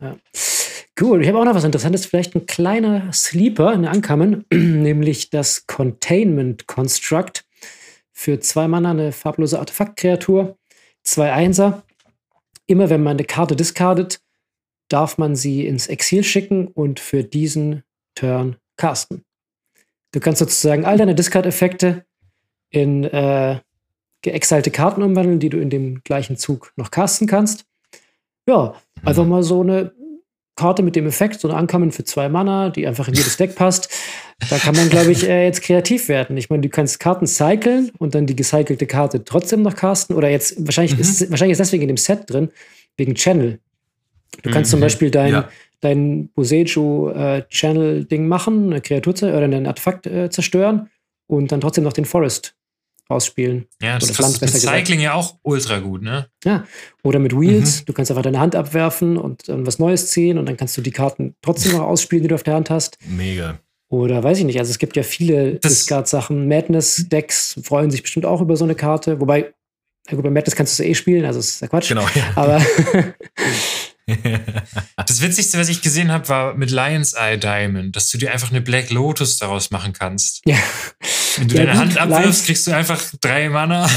Cool, 0.99 1.23
ich 1.23 1.29
habe 1.29 1.39
auch 1.39 1.45
noch 1.45 1.55
was 1.55 1.65
Interessantes, 1.65 2.07
vielleicht 2.07 2.35
ein 2.35 2.47
kleiner 2.47 3.13
Sleeper 3.13 3.73
in 3.73 3.87
Ankamen, 3.87 4.45
nämlich 4.53 5.31
das 5.31 5.67
Containment 5.67 6.67
Construct. 6.67 7.45
Für 8.13 8.39
zwei 8.41 8.69
Mana 8.69 8.91
eine 8.91 9.13
farblose 9.13 9.59
Artefaktkreatur, 9.59 10.59
zwei 11.03 11.33
Einser. 11.33 11.85
Immer 12.67 12.91
wenn 12.91 13.03
man 13.03 13.17
eine 13.17 13.25
Karte 13.25 13.57
discardet, 13.57 14.21
darf 14.89 15.17
man 15.17 15.37
sie 15.37 15.67
ins 15.67 15.87
Exil 15.87 16.23
schicken 16.23 16.69
und 16.69 17.01
für 17.01 17.25
diesen 17.25 17.83
Turn 18.15 18.57
casten. 18.77 19.25
Du 20.13 20.21
kannst 20.21 20.41
sozusagen 20.41 20.85
all 20.85 20.99
deine 20.99 21.15
Discard-Effekte 21.15 22.05
in 22.71 23.05
äh, 23.05 23.61
geexilte 24.23 24.71
Karten 24.71 25.03
umwandeln, 25.03 25.39
die 25.39 25.49
du 25.49 25.59
in 25.59 25.71
dem 25.71 26.03
gleichen 26.03 26.37
Zug 26.37 26.73
noch 26.77 26.91
casten 26.91 27.27
kannst. 27.27 27.65
Ja, 28.47 28.75
einfach 29.05 29.25
mal 29.25 29.43
so 29.43 29.61
eine 29.61 29.93
Karte 30.61 30.83
mit 30.83 30.95
dem 30.95 31.07
Effekt, 31.07 31.41
so 31.41 31.49
eine 31.49 31.57
Ankommen 31.57 31.91
für 31.91 32.05
zwei 32.05 32.29
Mana, 32.29 32.69
die 32.69 32.87
einfach 32.87 33.09
in 33.09 33.15
jedes 33.15 33.39
Deck 33.39 33.55
passt. 33.55 33.89
Da 34.51 34.59
kann 34.59 34.77
man, 34.77 34.91
glaube 34.91 35.11
ich, 35.11 35.27
äh, 35.27 35.47
jetzt 35.47 35.63
kreativ 35.63 36.09
werden. 36.09 36.37
Ich 36.37 36.51
meine, 36.51 36.61
du 36.61 36.69
kannst 36.69 37.01
Karten 37.01 37.27
cyclen 37.27 37.91
und 37.99 38.15
dann 38.15 38.27
die 38.27 38.37
gecycelte 38.37 38.87
Karte 38.87 39.25
trotzdem 39.25 39.63
noch 39.63 39.75
casten. 39.75 40.17
Oder 40.17 40.29
jetzt, 40.29 40.55
wahrscheinlich, 40.59 40.95
mhm. 40.95 41.01
ist, 41.01 41.31
wahrscheinlich 41.31 41.53
ist 41.53 41.61
deswegen 41.61 41.83
in 41.83 41.89
dem 41.89 41.97
Set 41.97 42.29
drin, 42.29 42.51
wegen 42.99 43.15
Channel. 43.15 43.59
Du 44.43 44.51
kannst 44.51 44.71
mhm. 44.71 44.73
zum 44.73 44.81
Beispiel 44.81 45.11
dein, 45.11 45.33
ja. 45.33 45.49
dein 45.81 46.29
Boseiju 46.35 47.09
äh, 47.11 48.19
machen, 48.19 48.67
eine 48.67 48.83
Kreatur 48.83 49.15
oder 49.15 49.41
ein 49.41 49.67
Artefakt 49.67 50.07
äh, 50.07 50.29
zerstören 50.29 50.91
und 51.27 51.53
dann 51.53 51.63
trotzdem 51.63 51.85
noch 51.85 51.95
den 51.95 52.05
Forest 52.05 52.55
ausspielen. 53.11 53.67
Ja, 53.83 53.99
das, 53.99 54.13
das 54.13 54.29
ist 54.29 54.41
mit 54.41 54.51
Cycling 54.51 55.01
ja 55.01 55.15
auch 55.15 55.37
ultra 55.43 55.79
gut, 55.79 56.03
ne? 56.03 56.29
Ja, 56.45 56.65
oder 57.03 57.19
mit 57.19 57.39
Wheels. 57.39 57.81
Mhm. 57.81 57.85
Du 57.87 57.93
kannst 57.93 58.11
einfach 58.11 58.23
deine 58.23 58.41
Hand 58.41 58.55
abwerfen 58.55 59.17
und 59.17 59.49
dann 59.49 59.67
was 59.67 59.79
Neues 59.79 60.11
ziehen 60.11 60.39
und 60.39 60.47
dann 60.47 60.57
kannst 60.57 60.77
du 60.77 60.83
die 60.83 60.91
Karten 60.91 61.35
trotzdem 61.43 61.73
noch 61.73 61.83
ausspielen, 61.83 62.23
die 62.23 62.29
du 62.29 62.35
auf 62.35 62.43
der 62.43 62.55
Hand 62.55 62.71
hast. 62.71 62.99
Mega. 63.07 63.59
Oder 63.91 64.23
weiß 64.23 64.39
ich 64.39 64.45
nicht, 64.45 64.59
also 64.59 64.71
es 64.71 64.79
gibt 64.79 64.97
ja 64.97 65.03
viele 65.03 65.57
Discard-Sachen. 65.57 66.47
Madness-Decks 66.47 67.61
freuen 67.65 67.91
sich 67.91 68.03
bestimmt 68.03 68.25
auch 68.25 68.41
über 68.41 68.57
so 68.57 68.65
eine 68.65 68.77
Karte. 68.77 69.21
Wobei, 69.21 69.53
ja 70.09 70.15
gut, 70.15 70.23
bei 70.23 70.31
Madness 70.31 70.55
kannst 70.55 70.79
du 70.79 70.85
es 70.85 70.89
eh 70.89 70.95
spielen, 70.95 71.25
also 71.25 71.41
ist 71.41 71.61
ja 71.61 71.67
Quatsch. 71.67 71.89
Genau. 71.89 72.07
Ja. 72.15 72.31
Aber 72.37 72.63
das 75.07 75.21
Witzigste, 75.21 75.59
was 75.59 75.69
ich 75.69 75.83
gesehen 75.83 76.11
habe, 76.11 76.29
war 76.29 76.55
mit 76.55 76.71
Lion's 76.71 77.15
Eye 77.15 77.39
Diamond, 77.39 77.95
dass 77.97 78.09
du 78.09 78.19
dir 78.19 78.33
einfach 78.33 78.51
eine 78.51 78.61
Black 78.61 78.91
Lotus 78.91 79.37
daraus 79.37 79.71
machen 79.71 79.93
kannst. 79.93 80.43
Ja. 80.47 80.57
Wenn 81.37 81.49
du 81.49 81.57
ja, 81.57 81.65
deine 81.65 81.79
Hand 81.79 81.99
abwirfst, 81.99 82.47
kriegst 82.47 82.67
du 82.67 82.73
einfach 82.73 83.03
drei 83.21 83.49
Mana. 83.49 83.89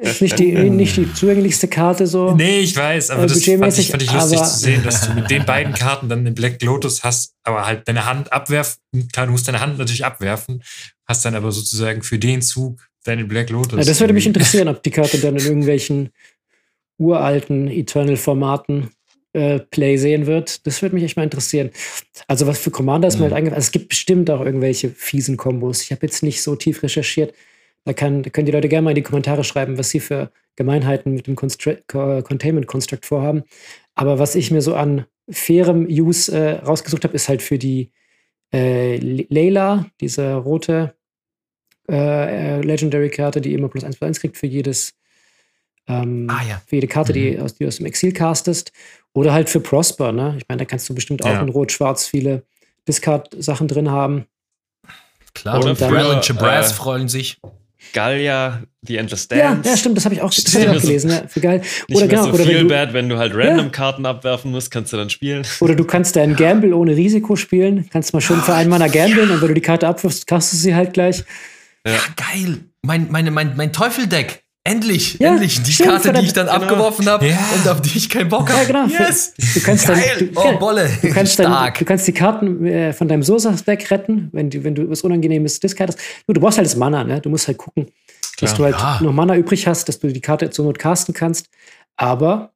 ist 0.00 0.22
nicht 0.22 0.38
die, 0.38 0.52
nicht 0.70 0.96
die 0.96 1.12
zugänglichste 1.12 1.68
Karte 1.68 2.06
so. 2.06 2.34
Nee, 2.34 2.60
ich 2.60 2.76
weiß, 2.76 3.10
aber 3.10 3.24
äh, 3.24 3.26
das 3.26 3.44
fand 3.44 3.78
ich, 3.78 3.90
fand 3.90 4.02
ich 4.02 4.12
lustig 4.12 4.42
zu 4.42 4.58
sehen, 4.58 4.82
dass 4.84 5.02
du 5.02 5.14
mit 5.14 5.30
den 5.30 5.44
beiden 5.44 5.74
Karten 5.74 6.08
dann 6.08 6.20
eine 6.20 6.32
Black 6.32 6.62
Lotus 6.62 7.02
hast, 7.02 7.34
aber 7.42 7.66
halt 7.66 7.88
deine 7.88 8.06
Hand 8.06 8.32
abwerfen. 8.32 8.80
Klar, 9.12 9.26
du 9.26 9.32
musst 9.32 9.48
deine 9.48 9.60
Hand 9.60 9.78
natürlich 9.78 10.04
abwerfen, 10.04 10.62
hast 11.06 11.24
dann 11.24 11.34
aber 11.34 11.52
sozusagen 11.52 12.02
für 12.02 12.18
den 12.18 12.42
Zug 12.42 12.88
deine 13.04 13.24
Black 13.24 13.50
Lotus. 13.50 13.78
Ja, 13.78 13.84
das 13.84 14.00
würde 14.00 14.12
mich 14.12 14.26
interessieren, 14.26 14.68
ob 14.68 14.82
die 14.82 14.90
Karte 14.90 15.18
dann 15.18 15.36
in 15.36 15.44
irgendwelchen 15.44 16.10
uralten 16.98 17.68
Eternal-Formaten 17.68 18.90
äh, 19.32 19.60
Play 19.60 19.96
sehen 19.96 20.26
wird. 20.26 20.66
Das 20.66 20.82
würde 20.82 20.94
mich 20.94 21.04
echt 21.04 21.16
mal 21.16 21.22
interessieren. 21.22 21.70
Also 22.26 22.46
was 22.46 22.58
für 22.58 22.70
Commander 22.70 23.08
ist 23.08 23.14
mhm. 23.14 23.20
mir 23.20 23.24
halt 23.26 23.34
eingefallen. 23.34 23.56
Also 23.56 23.66
es 23.66 23.72
gibt 23.72 23.88
bestimmt 23.88 24.30
auch 24.30 24.40
irgendwelche 24.40 24.90
fiesen 24.90 25.36
Kombos. 25.36 25.82
Ich 25.82 25.92
habe 25.92 26.06
jetzt 26.06 26.22
nicht 26.22 26.42
so 26.42 26.56
tief 26.56 26.82
recherchiert. 26.82 27.34
Da, 27.84 27.92
kann, 27.92 28.22
da 28.22 28.30
können 28.30 28.46
die 28.46 28.52
Leute 28.52 28.68
gerne 28.68 28.84
mal 28.84 28.90
in 28.90 28.96
die 28.96 29.02
Kommentare 29.02 29.44
schreiben, 29.44 29.78
was 29.78 29.90
sie 29.90 30.00
für 30.00 30.30
Gemeinheiten 30.56 31.14
mit 31.14 31.26
dem 31.26 31.36
Constra 31.36 31.76
Containment 31.86 32.66
Construct 32.66 33.06
vorhaben. 33.06 33.44
Aber 33.94 34.18
was 34.18 34.34
ich 34.34 34.50
mir 34.50 34.60
so 34.60 34.74
an 34.74 35.06
fairem 35.30 35.86
Use 35.86 36.32
äh, 36.32 36.64
rausgesucht 36.64 37.04
habe, 37.04 37.14
ist 37.14 37.28
halt 37.28 37.42
für 37.42 37.58
die 37.58 37.90
äh, 38.52 38.96
Layla, 38.96 39.86
diese 40.00 40.34
rote 40.34 40.94
äh, 41.88 42.58
äh, 42.58 42.60
Legendary-Karte, 42.60 43.40
die 43.40 43.54
immer 43.54 43.68
plus 43.68 43.84
1 43.84 43.96
plus 43.96 44.08
1 44.08 44.20
kriegt 44.20 44.36
für 44.36 44.46
jedes 44.46 44.94
ähm, 45.88 46.28
ah, 46.30 46.42
ja. 46.48 46.62
für 46.66 46.76
jede 46.76 46.86
Karte, 46.86 47.12
mhm. 47.12 47.14
die, 47.14 47.38
aus, 47.38 47.54
die 47.54 47.64
du 47.64 47.68
aus 47.68 47.76
dem 47.76 47.86
Exil 47.86 48.12
castest. 48.12 48.72
Oder 49.14 49.32
halt 49.32 49.48
für 49.48 49.60
Prosper, 49.60 50.12
ne? 50.12 50.34
Ich 50.38 50.44
meine, 50.48 50.60
da 50.60 50.64
kannst 50.64 50.88
du 50.88 50.94
bestimmt 50.94 51.24
auch 51.24 51.28
ja. 51.28 51.40
in 51.40 51.48
Rot-Schwarz 51.48 52.06
viele 52.06 52.42
Discard-Sachen 52.86 53.68
drin 53.68 53.90
haben. 53.90 54.26
Klar, 55.34 55.64
und 55.64 55.80
dann, 55.80 56.06
und 56.06 56.26
Jabraz 56.26 56.70
äh, 56.70 56.74
freuen 56.74 57.08
sich. 57.08 57.38
Gallia, 57.92 58.62
The 58.82 58.96
Endless 58.96 59.28
Dance. 59.28 59.62
Ja, 59.64 59.70
ja 59.70 59.76
stimmt, 59.76 59.96
das 59.96 60.04
habe 60.04 60.14
ich 60.14 60.20
auch, 60.20 60.32
das 60.32 60.54
hab 60.54 60.62
ich 60.62 60.68
auch 60.68 60.80
gelesen. 60.80 61.10
Ja, 61.10 61.22
für 61.26 61.40
geil. 61.40 61.62
Nicht 61.88 61.96
oder 61.96 62.08
genau, 62.08 62.24
so 62.24 62.30
oder 62.30 62.44
viel 62.44 62.56
wenn 62.56 62.68
du, 62.68 62.74
bad, 62.74 62.92
wenn 62.92 63.08
du 63.08 63.18
halt 63.18 63.34
Random-Karten 63.34 64.04
ja. 64.04 64.10
abwerfen 64.10 64.50
musst, 64.50 64.70
kannst 64.70 64.92
du 64.92 64.96
dann 64.96 65.10
spielen. 65.10 65.46
Oder 65.60 65.74
du 65.74 65.84
kannst 65.84 66.16
deinen 66.16 66.36
Gamble 66.36 66.74
ohne 66.74 66.96
Risiko 66.96 67.36
spielen. 67.36 67.88
Kannst 67.90 68.12
mal 68.12 68.20
schön 68.20 68.40
für 68.40 68.54
einen 68.54 68.68
Mana 68.68 68.88
gamblen 68.88 69.30
und 69.30 69.40
wenn 69.40 69.48
du 69.48 69.54
die 69.54 69.60
Karte 69.60 69.86
abwirfst, 69.86 70.26
castest 70.26 70.62
du 70.62 70.68
sie 70.68 70.74
halt 70.74 70.92
gleich. 70.92 71.24
Ja, 71.86 71.92
ja 71.92 72.00
geil. 72.16 72.58
Mein, 72.82 73.10
meine, 73.10 73.30
mein, 73.30 73.56
mein 73.56 73.72
Teufeldeck. 73.72 74.44
Endlich, 74.68 75.18
ja, 75.18 75.30
endlich. 75.30 75.62
Die 75.62 75.72
stimmt, 75.72 75.90
Karte, 75.90 76.12
die 76.12 76.26
ich 76.26 76.32
dann 76.32 76.46
genau. 76.46 76.58
abgeworfen 76.58 77.08
habe 77.08 77.26
ja. 77.26 77.38
und 77.54 77.66
auf 77.68 77.80
die 77.80 77.96
ich 77.96 78.10
keinen 78.10 78.28
Bock 78.28 78.50
habe. 78.50 78.60
Ja, 78.60 78.66
genau. 78.66 78.86
Yes. 78.86 79.32
Du 79.54 79.60
kannst 79.60 79.86
Geil. 79.86 80.02
Dann, 80.18 80.32
du, 80.34 80.40
oh, 80.40 80.58
Bolle. 80.58 80.90
Du 81.00 81.08
kannst, 81.10 81.38
dann, 81.38 81.72
du 81.72 81.84
kannst 81.84 82.06
die 82.06 82.12
Karten 82.12 82.66
äh, 82.66 82.92
von 82.92 83.08
deinem 83.08 83.22
Sosa-Deck 83.22 83.90
retten, 83.90 84.28
wenn 84.32 84.50
du, 84.50 84.62
wenn 84.64 84.74
du 84.74 84.90
was 84.90 85.02
Unangenehmes 85.02 85.60
discardest. 85.60 85.98
Du, 86.26 86.34
du 86.34 86.40
brauchst 86.40 86.58
halt 86.58 86.66
das 86.66 86.76
Mana, 86.76 87.02
ne? 87.02 87.20
Du 87.20 87.30
musst 87.30 87.46
halt 87.48 87.56
gucken, 87.56 87.86
dass 88.40 88.54
Klar. 88.54 88.70
du 88.70 88.76
halt 88.76 89.00
noch 89.00 89.12
Mana 89.12 89.36
übrig 89.36 89.66
hast, 89.66 89.88
dass 89.88 89.98
du 89.98 90.08
die 90.08 90.20
Karte 90.20 90.50
zur 90.50 90.66
Not 90.66 90.78
casten 90.78 91.14
kannst. 91.14 91.48
Aber 91.96 92.52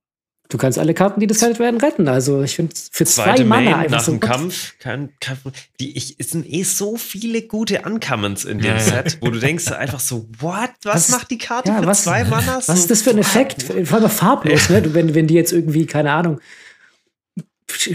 du 0.53 0.59
kannst 0.59 0.78
alle 0.78 0.92
Karten, 0.92 1.18
die 1.18 1.26
discardet 1.26 1.59
werden, 1.59 1.80
retten. 1.80 2.09
Also 2.09 2.42
ich 2.42 2.57
finde 2.57 2.74
für 2.90 3.07
Zweite 3.07 3.42
zwei 3.42 3.44
Mana 3.44 3.78
einfach 3.78 3.96
nach 3.96 4.05
so 4.05 4.12
dem 4.12 4.20
Kampf, 4.20 4.74
kein, 4.78 5.11
kein, 5.18 5.38
die 5.80 5.96
ich, 5.96 6.16
es 6.18 6.30
sind 6.30 6.46
eh 6.46 6.62
so 6.62 6.96
viele 6.96 7.42
gute 7.42 7.80
Uncommons 7.82 8.44
in 8.44 8.59
dem 8.59 8.78
Set, 8.78 9.18
wo 9.22 9.30
du 9.30 9.38
denkst 9.38 9.72
einfach 9.72 10.00
so, 10.00 10.28
what? 10.40 10.70
Was, 10.82 10.94
was 10.94 11.09
macht 11.09 11.30
die 11.30 11.38
Karte 11.38 11.70
ja, 11.70 11.80
für 11.80 11.86
was, 11.86 12.05
zwei 12.05 12.24
Mana? 12.24 12.57
Was 12.57 12.68
ist 12.68 12.90
das 12.90 13.03
für 13.03 13.11
ein 13.11 13.18
Effekt? 13.18 13.62
Vor 13.62 13.98
allem 13.98 14.11
farblos, 14.11 14.68
ja. 14.68 14.80
ne? 14.80 14.94
Wenn, 14.94 15.14
wenn 15.14 15.26
die 15.26 15.34
jetzt 15.34 15.53
irgendwie, 15.53 15.86
keine 15.86 16.12
Ahnung, 16.12 16.38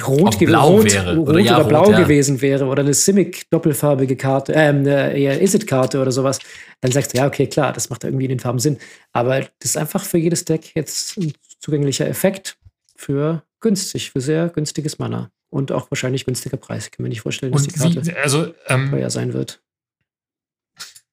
rot, 0.07 0.39
blau 0.39 0.77
rot, 0.77 0.91
wäre. 0.91 1.15
rot 1.15 1.29
oder, 1.29 1.39
ja, 1.39 1.59
oder 1.59 1.67
blau 1.67 1.83
rot, 1.83 1.95
gewesen 1.95 2.41
wäre 2.41 2.65
oder 2.65 2.81
eine 2.81 2.95
Simic 2.95 3.49
doppelfarbige 3.51 4.15
Karte, 4.15 4.55
äh, 4.55 4.69
eine 4.69 5.15
eher 5.15 5.39
Isit-Karte 5.41 6.01
oder 6.01 6.11
sowas, 6.11 6.39
dann 6.81 6.91
sagst 6.91 7.13
du, 7.13 7.19
ja, 7.19 7.27
okay, 7.27 7.45
klar, 7.45 7.71
das 7.71 7.91
macht 7.91 8.03
irgendwie 8.03 8.25
in 8.25 8.29
den 8.29 8.39
Farben 8.39 8.59
Sinn. 8.59 8.77
Aber 9.13 9.41
das 9.41 9.71
ist 9.71 9.77
einfach 9.77 10.03
für 10.03 10.17
jedes 10.17 10.45
Deck 10.45 10.75
jetzt 10.75 11.17
ein 11.17 11.33
zugänglicher 11.59 12.07
Effekt 12.07 12.57
für 12.95 13.43
günstig, 13.59 14.11
für 14.11 14.21
sehr 14.21 14.49
günstiges 14.49 14.99
Mana. 14.99 15.31
Und 15.49 15.71
auch 15.71 15.89
wahrscheinlich 15.89 16.25
günstiger 16.25 16.57
Preis. 16.57 16.85
Ich 16.85 16.91
kann 16.91 17.03
mir 17.03 17.09
nicht 17.09 17.21
vorstellen, 17.21 17.53
dass 17.53 17.61
Und 17.61 17.73
die 17.73 17.79
Karte 17.79 18.05
wie, 18.05 18.13
also, 18.13 18.53
ähm, 18.67 18.91
teuer 18.91 19.09
sein 19.09 19.33
wird. 19.33 19.61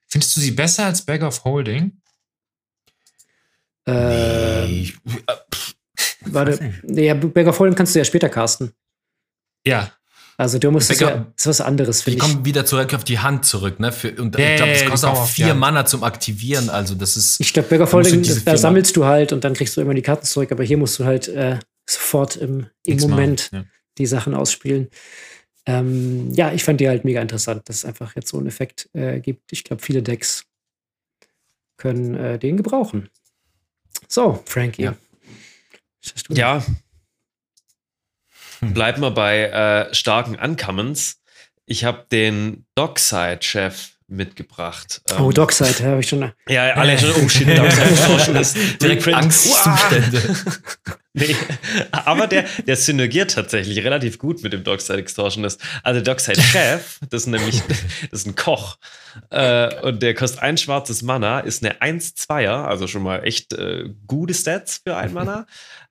Findest 0.08 0.36
du 0.36 0.40
sie 0.40 0.50
besser 0.50 0.86
als 0.86 1.02
Bag 1.02 1.22
of 1.22 1.44
Holding? 1.44 2.00
Ähm, 3.86 4.66
nee. 4.70 4.94
Warte, 6.20 6.74
nee, 6.82 7.12
Bag 7.14 7.46
of 7.46 7.58
Holding 7.58 7.76
kannst 7.76 7.94
du 7.94 7.98
ja 8.00 8.04
später 8.04 8.28
casten. 8.28 8.72
Ja. 9.64 9.92
Also 10.36 10.58
du 10.58 10.70
musst 10.70 10.88
Bäcker, 10.88 11.08
ja, 11.08 11.26
ist 11.36 11.46
was 11.46 11.60
anderes, 11.60 12.02
finde 12.02 12.18
ich. 12.18 12.24
Die 12.24 12.32
kommen 12.32 12.44
wieder 12.44 12.66
zurück 12.66 12.92
auf 12.94 13.04
die 13.04 13.20
Hand 13.20 13.44
zurück, 13.44 13.78
ne? 13.78 13.92
Für, 13.92 14.10
und 14.20 14.36
yeah, 14.36 14.50
ich 14.50 14.56
glaube, 14.56 14.72
das 14.72 14.84
kostet 14.86 15.10
auch 15.10 15.28
vier 15.28 15.48
ja. 15.48 15.54
Mana 15.54 15.86
zum 15.86 16.02
Aktivieren. 16.02 16.70
Also 16.70 16.94
das 16.94 17.16
ist. 17.16 17.40
Ich 17.40 17.52
glaube, 17.52 17.68
Bäcker 17.68 17.86
Folding, 17.86 18.24
da 18.44 18.56
sammelst 18.56 18.96
du 18.96 19.04
halt 19.04 19.32
und 19.32 19.44
dann 19.44 19.54
kriegst 19.54 19.76
du 19.76 19.80
immer 19.80 19.94
die 19.94 20.02
Karten 20.02 20.24
zurück, 20.24 20.50
aber 20.50 20.64
hier 20.64 20.76
musst 20.76 20.98
du 20.98 21.04
halt 21.04 21.28
äh, 21.28 21.58
sofort 21.88 22.36
im, 22.36 22.66
im 22.84 22.98
Moment 22.98 23.50
ja. 23.52 23.64
die 23.98 24.06
Sachen 24.06 24.34
ausspielen. 24.34 24.88
Ähm, 25.66 26.32
ja, 26.34 26.52
ich 26.52 26.64
fand 26.64 26.80
die 26.80 26.88
halt 26.88 27.04
mega 27.04 27.22
interessant, 27.22 27.68
dass 27.68 27.76
es 27.76 27.84
einfach 27.84 28.16
jetzt 28.16 28.28
so 28.28 28.36
einen 28.36 28.48
Effekt 28.48 28.88
äh, 28.92 29.20
gibt. 29.20 29.52
Ich 29.52 29.64
glaube, 29.64 29.82
viele 29.82 30.02
Decks 30.02 30.44
können 31.76 32.14
äh, 32.14 32.38
den 32.38 32.56
gebrauchen. 32.56 33.08
So, 34.08 34.42
Frankie. 34.46 34.82
Ja, 34.82 34.96
ja. 36.30 36.64
Bleiben 38.72 39.02
wir 39.02 39.10
bei 39.10 39.44
äh, 39.44 39.94
starken 39.94 40.36
Uncommons. 40.36 41.20
Ich 41.66 41.84
habe 41.84 42.06
den 42.10 42.66
Dockside-Chef 42.74 43.94
mitgebracht. 44.06 45.02
Oh, 45.18 45.28
ähm, 45.28 45.34
Dockside, 45.34 45.84
habe 45.84 46.00
ich 46.00 46.08
schon. 46.08 46.32
Ja, 46.48 46.74
alle 46.74 46.98
schon, 46.98 47.10
oh 47.22 47.28
shit, 47.28 47.48
Dockside 47.58 48.38
ist 48.38 48.82
direkt 48.82 49.08
Angstzustände. 49.08 50.36
nee, 51.14 51.34
aber 51.90 52.26
der, 52.26 52.44
der 52.66 52.76
synergiert 52.76 53.34
tatsächlich 53.34 53.82
relativ 53.82 54.18
gut 54.18 54.42
mit 54.42 54.52
dem 54.52 54.62
Dockside 54.62 54.98
Extortionist. 54.98 55.60
Also 55.82 56.00
Dockside 56.00 56.40
Chef, 56.40 56.98
das 57.08 57.22
ist 57.22 57.26
nämlich, 57.28 57.62
das 58.10 58.20
ist 58.20 58.26
ein 58.26 58.36
Koch. 58.36 58.76
Äh, 59.30 59.80
und 59.82 60.02
der 60.02 60.14
kostet 60.14 60.42
ein 60.42 60.58
schwarzes 60.58 61.02
Mana, 61.02 61.40
ist 61.40 61.64
eine 61.64 61.80
1-2er, 61.80 62.64
also 62.64 62.86
schon 62.86 63.02
mal 63.02 63.24
echt 63.24 63.52
äh, 63.54 63.88
gute 64.06 64.34
Stats 64.34 64.80
für 64.84 64.96
ein 64.96 65.12
Mana. 65.12 65.46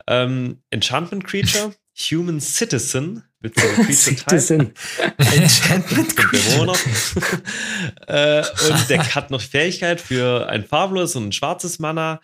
Ähm, 0.05 0.61
Enchantment 0.69 1.25
Creature 1.25 1.73
Human 1.95 2.41
Citizen, 2.41 3.23
Citizen. 3.91 4.73
Enchantment 5.17 6.15
Bewohner. 6.15 6.73
äh, 8.07 8.43
und 8.67 8.89
der 8.89 9.15
hat 9.15 9.31
noch 9.31 9.41
Fähigkeit 9.41 10.01
für 10.01 10.47
ein 10.49 10.65
farbloses 10.65 11.15
und 11.15 11.27
ein 11.27 11.31
schwarzes 11.31 11.79
Mana 11.79 12.19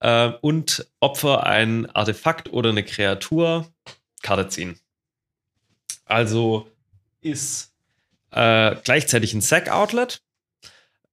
äh, 0.00 0.32
und 0.40 0.86
Opfer 1.00 1.44
ein 1.44 1.88
Artefakt 1.90 2.52
oder 2.52 2.70
eine 2.70 2.84
Kreatur, 2.84 3.70
Karte 4.22 4.48
ziehen. 4.48 4.78
Also 6.04 6.68
ist 7.20 7.72
äh, 8.32 8.74
gleichzeitig 8.82 9.34
ein 9.34 9.40
Sack-Outlet 9.40 10.22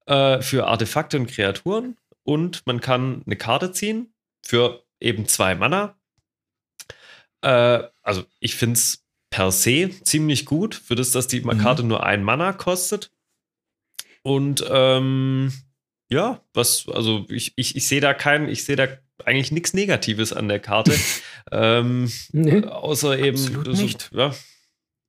äh, 0.07 0.41
für 0.41 0.67
Artefakte 0.67 1.17
und 1.17 1.27
Kreaturen 1.27 1.97
und 2.23 2.65
man 2.65 2.81
kann 2.81 3.21
eine 3.25 3.35
Karte 3.35 3.71
ziehen 3.71 4.13
für 4.41 4.83
eben 4.99 5.27
zwei 5.27 5.53
Mana 5.53 5.95
äh, 7.41 7.83
also 8.01 8.23
ich 8.39 8.55
finde 8.55 8.73
es 8.73 9.05
per 9.29 9.51
se 9.51 9.89
ziemlich 10.03 10.45
gut, 10.45 10.75
für 10.75 10.95
das, 10.95 11.11
dass 11.11 11.27
die 11.27 11.41
mhm. 11.41 11.57
Karte 11.59 11.83
nur 11.83 12.03
ein 12.05 12.23
Mana 12.23 12.53
kostet. 12.53 13.11
Und 14.23 14.65
ähm, 14.69 15.53
ja, 16.09 16.41
was, 16.53 16.87
also 16.89 17.25
ich, 17.29 17.53
ich, 17.55 17.75
ich 17.75 17.87
sehe 17.87 18.01
da 18.01 18.13
keinen, 18.13 18.49
ich 18.49 18.63
sehe 18.63 18.75
da 18.75 18.87
eigentlich 19.23 19.51
nichts 19.51 19.73
Negatives 19.73 20.33
an 20.33 20.47
der 20.47 20.59
Karte. 20.59 20.93
ähm, 21.51 22.11
nee, 22.31 22.63
außer 22.63 23.17
eben, 23.17 23.63
nicht. 23.71 24.09
ja, 24.13 24.33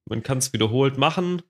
man 0.09 0.23
kann 0.23 0.39
es 0.39 0.53
wiederholt 0.53 0.99
machen. 0.99 1.43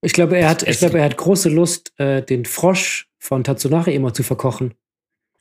Ich 0.00 0.12
glaube, 0.12 0.36
er 0.36 0.50
hat, 0.50 0.62
ich 0.62 0.78
glaube, 0.78 0.98
er 0.98 1.04
hat 1.06 1.16
große 1.16 1.48
Lust, 1.48 1.98
äh, 1.98 2.22
den 2.22 2.44
Frosch 2.44 3.08
von 3.18 3.42
Tatsunari 3.42 3.94
immer 3.94 4.12
zu 4.12 4.22
verkochen. 4.22 4.74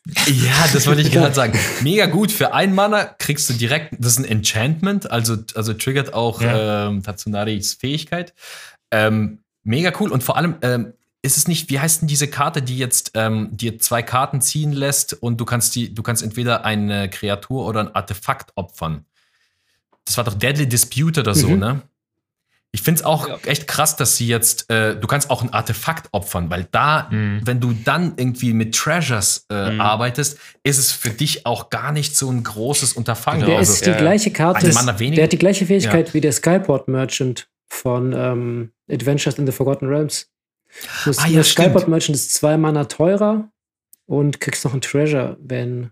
Ja, 0.06 0.68
das 0.74 0.86
wollte 0.88 1.02
ich 1.02 1.12
gerade 1.14 1.34
sagen. 1.34 1.58
Mega 1.82 2.08
gut. 2.08 2.32
Für 2.32 2.54
ein 2.54 2.76
Mana 2.76 3.06
kriegst 3.06 3.50
du 3.50 3.54
direkt, 3.54 3.96
das 3.98 4.14
ist 4.14 4.20
ein 4.20 4.26
Enchantment, 4.26 5.10
also, 5.10 5.38
also 5.56 5.74
triggert 5.74 6.14
auch 6.14 6.42
ja. 6.42 6.88
ähm, 6.88 7.04
Tatsunaris 7.04 7.74
Fähigkeit. 7.76 8.34
Ähm, 8.92 9.40
mega 9.64 9.94
cool. 10.00 10.12
Und 10.12 10.24
vor 10.24 10.38
allem 10.38 10.56
ähm, 10.62 10.94
ist 11.22 11.38
es 11.38 11.48
nicht, 11.48 11.70
wie 11.70 11.80
heißt 11.80 12.02
denn 12.02 12.08
diese 12.08 12.28
Karte, 12.28 12.62
die 12.62 12.78
jetzt 12.78 13.12
ähm, 13.14 13.50
dir 13.56 13.80
zwei 13.80 14.04
Karten 14.04 14.42
ziehen 14.42 14.74
lässt 14.74 15.14
und 15.14 15.38
du 15.40 15.46
kannst 15.46 15.74
die, 15.76 15.94
du 15.94 16.04
kannst 16.04 16.22
entweder 16.22 16.66
eine 16.66 17.10
Kreatur 17.10 17.66
oder 17.66 17.80
ein 17.80 17.96
Artefakt 17.96 18.52
opfern. 18.56 19.06
Das 20.04 20.18
war 20.18 20.26
doch 20.26 20.34
Deadly 20.34 20.68
Dispute 20.68 21.22
oder 21.22 21.34
so, 21.34 21.50
mhm. 21.50 21.60
ne? 21.60 21.82
Ich 22.76 22.82
finde 22.82 23.02
es 23.02 23.06
auch 23.06 23.28
ja. 23.28 23.38
echt 23.46 23.68
krass, 23.68 23.98
dass 23.98 24.18
sie 24.18 24.28
jetzt, 24.28 24.68
äh, 24.72 24.96
du 25.00 25.06
kannst 25.06 25.30
auch 25.30 25.44
ein 25.44 25.54
Artefakt 25.54 26.08
opfern, 26.12 26.50
weil 26.50 26.68
da, 26.72 27.08
mhm. 27.12 27.42
wenn 27.46 27.60
du 27.60 27.72
dann 27.72 28.14
irgendwie 28.18 28.52
mit 28.52 28.74
Treasures 28.74 29.46
äh, 29.52 29.74
mhm. 29.74 29.80
arbeitest, 29.80 30.40
ist 30.64 30.80
es 30.80 30.92
für 30.92 31.12
dich 31.12 31.46
auch 31.46 31.70
gar 31.70 31.92
nicht 31.92 32.18
so 32.18 32.32
ein 32.32 32.44
großes 32.44 32.94
Unterfangen. 32.94 33.46
Der 33.46 33.60
also, 33.60 33.74
ist 33.74 33.86
die 33.86 33.92
ja. 33.92 33.98
gleiche 33.98 34.32
Karte, 34.32 34.68
der 34.68 35.24
hat 35.24 35.32
die 35.32 35.38
gleiche 35.38 35.68
Fähigkeit 35.68 36.08
ja. 36.08 36.14
wie 36.16 36.22
der 36.22 36.32
Skyport 36.32 36.88
Merchant 36.88 37.48
von 37.70 38.12
ähm, 38.12 38.72
Adventures 38.90 39.38
in 39.38 39.46
the 39.46 39.52
Forgotten 39.52 39.88
Realms. 39.88 40.32
Das, 41.06 41.20
ah, 41.20 41.28
ja, 41.28 41.36
der 41.36 41.44
Skyport 41.44 41.88
Merchant 41.88 42.16
ist 42.16 42.34
zwei 42.34 42.58
Mana 42.58 42.86
teurer 42.86 43.52
und 44.08 44.40
kriegst 44.40 44.66
noch 44.66 44.74
ein 44.74 44.82
Treasure, 44.82 45.38
wenn 45.40 45.92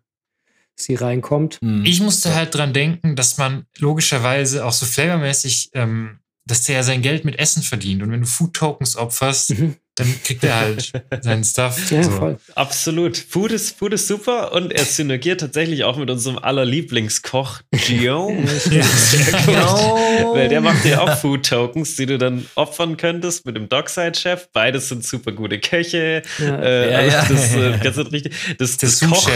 sie 0.76 0.96
reinkommt. 0.96 1.60
Mhm. 1.62 1.86
Ich 1.86 2.02
musste 2.02 2.34
halt 2.34 2.56
dran 2.56 2.74
denken, 2.74 3.16
dass 3.16 3.38
man 3.38 3.68
logischerweise 3.78 4.66
auch 4.66 4.72
so 4.72 4.88
flavormäßig 4.88 5.70
ähm, 5.74 6.21
dass 6.46 6.64
der 6.64 6.76
ja 6.76 6.84
sein 6.84 7.02
Geld 7.02 7.26
mit 7.26 7.38
Essen 7.38 7.64
verdient. 7.64 8.02
Und 8.02 8.12
wenn 8.12 8.22
du 8.22 8.28
Food 8.28 8.54
Tokens 8.54 8.96
opferst, 8.96 9.52
mhm. 9.52 9.76
Dann 10.02 10.24
kriegt 10.24 10.44
er 10.44 10.60
halt 10.60 10.92
seinen 11.22 11.44
Stuff. 11.44 11.92
Ja, 11.92 12.04
so. 12.04 12.12
voll. 12.12 12.38
Absolut. 12.56 13.18
Food 13.18 13.52
ist, 13.52 13.78
Food 13.78 13.94
ist 13.94 14.08
super 14.08 14.54
und 14.54 14.72
er 14.72 14.86
synergiert 14.86 15.42
tatsächlich 15.42 15.84
auch 15.84 15.98
mit 15.98 16.10
unserem 16.10 16.38
aller 16.40 16.66
Lieblingskoch, 16.66 17.62
Gio. 17.72 18.30
Weil 20.34 20.50
der 20.50 20.62
macht 20.62 20.86
ja 20.86 21.02
auch 21.02 21.18
Food-Tokens, 21.18 21.96
die 21.96 22.06
du 22.06 22.18
dann 22.18 22.46
opfern 22.56 22.98
könntest 22.98 23.46
mit 23.46 23.56
dem 23.56 23.70
Dockside-Chef. 23.70 24.50
Beides 24.54 24.90
sind 24.90 25.06
super 25.06 25.32
gute 25.32 25.60
Köche. 25.60 26.24
Ja. 26.40 26.60
Äh, 26.60 26.92
ja, 26.92 27.02
ja. 27.02 27.26
Das, 27.26 27.56
äh, 27.56 27.78
ganz 27.84 27.98
richtig. 27.98 28.34
Das, 28.58 28.78
das, 28.78 29.00
das 29.00 29.10
Koch, 29.10 29.30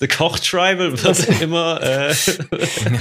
der 0.00 0.08
Koch-Tribal 0.08 0.92
wird 0.92 1.04
was, 1.04 1.24
immer, 1.40 1.82
äh, 1.82 2.14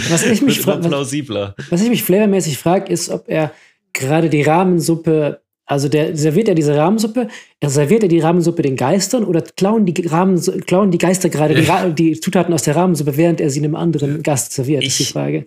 was 0.09 0.24
ich 0.24 0.41
mich 0.41 0.61
plausibler. 0.61 1.55
Was, 1.57 1.72
was 1.72 1.82
ich 1.82 1.89
mich 1.89 2.03
flavormäßig 2.03 2.57
frage, 2.57 2.91
ist, 2.91 3.09
ob 3.09 3.28
er 3.28 3.51
gerade 3.93 4.30
die 4.30 4.41
Rahmensuppe 4.41 5.41
also 5.70 5.88
der 5.88 6.17
serviert 6.17 6.47
ja 6.47 6.55
diese 6.55 6.76
Rahmensuppe, 6.76 7.28
er 7.59 7.70
serviert 7.70 8.01
er 8.01 8.09
die 8.09 8.20
Rahmensuppe 8.20 8.63
den 8.63 8.76
Geistern 8.76 9.24
oder 9.24 9.41
klauen 9.41 9.86
die, 9.86 10.07
Rahmen, 10.07 10.41
klauen 10.65 10.89
die 10.89 10.97
Geister 10.97 11.30
gerade 11.30 11.53
die, 11.53 11.93
die, 11.93 12.20
Zutaten 12.20 12.55
aus 12.55 12.63
der 12.63 12.76
Rahmensuppe, 12.76 13.15
während 13.17 13.39
er 13.39 13.51
sie 13.51 13.59
einem 13.59 13.76
anderen 13.76 14.24
Gast 14.24 14.51
serviert, 14.51 14.82
ich, 14.82 14.89
ist 14.89 14.99
die 14.99 15.03
Frage. 15.05 15.45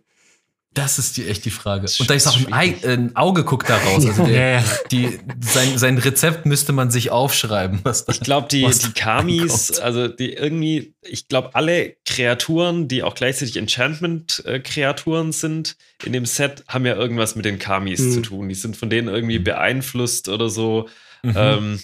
Das 0.74 0.98
ist 0.98 1.18
die, 1.18 1.28
echt 1.28 1.44
die 1.44 1.50
Frage. 1.50 1.86
Und 1.98 2.08
da 2.08 2.14
ist 2.14 2.26
auch 2.26 2.36
ein, 2.36 2.52
Ei, 2.52 2.74
ein 2.84 3.14
Auge 3.14 3.44
guckt 3.44 3.68
da 3.68 3.76
raus. 3.76 4.06
Also 4.06 4.24
der, 4.26 4.64
die, 4.90 5.18
sein, 5.40 5.76
sein 5.76 5.98
Rezept 5.98 6.46
müsste 6.46 6.72
man 6.72 6.90
sich 6.90 7.10
aufschreiben. 7.10 7.80
Was 7.82 8.06
da, 8.06 8.12
ich 8.12 8.20
glaube, 8.20 8.48
die, 8.50 8.66
die 8.66 8.92
Kamis, 8.92 9.78
also 9.78 10.08
die 10.08 10.32
irgendwie, 10.32 10.94
ich 11.02 11.28
glaube, 11.28 11.54
alle 11.54 11.96
Kreaturen, 12.06 12.88
die 12.88 13.02
auch 13.02 13.14
gleichzeitig 13.14 13.58
Enchantment-Kreaturen 13.58 15.32
sind 15.32 15.76
in 16.04 16.14
dem 16.14 16.24
Set, 16.24 16.64
haben 16.68 16.86
ja 16.86 16.96
irgendwas 16.96 17.36
mit 17.36 17.44
den 17.44 17.58
Kamis 17.58 18.00
mhm. 18.00 18.12
zu 18.12 18.22
tun. 18.22 18.48
Die 18.48 18.54
sind 18.54 18.76
von 18.76 18.88
denen 18.88 19.08
irgendwie 19.08 19.40
mhm. 19.40 19.44
beeinflusst 19.44 20.30
oder 20.30 20.48
so. 20.48 20.88
Mhm. 21.22 21.34
Ähm, 21.36 21.80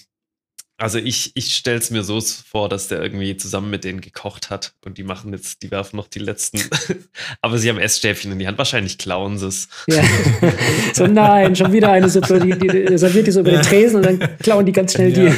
also 0.80 0.98
ich, 0.98 1.32
ich 1.34 1.56
stelle 1.56 1.78
es 1.78 1.90
mir 1.90 2.04
so 2.04 2.20
vor, 2.20 2.68
dass 2.68 2.86
der 2.86 3.02
irgendwie 3.02 3.36
zusammen 3.36 3.68
mit 3.68 3.82
denen 3.82 4.00
gekocht 4.00 4.48
hat 4.48 4.74
und 4.84 4.96
die 4.96 5.02
machen 5.02 5.32
jetzt, 5.32 5.62
die 5.62 5.72
werfen 5.72 5.96
noch 5.96 6.06
die 6.06 6.20
letzten, 6.20 6.60
aber 7.42 7.58
sie 7.58 7.68
haben 7.68 7.78
Essstäbchen 7.78 8.30
in 8.30 8.38
die 8.38 8.46
Hand, 8.46 8.58
wahrscheinlich 8.58 8.96
klauen 8.96 9.38
sie 9.38 9.48
es. 9.48 9.68
Ja. 9.88 10.04
so 10.94 11.08
nein, 11.08 11.56
schon 11.56 11.72
wieder 11.72 11.90
eine 11.90 12.08
Suppe, 12.08 12.38
die, 12.38 12.56
die, 12.56 12.96
serviert 12.96 13.26
die 13.26 13.32
so 13.32 13.40
über 13.40 13.50
den 13.50 13.62
Tresen 13.62 13.96
und 13.96 14.06
dann 14.06 14.38
klauen 14.38 14.64
die 14.66 14.72
ganz 14.72 14.92
schnell 14.92 15.16
ja. 15.18 15.34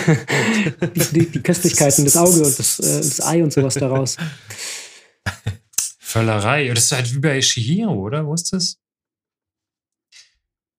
die, 0.95 1.13
die, 1.13 1.31
die, 1.31 1.43
Köstlichkeiten, 1.43 2.05
das 2.05 2.19
Auge 2.19 2.43
und 2.45 2.59
das, 2.59 2.79
äh, 2.79 2.99
das 2.99 3.27
Ei 3.27 3.43
und 3.43 3.51
sowas 3.51 3.75
daraus. 3.75 4.19
Völlerei, 5.99 6.69
das 6.69 6.85
ist 6.85 6.93
halt 6.93 7.15
wie 7.15 7.19
bei 7.19 7.41
Shihiro, 7.41 7.95
oder? 7.95 8.27
Wo 8.27 8.35
ist 8.35 8.53
das? 8.53 8.79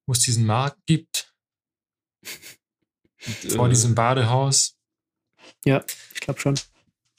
Wo 0.06 0.14
es 0.14 0.20
diesen 0.20 0.46
Markt 0.46 0.78
gibt. 0.86 1.34
Vor 3.56 3.68
äh, 3.68 3.70
diesem 3.70 3.96
Badehaus. 3.96 4.76
Ja, 5.66 5.84
ich 6.14 6.22
glaube 6.22 6.40
schon. 6.40 6.56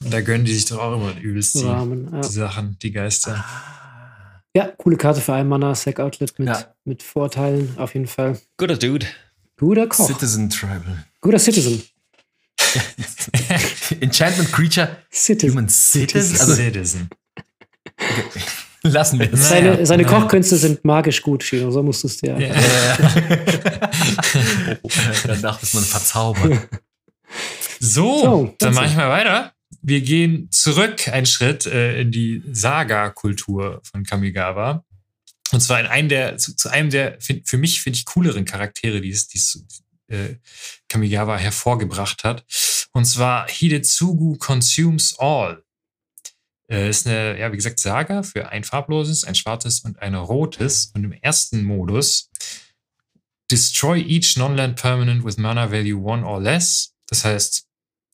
Da 0.01 0.21
gönnen 0.21 0.45
die 0.45 0.55
sich 0.55 0.65
doch 0.67 0.79
auch 0.79 0.97
immer 0.97 1.17
übelst 1.21 1.55
die, 1.55 1.65
Rahmen, 1.65 2.13
ja. 2.13 2.21
die 2.21 2.29
Sachen, 2.29 2.77
die 2.83 2.91
Geister. 2.91 3.37
Ah. 3.37 4.43
Ja, 4.55 4.67
coole 4.77 4.97
Karte 4.97 5.21
für 5.21 5.33
ein 5.33 5.49
Mana, 5.49 5.75
Sack 5.75 6.01
Outlet 6.01 6.39
mit, 6.39 6.49
ja. 6.49 6.75
mit 6.85 7.03
Vorteilen, 7.03 7.79
auf 7.79 7.95
jeden 7.95 8.07
Fall. 8.07 8.39
Guter 8.59 8.77
Dude. 8.77 9.07
Guter 9.57 9.87
Koch. 9.87 10.07
Citizen 10.07 10.51
Tribal. 10.51 11.07
Guter 11.21 11.39
Citizen. 11.39 11.83
Enchantment 14.01 14.53
Creature. 14.53 14.97
Citizen. 15.11 15.51
Human 15.51 15.69
Citizen. 15.69 16.41
Also, 16.41 16.55
Citizen. 16.55 17.09
Lassen 18.85 19.21
wir 19.21 19.33
es. 19.33 19.49
Seine, 19.49 19.87
seine 19.87 20.05
Kochkünste 20.05 20.57
sind 20.57 20.85
magisch 20.85 21.23
gut, 21.23 21.45
Chino. 21.45 21.71
So 21.71 21.83
musstest 21.83 22.23
du 22.23 22.31
ja. 22.31 22.39
ja. 22.39 22.55
Danach 25.27 25.63
ist 25.63 25.75
man 25.75 25.85
verzaubert. 25.85 26.69
So, 27.79 28.19
so 28.21 28.55
dann 28.59 28.75
mache 28.75 28.87
ich 28.87 28.97
mal 28.97 29.09
weiter. 29.09 29.53
Wir 29.83 30.01
gehen 30.01 30.49
zurück 30.51 31.09
einen 31.09 31.27
Schritt 31.27 31.67
äh, 31.67 32.01
in 32.01 32.11
die 32.11 32.43
Saga-Kultur 32.51 33.81
von 33.85 34.05
Kamigawa. 34.05 34.85
Und 35.53 35.61
zwar 35.61 35.81
in 35.81 35.87
einen 35.87 36.09
der, 36.09 36.39
zu, 36.39 36.57
zu 36.57 36.69
einem 36.69 36.91
der 36.91 37.19
für 37.21 37.59
mich, 37.59 37.83
finde 37.83 37.99
ich, 37.99 38.05
cooleren 38.05 38.45
Charaktere, 38.45 39.01
die 39.01 39.11
es, 39.11 39.29
die 39.29 39.39
es 39.39 39.65
äh, 40.09 40.37
Kamigawa 40.89 41.37
hervorgebracht 41.37 42.25
hat. 42.25 42.45
Und 42.93 43.05
zwar 43.05 43.49
Hidetsugu 43.49 44.37
Consumes 44.39 45.17
All. 45.19 45.63
Äh, 46.73 46.89
ist 46.89 47.07
eine, 47.07 47.39
ja, 47.39 47.53
wie 47.53 47.57
gesagt, 47.57 47.79
Saga 47.79 48.23
für 48.23 48.49
ein 48.49 48.65
farbloses, 48.65 49.25
ein 49.25 49.35
schwarzes 49.35 49.81
und 49.81 50.01
ein 50.01 50.15
rotes. 50.15 50.91
Und 50.95 51.05
im 51.05 51.13
ersten 51.13 51.65
Modus 51.65 52.31
Destroy 53.51 54.01
each 54.01 54.39
non-land 54.39 54.77
permanent 54.77 55.25
with 55.25 55.37
mana 55.37 55.71
value 55.71 56.03
one 56.03 56.25
or 56.25 56.41
less. 56.41 56.95
Das 57.09 57.27
heißt, 57.27 57.67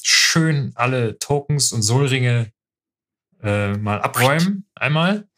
schön 0.02 0.72
alle 0.74 1.16
Tokens 1.20 1.70
und 1.70 1.82
Soulringe 1.82 2.52
äh, 3.40 3.74
mal 3.74 4.00
abräumen. 4.00 4.66
Einmal. 4.74 5.28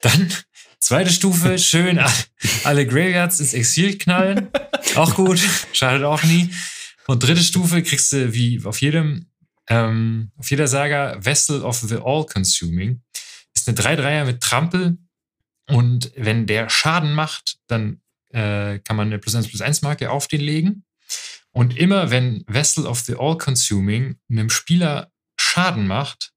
Dann 0.00 0.34
zweite 0.78 1.10
Stufe, 1.10 1.58
schön 1.58 1.98
alle 2.64 2.86
Graveyards 2.86 3.40
ins 3.40 3.54
Exil 3.54 3.96
knallen. 3.96 4.50
Auch 4.96 5.14
gut, 5.14 5.40
schadet 5.72 6.04
auch 6.04 6.22
nie. 6.24 6.50
Und 7.06 7.22
dritte 7.22 7.42
Stufe 7.42 7.82
kriegst 7.82 8.12
du 8.12 8.34
wie 8.34 8.62
auf 8.62 8.82
jedem 8.82 9.31
ähm, 9.68 10.30
auf 10.36 10.50
jeder 10.50 10.66
Saga 10.66 11.16
Vessel 11.24 11.62
of 11.62 11.78
the 11.78 11.96
All-Consuming. 11.96 13.02
Ist 13.54 13.68
eine 13.68 13.78
3-3er 13.78 14.24
mit 14.24 14.40
Trampel. 14.40 14.98
Und 15.68 16.12
wenn 16.16 16.46
der 16.46 16.68
Schaden 16.68 17.14
macht, 17.14 17.58
dann 17.66 18.00
äh, 18.30 18.78
kann 18.80 18.96
man 18.96 19.08
eine 19.08 19.18
plus 19.18 19.34
1 19.34 19.48
plus 19.48 19.60
1 19.60 19.82
Marke 19.82 20.10
auf 20.10 20.28
den 20.28 20.40
legen. 20.40 20.84
Und 21.52 21.76
immer 21.76 22.10
wenn 22.10 22.44
Vessel 22.46 22.86
of 22.86 23.00
the 23.00 23.16
All-Consuming 23.16 24.18
einem 24.30 24.50
Spieler 24.50 25.10
Schaden 25.38 25.86
macht 25.86 26.32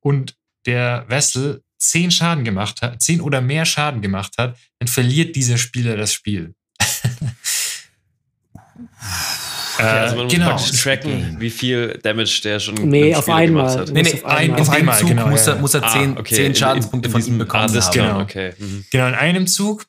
und 0.00 0.36
der 0.66 1.04
Vessel 1.08 1.62
10 1.78 2.10
Schaden 2.10 2.44
gemacht 2.44 2.82
hat, 2.82 3.02
10 3.02 3.20
oder 3.20 3.40
mehr 3.40 3.64
Schaden 3.64 4.02
gemacht 4.02 4.34
hat, 4.38 4.58
dann 4.78 4.88
verliert 4.88 5.34
dieser 5.34 5.58
Spieler 5.58 5.96
das 5.96 6.12
Spiel. 6.12 6.54
Okay, 9.80 9.98
also 9.98 10.16
man 10.16 10.28
genau. 10.28 10.52
muss 10.52 10.62
praktisch 10.62 10.82
tracken, 10.82 11.36
wie 11.40 11.50
viel 11.50 11.98
Damage 12.02 12.40
der 12.44 12.60
schon 12.60 12.74
nee, 12.74 13.14
auf 13.14 13.28
einmal. 13.28 13.78
hat. 13.78 13.90
Nee, 13.90 14.02
nee, 14.02 14.14
auf 14.14 14.24
einmal. 14.24 14.60
Auf 14.60 14.68
einmal, 14.70 15.04
genau. 15.04 15.28
Muss 15.28 15.46
er, 15.46 15.56
muss 15.56 15.74
er 15.74 15.88
10, 15.88 16.16
ah, 16.16 16.20
okay. 16.20 16.34
10 16.34 16.54
Schadenspunkte 16.54 17.08
in, 17.08 17.14
in, 17.14 17.18
in 17.18 17.24
von 17.24 17.32
ihm 17.32 17.38
bekommen 17.38 17.76
ah, 17.76 17.82
haben. 17.82 17.92
Genau. 17.92 18.20
Okay. 18.20 18.52
Mhm. 18.58 18.84
genau, 18.90 19.08
in 19.08 19.14
einem 19.14 19.46
Zug. 19.46 19.86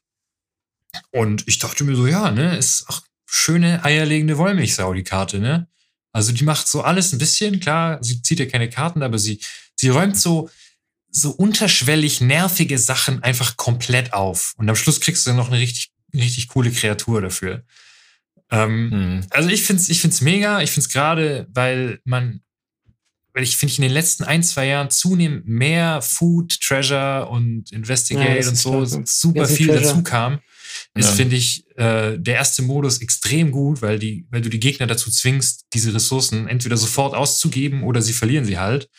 Und 1.11 1.47
ich 1.47 1.59
dachte 1.59 1.83
mir 1.83 1.95
so, 1.95 2.07
ja, 2.07 2.31
ne, 2.31 2.57
ist 2.57 2.85
auch 2.87 3.01
schöne 3.25 3.83
eierlegende 3.83 4.37
Wollmilchsau, 4.37 4.93
die 4.93 5.03
Karte, 5.03 5.39
ne? 5.39 5.67
Also 6.13 6.33
die 6.33 6.43
macht 6.43 6.67
so 6.67 6.81
alles 6.81 7.13
ein 7.13 7.19
bisschen, 7.19 7.59
klar, 7.59 7.97
sie 8.01 8.21
zieht 8.21 8.39
ja 8.39 8.45
keine 8.45 8.69
Karten, 8.69 9.01
aber 9.01 9.17
sie, 9.17 9.39
sie 9.75 9.89
räumt 9.89 10.17
so, 10.17 10.49
so 11.09 11.31
unterschwellig 11.31 12.21
nervige 12.21 12.77
Sachen 12.77 13.23
einfach 13.23 13.55
komplett 13.55 14.13
auf. 14.13 14.53
Und 14.57 14.69
am 14.69 14.75
Schluss 14.75 14.99
kriegst 14.99 15.25
du 15.25 15.33
noch 15.33 15.47
eine 15.47 15.59
richtig, 15.59 15.91
richtig 16.13 16.49
coole 16.49 16.71
Kreatur 16.71 17.21
dafür. 17.21 17.63
Ähm, 18.51 18.89
mhm. 18.89 19.25
Also 19.29 19.49
ich 19.49 19.63
finde 19.63 19.81
es 19.81 19.89
ich 19.89 20.01
find's 20.01 20.21
mega. 20.21 20.61
Ich 20.61 20.71
finde 20.71 20.87
es 20.87 20.93
gerade, 20.93 21.47
weil 21.53 21.99
man, 22.03 22.41
weil 23.33 23.43
ich 23.43 23.57
finde 23.57 23.71
ich 23.71 23.79
in 23.79 23.83
den 23.83 23.93
letzten 23.93 24.25
ein, 24.25 24.43
zwei 24.43 24.67
Jahren 24.67 24.89
zunehmend 24.89 25.47
mehr 25.47 26.01
Food, 26.01 26.59
Treasure 26.59 27.29
und 27.29 27.71
Investigate 27.71 28.41
ja, 28.41 28.49
und 28.49 28.57
so 28.57 28.85
klar. 28.85 29.03
super 29.05 29.47
viel 29.47 29.67
Treasure. 29.67 29.85
dazu 29.85 30.03
kam. 30.03 30.39
Ist, 30.93 31.09
ja. 31.09 31.15
finde 31.15 31.35
ich, 31.35 31.65
äh, 31.77 32.17
der 32.17 32.35
erste 32.35 32.61
Modus 32.61 33.01
extrem 33.01 33.51
gut, 33.51 33.81
weil, 33.81 33.99
die, 33.99 34.25
weil 34.29 34.41
du 34.41 34.49
die 34.49 34.59
Gegner 34.59 34.87
dazu 34.87 35.09
zwingst, 35.09 35.65
diese 35.73 35.93
Ressourcen 35.93 36.47
entweder 36.47 36.77
sofort 36.77 37.13
auszugeben 37.13 37.83
oder 37.83 38.01
sie 38.01 38.13
verlieren 38.13 38.45
sie 38.45 38.57
halt. 38.57 38.89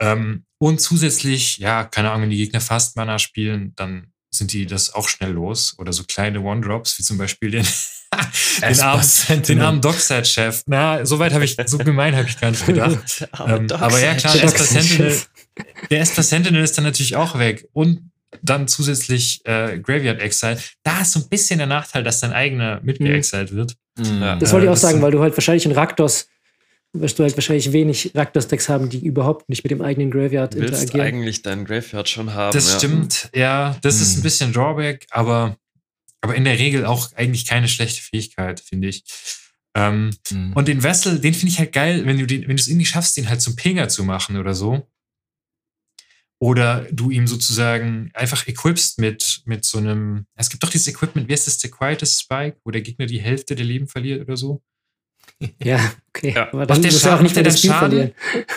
Ähm, 0.00 0.44
und 0.58 0.80
zusätzlich, 0.80 1.58
ja, 1.58 1.84
keine 1.84 2.10
Ahnung, 2.10 2.24
wenn 2.24 2.30
die 2.30 2.36
Gegner 2.36 2.60
Fast 2.60 2.96
Mana 2.96 3.18
spielen, 3.18 3.72
dann 3.76 4.12
sind 4.30 4.52
die 4.52 4.66
das 4.66 4.92
auch 4.92 5.08
schnell 5.08 5.32
los. 5.32 5.74
Oder 5.78 5.92
so 5.92 6.04
kleine 6.04 6.40
One-Drops, 6.40 6.98
wie 6.98 7.02
zum 7.02 7.18
Beispiel 7.18 7.50
den 7.50 7.66
den 8.62 8.80
armen, 8.80 9.42
den 9.48 9.60
armen 9.60 9.80
Dockside-Chef. 9.80 10.62
Na, 10.66 11.04
so 11.04 11.18
weit 11.18 11.32
habe 11.32 11.44
ich, 11.44 11.56
so 11.66 11.78
gemein 11.78 12.16
habe 12.16 12.28
ich 12.28 12.40
gar 12.40 12.50
nicht 12.50 12.66
gedacht. 12.66 13.28
ähm, 13.46 13.66
aber 13.70 14.00
ja, 14.00 14.14
klar, 14.14 14.34
der 14.34 14.44
Esper 14.44 14.64
Sentinel, 14.64 15.18
der 15.90 16.00
Esper 16.00 16.22
Sentinel 16.22 16.62
ist 16.62 16.76
dann 16.76 16.84
natürlich 16.84 17.16
auch 17.16 17.38
weg. 17.38 17.68
Und 17.72 18.10
dann 18.42 18.68
zusätzlich 18.68 19.40
äh, 19.44 19.78
Graveyard 19.78 20.20
Exile. 20.20 20.58
Da 20.82 21.00
ist 21.00 21.12
so 21.12 21.20
ein 21.20 21.28
bisschen 21.28 21.58
der 21.58 21.66
Nachteil, 21.66 22.02
dass 22.02 22.20
dein 22.20 22.32
eigener 22.32 22.80
mitgeexiled 22.82 23.52
mhm. 23.52 23.56
wird. 23.56 23.74
Mhm. 23.98 24.22
Ja, 24.22 24.36
das 24.36 24.52
wollte 24.52 24.66
ich 24.66 24.70
auch 24.70 24.76
sagen, 24.76 25.00
weil 25.02 25.10
du 25.10 25.20
halt 25.20 25.36
wahrscheinlich 25.36 25.64
in 25.64 25.72
Raktos 25.72 26.28
wirst 26.94 27.18
du 27.18 27.22
halt 27.22 27.36
wahrscheinlich 27.36 27.72
wenig 27.72 28.12
Raktos-Decks 28.14 28.68
haben, 28.68 28.88
die 28.88 29.04
überhaupt 29.04 29.48
nicht 29.48 29.62
mit 29.62 29.70
dem 29.70 29.82
eigenen 29.82 30.10
Graveyard 30.10 30.54
Willst 30.54 30.82
interagieren. 30.82 30.82
Willst 30.82 30.96
eigentlich 30.96 31.42
deinen 31.42 31.64
Graveyard 31.64 32.08
schon 32.08 32.34
haben. 32.34 32.52
Das 32.52 32.72
ja. 32.72 32.78
stimmt, 32.78 33.30
ja. 33.34 33.76
Das 33.82 33.96
mhm. 33.96 34.02
ist 34.02 34.16
ein 34.16 34.22
bisschen 34.22 34.52
Drawback, 34.52 35.06
aber 35.10 35.56
aber 36.20 36.34
in 36.34 36.44
der 36.44 36.58
Regel 36.58 36.84
auch 36.84 37.12
eigentlich 37.14 37.46
keine 37.46 37.68
schlechte 37.68 38.02
Fähigkeit, 38.02 38.60
finde 38.60 38.88
ich. 38.88 39.04
Ähm, 39.74 40.10
mhm. 40.30 40.52
Und 40.54 40.68
den 40.68 40.82
Wessel, 40.82 41.20
den 41.20 41.34
finde 41.34 41.52
ich 41.52 41.58
halt 41.58 41.72
geil, 41.72 42.04
wenn 42.06 42.18
du 42.18 42.26
den, 42.26 42.42
wenn 42.42 42.56
du 42.56 42.60
es 42.60 42.68
irgendwie 42.68 42.86
schaffst, 42.86 43.16
den 43.16 43.28
halt 43.28 43.40
zum 43.40 43.56
Pinger 43.56 43.88
zu 43.88 44.04
machen 44.04 44.36
oder 44.36 44.54
so. 44.54 44.88
oder 46.40 46.86
du 46.92 47.10
ihm 47.10 47.26
sozusagen 47.26 48.10
einfach 48.14 48.46
equipst 48.46 48.98
mit, 48.98 49.42
mit 49.44 49.64
so 49.64 49.78
einem. 49.78 50.26
Es 50.36 50.50
gibt 50.50 50.62
doch 50.62 50.70
dieses 50.70 50.88
Equipment, 50.88 51.28
wie 51.28 51.32
heißt 51.32 51.46
das, 51.46 51.58
der 51.58 51.70
Quietest 51.70 52.20
Spike, 52.22 52.58
wo 52.64 52.70
der 52.70 52.82
Gegner 52.82 53.06
die 53.06 53.20
Hälfte 53.20 53.54
der 53.54 53.64
Leben 53.64 53.88
verliert 53.88 54.22
oder 54.22 54.36
so. 54.36 54.62
Ja, 55.62 55.92
okay. 56.08 56.32
Ja. 56.34 56.48
Aber 56.52 56.66
dann 56.66 56.80
muss 56.82 57.04
er 57.04 57.16
auch 57.16 57.20
nicht 57.20 57.34
mehr 57.34 57.44
das 57.44 57.58
Spiel 57.58 57.70
Schaden, 57.70 57.90
verlieren. 57.90 58.14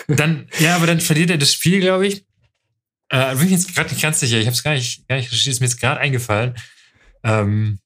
Dann, 0.16 0.48
ja, 0.58 0.74
aber 0.74 0.86
dann 0.86 1.00
verliert 1.00 1.30
er 1.30 1.38
das 1.38 1.52
Spiel, 1.52 1.78
glaube 1.80 2.08
ich. 2.08 2.24
Äh, 3.08 3.36
bin 3.36 3.46
ich 3.46 3.52
jetzt 3.52 3.74
gerade 3.74 3.90
nicht 3.90 4.02
ganz 4.02 4.18
sicher. 4.18 4.38
Ich 4.38 4.46
habe 4.46 4.54
es 4.54 4.64
gar 4.64 4.74
nicht, 4.74 5.06
gar 5.06 5.16
nicht 5.16 5.30
recherchiert, 5.30 5.52
ist 5.54 5.60
mir 5.60 5.66
jetzt 5.66 5.78
gerade 5.78 6.00
eingefallen. 6.00 6.54
Ähm, 7.24 7.78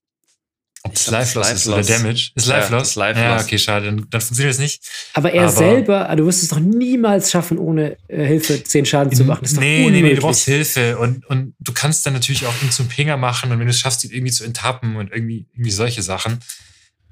ob 0.86 0.94
es 0.94 1.10
Life 1.10 1.36
Loss 1.36 1.52
ist 1.52 1.66
oder 1.66 1.82
Damage. 1.82 2.30
Ist 2.36 2.46
Life 2.46 2.72
Loss? 2.72 2.94
Ja, 2.94 3.06
Life 3.06 3.20
ja 3.20 3.40
okay, 3.40 3.58
schade. 3.58 3.86
Dann, 3.86 4.06
dann 4.08 4.20
funktioniert 4.20 4.54
es 4.54 4.60
nicht. 4.60 4.82
Aber 5.14 5.32
er 5.32 5.44
aber 5.44 5.52
selber, 5.52 6.14
du 6.16 6.26
wirst 6.26 6.44
es 6.44 6.48
doch 6.50 6.60
niemals 6.60 7.30
schaffen, 7.30 7.58
ohne 7.58 7.96
äh, 8.06 8.24
Hilfe 8.24 8.62
10 8.62 8.86
Schaden 8.86 9.12
zu 9.12 9.24
machen. 9.24 9.40
Das 9.42 9.52
ist 9.52 9.60
nee, 9.60 9.88
nee, 9.90 10.00
nee, 10.00 10.14
du 10.14 10.20
brauchst 10.20 10.44
Hilfe. 10.44 10.96
Und, 10.98 11.26
und 11.26 11.54
du 11.58 11.72
kannst 11.72 12.06
dann 12.06 12.12
natürlich 12.12 12.46
auch 12.46 12.62
ihn 12.62 12.70
zum 12.70 12.86
Pinger 12.86 13.16
machen 13.16 13.50
und 13.50 13.58
wenn 13.58 13.66
du 13.66 13.72
es 13.72 13.80
schaffst, 13.80 14.04
ihn 14.04 14.12
irgendwie 14.12 14.32
zu 14.32 14.44
enttappen 14.44 14.94
und 14.94 15.10
irgendwie, 15.10 15.48
irgendwie 15.52 15.72
solche 15.72 16.02
Sachen. 16.02 16.38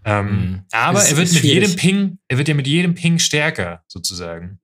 Ähm, 0.05 0.27
mhm. 0.27 0.63
Aber 0.71 1.03
ist, 1.03 1.11
er 1.11 1.17
wird 1.17 1.33
mit 1.33 1.41
schwierig. 1.41 1.55
jedem 1.55 1.77
Ping, 1.77 2.19
er 2.29 2.39
wird 2.39 2.47
ja 2.47 2.55
mit 2.55 2.67
jedem 2.69 2.95
Ping 2.95 3.19
stärker, 3.19 3.83
sozusagen. 3.89 4.61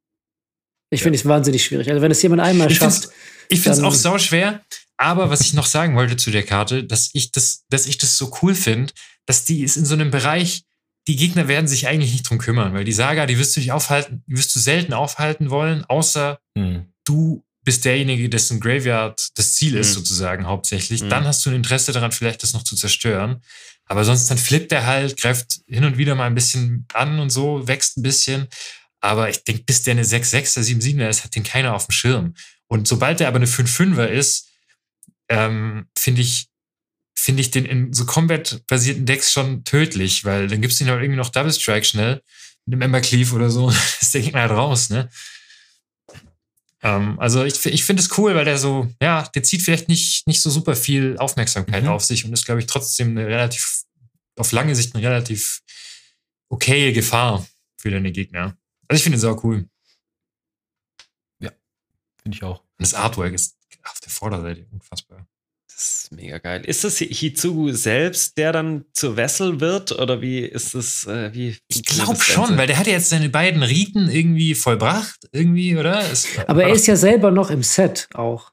Ich 0.91 1.01
ja. 1.01 1.05
finde 1.05 1.19
es 1.19 1.27
wahnsinnig 1.27 1.65
schwierig. 1.65 1.89
Also 1.91 2.01
wenn 2.03 2.11
es 2.11 2.23
jemand 2.23 2.43
einmal 2.43 2.71
ich 2.71 2.79
schafft. 2.79 3.05
Find's, 3.05 3.17
ich 3.49 3.61
finde 3.61 3.79
es 3.79 3.85
auch 3.85 3.95
sau 3.95 4.19
schwer. 4.19 4.61
Aber 5.01 5.31
was 5.31 5.41
ich 5.41 5.55
noch 5.55 5.65
sagen 5.65 5.97
wollte 5.97 6.19
zu 6.19 6.31
der 6.31 6.43
Karte, 6.43 6.85
dass 6.85 7.09
ich 7.15 7.33
das, 7.33 7.65
dass 7.71 7.87
ich 7.87 7.97
das 7.97 8.19
so 8.19 8.37
cool 8.43 8.55
finde, 8.55 8.93
dass 9.25 9.45
die 9.45 9.63
ist 9.63 9.79
in 9.79 9.87
so 9.87 9.95
einem 9.95 10.11
Bereich, 10.11 10.65
die 11.09 11.17
Gegner 11.17 11.49
werden 11.49 11.67
sich 11.67 11.89
eigentlich 11.89 12.13
nicht 12.13 12.29
drum 12.29 12.37
kümmern, 12.37 12.75
weil 12.75 12.85
die 12.85 12.93
Saga, 12.93 13.25
die 13.25 13.39
wirst 13.39 13.57
du 13.57 13.61
nicht 13.61 13.73
aufhalten, 13.73 14.23
die 14.27 14.37
wirst 14.37 14.55
du 14.55 14.59
selten 14.59 14.93
aufhalten 14.93 15.49
wollen, 15.49 15.87
außer 15.87 16.39
hm. 16.55 16.93
du 17.05 17.43
bist 17.65 17.87
derjenige, 17.87 18.29
dessen 18.29 18.61
Graveyard 18.61 19.29
das 19.37 19.55
Ziel 19.55 19.75
ist, 19.77 19.89
hm. 19.89 19.95
sozusagen 19.95 20.47
hauptsächlich. 20.47 21.01
Hm. 21.01 21.09
Dann 21.09 21.25
hast 21.25 21.47
du 21.47 21.51
ein 21.51 21.57
Interesse 21.57 21.93
daran, 21.93 22.13
vielleicht 22.13 22.43
das 22.43 22.53
noch 22.53 22.65
zu 22.65 22.77
zerstören. 22.77 23.41
Aber 23.87 24.05
sonst 24.05 24.27
dann 24.27 24.37
flippt 24.37 24.71
er 24.71 24.85
halt, 24.85 25.17
greift 25.17 25.61
hin 25.67 25.85
und 25.85 25.97
wieder 25.97 26.15
mal 26.15 26.27
ein 26.27 26.35
bisschen 26.35 26.87
an 26.93 27.21
und 27.21 27.31
so, 27.31 27.67
wächst 27.67 27.97
ein 27.97 28.03
bisschen. 28.03 28.49
Aber 29.01 29.31
ich 29.31 29.45
denke, 29.45 29.63
bis 29.65 29.83
der 29.83 29.93
eine 29.93 30.05
6-6er, 30.05 30.61
7-7er 30.61 31.09
ist, 31.09 31.25
hat 31.25 31.35
den 31.35 31.43
keiner 31.43 31.75
auf 31.75 31.87
dem 31.87 31.93
Schirm. 31.93 32.35
Und 32.67 32.87
sobald 32.87 33.19
der 33.21 33.29
aber 33.29 33.37
eine 33.37 33.47
5-5er 33.47 34.05
ist, 34.05 34.50
ähm, 35.31 35.87
finde 35.97 36.21
ich, 36.21 36.49
finde 37.15 37.41
ich 37.41 37.51
den 37.51 37.65
in 37.65 37.93
so 37.93 38.05
Combat-basierten 38.05 39.07
Decks 39.07 39.33
schon 39.33 39.65
tödlich, 39.65 40.25
weil 40.25 40.49
dann 40.49 40.61
gibst 40.61 40.81
du 40.81 40.85
ihn 40.85 40.91
halt 40.91 41.01
irgendwie 41.03 41.19
noch 41.19 41.31
Double 41.31 41.53
Strike 41.53 41.87
schnell 41.87 42.23
mit 42.67 42.75
dem 42.75 42.83
Ember 42.83 43.01
Cleave 43.01 43.35
oder 43.35 43.49
so, 43.49 43.71
ist 44.01 44.13
der 44.13 44.21
Gegner 44.21 44.43
halt 44.43 44.51
raus, 44.51 44.91
ne? 44.91 45.09
Ähm, 46.83 47.19
also 47.21 47.45
ich, 47.45 47.65
ich 47.67 47.85
finde 47.85 48.03
es 48.03 48.19
cool, 48.19 48.35
weil 48.35 48.45
der 48.45 48.59
so, 48.59 48.93
ja, 49.01 49.23
der 49.35 49.43
zieht 49.43 49.63
vielleicht 49.63 49.89
nicht, 49.89 50.27
nicht 50.27 50.41
so 50.41 50.51
super 50.51 50.75
viel 50.75 51.17
Aufmerksamkeit 51.19 51.85
mhm. 51.85 51.91
auf 51.91 52.05
sich 52.05 52.25
und 52.25 52.33
ist, 52.33 52.47
glaube 52.47 52.61
ich, 52.61 52.67
trotzdem 52.67 53.11
eine 53.11 53.27
relativ, 53.27 53.83
auf 54.37 54.53
lange 54.53 54.75
Sicht 54.75 54.95
eine 54.95 55.07
relativ 55.07 55.61
okaye 56.49 56.93
Gefahr 56.93 57.47
für 57.77 57.91
deine 57.91 58.13
Gegner. 58.13 58.57
Also 58.89 58.99
ich 58.99 59.03
finde 59.03 59.19
es 59.19 59.25
auch 59.25 59.45
cool. 59.45 59.69
Ja, 61.41 61.53
finde 62.23 62.37
ich 62.37 62.43
auch. 62.43 62.61
Und 62.61 62.81
das 62.81 62.95
Artwork 62.95 63.35
ist 63.35 63.60
auf 63.85 64.01
der 64.01 64.11
Vorderseite 64.11 64.67
unfassbar. 64.73 65.27
Das 65.81 66.03
ist 66.03 66.13
mega 66.13 66.37
geil. 66.39 66.63
Ist 66.67 66.85
das 66.85 66.99
Hitsugu 66.99 67.73
selbst, 67.73 68.37
der 68.37 68.53
dann 68.53 68.85
zur 68.93 69.17
Wessel 69.17 69.61
wird? 69.61 69.93
Oder 69.93 70.21
wie 70.21 70.41
ist 70.41 70.75
das? 70.75 71.07
Äh, 71.07 71.33
wie, 71.33 71.57
ich 71.69 71.83
glaube 71.85 72.21
schon, 72.21 72.59
weil 72.59 72.67
der 72.67 72.79
hat 72.79 72.87
jetzt 72.87 73.09
seine 73.09 73.31
beiden 73.31 73.63
Riten 73.63 74.11
irgendwie 74.11 74.55
vollbracht, 74.55 75.29
irgendwie, 75.33 75.77
oder? 75.77 76.01
Es, 76.11 76.27
aber 76.47 76.65
er 76.65 76.75
ist 76.75 76.87
ja 76.87 76.97
selber 76.97 77.31
noch 77.31 77.51
im 77.51 77.63
Set 77.63 78.09
auch. 78.13 78.51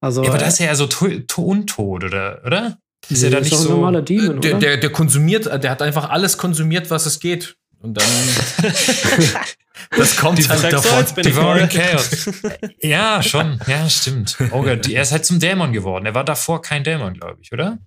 Also, 0.00 0.24
ja, 0.24 0.30
aber 0.30 0.38
da 0.38 0.46
ist 0.46 0.58
er 0.58 0.66
ja 0.66 0.74
so 0.74 0.86
to 0.86 1.08
to 1.28 1.42
untot, 1.42 2.02
oder? 2.02 2.42
oder? 2.44 2.78
Ist 3.08 3.22
er 3.22 3.30
da 3.30 3.40
nicht 3.40 3.54
so. 3.54 3.68
Ein 3.68 3.74
normaler 3.76 4.02
Demon, 4.02 4.40
der, 4.40 4.58
der, 4.58 4.76
der 4.78 4.90
konsumiert, 4.90 5.46
der 5.46 5.70
hat 5.70 5.82
einfach 5.82 6.10
alles 6.10 6.38
konsumiert, 6.38 6.90
was 6.90 7.06
es 7.06 7.20
geht. 7.20 7.56
Und 7.78 7.94
dann. 7.94 8.06
Das 9.96 10.16
kommt 10.16 10.38
die 10.38 10.48
halt 10.48 10.72
davon. 10.72 11.04
Devouring 11.22 11.68
Chaos. 11.68 12.30
ja, 12.80 13.22
schon. 13.22 13.60
Ja, 13.66 13.88
stimmt. 13.88 14.36
Oh 14.52 14.62
Gott, 14.62 14.88
er 14.88 15.02
ist 15.02 15.12
halt 15.12 15.24
zum 15.24 15.40
Dämon 15.40 15.72
geworden. 15.72 16.06
Er 16.06 16.14
war 16.14 16.24
davor 16.24 16.62
kein 16.62 16.84
Dämon, 16.84 17.14
glaube 17.14 17.38
ich, 17.40 17.52
oder? 17.52 17.78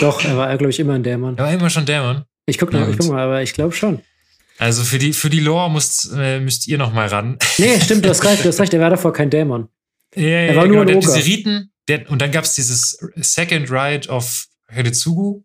Doch, 0.00 0.24
er 0.24 0.36
war, 0.36 0.56
glaube 0.56 0.70
ich, 0.70 0.80
immer 0.80 0.94
ein 0.94 1.02
Dämon. 1.02 1.36
Er 1.38 1.44
war 1.44 1.52
immer 1.52 1.70
schon 1.70 1.86
Dämon. 1.86 2.24
Ich 2.46 2.58
gucke 2.58 2.76
ja, 2.76 2.86
guck 2.86 3.08
mal, 3.08 3.22
aber 3.22 3.42
ich 3.42 3.54
glaube 3.54 3.74
schon. 3.74 4.02
Also 4.58 4.84
für 4.84 4.98
die, 4.98 5.12
für 5.12 5.30
die 5.30 5.40
Lore 5.40 5.70
müsst, 5.70 6.10
äh, 6.16 6.40
müsst 6.40 6.68
ihr 6.68 6.78
noch 6.78 6.92
mal 6.92 7.08
ran. 7.08 7.38
Nee, 7.58 7.80
stimmt, 7.80 8.04
du 8.04 8.08
hast 8.08 8.24
recht, 8.24 8.44
du 8.44 8.48
hast 8.48 8.60
recht, 8.60 8.74
er 8.74 8.80
war 8.80 8.90
davor 8.90 9.12
kein 9.12 9.30
Dämon. 9.30 9.68
Ja, 10.14 10.22
ja, 10.22 10.28
er 10.28 10.56
war 10.56 10.66
nur 10.66 10.84
genau, 10.84 10.98
ein 10.98 11.04
Oger. 11.04 11.14
Diese 11.14 11.26
Riten, 11.26 11.72
der, 11.88 12.08
und 12.10 12.22
dann 12.22 12.30
gab 12.30 12.44
es 12.44 12.54
dieses 12.54 12.98
Second 13.16 13.70
Ride 13.70 14.08
of 14.08 14.46
Hedetsugu, 14.68 15.42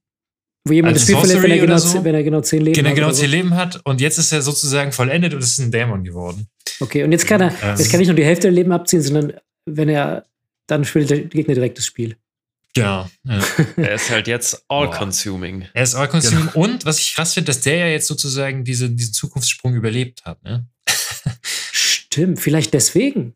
wo 0.65 0.73
jemand 0.73 0.95
das 0.95 1.03
Spiel 1.03 1.17
verliert, 1.17 1.41
wenn 1.43 1.51
er, 1.51 1.57
genau, 1.59 1.77
so. 1.77 2.03
wenn 2.03 2.15
er 2.15 2.23
genau 2.23 2.41
zehn 2.41 2.61
Leben 2.61 2.75
genau, 2.75 2.89
hat. 2.89 2.95
Genau 2.95 3.11
zehn 3.11 3.29
Leben 3.29 3.55
hat 3.55 3.79
und 3.85 4.01
jetzt 4.01 4.17
ist 4.17 4.31
er 4.31 4.41
sozusagen 4.41 4.91
vollendet 4.91 5.33
und 5.33 5.41
ist 5.41 5.57
ein 5.59 5.71
Dämon 5.71 6.03
geworden. 6.03 6.47
Okay, 6.79 7.03
und 7.03 7.11
jetzt 7.11 7.27
kann 7.27 7.41
er, 7.41 7.49
ähm, 7.61 7.77
jetzt 7.77 7.89
kann 7.89 7.99
nicht 7.99 8.07
nur 8.07 8.15
die 8.15 8.25
Hälfte 8.25 8.43
der 8.43 8.51
Leben 8.51 8.71
abziehen, 8.71 9.01
sondern 9.01 9.33
wenn 9.65 9.89
er, 9.89 10.25
dann 10.67 10.85
spielt 10.85 11.09
der 11.09 11.21
Gegner 11.21 11.53
direkt 11.53 11.77
das 11.77 11.85
Spiel. 11.85 12.17
Genau. 12.73 13.09
Ja. 13.23 13.43
er 13.77 13.93
ist 13.95 14.09
halt 14.09 14.27
jetzt 14.27 14.63
all-consuming. 14.67 15.67
Er 15.73 15.83
ist 15.83 15.95
all-consuming. 15.95 16.49
Genau. 16.53 16.65
Und 16.65 16.85
was 16.85 16.99
ich 16.99 17.15
krass 17.15 17.33
finde, 17.33 17.47
dass 17.47 17.61
der 17.61 17.77
ja 17.77 17.87
jetzt 17.87 18.07
sozusagen 18.07 18.63
diese, 18.63 18.89
diesen 18.89 19.13
Zukunftssprung 19.13 19.75
überlebt 19.75 20.23
hat. 20.25 20.43
Ne? 20.43 20.67
Stimmt, 21.71 22.39
vielleicht 22.39 22.73
deswegen. 22.73 23.35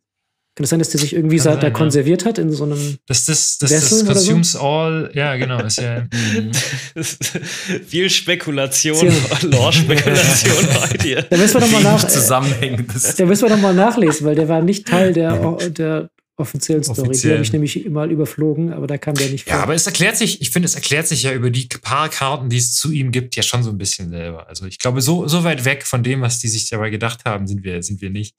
Kann 0.56 0.66
es 0.66 0.70
sein, 0.70 0.78
dass 0.78 0.90
der 0.90 1.00
sich 1.00 1.16
irgendwie 1.16 1.40
sein, 1.40 1.60
da 1.60 1.72
konserviert 1.72 2.26
hat 2.26 2.38
in 2.38 2.52
so 2.52 2.64
einem. 2.66 2.98
Das, 3.08 3.26
das, 3.26 3.58
das, 3.58 3.72
das 3.72 4.06
consumes 4.06 4.52
so? 4.52 4.60
all. 4.60 5.10
Ja, 5.16 5.36
genau. 5.36 5.60
Ist 5.64 5.82
ja, 5.82 6.06
Viel 7.88 8.10
Spekulation, 8.12 9.12
Lore-Spekulation 9.42 10.80
heute. 10.80 11.26
Da 11.28 11.38
müssen 11.38 11.56
wir 11.56 11.62
nochmal 11.62 11.84
nach. 11.84 12.04
Da 12.04 13.26
müssen 13.26 13.50
wir 13.50 13.58
noch 13.58 13.74
nachlesen, 13.74 14.28
weil 14.28 14.36
der 14.36 14.48
war 14.48 14.62
nicht 14.62 14.86
Teil 14.86 15.12
der, 15.12 15.58
der 15.70 16.10
offiziellen 16.36 16.84
Story. 16.84 17.02
Offiziell. 17.02 17.32
Die 17.32 17.34
habe 17.36 17.44
ich 17.44 17.54
nämlich 17.54 17.90
mal 17.90 18.12
überflogen, 18.12 18.74
aber 18.74 18.86
da 18.86 19.00
kam 19.00 19.16
der 19.16 19.30
nicht 19.30 19.46
vor. 19.46 19.54
Ja, 19.54 19.64
aber 19.64 19.74
es 19.74 19.88
erklärt 19.88 20.18
sich, 20.18 20.42
ich 20.42 20.52
finde, 20.52 20.68
es 20.68 20.76
erklärt 20.76 21.08
sich 21.08 21.24
ja 21.24 21.34
über 21.34 21.50
die 21.50 21.68
paar 21.82 22.10
Karten, 22.10 22.50
die 22.50 22.58
es 22.58 22.74
zu 22.76 22.92
ihm 22.92 23.12
gibt, 23.12 23.36
ja 23.36 23.42
schon 23.44 23.64
so 23.64 23.72
ein 23.72 23.78
bisschen 23.78 24.10
selber. 24.10 24.48
Also 24.48 24.66
ich 24.66 24.78
glaube, 24.78 25.02
so, 25.02 25.28
so 25.28 25.44
weit 25.44 25.66
weg 25.66 25.86
von 25.88 26.04
dem, 26.04 26.22
was 26.22 26.40
die 26.40 26.48
sich 26.48 26.70
dabei 26.70 26.90
gedacht 26.92 27.26
haben, 27.26 27.48
sind 27.48 27.64
wir, 27.64 27.82
sind 27.82 28.02
wir 28.02 28.10
nicht. 28.12 28.36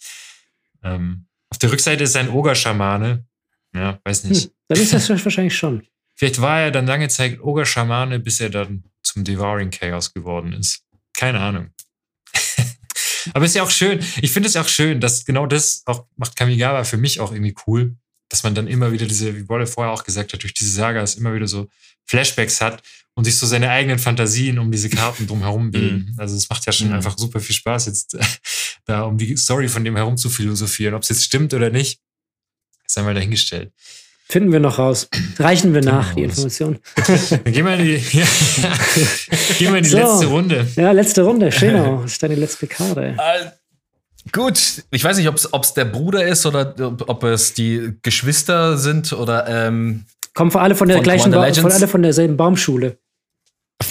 Ähm, 0.85 1.27
auf 1.55 1.59
der 1.59 1.71
Rückseite 1.71 2.03
ist 2.03 2.17
ein 2.17 2.31
Ogerschamane. 2.31 3.25
Ja, 3.73 4.01
weiß 4.03 4.25
nicht. 4.25 4.47
Hm, 4.47 4.51
dann 4.67 4.81
ist 4.81 4.93
das 4.93 5.09
wahrscheinlich 5.25 5.57
schon. 5.57 5.87
Vielleicht 6.17 6.41
war 6.41 6.63
er 6.63 6.71
dann 6.73 6.85
lange 6.85 7.09
Zeit 7.09 7.41
Ogerschamane, 7.41 8.19
bis 8.19 8.41
er 8.41 8.51
dann 8.51 8.83
zum 9.05 9.23
Devouring 9.23 9.71
Chaos 9.71 10.13
geworden 10.13 10.53
ist. 10.53 10.83
Keine 11.17 11.39
Ahnung. 11.39 11.71
Aber 13.35 13.45
ist 13.45 13.55
ja 13.55 13.63
auch 13.63 13.71
schön. 13.71 14.01
Ich 14.21 14.33
finde 14.33 14.49
es 14.49 14.55
ja 14.55 14.63
auch 14.63 14.69
schön, 14.69 15.01
dass 15.01 15.25
genau 15.25 15.47
das 15.47 15.83
auch 15.87 16.07
macht 16.17 16.35
Kamigawa 16.35 16.83
für 16.83 16.97
mich 16.97 17.21
auch 17.21 17.31
irgendwie 17.31 17.55
cool, 17.69 17.95
dass 18.31 18.43
man 18.43 18.57
dann 18.57 18.67
immer 18.67 18.91
wieder 18.91 19.07
diese, 19.07 19.37
wie 19.37 19.49
Wolle 19.49 19.69
vorher 19.69 19.93
auch 19.93 20.03
gesagt 20.03 20.33
hat, 20.33 20.43
durch 20.43 20.55
diese 20.55 20.73
Saga 20.73 21.03
es 21.03 21.15
immer 21.15 21.35
wieder 21.35 21.47
so 21.47 21.69
Flashbacks 22.07 22.61
hat 22.61 22.83
und 23.15 23.27
sich 23.27 23.37
so 23.37 23.47
seine 23.47 23.71
eigenen 23.71 24.01
Fantasien 24.01 24.59
um 24.59 24.73
diese 24.73 24.91
Karten 24.91 25.29
drumherum 25.29 25.71
bilden. 25.71 26.11
Mhm. 26.15 26.19
Also 26.21 26.35
es 26.35 26.49
macht 26.49 26.67
ja 26.67 26.73
schon 26.73 26.89
mhm. 26.89 26.95
einfach 26.95 27.17
super 27.17 27.39
viel 27.39 27.55
Spaß, 27.55 27.87
jetzt 27.87 28.17
da 28.87 29.03
um 29.03 29.19
die 29.19 29.37
Story 29.37 29.69
von 29.69 29.85
dem 29.85 29.97
herum 29.97 30.17
zu 30.17 30.29
philosophieren. 30.29 30.95
Ob 30.95 31.03
es 31.03 31.09
jetzt 31.09 31.25
stimmt 31.25 31.55
oder 31.55 31.71
nicht, 31.71 32.01
ist 32.87 32.99
einmal 32.99 33.15
dahingestellt. 33.15 33.73
Finden 34.27 34.53
wir 34.53 34.61
noch 34.61 34.79
raus. 34.79 35.09
Reichen 35.39 35.75
wir 35.75 35.83
nach, 35.83 36.15
die 36.15 36.23
Information. 36.23 36.79
gehen 37.45 37.67
wir 37.67 37.75
in 37.75 37.85
die, 37.85 37.97
ja, 38.19 38.25
gehen 39.59 39.73
wir 39.73 39.79
in 39.79 39.85
die 39.85 39.91
so. 39.91 39.99
letzte 39.99 40.27
Runde. 40.27 40.67
Ja, 40.77 40.93
letzte 40.93 41.23
Runde. 41.23 41.53
Schönau. 41.53 42.03
Das 42.03 42.13
ist 42.13 42.23
deine 42.23 42.35
letzte 42.37 42.67
Karte. 42.67 43.17
Äh, 43.19 43.51
gut, 44.33 44.83
ich 44.91 45.05
weiß 45.05 45.19
nicht, 45.19 45.29
ob 45.29 45.37
es 45.37 45.75
der 45.75 45.85
Bruder 45.85 46.27
ist 46.27 46.47
oder 46.47 46.75
ob 47.07 47.23
es 47.25 47.53
die 47.53 47.99
Geschwister 48.03 48.79
sind 48.79 49.13
oder. 49.13 49.47
Ähm, 49.47 50.07
Kommen 50.33 50.51
von 50.51 50.63
alle 50.63 50.75
von 50.75 50.89
der 50.89 50.97
von 50.97 51.05
gleichen, 51.05 51.33
von 51.33 51.71
alle 51.71 51.87
von 51.87 52.03
derselben 52.03 52.37
Baumschule. 52.37 52.99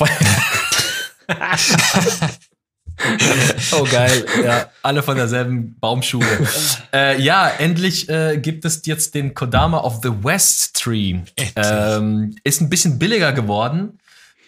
oh 3.72 3.84
geil, 3.84 4.26
ja, 4.44 4.70
alle 4.82 5.04
von 5.04 5.16
derselben 5.16 5.76
Baumschule. 5.80 6.26
äh, 6.94 7.22
ja, 7.22 7.50
endlich 7.50 8.10
äh, 8.10 8.38
gibt 8.38 8.66
es 8.66 8.86
jetzt 8.86 9.16
den 9.16 9.34
Kodama 9.34 9.80
of 9.80 10.00
the 10.04 10.12
West 10.24 10.82
Tree. 10.82 11.20
Ähm, 11.56 12.36
ist 12.44 12.62
ein 12.62 12.70
bisschen 12.70 13.00
billiger 13.00 13.34
geworden. 13.34 14.00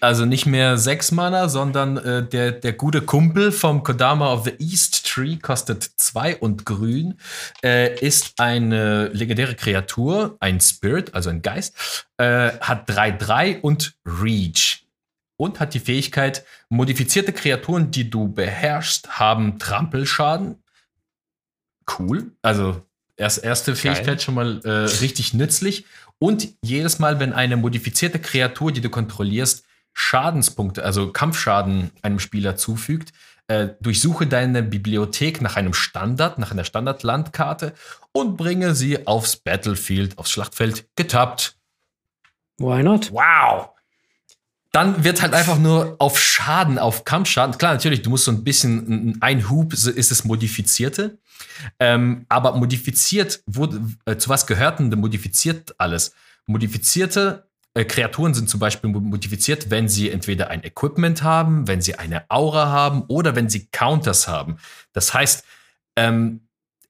Also 0.02 0.26
nicht 0.26 0.46
mehr 0.46 0.78
sechs 0.78 1.12
Mana, 1.12 1.50
sondern 1.50 1.98
äh, 1.98 2.24
der, 2.24 2.52
der 2.52 2.74
gute 2.74 3.02
Kumpel 3.02 3.52
vom 3.52 3.82
Kodama 3.82 4.32
of 4.32 4.44
the 4.46 4.54
East 4.60 5.08
Tree 5.08 5.38
kostet 5.38 5.84
zwei 5.96 6.36
und 6.36 6.66
grün. 6.66 7.16
Äh, 7.64 7.98
ist 8.00 8.34
eine 8.38 9.08
legendäre 9.08 9.56
Kreatur, 9.56 10.38
ein 10.40 10.60
Spirit, 10.60 11.16
also 11.16 11.30
ein 11.30 11.42
Geist, 11.42 12.06
äh, 12.18 12.52
hat 12.60 12.90
3-3 12.90 13.62
und 13.62 13.94
Reach 14.06 14.85
und 15.38 15.60
hat 15.60 15.74
die 15.74 15.80
Fähigkeit, 15.80 16.46
modifizierte 16.70 17.34
Kreaturen, 17.34 17.92
die 17.92 18.10
du 18.10 18.28
beherrschst, 18.28 19.20
haben 19.20 19.60
Trampelschaden. 19.60 20.64
Cool. 21.98 22.32
Also 22.42 22.82
erst, 23.18 23.44
erste 23.44 23.76
Fähigkeit 23.76 24.06
Geil. 24.06 24.20
schon 24.20 24.36
mal 24.36 24.62
äh, 24.64 24.70
richtig 25.02 25.34
nützlich. 25.34 25.86
Und 26.18 26.48
jedes 26.62 27.00
Mal, 27.00 27.20
wenn 27.20 27.34
eine 27.34 27.58
modifizierte 27.58 28.20
Kreatur, 28.20 28.72
die 28.72 28.82
du 28.82 28.90
kontrollierst, 28.90 29.66
Schadenspunkte, 29.94 30.84
also 30.84 31.12
Kampfschaden 31.12 31.92
einem 32.02 32.20
Spieler 32.20 32.56
zufügt, 32.56 33.14
äh, 33.48 33.70
durchsuche 33.80 34.28
deine 34.28 34.64
Bibliothek 34.64 35.42
nach 35.42 35.56
einem 35.56 35.74
Standard, 35.74 36.40
nach 36.40 36.52
einer 36.52 36.64
Standardlandkarte 36.64 37.74
und 38.12 38.38
bringe 38.38 38.76
sie 38.76 39.06
aufs 39.08 39.36
Battlefield, 39.38 40.18
aufs 40.18 40.32
Schlachtfeld 40.32 40.88
getappt. 40.96 41.58
Why 42.58 42.82
not? 42.84 43.12
Wow! 43.12 43.75
Dann 44.76 45.06
wird 45.06 45.22
halt 45.22 45.34
einfach 45.34 45.58
nur 45.58 45.96
auf 46.00 46.20
Schaden, 46.20 46.80
auf 46.80 47.06
Kampfschaden. 47.06 47.58
Klar, 47.58 47.72
natürlich, 47.72 48.02
du 48.02 48.10
musst 48.10 48.26
so 48.26 48.32
ein 48.34 48.44
bisschen, 48.44 49.18
ein 49.22 49.50
Hub 49.50 49.72
ist 49.72 50.12
es 50.12 50.26
modifizierte. 50.26 51.18
Ähm, 51.80 52.26
aber 52.28 52.58
modifiziert, 52.58 53.42
wurde, 53.46 53.80
äh, 54.04 54.18
zu 54.18 54.28
was 54.28 54.46
gehört 54.46 54.80
denn 54.80 54.90
modifiziert 54.90 55.74
alles? 55.78 56.14
Modifizierte 56.46 57.48
äh, 57.74 57.86
Kreaturen 57.86 58.34
sind 58.34 58.50
zum 58.50 58.60
Beispiel 58.60 58.90
modifiziert, 58.90 59.70
wenn 59.70 59.88
sie 59.88 60.10
entweder 60.10 60.50
ein 60.50 60.62
Equipment 60.66 61.24
haben, 61.24 61.70
wenn 61.70 61.82
sie 61.82 61.96
eine 61.96 62.30
Aura 62.30 62.68
haben 62.68 63.04
oder 63.08 63.34
wenn 63.34 63.48
sie 63.48 63.68
Counters 63.68 64.28
haben. 64.28 64.58
Das 64.92 65.14
heißt, 65.14 65.46
ähm, 65.96 66.42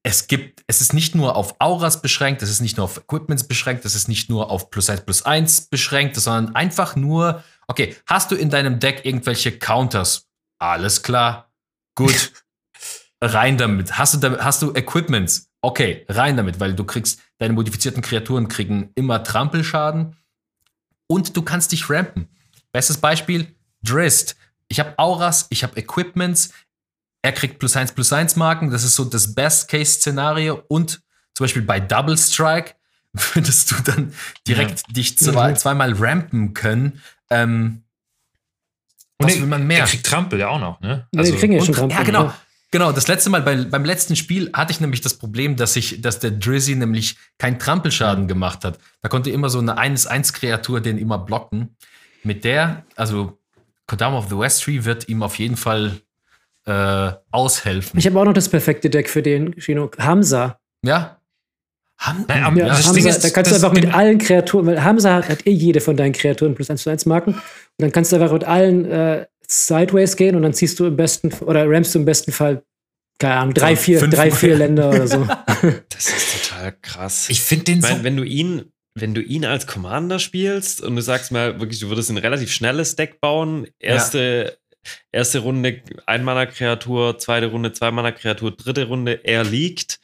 es 0.02 0.28
gibt, 0.28 0.64
es 0.68 0.82
ist 0.82 0.94
nicht 0.94 1.16
nur 1.16 1.36
auf 1.36 1.56
Auras 1.60 2.02
beschränkt, 2.02 2.44
es 2.44 2.50
ist 2.52 2.62
nicht 2.62 2.78
nur 2.78 2.84
auf 2.84 2.98
Equipments 2.98 3.48
beschränkt, 3.48 3.86
es 3.86 3.96
ist 3.96 4.08
nicht 4.08 4.30
nur 4.30 4.52
auf 4.52 4.70
plus 4.70 4.90
1 4.90 5.02
plus 5.02 5.24
1 5.24 5.62
beschränkt, 5.68 6.16
sondern 6.16 6.56
einfach 6.56 6.96
nur 6.96 7.44
Okay, 7.68 7.96
hast 8.06 8.32
du 8.32 8.36
in 8.36 8.50
deinem 8.50 8.80
Deck 8.80 9.06
irgendwelche 9.06 9.58
Counters? 9.58 10.28
Alles 10.60 11.04
klar. 11.04 11.52
Gut. 11.96 12.32
rein 13.22 13.58
damit. 13.58 13.98
Hast 13.98 14.22
du, 14.22 14.44
hast 14.44 14.62
du 14.62 14.74
Equipments? 14.74 15.50
Okay, 15.62 16.06
rein 16.10 16.38
damit, 16.38 16.60
weil 16.60 16.76
du 16.76 16.84
kriegst, 16.84 17.22
deine 17.40 17.54
modifizierten 17.54 18.02
Kreaturen 18.02 18.48
kriegen 18.48 18.92
immer 18.96 19.24
Trampelschaden 19.24 20.16
und 21.08 21.36
du 21.36 21.42
kannst 21.42 21.72
dich 21.72 21.90
rampen. 21.90 22.30
Bestes 22.72 22.98
Beispiel, 22.98 23.56
Drist. 23.82 24.36
Ich 24.68 24.80
habe 24.80 24.98
Auras, 24.98 25.48
ich 25.50 25.64
habe 25.64 25.80
Equipments, 25.80 26.52
er 27.22 27.32
kriegt 27.32 27.60
plus 27.60 27.76
1 27.76 27.94
plus 27.94 28.14
1 28.14 28.36
Marken, 28.36 28.70
das 28.70 28.84
ist 28.84 28.96
so 28.96 29.06
das 29.06 29.34
Best-Case-Szenario 29.34 30.64
und 30.68 31.02
zum 31.34 31.44
Beispiel 31.46 31.64
bei 31.64 31.80
Double 31.80 32.18
Strike 32.18 32.76
würdest 33.34 33.72
du 33.72 33.76
dann 33.84 34.14
direkt 34.48 34.84
ja. 34.88 34.94
dich 34.94 35.18
zwei, 35.18 35.54
zweimal 35.54 35.94
rampen 35.94 36.54
können, 36.54 37.02
ähm, 37.30 37.82
und 39.18 39.28
was 39.28 39.40
will 39.40 39.48
man 39.48 39.66
mehr? 39.66 39.80
Er 39.80 39.86
kriegt 39.86 40.06
Trampel 40.06 40.40
ja 40.40 40.50
auch 40.50 40.60
noch, 40.60 40.82
ne? 40.82 41.08
Also, 41.16 41.32
nee, 41.32 41.40
kriegen 41.40 41.54
ja 41.54 41.64
schon 41.64 41.74
Trampel. 41.74 41.98
Ja, 41.98 42.04
genau. 42.04 42.24
Ja. 42.26 42.38
Genau, 42.72 42.92
das 42.92 43.08
letzte 43.08 43.30
Mal 43.30 43.42
bei, 43.42 43.56
beim 43.64 43.86
letzten 43.86 44.18
Spiel 44.18 44.50
hatte 44.52 44.74
ich 44.74 44.82
nämlich 44.82 45.00
das 45.00 45.14
Problem, 45.14 45.56
dass 45.56 45.78
ich, 45.78 46.02
dass 46.02 46.20
der 46.20 46.32
Drizzy 46.32 46.76
nämlich 46.76 47.16
keinen 47.38 47.58
Trampelschaden 47.58 48.28
gemacht 48.28 48.66
hat. 48.66 48.80
Da 49.02 49.08
konnte 49.08 49.30
immer 49.30 49.50
so 49.50 49.60
eine 49.60 49.78
1-1-Kreatur 49.78 50.82
den 50.82 50.98
immer 50.98 51.18
blocken. 51.18 51.78
Mit 52.24 52.44
der, 52.44 52.84
also 52.98 53.38
Kodama 53.88 54.18
of 54.18 54.28
the 54.28 54.38
West 54.38 54.64
Tree 54.64 54.84
wird 54.84 55.08
ihm 55.08 55.24
auf 55.24 55.40
jeden 55.40 55.56
Fall 55.56 56.02
äh, 56.66 57.12
aushelfen. 57.32 57.98
Ich 57.98 58.08
habe 58.08 58.20
auch 58.20 58.26
noch 58.26 58.34
das 58.34 58.50
perfekte 58.50 58.90
Deck 58.90 59.10
für 59.10 59.22
den, 59.22 59.60
Shino. 59.62 59.90
Hamza. 59.98 60.60
Ja, 60.82 61.22
Ham 61.98 62.26
ja, 62.30 62.36
ja, 62.54 62.74
Hamza, 62.74 63.10
ist, 63.10 63.24
da 63.24 63.30
kannst 63.30 63.52
du 63.52 63.56
einfach 63.56 63.74
mit 63.74 63.94
allen 63.94 64.18
Kreaturen, 64.18 64.66
weil 64.66 64.84
Hamza 64.84 65.14
hat, 65.14 65.30
hat 65.30 65.48
eh 65.48 65.52
jede 65.52 65.80
von 65.80 65.96
deinen 65.96 66.14
Kreaturen 66.14 66.54
plus 66.54 66.70
1 66.70 66.84
zu 66.84 66.90
1 66.90 67.06
Marken. 67.06 67.34
Und 67.34 67.42
dann 67.78 67.92
kannst 67.92 68.12
du 68.12 68.18
einfach 68.18 68.32
mit 68.32 68.44
allen 68.44 68.86
äh, 68.86 69.26
Sideways 69.48 70.16
gehen 70.16 70.36
und 70.36 70.42
dann 70.42 70.54
ziehst 70.54 70.80
du 70.80 70.86
im 70.86 70.96
besten 70.96 71.34
oder 71.46 71.70
rammst 71.70 71.96
du 71.96 72.00
im 72.00 72.06
besten 72.06 72.32
Fall, 72.32 72.64
keine 73.20 73.36
Ahnung, 73.36 73.54
drei, 73.54 73.76
vier, 73.76 74.02
drei, 74.08 74.30
vier 74.32 74.56
Länder 74.56 74.90
oder 74.90 75.08
so. 75.08 75.28
Das 75.90 76.10
ist 76.10 76.50
total 76.50 76.76
krass. 76.82 77.30
Ich 77.30 77.42
finde 77.42 77.66
den 77.66 77.78
ich 77.78 77.82
mein, 77.82 77.98
so. 77.98 78.04
Wenn 78.04 78.18
du 78.18 78.24
ihn, 78.24 78.72
wenn 78.94 79.14
du 79.14 79.22
ihn 79.22 79.46
als 79.46 79.66
Commander 79.66 80.20
spielst 80.20 80.82
und 80.82 80.96
du 80.96 81.02
sagst 81.02 81.32
mal 81.32 81.60
wirklich, 81.60 81.80
du 81.80 81.90
würdest 81.90 82.10
ein 82.12 82.18
relativ 82.18 82.52
schnelles 82.52 82.96
Deck 82.96 83.22
bauen, 83.22 83.68
erste, 83.80 84.58
ja. 84.84 84.92
erste 85.12 85.40
Runde 85.40 85.82
Ein-Mana-Kreatur, 86.06 87.18
zweite 87.18 87.48
Runde 87.48 87.72
Zwei-Mana-Kreatur, 87.72 88.52
dritte 88.52 88.88
Runde 88.88 89.22
er 89.24 89.44
liegt 89.44 90.00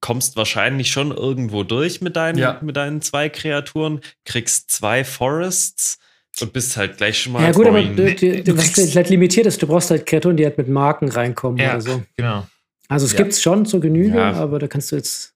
kommst 0.00 0.36
wahrscheinlich 0.36 0.90
schon 0.90 1.10
irgendwo 1.10 1.64
durch 1.64 2.00
mit 2.00 2.16
deinen, 2.16 2.38
ja. 2.38 2.58
mit 2.62 2.76
deinen 2.76 3.02
zwei 3.02 3.28
Kreaturen, 3.28 4.00
kriegst 4.24 4.70
zwei 4.70 5.04
Forests 5.04 5.98
und 6.40 6.52
bist 6.52 6.76
halt 6.76 6.98
gleich 6.98 7.22
schon 7.22 7.32
mal. 7.32 7.42
Ja, 7.42 7.52
gut, 7.52 7.66
aber 7.66 7.82
du, 7.82 8.14
du, 8.14 8.42
du 8.42 8.56
was 8.56 8.94
halt 8.94 9.08
limitiert 9.08 9.46
ist, 9.46 9.60
du 9.60 9.66
brauchst 9.66 9.90
halt 9.90 10.06
Kreaturen, 10.06 10.36
die 10.36 10.44
halt 10.44 10.58
mit 10.58 10.68
Marken 10.68 11.08
reinkommen 11.08 11.58
ja, 11.58 11.72
oder 11.72 11.80
so. 11.80 12.02
Genau. 12.16 12.46
Also 12.88 13.06
es 13.06 13.12
ja. 13.12 13.18
gibt's 13.18 13.42
schon 13.42 13.66
zur 13.66 13.80
Genüge, 13.80 14.18
ja. 14.18 14.32
aber 14.32 14.58
da 14.58 14.66
kannst 14.66 14.92
du 14.92 14.96
jetzt 14.96 15.34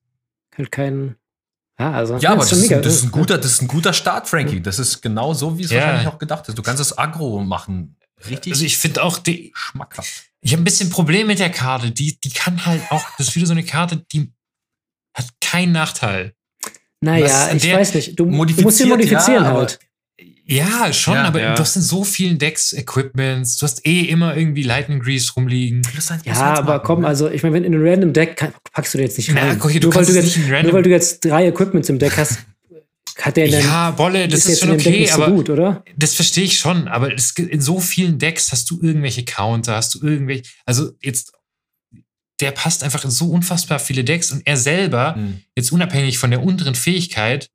halt 0.57 0.73
keinen. 0.73 1.17
Ja, 1.79 1.93
also, 1.93 2.17
ja, 2.19 2.31
aber 2.31 2.41
das 2.41 2.53
ist, 2.53 2.71
das, 2.71 2.87
ist 2.87 3.05
ein 3.05 3.11
guter, 3.11 3.39
das 3.39 3.53
ist 3.53 3.63
ein 3.63 3.69
guter 3.69 3.93
Start, 3.93 4.29
Frankie. 4.29 4.61
Das 4.61 4.79
ist 4.79 5.01
genau 5.01 5.35
so, 5.35 5.59
wie 5.59 5.65
es 5.65 5.73
wahrscheinlich 5.73 6.07
auch 6.07 6.19
gedacht 6.19 6.47
ist. 6.49 6.57
Du 6.57 6.63
kannst 6.63 6.81
es 6.81 6.97
aggro 6.97 7.41
machen. 7.41 7.97
Richtig. 8.29 8.53
Also 8.53 8.65
ich 8.65 8.79
finde 8.79 9.03
auch 9.03 9.19
die 9.19 9.53
schmackhaft. 9.55 10.25
Ich 10.43 10.53
habe 10.53 10.63
ein 10.63 10.65
bisschen 10.65 10.91
Problem 10.91 11.27
mit 11.27 11.39
der 11.39 11.51
Karte. 11.51 11.91
Die, 11.91 12.21
die 12.21 12.31
kann 12.31 12.67
halt 12.67 12.83
auch, 12.91 13.05
das 13.17 13.29
ist 13.29 13.37
wieder 13.37 13.47
so 13.47 13.53
eine 13.53 13.65
Karte, 13.65 14.05
die 14.13 14.33
hat 15.15 15.27
keinen 15.41 15.73
Nachteil. 15.73 16.35
Naja, 17.01 17.51
ich 17.55 17.73
weiß 17.73 17.95
nicht. 17.95 18.19
Du, 18.19 18.25
du 18.27 18.63
musst 18.63 18.79
sie 18.79 18.87
modifizieren 18.87 19.45
ja, 19.45 19.53
halt. 19.53 19.79
Ja, 20.45 20.93
schon, 20.93 21.15
ja, 21.15 21.25
aber 21.25 21.41
ja. 21.41 21.55
du 21.55 21.61
hast 21.61 21.77
in 21.77 21.83
so 21.83 22.05
vielen 22.05 22.39
Decks 22.39 22.73
Equipments, 22.73 23.57
du 23.59 23.65
hast 23.65 23.87
eh 23.87 24.03
immer 24.03 24.37
irgendwie 24.37 24.63
Lightning 24.63 25.01
Grease 25.01 25.33
rumliegen. 25.35 25.83
Halt, 26.09 26.27
ja, 26.27 26.35
aber 26.35 26.81
komm, 26.81 27.03
ne? 27.03 27.07
also 27.07 27.31
ich 27.31 27.43
meine, 27.43 27.55
wenn 27.55 27.65
in 27.65 27.75
einem 27.75 27.87
random 27.87 28.13
Deck 28.13 28.37
kann, 28.37 28.53
packst 28.73 28.93
du 28.93 28.99
dir 28.99 29.05
jetzt 29.05 29.19
nicht 29.19 29.35
rein. 29.35 29.59
Na, 29.59 29.69
hier, 29.69 29.81
du 29.81 29.89
nur, 29.89 29.95
weil 29.95 30.05
du 30.05 30.13
jetzt, 30.13 30.37
nur 30.37 30.73
weil 30.73 30.83
du 30.83 30.91
jetzt 30.91 31.25
drei 31.25 31.47
Equipments 31.47 31.89
im 31.89 31.99
Deck 31.99 32.17
hast, 32.17 32.39
hat 33.19 33.37
der 33.37 33.49
dann, 33.49 33.63
Ja, 33.63 33.91
Bolle, 33.93 34.27
das 34.27 34.41
ist, 34.41 34.49
ist 34.49 34.61
schon 34.61 34.73
okay, 34.73 35.09
aber 35.11 35.27
so 35.27 35.33
gut, 35.33 35.51
oder? 35.51 35.85
Das 35.97 36.15
verstehe 36.15 36.45
ich 36.45 36.59
schon, 36.59 36.89
aber 36.89 37.15
es, 37.15 37.31
in 37.33 37.61
so 37.61 37.81
vielen 37.81 38.19
Decks 38.19 38.53
hast 38.53 38.71
du 38.71 38.81
irgendwelche 38.83 39.25
Counter, 39.25 39.77
hast 39.77 39.95
du 39.95 40.07
irgendwelche, 40.07 40.45
also 40.67 40.91
jetzt 41.01 41.33
der 42.43 42.51
passt 42.51 42.83
einfach 42.83 43.05
in 43.05 43.11
so 43.11 43.31
unfassbar 43.31 43.79
viele 43.79 44.05
Decks 44.05 44.33
und 44.33 44.43
er 44.47 44.57
selber, 44.57 45.17
mhm. 45.17 45.43
jetzt 45.57 45.73
unabhängig 45.73 46.19
von 46.19 46.31
der 46.31 46.43
unteren 46.43 46.75
Fähigkeit, 46.75 47.49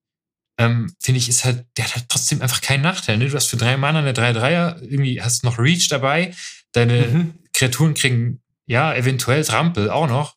ähm, 0.58 0.94
finde 1.00 1.20
ich, 1.20 1.30
ist 1.30 1.46
halt, 1.46 1.66
der 1.78 1.86
hat 1.86 1.96
halt 1.96 2.06
trotzdem 2.10 2.42
einfach 2.42 2.62
keinen 2.62 2.82
Nachteil. 2.82 3.18
Ne? 3.18 3.28
Du 3.28 3.36
hast 3.36 3.48
für 3.48 3.58
drei 3.58 3.78
Mana 3.78 4.00
eine 4.00 4.14
3-3er, 4.14 4.82
irgendwie 4.82 5.22
hast 5.22 5.44
noch 5.44 5.60
Reach 5.60 5.90
dabei, 5.90 6.34
deine 6.72 7.08
mhm. 7.08 7.34
Kreaturen 7.54 7.94
kriegen, 7.94 8.42
ja, 8.66 8.96
eventuell 8.96 9.44
Trampel 9.44 9.90
auch 9.90 10.08
noch. 10.08 10.36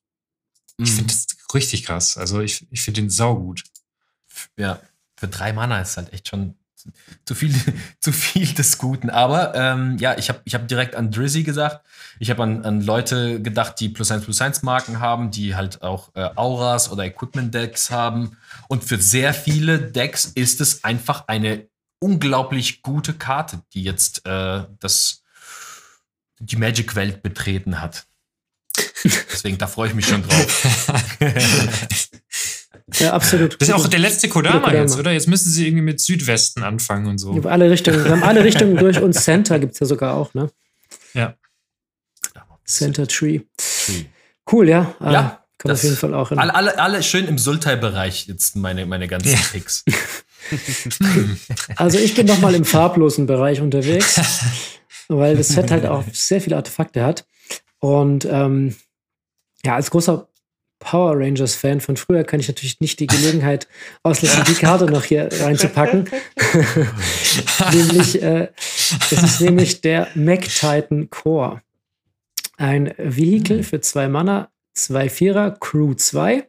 Mhm. 0.79 0.85
Ich 0.85 0.91
finde 0.91 1.15
das 1.15 1.27
richtig 1.55 1.85
krass. 1.85 2.19
Also 2.19 2.41
ich, 2.41 2.67
ich 2.71 2.83
finde 2.83 3.03
den 3.03 3.11
saugut. 3.11 3.65
Ja, 4.57 4.81
für 5.17 5.29
drei 5.29 5.53
Mana 5.53 5.81
ist 5.81 5.97
halt 5.97 6.13
echt 6.13 6.29
schon 6.29 6.57
zu 7.25 7.35
viel, 7.35 7.55
zu 8.01 8.13
viel 8.13 8.53
des 8.55 8.79
Guten. 8.79 9.11
Aber 9.11 9.55
ähm, 9.55 9.97
ja, 9.99 10.17
ich 10.19 10.29
habe 10.29 10.41
ich 10.45 10.55
hab 10.55 10.69
direkt 10.69 10.95
an 10.95 11.11
Drizzy 11.11 11.43
gesagt. 11.43 11.85
Ich 12.19 12.31
habe 12.31 12.43
an, 12.43 12.65
an 12.65 12.81
Leute 12.81 13.41
gedacht, 13.41 13.81
die 13.81 13.89
plus 13.89 14.11
1 14.11 14.25
plus 14.25 14.41
1 14.41 14.63
Marken 14.63 15.01
haben, 15.01 15.31
die 15.31 15.55
halt 15.55 15.83
auch 15.83 16.11
äh, 16.15 16.29
Auras 16.37 16.91
oder 16.91 17.05
Equipment 17.05 17.55
Decks 17.55 17.91
haben. 17.91 18.37
Und 18.69 18.85
für 18.85 18.99
sehr 18.99 19.35
viele 19.35 19.79
Decks 19.81 20.27
ist 20.27 20.61
es 20.61 20.85
einfach 20.85 21.29
eine 21.29 21.69
unglaublich 22.01 22.83
gute 22.83 23.15
Karte, 23.15 23.63
die 23.75 23.83
jetzt 23.83 24.27
äh, 24.27 24.65
das, 24.81 25.23
die 26.39 26.57
Magic-Welt 26.57 27.23
betreten 27.23 27.81
hat. 27.81 28.07
Deswegen, 29.05 29.59
da 29.59 29.67
freue 29.67 29.89
ich 29.89 29.95
mich 29.95 30.07
schon 30.07 30.23
drauf. 30.23 31.19
Ja, 32.99 33.13
absolut. 33.13 33.61
Das 33.61 33.69
ist 33.69 33.75
auch 33.75 33.89
der 33.89 34.01
letzte 34.01 34.29
Kodama, 34.29 34.61
Kodama, 34.61 34.79
jetzt, 34.83 34.99
oder? 34.99 35.13
Jetzt 35.13 35.29
müssen 35.29 35.51
sie 35.51 35.67
irgendwie 35.67 35.85
mit 35.85 36.01
Südwesten 36.01 36.63
anfangen 36.63 37.07
und 37.07 37.19
so. 37.19 37.35
Wir 37.35 37.51
alle 37.51 37.71
Richtungen, 37.71 38.05
wir 38.05 38.11
haben 38.11 38.23
alle 38.23 38.45
Richtungen 38.45 38.77
durch 38.77 39.01
und 39.01 39.13
Center 39.13 39.59
gibt 39.59 39.75
es 39.75 39.81
ja 39.81 39.87
sogar 39.87 40.15
auch, 40.15 40.35
ne? 40.35 40.51
Ja. 41.15 41.35
Center 42.65 43.07
Tree. 43.07 43.41
Tree. 43.57 44.05
Cool, 44.51 44.69
ja. 44.69 44.95
Ah, 45.01 45.13
ja. 45.13 45.45
Kann 45.59 45.73
auf 45.73 45.83
jeden 45.83 45.97
Fall 45.97 46.15
auch. 46.15 46.31
Alle, 46.31 46.55
alle, 46.55 46.79
alle 46.79 47.03
schön 47.03 47.27
im 47.27 47.37
Sultai-Bereich 47.37 48.27
jetzt 48.29 48.57
meine, 48.57 48.87
meine 48.87 49.09
ganzen 49.09 49.33
ja. 49.33 49.39
Picks. 49.53 49.85
also 51.77 51.99
ich 51.99 52.15
bin 52.15 52.27
noch 52.27 52.41
mal 52.41 52.55
im 52.55 52.65
farblosen 52.65 53.27
Bereich 53.27 53.61
unterwegs, 53.61 54.19
weil 55.09 55.37
das 55.37 55.49
Set 55.49 55.71
halt 55.71 55.87
auch 55.87 56.05
sehr 56.13 56.41
viele 56.41 56.57
Artefakte 56.57 57.05
hat. 57.05 57.27
Und 57.79 58.27
ähm, 58.31 58.75
ja, 59.65 59.75
als 59.75 59.91
großer 59.91 60.30
Power 60.81 61.19
Rangers-Fan 61.19 61.81
von 61.81 61.97
früher 61.97 62.25
kann 62.25 62.41
ich 62.41 62.49
natürlich 62.49 62.81
nicht 62.81 62.99
die 62.99 63.07
Gelegenheit 63.07 63.69
auslassen, 64.03 64.45
die 64.49 64.55
Karte 64.55 64.87
noch 64.87 65.05
hier 65.05 65.29
reinzupacken. 65.41 66.09
nämlich, 67.73 68.21
äh, 68.21 68.49
es 68.57 69.23
ist 69.23 69.41
nämlich 69.41 69.81
der 69.83 70.09
Mech 70.15 70.49
Titan 70.49 71.09
Core. 71.11 71.63
Ein 72.57 72.93
Vehikel 72.99 73.63
für 73.63 73.81
zwei 73.81 74.09
Mana, 74.09 74.51
zwei 74.75 75.09
Vierer, 75.09 75.53
Crew 75.53 75.95
2. 75.95 76.47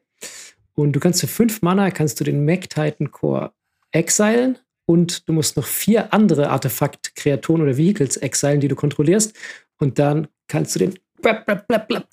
Und 0.74 0.94
du 0.94 1.00
kannst 1.00 1.22
für 1.22 1.28
fünf 1.28 1.62
Mana 1.62 1.92
kannst 1.92 2.20
du 2.20 2.24
den 2.24 2.44
Mech 2.44 2.70
Titan 2.70 3.12
Core 3.12 3.52
exilen 3.92 4.58
und 4.86 5.28
du 5.28 5.34
musst 5.34 5.58
noch 5.58 5.66
vier 5.66 6.14
andere 6.14 6.50
Artefakt-Kreaturen 6.50 7.62
oder 7.62 7.78
Vehicles 7.78 8.18
exilen, 8.18 8.62
die 8.62 8.68
du 8.68 8.76
kontrollierst. 8.76 9.34
Und 9.78 10.00
dann 10.00 10.28
kannst 10.48 10.76
du 10.76 10.80
den 10.80 10.98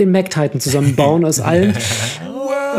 den 0.01 0.11
Mac 0.11 0.31
Titan 0.31 0.61
zusammenbauen 0.61 1.25
aus 1.25 1.41
allen. 1.41 1.75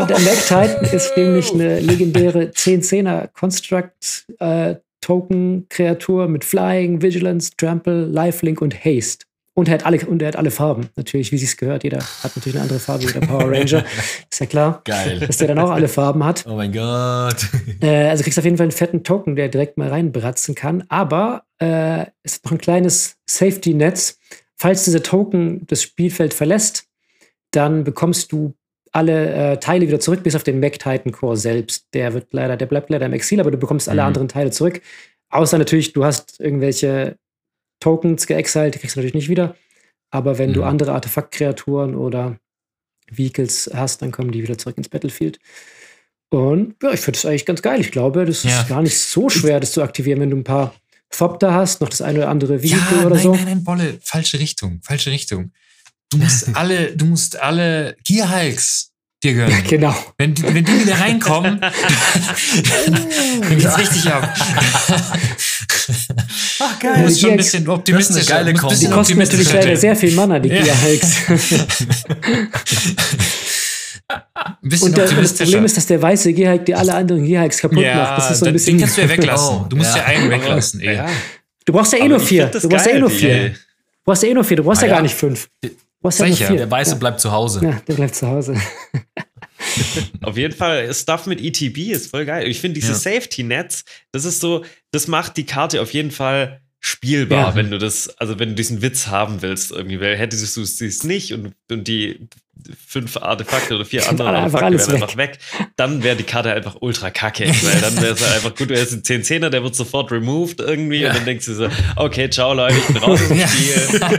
der 0.08 0.18
Mac 0.20 0.46
Titan 0.46 0.84
ist 0.92 1.16
nämlich 1.16 1.52
eine 1.52 1.80
legendäre 1.80 2.44
10-10er 2.44 3.28
Construct 3.32 4.26
äh, 4.38 4.76
Token 5.00 5.66
Kreatur 5.68 6.28
mit 6.28 6.44
Flying, 6.44 7.02
Vigilance, 7.02 7.52
Trample, 7.56 8.06
Lifelink 8.06 8.60
und 8.60 8.84
Haste. 8.84 9.24
Und 9.54 9.68
er 9.68 9.74
hat 9.74 9.86
alle, 9.86 9.98
und 10.06 10.22
er 10.22 10.28
hat 10.28 10.36
alle 10.36 10.50
Farben, 10.50 10.88
natürlich, 10.96 11.32
wie 11.32 11.38
sie 11.38 11.44
es 11.44 11.56
gehört. 11.56 11.82
Jeder 11.82 11.98
hat 11.98 12.36
natürlich 12.36 12.54
eine 12.54 12.62
andere 12.62 12.78
Farbe 12.78 13.08
wie 13.08 13.12
der 13.12 13.20
Power 13.20 13.50
Ranger. 13.50 13.84
ist 14.30 14.40
ja 14.40 14.46
klar. 14.46 14.80
Geil. 14.84 15.18
Dass 15.18 15.38
der 15.38 15.48
dann 15.48 15.58
auch 15.58 15.70
alle 15.70 15.88
Farben 15.88 16.24
hat. 16.24 16.44
Oh 16.48 16.54
mein 16.54 16.72
Gott. 16.72 17.46
Äh, 17.82 18.08
also 18.08 18.22
kriegst 18.22 18.36
du 18.36 18.40
auf 18.40 18.44
jeden 18.44 18.56
Fall 18.56 18.64
einen 18.64 18.72
fetten 18.72 19.04
Token, 19.04 19.36
der 19.36 19.48
direkt 19.48 19.76
mal 19.76 19.88
reinbratzen 19.88 20.54
kann. 20.54 20.84
Aber 20.88 21.44
äh, 21.58 22.02
es 22.22 22.34
ist 22.34 22.44
noch 22.44 22.52
ein 22.52 22.58
kleines 22.58 23.16
Safety-Netz. 23.28 24.18
Falls 24.60 24.84
dieser 24.84 25.02
Token 25.02 25.66
das 25.68 25.82
Spielfeld 25.82 26.34
verlässt, 26.34 26.84
dann 27.50 27.82
bekommst 27.82 28.30
du 28.30 28.52
alle 28.92 29.52
äh, 29.52 29.56
Teile 29.56 29.88
wieder 29.88 30.00
zurück, 30.00 30.22
bis 30.22 30.36
auf 30.36 30.42
den 30.42 30.60
Mac 30.60 30.74
Titan 30.74 31.12
Core 31.12 31.38
selbst. 31.38 31.86
Der 31.94 32.12
wird 32.12 32.34
leider, 32.34 32.58
der 32.58 32.66
bleibt 32.66 32.90
leider 32.90 33.06
im 33.06 33.14
Exil, 33.14 33.40
aber 33.40 33.50
du 33.50 33.56
bekommst 33.56 33.88
alle 33.88 34.02
mhm. 34.02 34.08
anderen 34.08 34.28
Teile 34.28 34.50
zurück. 34.50 34.82
Außer 35.30 35.56
natürlich, 35.56 35.94
du 35.94 36.04
hast 36.04 36.40
irgendwelche 36.40 37.16
Tokens 37.80 38.26
geexiled, 38.26 38.74
die 38.74 38.80
kriegst 38.80 38.96
du 38.96 39.00
natürlich 39.00 39.14
nicht 39.14 39.30
wieder. 39.30 39.56
Aber 40.10 40.36
wenn 40.36 40.50
mhm. 40.50 40.54
du 40.54 40.64
andere 40.64 40.92
Artefaktkreaturen 40.92 41.94
oder 41.94 42.36
Vehicles 43.10 43.70
hast, 43.72 44.02
dann 44.02 44.12
kommen 44.12 44.30
die 44.30 44.42
wieder 44.42 44.58
zurück 44.58 44.76
ins 44.76 44.90
Battlefield. 44.90 45.38
Und 46.28 46.74
ja, 46.82 46.92
ich 46.92 47.00
finde 47.00 47.16
das 47.16 47.24
eigentlich 47.24 47.46
ganz 47.46 47.62
geil. 47.62 47.80
Ich 47.80 47.92
glaube, 47.92 48.26
das 48.26 48.42
ja. 48.42 48.60
ist 48.60 48.68
gar 48.68 48.82
nicht 48.82 48.98
so 48.98 49.30
schwer, 49.30 49.58
das 49.58 49.72
zu 49.72 49.80
aktivieren, 49.82 50.20
wenn 50.20 50.30
du 50.30 50.36
ein 50.36 50.44
paar 50.44 50.74
Fopter 51.10 51.52
hast, 51.52 51.80
noch 51.80 51.88
das 51.88 52.02
eine 52.02 52.20
oder 52.20 52.28
andere 52.28 52.62
Vehicle 52.62 52.98
ja, 52.98 53.06
oder 53.06 53.16
nein, 53.16 53.22
so. 53.22 53.34
Nein, 53.34 53.44
nein, 53.44 53.64
Bolle, 53.64 53.98
falsche 54.02 54.38
Richtung, 54.38 54.80
falsche 54.82 55.10
Richtung. 55.10 55.52
Du 56.10 56.18
musst 56.18 56.48
alle, 56.54 56.96
du 56.96 57.04
musst 57.06 57.38
alle 57.40 57.96
Gear 58.04 58.30
Hulks 58.30 58.90
dir 59.22 59.34
gönnen. 59.34 59.50
Ja, 59.50 59.60
genau. 59.60 59.94
Wenn, 60.16 60.40
wenn 60.54 60.64
die 60.64 60.80
wieder 60.80 60.98
reinkommen, 60.98 61.60
dann 61.60 61.72
geht's 63.58 63.78
richtig 63.78 64.10
ab. 64.10 64.34
Ach 66.60 66.78
geil. 66.78 66.94
Du 66.94 67.00
musst 67.02 67.20
schon 67.20 67.30
ein 67.30 67.36
bisschen 67.36 67.68
optimistisch 67.68 68.24
sein. 68.24 68.46
Die 68.46 68.54
kosten 68.88 69.18
natürlich 69.18 69.52
leider 69.52 69.76
sehr 69.76 69.96
viel 69.96 70.14
Mana, 70.14 70.38
die 70.38 70.48
ja. 70.48 70.74
Gear 74.10 74.26
Hulks. 74.62 74.82
und 74.82 74.96
der, 74.96 75.06
das 75.06 75.34
Problem 75.34 75.64
ist, 75.64 75.76
dass 75.76 75.86
der 75.86 76.02
weiße 76.02 76.32
Gearhike 76.32 76.64
dir 76.64 76.78
alle 76.78 76.94
anderen 76.94 77.24
Gearhikes 77.24 77.58
kaputt 77.58 77.78
ja, 77.78 77.94
macht. 77.94 78.18
Das 78.18 78.30
ist 78.32 78.38
so 78.40 78.46
ein 78.46 78.52
bisschen 78.52 78.76
den 78.76 78.80
kannst 78.80 78.96
du 78.96 79.02
ja 79.02 79.08
weglassen. 79.08 79.56
Oh, 79.60 79.66
du 79.68 79.76
musst 79.76 79.96
ja, 79.96 80.02
ja 80.02 80.08
einen 80.08 80.30
weglassen. 80.30 80.80
Ja. 80.80 81.08
Du 81.64 81.72
brauchst 81.72 81.92
ja 81.92 81.98
eh 81.98 82.08
nur 82.08 82.20
vier. 82.20 82.46
Du 82.46 82.68
brauchst 82.68 82.86
ja 82.86 82.92
eh 82.92 83.00
nur 83.00 83.10
vier. 83.10 83.50
Du 83.50 83.54
brauchst 84.04 84.22
ja 84.22 84.28
eh 84.28 84.34
nur 84.34 84.44
vier. 84.44 84.56
Du 84.56 84.64
brauchst 84.64 84.82
ah, 84.82 84.86
ja 84.86 84.92
gar 84.94 85.02
nicht 85.02 85.14
fünf. 85.14 85.48
Du 85.60 85.70
brauchst 86.00 86.18
ja 86.18 86.26
nur 86.26 86.36
vier. 86.36 86.56
Der 86.56 86.70
weiße 86.70 86.96
bleibt 86.96 87.20
zu 87.20 87.30
Hause. 87.30 87.64
Ja, 87.64 87.80
der 87.86 87.94
bleibt 87.94 88.14
zu 88.14 88.26
Hause. 88.26 88.54
Auf 90.22 90.36
jeden 90.36 90.54
Fall, 90.54 90.92
Stuff 90.94 91.26
mit 91.26 91.40
ETB 91.40 91.90
ist 91.90 92.10
voll 92.10 92.24
geil. 92.24 92.48
Ich 92.48 92.60
finde, 92.60 92.80
diese 92.80 92.94
Safety-Nets, 92.94 93.84
das 94.10 94.24
ist 94.24 94.40
so, 94.40 94.64
das 94.90 95.06
macht 95.06 95.36
die 95.36 95.44
Karte 95.44 95.80
auf 95.80 95.92
jeden 95.92 96.10
Fall 96.10 96.60
spielbar, 96.80 97.50
ja. 97.50 97.54
wenn 97.54 97.70
du 97.70 97.78
das, 97.78 98.08
also 98.18 98.38
wenn 98.38 98.50
du 98.50 98.54
diesen 98.54 98.82
Witz 98.82 99.06
haben 99.06 99.42
willst, 99.42 99.70
irgendwie, 99.70 100.00
weil 100.00 100.16
hättest 100.16 100.56
du 100.56 100.62
es 100.62 101.04
nicht 101.04 101.34
und, 101.34 101.54
und 101.70 101.86
die 101.86 102.28
fünf 102.86 103.16
Artefakte 103.18 103.74
oder 103.74 103.84
vier 103.84 104.08
andere 104.08 104.30
Artefakte 104.30 104.78
wären 104.78 104.88
weg. 104.88 105.02
einfach 105.02 105.16
weg, 105.16 105.38
dann 105.76 106.02
wäre 106.02 106.16
die 106.16 106.24
Karte 106.24 106.52
einfach 106.52 106.76
ultra 106.80 107.10
kacke, 107.10 107.46
weil 107.46 107.80
dann 107.80 108.00
wäre 108.00 108.14
es 108.14 108.22
halt 108.22 108.36
einfach 108.36 108.54
gut, 108.54 108.70
du 108.70 108.80
hast 108.80 108.92
einen 108.92 109.04
10 109.04 109.24
10 109.24 109.42
er 109.42 109.50
der 109.50 109.62
wird 109.62 109.74
sofort 109.74 110.10
removed 110.10 110.60
irgendwie 110.60 111.00
ja. 111.00 111.10
und 111.10 111.18
dann 111.18 111.26
denkst 111.26 111.44
du 111.46 111.54
so, 111.54 111.68
okay, 111.96 112.30
ciao 112.30 112.54
Leute, 112.54 112.78
ich 112.78 112.86
bin 112.86 112.96
raus 112.96 113.20
aus 113.20 113.28
dem 113.28 113.46
Spiel. 113.46 114.00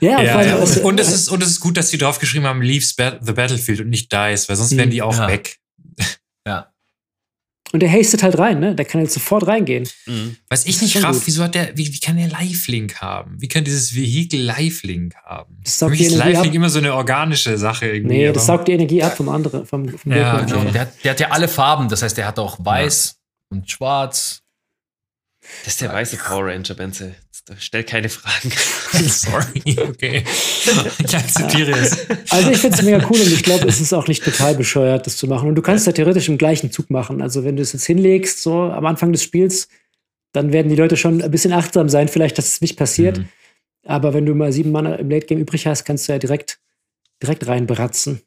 Ja, 0.00 0.22
ja, 0.22 0.42
ja. 0.42 0.56
Und, 0.56 0.98
es 0.98 1.08
ist, 1.12 1.28
und 1.28 1.42
es 1.42 1.50
ist 1.50 1.60
gut, 1.60 1.76
dass 1.76 1.90
sie 1.90 1.98
draufgeschrieben 1.98 2.48
haben, 2.48 2.62
leaves 2.62 2.96
the 2.96 3.32
battlefield 3.32 3.80
und 3.80 3.90
nicht 3.90 4.12
dies, 4.12 4.48
weil 4.48 4.56
sonst 4.56 4.76
wären 4.76 4.90
die 4.90 5.02
auch 5.02 5.28
weg. 5.28 5.58
Und 7.72 7.80
der 7.80 7.90
hastet 7.90 8.22
halt 8.22 8.36
rein, 8.38 8.58
ne? 8.58 8.74
Der 8.74 8.84
kann 8.84 9.00
jetzt 9.00 9.14
sofort 9.14 9.46
reingehen. 9.46 9.88
Mhm. 10.06 10.36
Was 10.48 10.66
ich 10.66 10.82
nicht 10.82 11.02
raff, 11.04 11.22
wieso 11.24 11.44
hat 11.44 11.54
der, 11.54 11.76
wie, 11.76 11.92
wie 11.92 12.00
kann 12.00 12.16
der 12.16 12.28
Live-Link 12.28 12.96
haben? 13.00 13.36
Wie 13.40 13.46
kann 13.46 13.62
dieses 13.62 13.94
Vehikel 13.94 14.40
Live-Link 14.40 15.14
haben? 15.24 15.56
Das 15.62 15.78
Für 15.78 15.88
mich 15.88 16.00
ist 16.00 16.16
Live-Link 16.16 16.54
immer 16.54 16.68
so 16.68 16.80
eine 16.80 16.94
organische 16.94 17.56
Sache 17.58 17.86
irgendwie. 17.86 18.16
Nee, 18.16 18.32
das 18.32 18.46
saugt 18.46 18.66
die 18.66 18.72
Energie 18.72 19.02
ab 19.02 19.16
vom 19.16 19.28
anderen. 19.28 19.66
Vom, 19.66 19.88
vom 19.88 20.12
ja, 20.12 20.40
genau. 20.40 20.64
Der, 20.64 20.80
hat, 20.82 21.04
der 21.04 21.10
hat 21.12 21.20
ja 21.20 21.30
alle 21.30 21.46
Farben, 21.46 21.88
das 21.88 22.02
heißt, 22.02 22.16
der 22.16 22.26
hat 22.26 22.38
auch 22.40 22.58
weiß 22.64 23.16
ja. 23.16 23.56
und 23.56 23.70
schwarz. 23.70 24.39
Das 25.64 25.74
ist 25.74 25.80
der 25.80 25.92
weiße 25.92 26.16
Power 26.16 26.46
Ranger, 26.46 26.74
Benze. 26.74 27.14
Stell 27.58 27.84
keine 27.84 28.08
Fragen. 28.08 28.50
Sorry, 29.08 29.76
okay. 29.78 30.24
Ich 30.98 31.16
akzeptiere 31.16 31.72
es. 31.72 32.06
Also 32.30 32.50
ich 32.50 32.58
finde 32.58 32.76
es 32.76 32.82
mega 32.82 32.98
cool 33.10 33.20
und 33.20 33.32
ich 33.32 33.42
glaube, 33.42 33.66
es 33.68 33.80
ist 33.80 33.92
auch 33.92 34.06
nicht 34.06 34.24
total 34.24 34.54
bescheuert, 34.54 35.06
das 35.06 35.16
zu 35.16 35.26
machen. 35.26 35.48
Und 35.48 35.54
du 35.54 35.62
kannst 35.62 35.86
ja 35.86 35.92
theoretisch 35.92 36.28
im 36.28 36.38
gleichen 36.38 36.70
Zug 36.70 36.90
machen. 36.90 37.22
Also 37.22 37.44
wenn 37.44 37.56
du 37.56 37.62
es 37.62 37.72
jetzt 37.72 37.86
hinlegst, 37.86 38.42
so 38.42 38.62
am 38.62 38.86
Anfang 38.86 39.12
des 39.12 39.22
Spiels, 39.22 39.68
dann 40.32 40.52
werden 40.52 40.68
die 40.68 40.76
Leute 40.76 40.96
schon 40.96 41.22
ein 41.22 41.30
bisschen 41.30 41.52
achtsam 41.52 41.88
sein, 41.88 42.08
vielleicht, 42.08 42.38
dass 42.38 42.46
es 42.46 42.60
nicht 42.60 42.76
passiert. 42.76 43.18
Mhm. 43.18 43.28
Aber 43.86 44.14
wenn 44.14 44.26
du 44.26 44.34
mal 44.34 44.52
sieben 44.52 44.70
Mann 44.70 44.86
im 44.86 45.10
Late 45.10 45.26
Game 45.26 45.38
übrig 45.38 45.66
hast, 45.66 45.84
kannst 45.84 46.08
du 46.08 46.12
ja 46.12 46.18
direkt, 46.18 46.60
direkt 47.22 47.46
reinbratzen. 47.46 48.22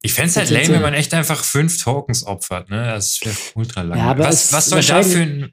Ich 0.00 0.14
fände 0.14 0.30
es 0.30 0.36
halt 0.36 0.50
lame, 0.50 0.68
wenn 0.68 0.82
man 0.82 0.94
echt 0.94 1.14
einfach 1.14 1.44
fünf 1.44 1.80
Tokens 1.80 2.26
opfert, 2.26 2.70
ne? 2.70 2.86
Das 2.86 3.20
wäre 3.22 3.36
ultra 3.54 3.82
lang. 3.82 3.98
Ja, 3.98 4.18
was, 4.18 4.52
was 4.52 4.66
soll 4.66 4.82
da 4.82 5.02
für 5.02 5.20
ein 5.20 5.52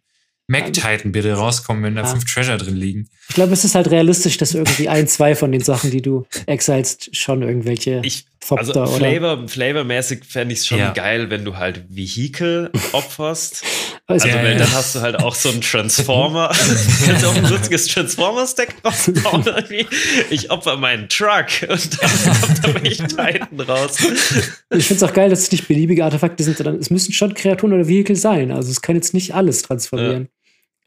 Mac 0.49 0.73
Titan 0.73 1.11
bitte 1.11 1.33
rauskommen, 1.33 1.83
wenn 1.83 1.95
da 1.95 2.01
ja. 2.01 2.07
fünf 2.07 2.25
Treasure 2.25 2.57
drin 2.57 2.75
liegen. 2.75 3.07
Ich 3.29 3.35
glaube, 3.35 3.53
es 3.53 3.63
ist 3.63 3.75
halt 3.75 3.91
realistisch, 3.91 4.37
dass 4.37 4.55
irgendwie 4.55 4.89
ein, 4.89 5.07
zwei 5.07 5.35
von 5.35 5.51
den 5.51 5.61
Sachen, 5.61 5.91
die 5.91 6.01
du 6.01 6.25
exilst, 6.47 7.15
schon 7.15 7.43
irgendwelche 7.43 8.01
ich, 8.03 8.25
also 8.49 8.73
Flavor, 8.87 9.47
Flavormäßig 9.47 10.25
fände 10.25 10.53
ich 10.53 10.61
es 10.61 10.67
schon 10.67 10.79
ja. 10.79 10.91
geil, 10.93 11.29
wenn 11.29 11.45
du 11.45 11.57
halt 11.57 11.83
Vehikel 11.89 12.71
opferst. 12.93 13.63
also, 14.07 14.27
ja, 14.27 14.43
weil 14.43 14.57
dann 14.57 14.71
hast 14.73 14.95
du 14.95 15.01
halt 15.01 15.19
auch 15.19 15.35
so 15.35 15.49
einen 15.49 15.61
Transformer. 15.61 16.49
Kannst 17.05 17.25
auch 17.25 17.35
ein 17.35 17.47
lustiges 17.47 17.85
Transformer-Stack 17.85 18.73
rausbauen. 18.83 19.45
ich 20.31 20.49
opfer 20.49 20.77
meinen 20.77 21.07
Truck 21.09 21.45
und 21.69 22.01
dann 22.01 22.41
kommt 22.41 22.65
da 22.65 22.83
welche 22.83 23.07
Titan 23.07 23.59
raus. 23.59 23.97
Ich 24.71 24.87
finde 24.87 24.95
es 24.95 25.03
auch 25.03 25.13
geil, 25.13 25.29
dass 25.29 25.43
es 25.43 25.51
nicht 25.51 25.67
beliebige 25.67 26.03
Artefakte 26.03 26.43
sind, 26.43 26.57
sondern 26.57 26.77
es 26.77 26.89
müssen 26.89 27.13
schon 27.13 27.35
Kreaturen 27.35 27.73
oder 27.73 27.87
Vehikel 27.87 28.15
sein. 28.15 28.51
Also 28.51 28.71
es 28.71 28.81
kann 28.81 28.95
jetzt 28.95 29.13
nicht 29.13 29.35
alles 29.35 29.61
transformieren. 29.61 30.29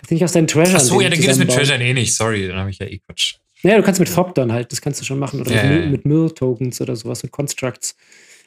Kannst 0.03 0.11
nicht 0.11 0.25
aus 0.25 0.33
deinen 0.33 0.49
Treasure. 0.49 0.79
Ach 0.79 0.81
so, 0.81 1.01
ja, 1.01 1.09
dann 1.09 1.21
geht 1.21 1.31
es 1.31 1.39
mit 1.39 1.49
Treasure 1.49 1.81
eh 1.81 1.95
nicht. 1.95 2.17
Sorry, 2.17 2.49
dann 2.49 2.57
habe 2.57 2.71
ich 2.71 2.79
ja 2.81 2.87
eh 2.87 2.99
Quatsch. 2.99 3.37
Naja, 3.63 3.77
du 3.77 3.85
kannst 3.85 4.01
mit 4.01 4.09
Fop 4.09 4.35
dann 4.35 4.51
halt, 4.51 4.73
das 4.73 4.81
kannst 4.81 5.01
du 5.01 5.05
schon 5.05 5.21
machen. 5.21 5.41
Oder 5.41 5.55
ja, 5.55 5.63
mit, 5.63 5.91
mit 5.93 6.05
Mill-Tokens 6.05 6.81
oder 6.81 6.97
sowas, 6.97 7.23
mit 7.23 7.31
Constructs. 7.31 7.95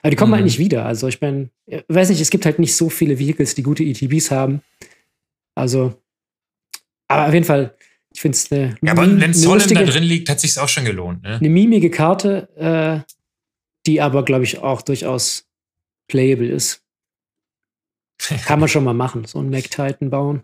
Aber 0.01 0.09
die 0.09 0.17
kommen 0.17 0.31
mhm. 0.31 0.35
halt 0.35 0.43
nicht 0.43 0.59
wieder. 0.59 0.85
Also 0.85 1.07
ich 1.07 1.21
meine, 1.21 1.49
weiß 1.87 2.09
nicht, 2.09 2.19
es 2.19 2.29
gibt 2.29 2.45
halt 2.45 2.59
nicht 2.59 2.75
so 2.75 2.89
viele 2.89 3.17
Vehicles, 3.17 3.55
die 3.55 3.63
gute 3.63 3.83
ETBs 3.83 4.31
haben. 4.31 4.61
Also, 5.55 5.95
aber 7.07 7.27
auf 7.27 7.33
jeden 7.33 7.45
Fall, 7.45 7.73
ich 8.13 8.19
finde 8.19 8.35
es 8.35 8.51
eine. 8.51 8.75
Ja, 8.81 8.91
aber 8.91 9.03
wenn 9.07 9.33
Solemn 9.33 9.73
da 9.73 9.83
drin 9.83 10.03
liegt, 10.03 10.27
hat 10.27 10.41
sich 10.41 10.59
auch 10.59 10.67
schon 10.67 10.83
gelohnt. 10.83 11.23
Ne? 11.23 11.37
Eine 11.37 11.49
mimige 11.49 11.89
Karte, 11.89 12.49
äh, 12.57 13.09
die 13.85 14.01
aber, 14.01 14.25
glaube 14.25 14.43
ich, 14.43 14.59
auch 14.59 14.81
durchaus 14.81 15.47
playable 16.09 16.49
ist. 16.49 16.83
Kann 18.45 18.59
man 18.59 18.67
schon 18.67 18.83
mal 18.83 18.93
machen, 18.93 19.23
so 19.23 19.39
einen 19.39 19.49
Mac 19.49 19.71
Titan 19.71 20.09
bauen 20.09 20.43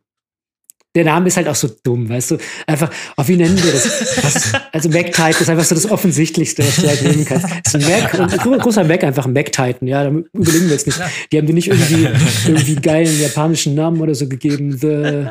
der 0.95 1.05
Name 1.05 1.27
ist 1.27 1.37
halt 1.37 1.47
auch 1.47 1.55
so 1.55 1.69
dumm, 1.83 2.09
weißt 2.09 2.31
du? 2.31 2.37
Einfach, 2.67 2.91
oh, 3.15 3.23
wie 3.25 3.37
nennen 3.37 3.61
wir 3.63 3.71
das? 3.71 4.23
Was, 4.23 4.53
also 4.71 4.89
Mac-Titan 4.89 5.29
ist 5.29 5.49
einfach 5.49 5.63
so 5.63 5.75
das 5.75 5.89
Offensichtlichste, 5.89 6.67
was 6.67 6.75
du 6.75 6.87
halt 6.87 7.01
nehmen 7.01 7.25
kannst. 7.25 7.45
Das 7.45 7.73
ist 7.73 7.87
ein 7.87 8.01
Mac, 8.01 8.19
ein 8.19 8.59
großer 8.59 8.83
Mac, 8.83 9.03
einfach 9.03 9.25
ein 9.25 9.33
Mac-Titan, 9.33 9.87
ja, 9.87 10.03
da 10.03 10.09
überlegen 10.09 10.65
wir 10.65 10.73
jetzt 10.73 10.87
nicht. 10.87 10.99
Die 11.31 11.37
haben 11.37 11.47
dir 11.47 11.53
nicht 11.53 11.69
irgendwie, 11.69 12.07
irgendwie 12.45 12.75
geilen 12.75 13.21
japanischen 13.21 13.75
Namen 13.75 14.01
oder 14.01 14.15
so 14.15 14.27
gegeben, 14.27 14.77
The, 14.77 15.27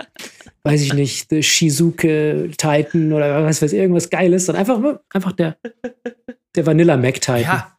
weiß 0.63 0.81
ich 0.81 0.95
nicht, 0.95 1.29
The 1.31 1.43
Shizuke 1.43 2.51
Titan 2.57 3.13
oder 3.13 3.45
was 3.45 3.61
weiß 3.61 3.73
ich, 3.73 3.79
irgendwas 3.79 4.09
Geiles, 4.09 4.47
sondern 4.47 4.61
einfach, 4.61 5.01
einfach 5.13 5.33
der, 5.33 5.57
der 6.57 6.67
Vanilla 6.67 6.97
Mac-Titan. 6.97 7.43
Ja. 7.43 7.77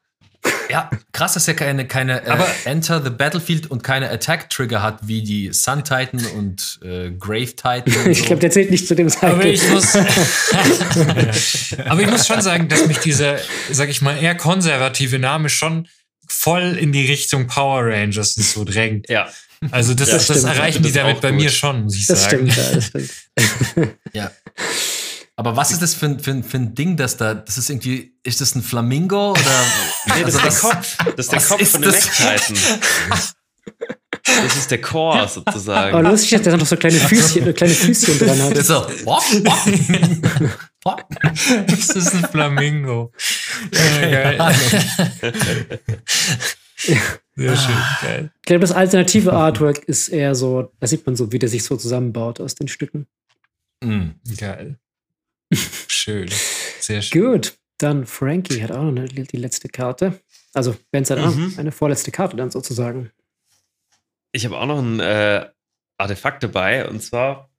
Ja, 0.72 0.90
krass, 1.12 1.34
dass 1.34 1.48
er 1.50 1.54
keine, 1.54 1.86
keine 1.86 2.26
äh, 2.26 2.38
Enter 2.64 3.04
the 3.04 3.10
Battlefield 3.10 3.70
und 3.70 3.84
keine 3.84 4.10
Attack-Trigger 4.10 4.82
hat, 4.82 5.06
wie 5.06 5.22
die 5.22 5.52
Sun 5.52 5.84
Titan 5.84 6.26
und 6.38 6.80
äh, 6.82 7.12
Grave 7.12 7.54
Titan. 7.56 7.84
ich 8.10 8.20
so. 8.20 8.26
glaube, 8.26 8.40
der 8.40 8.52
zählt 8.52 8.72
nicht 8.72 8.88
zu 8.88 8.96
dem 8.96 9.10
Cycle. 9.10 9.32
Aber 9.32 9.46
ich, 9.46 9.70
muss, 9.70 9.96
aber 11.86 12.02
ich 12.02 12.10
muss 12.10 12.26
schon 12.26 12.42
sagen, 12.42 12.70
dass 12.70 12.88
mich 12.88 13.00
dieser, 13.00 13.38
sag 13.70 13.90
ich 13.90 14.02
mal, 14.02 14.16
eher 14.18 14.36
konservative 14.36 15.20
Name 15.20 15.50
schon 15.50 15.90
voll 16.26 16.78
in 16.80 16.94
die 16.94 17.06
Richtung 17.06 17.48
Power 17.48 17.84
Rangers 17.86 18.38
und 18.38 18.44
so 18.44 18.64
drängt. 18.64 19.10
Ja. 19.10 19.28
Also 19.70 19.94
das, 19.94 20.08
ja, 20.08 20.16
das, 20.16 20.28
das 20.28 20.44
erreichen 20.46 20.82
die 20.82 20.94
damit 20.94 21.20
bei 21.20 21.34
mir 21.34 21.50
schon, 21.50 21.84
muss 21.84 21.98
ich 21.98 22.08
das 22.08 22.24
sagen. 22.24 22.50
Stimmt, 22.50 22.56
ja, 22.56 22.76
das 22.76 22.86
stimmt. 22.86 23.12
ja. 24.14 24.32
Aber 25.36 25.56
was 25.56 25.72
ist 25.72 25.82
das 25.82 25.94
für 25.94 26.08
ein, 26.08 26.20
für, 26.20 26.44
für 26.44 26.58
ein 26.58 26.76
Ding, 26.76 26.98
das 26.98 27.18
da, 27.18 27.34
das 27.34 27.58
ist 27.58 27.70
irgendwie, 27.70 28.16
ist 28.24 28.42
das 28.42 28.54
ein 28.56 28.62
Flamingo 28.62 29.32
oder? 29.32 29.42
nee, 30.16 30.24
das 30.24 30.36
ist 30.36 30.44
der 30.44 30.52
Kopf. 30.52 30.98
Das 31.16 31.26
ist 31.26 31.32
der 31.32 31.42
Kopf 31.42 31.62
ist 31.62 31.72
von 31.72 31.82
den 31.82 31.94
Eckzeiten. 31.94 32.58
Das 34.24 34.56
ist 34.56 34.72
der 34.72 34.82
Core 34.82 35.28
sozusagen. 35.28 35.96
Aber 35.96 36.10
lustig, 36.10 36.32
dass 36.32 36.42
der 36.44 36.58
noch 36.58 36.66
so 36.66 36.78
kleine 36.78 36.98
Füßchen, 36.98 37.54
kleine 37.56 37.74
Füßchen 37.74 38.20
dran 38.20 38.42
hat. 38.42 38.52
Das 38.52 38.60
ist 38.60 38.68
so, 38.68 38.86
wop, 39.06 39.24
wop. 40.84 41.06
das 41.68 41.90
ist 41.90 42.14
ein 42.14 42.28
Flamingo. 42.30 43.12
Ja, 43.72 44.34
geil. 44.34 44.56
Sehr 47.36 47.58
schön, 47.58 47.76
geil. 48.02 48.32
Ich 48.42 48.46
glaube, 48.46 48.62
das 48.62 48.72
alternative 48.72 49.34
Artwork 49.34 49.80
ist 49.86 50.10
eher 50.10 50.36
so, 50.36 50.72
da 50.80 50.88
sieht 50.88 51.06
man 51.06 51.16
so, 51.16 51.32
wie 51.32 51.40
der 51.40 51.50
sich 51.50 51.64
so 51.64 51.78
zusammenbaut 51.78 52.40
aus 52.40 52.56
den 52.56 52.68
Stücken. 52.68 53.08
Mm, 53.84 54.10
geil. 54.38 54.81
Schön. 55.54 56.30
Sehr 56.80 57.02
schön. 57.02 57.22
Gut, 57.22 57.58
dann 57.78 58.06
Frankie 58.06 58.62
hat 58.64 58.72
auch 58.72 58.84
noch 58.84 58.89
eine, 58.89 59.06
die 59.06 59.38
letzte 59.38 59.70
Karte. 59.70 60.20
Also, 60.54 60.76
Ben 60.91 61.06
hat 61.06 61.20
auch 61.20 61.34
mhm. 61.34 61.56
eine 61.58 61.72
vorletzte 61.72 62.12
Karte 62.12 62.36
dann 62.36 62.52
sozusagen. 62.52 63.12
Ich 64.32 64.45
habe 64.45 64.58
auch 64.58 64.66
noch 64.66 64.80
ein 64.80 64.99
äh, 64.99 65.49
Artefakt 65.97 66.43
dabei 66.43 66.88
und 66.88 67.02
zwar 67.02 67.49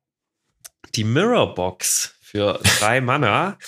die 0.95 1.05
Mirror 1.05 1.55
Box 1.55 2.15
für 2.21 2.61
drei 2.79 3.01
Mana. 3.03 3.59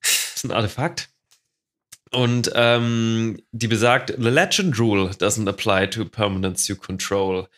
Das 0.00 0.36
ist 0.36 0.44
ein 0.44 0.50
Artefakt. 0.50 1.08
Und 2.10 2.52
ähm, 2.54 3.42
die 3.52 3.68
besagt, 3.68 4.14
the 4.18 4.28
legend 4.28 4.78
rule 4.78 5.10
doesn't 5.10 5.48
apply 5.48 5.88
to 5.88 6.04
permanents 6.04 6.68
you 6.68 6.76
control. 6.76 7.48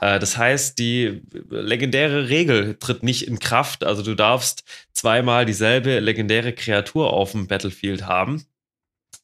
Äh, 0.00 0.18
das 0.18 0.36
heißt, 0.36 0.78
die 0.78 1.22
legendäre 1.50 2.28
Regel 2.28 2.76
tritt 2.78 3.02
nicht 3.02 3.26
in 3.26 3.38
Kraft. 3.38 3.84
Also 3.84 4.02
du 4.02 4.14
darfst 4.14 4.64
zweimal 4.92 5.46
dieselbe 5.46 6.00
legendäre 6.00 6.52
Kreatur 6.52 7.12
auf 7.12 7.32
dem 7.32 7.46
Battlefield 7.46 8.06
haben. 8.06 8.44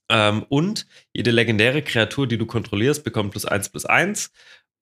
Ähm, 0.08 0.44
und 0.48 0.86
jede 1.12 1.30
legendäre 1.30 1.82
Kreatur, 1.82 2.26
die 2.26 2.38
du 2.38 2.46
kontrollierst, 2.46 3.04
bekommt 3.04 3.30
plus 3.30 3.46
eins 3.46 3.68
plus 3.68 3.86
eins. 3.86 4.32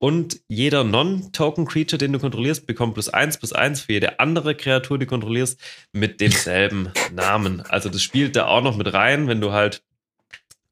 Und 0.01 0.41
jeder 0.47 0.85
Non-Token-Creature, 0.85 1.99
den 1.99 2.13
du 2.13 2.21
kontrollierst, 2.21 2.67
bekommt 2.67 2.95
plus 2.95 3.09
eins 3.09 3.37
plus 3.37 3.53
eins 3.53 3.81
für 3.81 3.95
jede 3.95 4.21
andere 4.21 4.55
Kreatur, 4.55 4.97
die 4.97 5.07
du 5.07 5.11
kontrollierst, 5.11 5.61
mit 5.93 6.21
demselben 6.21 6.93
Namen. 7.13 7.63
Also 7.63 7.89
das 7.89 8.03
spielt 8.03 8.37
da 8.37 8.47
auch 8.47 8.63
noch 8.63 8.77
mit 8.77 8.93
rein, 8.93 9.27
wenn 9.27 9.41
du 9.41 9.53
halt 9.53 9.83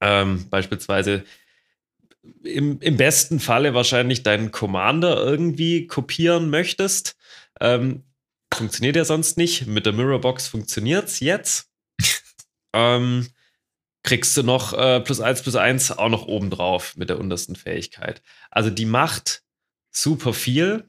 ähm, 0.01 0.49
beispielsweise 0.49 1.25
im, 2.43 2.81
im 2.81 2.97
besten 2.97 3.41
Falle 3.41 3.75
wahrscheinlich 3.75 4.23
deinen 4.23 4.51
Commander 4.51 5.17
irgendwie 5.17 5.87
kopieren 5.87 6.51
möchtest. 6.51 7.17
Ähm, 7.61 8.05
funktioniert 8.53 8.97
ja 8.97 9.05
sonst 9.05 9.37
nicht. 9.37 9.67
Mit 9.67 9.87
der 9.87 9.93
Mirrorbox 9.93 10.49
funktioniert 10.49 11.09
es 11.09 11.21
jetzt. 11.21 11.71
ähm, 12.73 13.29
kriegst 14.03 14.37
du 14.37 14.43
noch 14.43 14.73
äh, 14.73 15.01
plus 15.01 15.21
eins 15.21 15.43
plus 15.43 15.57
eins 15.57 15.91
auch 15.91 16.09
noch 16.09 16.27
oben 16.27 16.51
drauf 16.51 16.97
mit 16.97 17.11
der 17.11 17.19
untersten 17.19 17.57
Fähigkeit. 17.57 18.23
Also 18.51 18.71
die 18.71 18.87
macht 18.87 19.43
super 19.91 20.33
viel. 20.33 20.89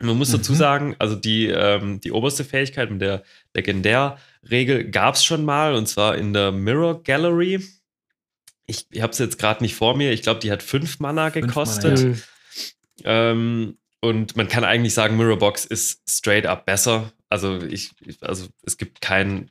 Man 0.00 0.16
muss 0.16 0.30
mhm. 0.30 0.38
dazu 0.38 0.54
sagen, 0.54 0.96
also 0.98 1.16
die, 1.16 1.48
ähm, 1.48 2.00
die 2.00 2.12
oberste 2.12 2.44
Fähigkeit 2.44 2.90
mit 2.90 3.02
der 3.02 3.24
Legendärregel 3.54 4.90
gab 4.90 5.16
es 5.16 5.24
schon 5.24 5.44
mal 5.44 5.74
und 5.74 5.86
zwar 5.86 6.16
in 6.16 6.32
der 6.32 6.52
Mirror 6.52 7.02
Gallery 7.02 7.62
ich, 8.68 8.86
ich 8.90 9.00
habe 9.02 9.12
es 9.12 9.18
jetzt 9.18 9.38
gerade 9.38 9.64
nicht 9.64 9.74
vor 9.74 9.96
mir, 9.96 10.12
ich 10.12 10.22
glaube, 10.22 10.40
die 10.40 10.52
hat 10.52 10.62
fünf 10.62 11.00
Mana 11.00 11.30
gekostet. 11.30 11.98
Fünf 11.98 12.28
Mana, 13.02 13.10
ja. 13.10 13.30
ähm, 13.30 13.78
und 14.00 14.36
man 14.36 14.46
kann 14.46 14.62
eigentlich 14.62 14.94
sagen, 14.94 15.16
Mirrorbox 15.16 15.64
ist 15.64 16.02
straight 16.08 16.46
up 16.46 16.66
besser. 16.66 17.12
Also 17.28 17.60
ich, 17.62 17.90
also 18.20 18.46
es 18.62 18.76
gibt 18.76 19.00
keinen, 19.00 19.50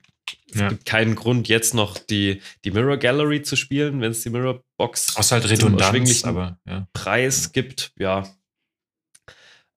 es 0.52 0.62
ja. 0.62 0.70
gibt 0.70 0.86
keinen 0.86 1.16
Grund, 1.16 1.50
jetzt 1.50 1.74
noch 1.74 1.98
die, 1.98 2.42
die 2.64 2.72
Mirror 2.72 2.98
Gallery 2.98 3.42
zu 3.42 3.56
spielen, 3.56 4.00
wenn 4.00 4.12
es 4.12 4.22
die 4.22 4.30
Mirrorbox 4.30 5.18
Aus 5.18 5.32
halt 5.32 5.50
Redundanz, 5.50 6.24
aber 6.24 6.60
ja. 6.66 6.88
Preis 6.94 7.52
gibt, 7.52 7.92
ja. 7.98 8.24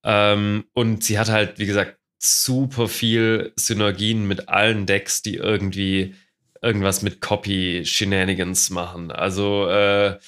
Ähm, 0.05 0.65
und 0.73 1.03
sie 1.03 1.19
hat 1.19 1.31
halt, 1.31 1.59
wie 1.59 1.67
gesagt, 1.67 1.99
super 2.19 2.89
viel 2.89 3.53
Synergien 3.57 4.29
mit 4.29 4.49
allen 4.49 4.87
Decks, 4.87 5.23
die 5.23 5.37
irgendwie 5.37 6.15
irgendwas 6.63 7.03
mit 7.03 7.21
Copy-Shenanigans 7.21 8.71
machen. 8.71 9.11
Also 9.11 9.69
äh, 9.69 10.19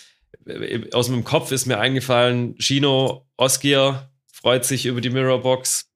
aus 0.92 1.08
meinem 1.08 1.24
Kopf 1.24 1.52
ist 1.52 1.66
mir 1.66 1.78
eingefallen, 1.78 2.54
Shino 2.58 3.26
Oskier 3.36 4.10
freut 4.32 4.64
sich 4.64 4.86
über 4.86 5.00
die 5.00 5.10
Mirrorbox. 5.10 5.90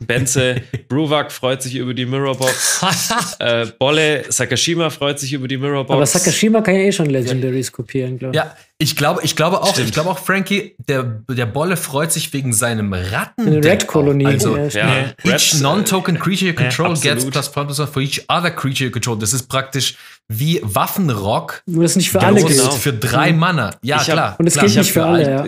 Benze 0.00 0.62
Bruwak 0.88 1.32
freut 1.32 1.62
sich 1.62 1.74
über 1.76 1.94
die 1.94 2.06
Mirrorbox. 2.06 2.82
äh, 3.38 3.66
Bolle 3.78 4.24
Sakashima 4.28 4.90
freut 4.90 5.18
sich 5.18 5.32
über 5.32 5.48
die 5.48 5.56
Mirrorbox. 5.56 5.94
Aber 5.94 6.06
Sakashima 6.06 6.60
kann 6.60 6.74
ja 6.74 6.82
eh 6.82 6.92
schon 6.92 7.06
Legendaries 7.06 7.72
kopieren, 7.72 8.18
glaube 8.18 8.34
ich. 8.34 8.36
Ja, 8.36 8.56
ich 8.80 8.94
glaube, 8.94 9.20
ich 9.24 9.34
glaube 9.34 9.60
auch, 9.60 9.72
Stimmt. 9.72 9.88
ich 9.88 9.92
glaube 9.92 10.10
auch, 10.10 10.18
Frankie, 10.20 10.76
der, 10.88 11.02
der 11.02 11.46
Bolle 11.46 11.76
freut 11.76 12.12
sich 12.12 12.32
wegen 12.32 12.52
seinem 12.52 12.92
Ratten. 12.92 13.48
Red-Kolonie. 13.58 14.26
Also, 14.26 14.56
ja, 14.56 14.68
ja. 14.68 15.14
each 15.24 15.60
non-token 15.60 16.16
creature 16.18 16.50
you 16.50 16.54
control 16.54 16.94
ja, 16.94 17.14
gets 17.14 17.24
plus 17.24 17.48
plus 17.50 17.78
for 17.78 18.00
each 18.00 18.24
other 18.28 18.52
creature 18.52 18.86
you 18.86 18.92
control. 18.92 19.18
Das 19.18 19.32
ist 19.32 19.48
praktisch 19.48 19.96
wie 20.28 20.60
Waffenrock. 20.62 21.62
Nur 21.66 21.82
das 21.82 21.96
nicht 21.96 22.10
für 22.10 22.20
alle 22.20 22.44
gilt. 22.44 22.60
Für 22.74 22.92
drei 22.92 23.32
mhm. 23.32 23.38
Mana. 23.40 23.74
Ja, 23.82 23.98
klar. 23.98 24.36
Und 24.38 24.46
es 24.46 24.56
gilt 24.56 24.76
nicht 24.76 24.92
für 24.92 25.04
alle, 25.04 25.28
ja. 25.28 25.46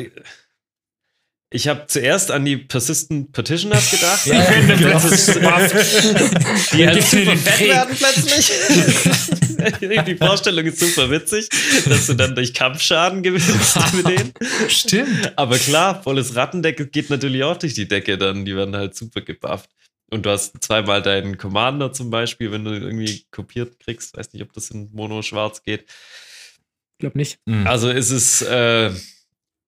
Ich 1.53 1.67
habe 1.67 1.89
zuerst 1.89 2.31
an 2.31 2.45
die 2.45 2.57
Persistent 2.57 3.33
Petitioners 3.33 3.91
gedacht. 3.91 4.25
ja, 4.27 4.37
ja, 4.37 4.61
genau. 4.61 4.77
die 4.79 4.85
halt 6.87 7.03
super 7.03 7.37
fett 7.37 7.69
werden 7.69 7.97
plötzlich. 7.97 8.53
die 10.07 10.17
Vorstellung 10.17 10.65
ist 10.67 10.79
super 10.79 11.11
witzig, 11.11 11.49
dass 11.87 12.07
du 12.07 12.15
dann 12.15 12.37
durch 12.37 12.55
Kampfschaden 12.55 13.25
gewinnst 13.25 13.77
mit 13.95 14.07
denen. 14.07 14.33
Stimmt. 14.69 15.37
Aber 15.37 15.59
klar, 15.59 16.01
volles 16.05 16.37
Rattendeck 16.37 16.93
geht 16.93 17.11
natürlich 17.11 17.43
auch 17.43 17.57
durch 17.57 17.75
die 17.75 17.89
Decke 17.89 18.17
dann. 18.17 18.45
Die 18.45 18.55
werden 18.55 18.77
halt 18.77 18.95
super 18.95 19.21
gebufft. 19.21 19.71
Und 20.09 20.27
du 20.27 20.31
hast 20.31 20.63
zweimal 20.63 21.03
deinen 21.03 21.37
Commander 21.37 21.93
zum 21.93 22.11
Beispiel, 22.11 22.53
wenn 22.53 22.65
du 22.65 22.71
irgendwie 22.71 23.25
kopiert 23.33 23.81
kriegst. 23.81 24.17
Weiß 24.17 24.33
nicht, 24.33 24.43
ob 24.43 24.53
das 24.53 24.71
in 24.71 24.89
Mono 24.93 25.23
schwarz 25.23 25.65
geht. 25.65 25.87
Ich 26.93 26.99
glaube 27.01 27.19
nicht. 27.19 27.41
Also 27.65 27.91
es 27.91 28.13
ist, 28.13 28.43
äh, 28.43 28.93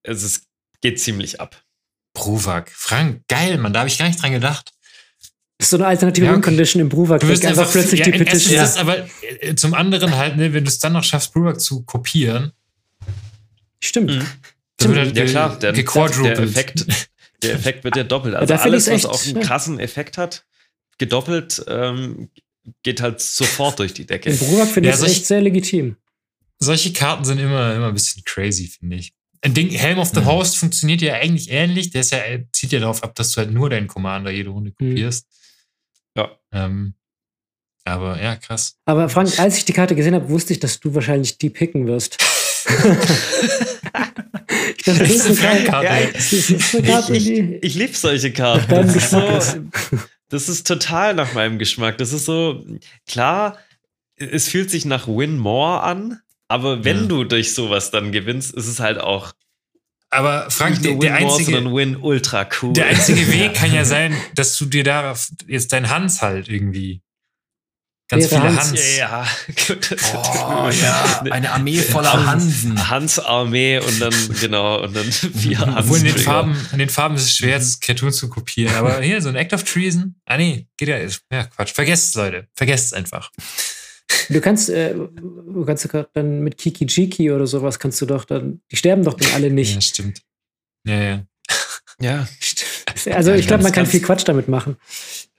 es 0.03 0.23
ist, 0.23 0.45
geht 0.79 1.01
ziemlich 1.01 1.41
ab. 1.41 1.61
Bruwak. 2.13 2.71
Frank, 2.71 3.21
geil, 3.27 3.57
Mann, 3.57 3.73
da 3.73 3.79
habe 3.79 3.89
ich 3.89 3.97
gar 3.97 4.07
nicht 4.07 4.21
dran 4.21 4.31
gedacht. 4.31 4.71
Das 5.57 5.67
ist 5.67 5.71
so 5.71 5.77
eine 5.77 5.87
alternative 5.87 6.25
ja, 6.25 6.31
okay. 6.31 6.37
Uncondition 6.37 6.81
im 6.81 6.89
Bruwak. 6.89 7.21
Du 7.21 7.27
wirst 7.27 7.45
einfach, 7.45 7.71
plötzlich 7.71 7.99
ja, 7.99 8.05
die 8.05 8.17
Petition. 8.17 8.55
Das, 8.55 8.77
aber 8.77 9.07
äh, 9.39 9.55
zum 9.55 9.73
anderen 9.73 10.15
halt, 10.15 10.35
ne, 10.35 10.53
wenn 10.53 10.63
du 10.63 10.69
es 10.69 10.79
dann 10.79 10.93
noch 10.93 11.03
schaffst, 11.03 11.33
Bruwak 11.33 11.59
zu 11.61 11.83
kopieren. 11.83 12.51
Stimmt. 13.79 14.11
Mhm. 14.11 14.25
Stimmt. 14.79 14.97
Halt 14.97 15.17
ja 15.17 15.25
klar, 15.25 15.59
der, 15.59 15.73
der, 15.73 16.39
Effekt, 16.39 16.85
der 17.43 17.53
Effekt 17.53 17.83
wird 17.83 17.95
ja 17.95 18.03
doppelt. 18.03 18.35
Also 18.35 18.53
alles, 18.55 18.89
was 18.89 19.05
auch 19.05 19.25
einen 19.25 19.41
krassen 19.41 19.79
Effekt 19.79 20.17
hat, 20.17 20.45
gedoppelt, 20.97 21.63
ähm, 21.67 22.29
geht 22.83 23.01
halt 23.01 23.21
sofort 23.21 23.79
durch 23.79 23.93
die 23.93 24.05
Decke. 24.05 24.29
Im 24.29 24.37
Bruwak 24.37 24.69
finde 24.69 24.89
ich 24.89 24.99
ja, 24.99 25.05
echt 25.05 25.25
sehr 25.25 25.41
legitim. 25.41 25.97
Solche 26.59 26.93
Karten 26.93 27.25
sind 27.25 27.39
immer, 27.39 27.75
immer 27.75 27.87
ein 27.87 27.93
bisschen 27.93 28.23
crazy, 28.23 28.67
finde 28.67 28.97
ich. 28.97 29.13
Ein 29.43 29.53
Ding, 29.53 29.69
Helm 29.71 29.99
of 29.99 30.11
the 30.13 30.21
mhm. 30.21 30.25
Host 30.25 30.57
funktioniert 30.57 31.01
ja 31.01 31.15
eigentlich 31.15 31.51
ähnlich. 31.51 31.89
Der 31.91 32.01
ist 32.01 32.11
ja, 32.11 32.19
zieht 32.53 32.71
ja 32.71 32.79
darauf 32.79 33.03
ab, 33.03 33.13
dass 33.15 33.31
du 33.31 33.37
halt 33.37 33.51
nur 33.51 33.69
deinen 33.69 33.87
Commander 33.87 34.31
jede 34.31 34.49
Runde 34.49 34.71
mhm. 34.79 34.91
kopierst. 34.91 35.27
Mhm. 36.15 36.21
Ja. 36.21 36.31
Ähm, 36.53 36.93
aber 37.83 38.21
ja, 38.21 38.37
krass. 38.37 38.77
Aber 38.85 39.09
Frank, 39.09 39.37
als 39.39 39.57
ich 39.57 39.65
die 39.65 39.73
Karte 39.73 39.95
gesehen 39.95 40.15
habe, 40.15 40.29
wusste 40.29 40.53
ich, 40.53 40.61
dass 40.61 40.79
du 40.79 40.95
wahrscheinlich 40.95 41.37
die 41.37 41.49
picken 41.49 41.87
wirst. 41.87 42.23
ich 44.77 44.83
dachte, 44.85 44.99
das 44.99 45.25
ist 45.25 45.43
eine 45.43 45.65
Karte. 45.65 45.87
Ja, 45.87 45.99
ich, 45.99 46.49
ist 46.49 46.75
eine 46.75 46.87
Karte 46.87 47.13
ich, 47.13 47.29
ich, 47.29 47.63
ich 47.63 47.75
liebe 47.75 47.93
solche 47.93 48.31
Karten. 48.31 48.69
Das 48.69 48.95
ist, 48.95 49.09
so, 49.09 49.19
das 50.29 50.47
ist 50.47 50.65
total 50.65 51.13
nach 51.15 51.33
meinem 51.33 51.59
Geschmack. 51.59 51.97
Das 51.97 52.13
ist 52.13 52.23
so, 52.23 52.65
klar, 53.05 53.57
es 54.15 54.47
fühlt 54.47 54.71
sich 54.71 54.85
nach 54.85 55.09
Win 55.09 55.37
More 55.37 55.81
an, 55.81 56.21
aber 56.47 56.83
wenn 56.83 57.01
ja. 57.01 57.07
du 57.07 57.23
durch 57.23 57.53
sowas 57.53 57.91
dann 57.91 58.11
gewinnst, 58.11 58.53
ist 58.53 58.67
es 58.67 58.79
halt 58.79 58.99
auch. 58.99 59.33
Aber 60.09 60.51
Frank, 60.51 60.81
der, 60.83 60.95
der 60.95 61.15
einzige 61.15 61.63
Win 61.73 61.95
ultra 61.95 62.47
cool. 62.61 62.73
Der 62.73 62.85
einzige 62.85 63.31
Weg 63.31 63.53
kann 63.55 63.73
ja 63.73 63.83
sein, 63.83 64.15
dass 64.35 64.55
du 64.57 64.65
dir 64.65 64.83
da 64.83 65.15
jetzt 65.47 65.73
dein 65.73 65.89
Hans 65.89 66.21
halt 66.21 66.49
irgendwie 66.49 67.01
ganz 68.09 68.27
viele 68.27 68.43
Hans. 68.43 68.69
Hans. 68.69 68.97
Ja, 68.97 69.27
oh, 70.13 70.69
ja. 70.69 71.23
Eine 71.31 71.51
Armee 71.51 71.77
voller 71.77 72.25
Hansen. 72.25 72.89
Hans-Armee 72.89 73.79
und 73.79 73.99
dann, 73.99 74.13
genau, 74.39 74.83
und 74.83 74.95
dann 74.95 75.11
vier 75.11 75.59
Hans. 75.59 75.77
Obwohl 75.79 75.97
in 75.99 76.05
den 76.05 76.17
Farben, 76.17 76.55
in 76.71 76.79
den 76.79 76.89
Farben 76.89 77.15
ist 77.15 77.23
es 77.23 77.35
schwer, 77.35 77.57
das 77.57 77.79
Cartoon 77.79 78.11
zu 78.11 78.29
kopieren. 78.29 78.75
Aber 78.75 79.01
hier, 79.01 79.21
so 79.21 79.29
ein 79.29 79.35
Act 79.35 79.53
of 79.53 79.63
Treason. 79.63 80.15
Ah, 80.25 80.37
nee, 80.37 80.67
geht 80.77 80.89
ja, 80.89 80.97
ja, 80.97 81.43
Quatsch. 81.45 81.73
Vergesst 81.73 82.09
es, 82.09 82.15
Leute. 82.15 82.47
Vergesst 82.55 82.87
es 82.87 82.93
einfach. 82.93 83.31
Du 84.29 84.41
kannst, 84.41 84.69
äh, 84.69 84.93
du 84.93 85.65
kannst 85.65 85.87
dann 86.13 86.41
mit 86.41 86.57
Kiki 86.57 86.85
Jiki 86.85 87.31
oder 87.31 87.47
sowas 87.47 87.79
kannst 87.79 88.01
du 88.01 88.05
doch 88.05 88.25
dann, 88.25 88.61
die 88.71 88.75
sterben 88.75 89.03
doch 89.03 89.13
dann 89.13 89.31
alle 89.33 89.49
nicht. 89.49 89.75
Ja, 89.75 89.81
stimmt. 89.81 90.21
Ja, 90.85 91.01
ja. 91.01 91.25
Ja. 91.99 92.27
Also 93.11 93.33
ich 93.33 93.47
glaube, 93.47 93.63
man 93.63 93.71
kann 93.71 93.85
viel 93.85 94.01
Quatsch 94.01 94.23
damit 94.25 94.47
machen. 94.47 94.77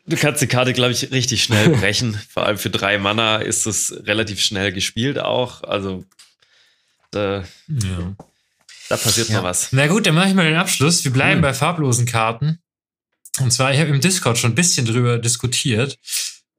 Du 0.06 0.16
kannst 0.16 0.42
die 0.42 0.46
Karte, 0.46 0.74
glaube 0.74 0.92
ich, 0.92 1.12
richtig 1.12 1.42
schnell 1.42 1.68
brechen. 1.76 2.18
Vor 2.28 2.44
allem 2.44 2.58
für 2.58 2.68
drei 2.68 2.98
Mana 2.98 3.36
ist 3.36 3.66
es 3.66 3.94
relativ 4.04 4.40
schnell 4.40 4.72
gespielt 4.72 5.18
auch. 5.18 5.62
Also 5.62 6.04
da, 7.10 7.44
ja. 7.68 8.16
da 8.88 8.96
passiert 8.96 9.28
ja. 9.28 9.40
mal 9.40 9.44
was. 9.44 9.68
Na 9.72 9.86
gut, 9.86 10.06
dann 10.06 10.14
mache 10.14 10.28
ich 10.28 10.34
mal 10.34 10.44
den 10.44 10.56
Abschluss. 10.56 11.04
Wir 11.04 11.12
bleiben 11.12 11.36
hm. 11.36 11.42
bei 11.42 11.54
farblosen 11.54 12.06
Karten. 12.06 12.58
Und 13.40 13.52
zwar, 13.52 13.72
ich 13.72 13.80
habe 13.80 13.90
im 13.90 14.00
Discord 14.00 14.36
schon 14.36 14.52
ein 14.52 14.56
bisschen 14.56 14.84
drüber 14.84 15.18
diskutiert. 15.18 15.98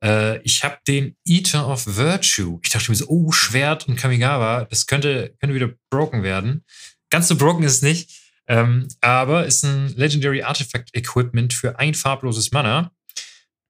Äh, 0.05 0.39
ich 0.43 0.63
habe 0.63 0.77
den 0.87 1.15
Eater 1.25 1.67
of 1.67 1.97
Virtue. 1.97 2.59
Ich 2.63 2.69
dachte 2.69 2.91
mir 2.91 2.95
so, 2.95 3.07
oh, 3.07 3.31
Schwert 3.31 3.87
und 3.87 3.95
Kamigawa, 3.95 4.65
das 4.65 4.85
könnte, 4.85 5.35
könnte 5.39 5.55
wieder 5.55 5.71
broken 5.89 6.21
werden. 6.21 6.63
Ganz 7.09 7.27
so 7.27 7.35
broken 7.35 7.63
ist 7.63 7.77
es 7.77 7.81
nicht, 7.81 8.11
ähm, 8.47 8.87
aber 9.01 9.47
ist 9.47 9.63
ein 9.63 9.89
Legendary 9.95 10.43
Artifact 10.43 10.95
Equipment 10.95 11.53
für 11.53 11.79
ein 11.79 11.95
farbloses 11.95 12.51
Mana. 12.51 12.91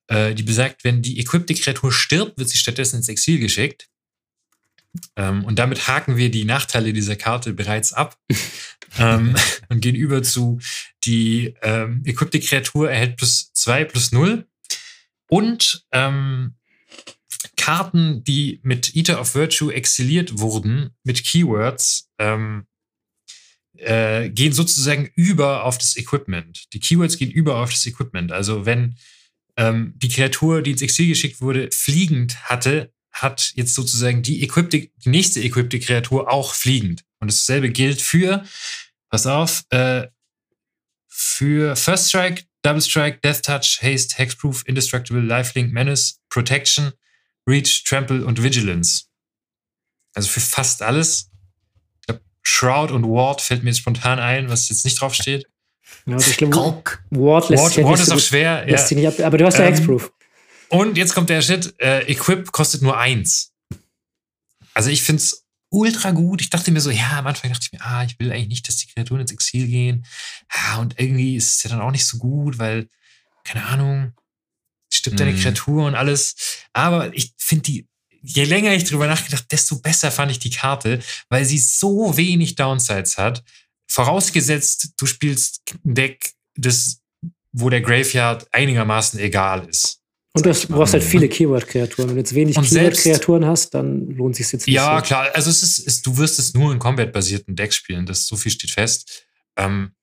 Äh, 0.08 0.36
die 0.36 0.44
besagt, 0.44 0.84
wenn 0.84 1.02
die 1.02 1.20
equipte 1.20 1.56
Kreatur 1.56 1.92
stirbt, 1.92 2.38
wird 2.38 2.50
sie 2.50 2.58
stattdessen 2.58 2.98
ins 2.98 3.10
Exil 3.10 3.40
geschickt. 3.40 3.88
Ähm, 5.16 5.44
und 5.46 5.58
damit 5.58 5.88
haken 5.88 6.18
wir 6.18 6.32
die 6.32 6.46
Nachteile 6.46 6.94
dieser 6.94 7.16
Karte 7.16 7.54
bereits 7.54 7.94
ab 7.94 8.18
ähm, 8.98 9.36
und 9.70 9.82
gehen 9.82 9.96
über 9.96 10.22
zu 10.24 10.60
die 11.06 11.54
ähm, 11.62 12.02
equipte 12.06 12.40
Kreatur 12.40 12.90
erhält 12.90 13.18
plus 13.18 13.52
2 13.54 13.86
plus 13.86 14.12
0 14.12 14.46
und 15.28 15.86
ähm, 15.92 16.56
Karten, 17.56 18.24
die 18.24 18.60
mit 18.64 18.96
Eater 18.96 19.20
of 19.20 19.36
Virtue 19.36 19.74
exiliert 19.74 20.40
wurden, 20.40 20.92
mit 21.04 21.24
Keywords, 21.24 22.10
ähm, 22.20 22.68
äh, 23.78 24.30
gehen 24.30 24.54
sozusagen 24.54 25.10
über 25.16 25.64
auf 25.64 25.78
das 25.78 25.98
Equipment. 25.98 26.74
Die 26.74 26.80
Keywords 26.80 27.18
gehen 27.18 27.32
über 27.32 27.58
auf 27.58 27.72
das 27.72 27.86
Equipment. 27.86 28.32
Also 28.32 28.66
wenn 28.66 28.96
ähm, 29.58 29.94
die 29.98 30.10
Kreatur, 30.10 30.62
die 30.62 30.72
ins 30.72 30.82
Exil 30.82 31.08
geschickt 31.08 31.42
wurde, 31.42 31.70
fliegend 31.72 32.50
hatte, 32.50 32.94
hat 33.12 33.54
jetzt 33.56 33.74
sozusagen 33.74 34.22
die, 34.22 34.44
equipte, 34.44 34.90
die 34.96 35.10
nächste 35.10 35.42
equipte 35.42 35.80
Kreatur 35.80 36.32
auch 36.32 36.54
fliegend. 36.54 37.04
Und 37.20 37.32
dasselbe 37.32 37.70
gilt 37.70 38.02
für, 38.02 38.44
pass 39.10 39.26
auf, 39.26 39.64
äh, 39.70 40.08
für 41.08 41.76
First 41.76 42.10
Strike, 42.10 42.44
Double 42.66 42.82
Strike, 42.82 43.20
Death 43.24 43.44
Touch, 43.44 43.80
Haste, 43.82 44.18
Hexproof, 44.18 44.64
Indestructible, 44.66 45.22
Lifelink, 45.22 45.72
Menace, 45.72 46.20
Protection, 46.30 46.94
Reach, 47.48 47.84
Trample 47.84 48.26
und 48.26 48.42
Vigilance. 48.42 49.04
Also 50.16 50.30
für 50.30 50.40
fast 50.40 50.82
alles. 50.82 51.30
Ich 52.00 52.08
glaube, 52.08 52.22
Shroud 52.42 52.92
und 52.92 53.04
Ward 53.04 53.42
fällt 53.42 53.64
mir 53.64 53.70
jetzt 53.70 53.80
spontan 53.80 54.20
ein, 54.20 54.50
was 54.50 54.70
jetzt 54.70 54.84
nicht 54.84 55.00
draufsteht. 55.00 55.46
Ja, 56.08 56.16
also 56.16 56.32
ich 56.32 56.38
glaube, 56.38 56.84
Ward, 57.12 57.50
lässt 57.50 57.64
Ward, 57.64 57.84
Ward 57.84 58.00
ist 58.00 58.12
auch 58.12 58.20
schwer. 58.20 58.68
Ja. 58.68 58.96
Nicht 58.96 59.08
ab, 59.08 59.20
aber 59.20 59.38
du 59.38 59.46
hast 59.46 59.60
ja 59.60 59.66
ähm, 59.66 59.74
Hexproof. 59.74 60.12
Und 60.70 60.98
jetzt 60.98 61.14
kommt 61.14 61.30
der 61.30 61.42
Shit, 61.42 61.76
äh, 61.80 62.02
Equip 62.12 62.52
kostet 62.52 62.82
nur 62.82 62.98
eins. 62.98 63.54
Also 64.74 64.90
ich 64.90 65.04
finde 65.04 65.22
es 65.22 65.45
ultra 65.76 66.12
gut. 66.12 66.42
Ich 66.42 66.50
dachte 66.50 66.72
mir 66.72 66.82
so, 66.82 66.90
ja, 66.90 67.20
am 67.20 67.28
Anfang 67.28 67.52
dachte 67.52 67.66
ich 67.66 67.72
mir, 67.72 67.86
ah, 67.86 68.04
ich 68.04 68.18
will 68.20 68.32
eigentlich 68.32 68.48
nicht, 68.48 68.68
dass 68.68 68.78
die 68.78 68.88
Kreaturen 68.88 69.22
ins 69.22 69.32
Exil 69.32 69.68
gehen. 69.68 70.06
Ja, 70.54 70.78
und 70.78 71.00
irgendwie 71.00 71.36
ist 71.36 71.58
es 71.58 71.64
ja 71.64 71.70
dann 71.70 71.82
auch 71.82 71.92
nicht 71.92 72.06
so 72.06 72.18
gut, 72.18 72.58
weil, 72.58 72.90
keine 73.44 73.66
Ahnung, 73.66 74.14
stirbt 74.92 75.20
deine 75.20 75.34
mhm. 75.34 75.40
Kreatur 75.40 75.86
und 75.86 75.96
alles. 75.96 76.64
Aber 76.74 77.14
ich 77.14 77.34
finde 77.38 77.64
die, 77.64 77.88
je 78.22 78.46
länger 78.46 78.74
ich 78.74 78.86
drüber 78.86 79.08
nachgedacht, 79.08 79.52
desto 79.52 79.80
besser 79.80 80.12
fand 80.12 80.32
ich 80.32 80.40
die 80.40 80.50
Karte, 80.50 81.02
weil 81.30 81.46
sie 81.46 81.60
so 81.60 82.16
wenig 82.18 82.56
Downsides 82.56 83.18
hat. 83.18 83.44
Vorausgesetzt, 83.88 84.94
du 84.98 85.06
spielst 85.06 85.62
ein 85.86 85.94
Deck, 85.94 86.32
das, 86.56 87.02
wo 87.52 87.70
der 87.70 87.82
Graveyard 87.82 88.52
einigermaßen 88.54 89.20
egal 89.20 89.68
ist. 89.70 90.02
Und 90.36 90.46
du 90.46 90.68
brauchst 90.68 90.92
halt 90.92 91.04
viele 91.04 91.30
Keyword-Kreaturen. 91.30 92.10
Wenn 92.10 92.16
du 92.16 92.20
jetzt 92.20 92.36
wenig 92.36 92.58
Keyword-Kreaturen 92.58 93.46
hast, 93.46 93.74
dann 93.74 94.10
lohnt 94.10 94.36
sich 94.36 94.52
jetzt 94.52 94.68
nicht. 94.68 94.76
Ja, 94.76 95.00
so. 95.00 95.06
klar. 95.06 95.30
Also 95.34 95.50
es 95.50 95.64
ist, 95.64 95.88
es, 95.88 96.02
du 96.02 96.18
wirst 96.18 96.40
es 96.40 96.54
nur 96.54 96.74
in 96.74 96.80
Combat-basierten 96.80 97.56
Decks 97.56 97.78
spielen. 97.78 98.06
Das 98.06 98.28
so 98.28 98.36
viel 98.36 98.52
steht 98.52 98.72
fest. 98.72 99.24
Ähm, 99.56 99.96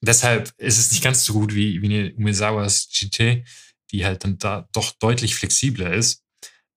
deshalb 0.00 0.54
ist 0.56 0.78
es 0.78 0.90
nicht 0.90 1.04
ganz 1.04 1.22
so 1.22 1.34
gut 1.34 1.54
wie, 1.54 1.82
wie 1.82 1.86
eine 1.86 2.14
Umezawas 2.14 2.88
GT, 2.98 3.44
die 3.90 4.06
halt 4.06 4.24
dann 4.24 4.38
da 4.38 4.66
doch 4.72 4.92
deutlich 4.92 5.34
flexibler 5.34 5.92
ist. 5.92 6.22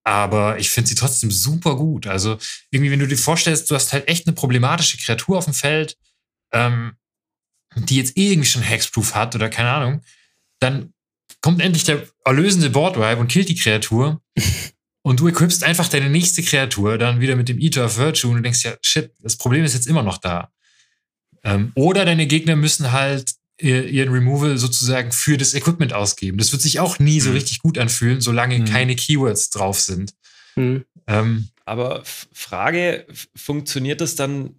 Aber 0.04 0.60
ich 0.60 0.70
finde 0.70 0.90
sie 0.90 0.96
trotzdem 0.96 1.32
super 1.32 1.78
gut. 1.78 2.08
Also 2.08 2.38
irgendwie, 2.72 2.92
wenn 2.92 3.00
du 3.00 3.08
dir 3.08 3.18
vorstellst, 3.18 3.72
du 3.72 3.76
hast 3.76 3.94
halt 3.94 4.10
echt 4.10 4.28
eine 4.28 4.36
problematische 4.36 4.98
Kreatur 4.98 5.38
auf 5.38 5.46
dem 5.46 5.54
Feld, 5.54 5.98
ähm, 6.52 6.98
die 7.78 7.96
jetzt 7.96 8.18
irgendwie 8.18 8.50
schon 8.50 8.64
Hexproof 8.64 9.16
hat 9.16 9.34
oder 9.34 9.50
keine 9.50 9.72
Ahnung, 9.72 10.02
dann 10.60 10.94
kommt 11.46 11.62
endlich 11.62 11.84
der 11.84 12.02
erlösende 12.24 12.72
Boardwipe 12.72 13.20
und 13.20 13.28
killt 13.28 13.50
die 13.50 13.56
Kreatur. 13.56 14.20
und 15.04 15.20
du 15.20 15.28
equipst 15.28 15.64
einfach 15.64 15.88
deine 15.88 16.10
nächste 16.10 16.42
Kreatur 16.42 16.98
dann 16.98 17.22
wieder 17.22 17.36
mit 17.36 17.50
dem 17.50 17.60
Eater 17.60 17.86
of 17.86 18.00
Virtue 18.00 18.32
und 18.32 18.38
du 18.38 18.42
denkst 18.42 18.66
ja, 18.66 18.74
shit, 18.82 19.12
das 19.22 19.36
Problem 19.38 19.64
ist 19.64 19.76
jetzt 19.76 19.86
immer 19.86 20.02
noch 20.02 20.18
da. 20.18 20.50
Ähm, 21.44 21.72
oder 21.76 22.04
deine 22.04 22.26
Gegner 22.26 22.56
müssen 22.56 22.92
halt 22.92 23.34
ihren 23.60 24.12
Removal 24.12 24.58
sozusagen 24.58 25.12
für 25.12 25.38
das 25.38 25.54
Equipment 25.54 25.94
ausgeben. 25.94 26.40
Das 26.40 26.52
wird 26.52 26.64
sich 26.64 26.80
auch 26.80 26.98
nie 26.98 27.20
so 27.20 27.30
mhm. 27.30 27.36
richtig 27.36 27.60
gut 27.60 27.78
anfühlen, 27.78 28.22
solange 28.22 28.58
mhm. 28.58 28.66
keine 28.66 28.96
Keywords 28.96 29.52
drauf 29.52 29.80
sind. 29.80 30.16
Mhm. 30.56 30.84
Ähm, 31.06 31.50
Aber 31.64 32.02
Frage, 32.34 33.06
funktioniert 33.36 34.02
das 34.02 34.16
dann 34.16 34.56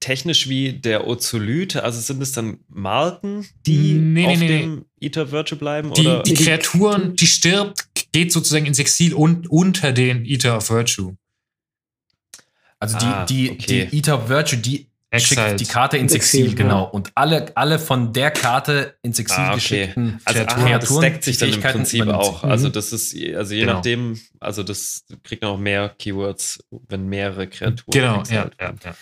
technisch 0.00 0.48
wie 0.48 0.72
der 0.72 1.06
Ozolyt? 1.06 1.76
Also 1.76 2.00
sind 2.00 2.22
es 2.22 2.32
dann 2.32 2.58
Marken, 2.68 3.46
die 3.66 3.94
nee, 3.94 4.26
auf 4.26 4.38
nee, 4.38 4.48
dem 4.48 4.74
nee. 4.74 5.06
Ether 5.06 5.30
Virtue 5.32 5.58
bleiben? 5.58 5.92
Die, 5.94 6.06
oder? 6.06 6.22
die 6.22 6.34
Kreaturen, 6.34 7.16
die 7.16 7.26
stirbt, 7.26 7.88
geht 8.12 8.32
sozusagen 8.32 8.66
ins 8.66 8.78
Exil 8.78 9.14
und 9.14 9.50
unter 9.50 9.92
den 9.92 10.24
Ether 10.24 10.56
of 10.56 10.70
Virtue. 10.70 11.16
Also 12.78 12.98
die, 12.98 13.04
ah, 13.04 13.24
die, 13.26 13.50
okay. 13.50 13.88
die 13.90 13.98
Ether 13.98 14.22
of 14.22 14.28
Virtue, 14.28 14.58
die 14.58 14.90
Exiled. 15.12 15.48
schickt 15.48 15.60
die 15.60 15.64
Karte 15.66 15.96
ins 15.96 16.14
Exil, 16.14 16.44
Exil 16.44 16.56
genau. 16.56 16.84
Und 16.84 17.10
alle, 17.16 17.50
alle 17.56 17.80
von 17.80 18.12
der 18.12 18.30
Karte 18.30 18.94
ins 19.02 19.18
Exil 19.18 19.38
ah, 19.38 19.48
okay. 19.48 19.54
geschickten 19.56 20.20
also, 20.24 20.44
Kreaturen, 20.44 20.72
ah, 20.72 20.78
das 20.78 20.98
deckt 21.00 21.24
sich 21.24 21.38
dann 21.38 21.52
im 21.52 21.60
Prinzip 21.60 22.06
auch. 22.06 22.44
Also 22.44 22.68
mhm. 22.68 22.72
das 22.72 22.92
ist, 22.92 23.16
also 23.34 23.54
je 23.54 23.62
genau. 23.62 23.74
nachdem, 23.74 24.20
also 24.38 24.62
das 24.62 25.04
kriegt 25.24 25.42
noch 25.42 25.58
mehr 25.58 25.88
Keywords, 25.98 26.64
wenn 26.88 27.08
mehrere 27.08 27.48
Kreaturen. 27.48 27.90
Genau, 27.90 28.22
ja, 28.30 28.50
ja, 28.60 28.74
ja. 28.84 28.94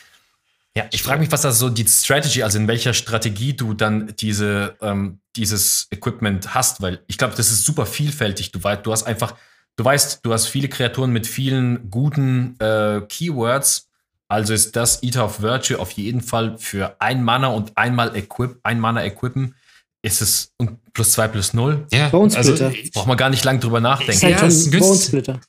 Ja, 0.78 0.84
ich 0.92 1.02
frage 1.02 1.18
mich, 1.18 1.32
was 1.32 1.42
da 1.42 1.50
so 1.50 1.70
die 1.70 1.84
Strategy, 1.88 2.44
also 2.44 2.56
in 2.56 2.68
welcher 2.68 2.94
Strategie 2.94 3.52
du 3.52 3.74
dann 3.74 4.14
diese, 4.20 4.76
ähm, 4.80 5.18
dieses 5.34 5.88
Equipment 5.90 6.55
hast, 6.55 6.80
weil 6.80 7.02
ich 7.09 7.18
glaube, 7.18 7.34
das 7.36 7.50
ist 7.50 7.64
super 7.64 7.84
vielfältig. 7.84 8.52
Du, 8.52 8.62
weißt, 8.62 8.86
du 8.86 8.92
hast 8.92 9.02
einfach, 9.02 9.34
du 9.74 9.84
weißt, 9.84 10.20
du 10.22 10.32
hast 10.32 10.46
viele 10.46 10.68
Kreaturen 10.68 11.10
mit 11.10 11.26
vielen 11.26 11.90
guten 11.90 12.55
äh, 12.60 13.00
Keywords. 13.09 13.88
Also 14.28 14.55
ist 14.55 14.76
das 14.76 15.02
Eater 15.02 15.24
of 15.24 15.42
Virtue 15.42 15.80
auf 15.80 15.90
jeden 15.90 16.20
Fall 16.20 16.56
für 16.59 16.94
ein 17.00 17.24
Mana 17.24 17.48
und 17.48 17.76
einmal 17.76 18.14
Equip, 18.14 18.60
ein 18.62 18.78
Mana 18.78 19.05
equippen, 19.05 19.56
ist 20.02 20.22
es 20.22 20.52
und 20.59 20.78
plus 20.92 21.10
zwei 21.10 21.26
plus 21.26 21.55
null. 21.55 21.88
Ja, 21.92 22.09
Bone 22.10 22.30
Splitter. 22.30 22.66
Also, 22.66 22.90
braucht 22.94 23.09
man 23.09 23.16
gar 23.16 23.30
nicht 23.30 23.44
lang 23.44 23.59
drüber 23.59 23.80
nachdenken. 23.80 24.12
Ist 24.12 24.22
halt 24.22 24.72
ja, 24.72 24.78
Bone 24.78 24.96
Splitter. 24.96 25.40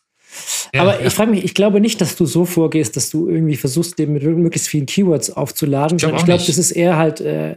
Ja, 0.74 0.82
Aber 0.82 1.00
ja. 1.00 1.08
ich 1.08 1.14
frage 1.14 1.32
mich, 1.32 1.44
ich 1.44 1.54
glaube 1.54 1.82
nicht, 1.82 2.00
dass 2.02 2.16
du 2.16 2.26
so 2.26 2.46
vorgehst, 2.46 2.96
dass 2.96 3.10
du 3.10 3.28
irgendwie 3.28 3.56
versuchst, 3.56 3.98
dem 3.98 4.14
mit 4.14 4.24
möglichst 4.24 4.68
vielen 4.68 4.86
Keywords 4.86 5.32
aufzuladen. 5.32 5.98
Ich 5.98 6.04
glaube, 6.04 6.24
glaub, 6.24 6.46
das 6.46 6.58
ist 6.58 6.72
eher 6.72 6.98
halt 6.98 7.22
äh, 7.22 7.56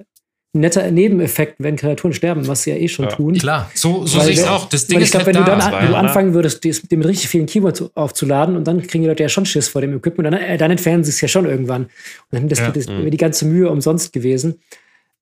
ein 0.54 0.60
netter 0.60 0.90
Nebeneffekt, 0.90 1.56
wenn 1.58 1.76
Kreaturen 1.76 2.12
sterben, 2.12 2.46
was 2.46 2.64
sie 2.64 2.70
ja 2.70 2.76
eh 2.76 2.88
schon 2.88 3.06
ja. 3.06 3.10
tun. 3.10 3.34
Klar, 3.34 3.70
so, 3.74 4.06
so 4.06 4.20
sehe 4.20 4.32
ich 4.32 4.38
es 4.38 4.46
auch. 4.46 4.68
Das 4.68 4.86
Ding 4.86 5.00
ich 5.00 5.10
glaube, 5.10 5.26
wenn 5.26 5.36
du 5.36 5.44
dann 5.44 5.60
an, 5.60 5.86
du 5.86 5.96
anfangen 5.96 6.34
würdest, 6.34 6.62
dem 6.64 6.98
mit 6.98 7.08
richtig 7.08 7.28
vielen 7.28 7.46
Keywords 7.46 7.84
aufzuladen 7.94 8.56
und 8.56 8.64
dann 8.64 8.86
kriegen 8.86 9.02
die 9.02 9.08
Leute 9.08 9.22
ja 9.22 9.30
schon 9.30 9.46
Schiss 9.46 9.68
vor 9.68 9.80
dem 9.80 9.96
Equipment, 9.96 10.26
dann, 10.26 10.34
äh, 10.34 10.58
dann 10.58 10.70
entfernen 10.70 11.04
sie 11.04 11.10
es 11.10 11.20
ja 11.22 11.28
schon 11.28 11.46
irgendwann. 11.46 11.84
Und 11.84 11.90
dann 12.32 12.48
das, 12.48 12.58
ja. 12.58 12.70
das, 12.70 12.86
das 12.86 12.94
mhm. 12.94 13.10
die 13.10 13.16
ganze 13.16 13.46
Mühe 13.46 13.70
umsonst 13.70 14.12
gewesen. 14.12 14.60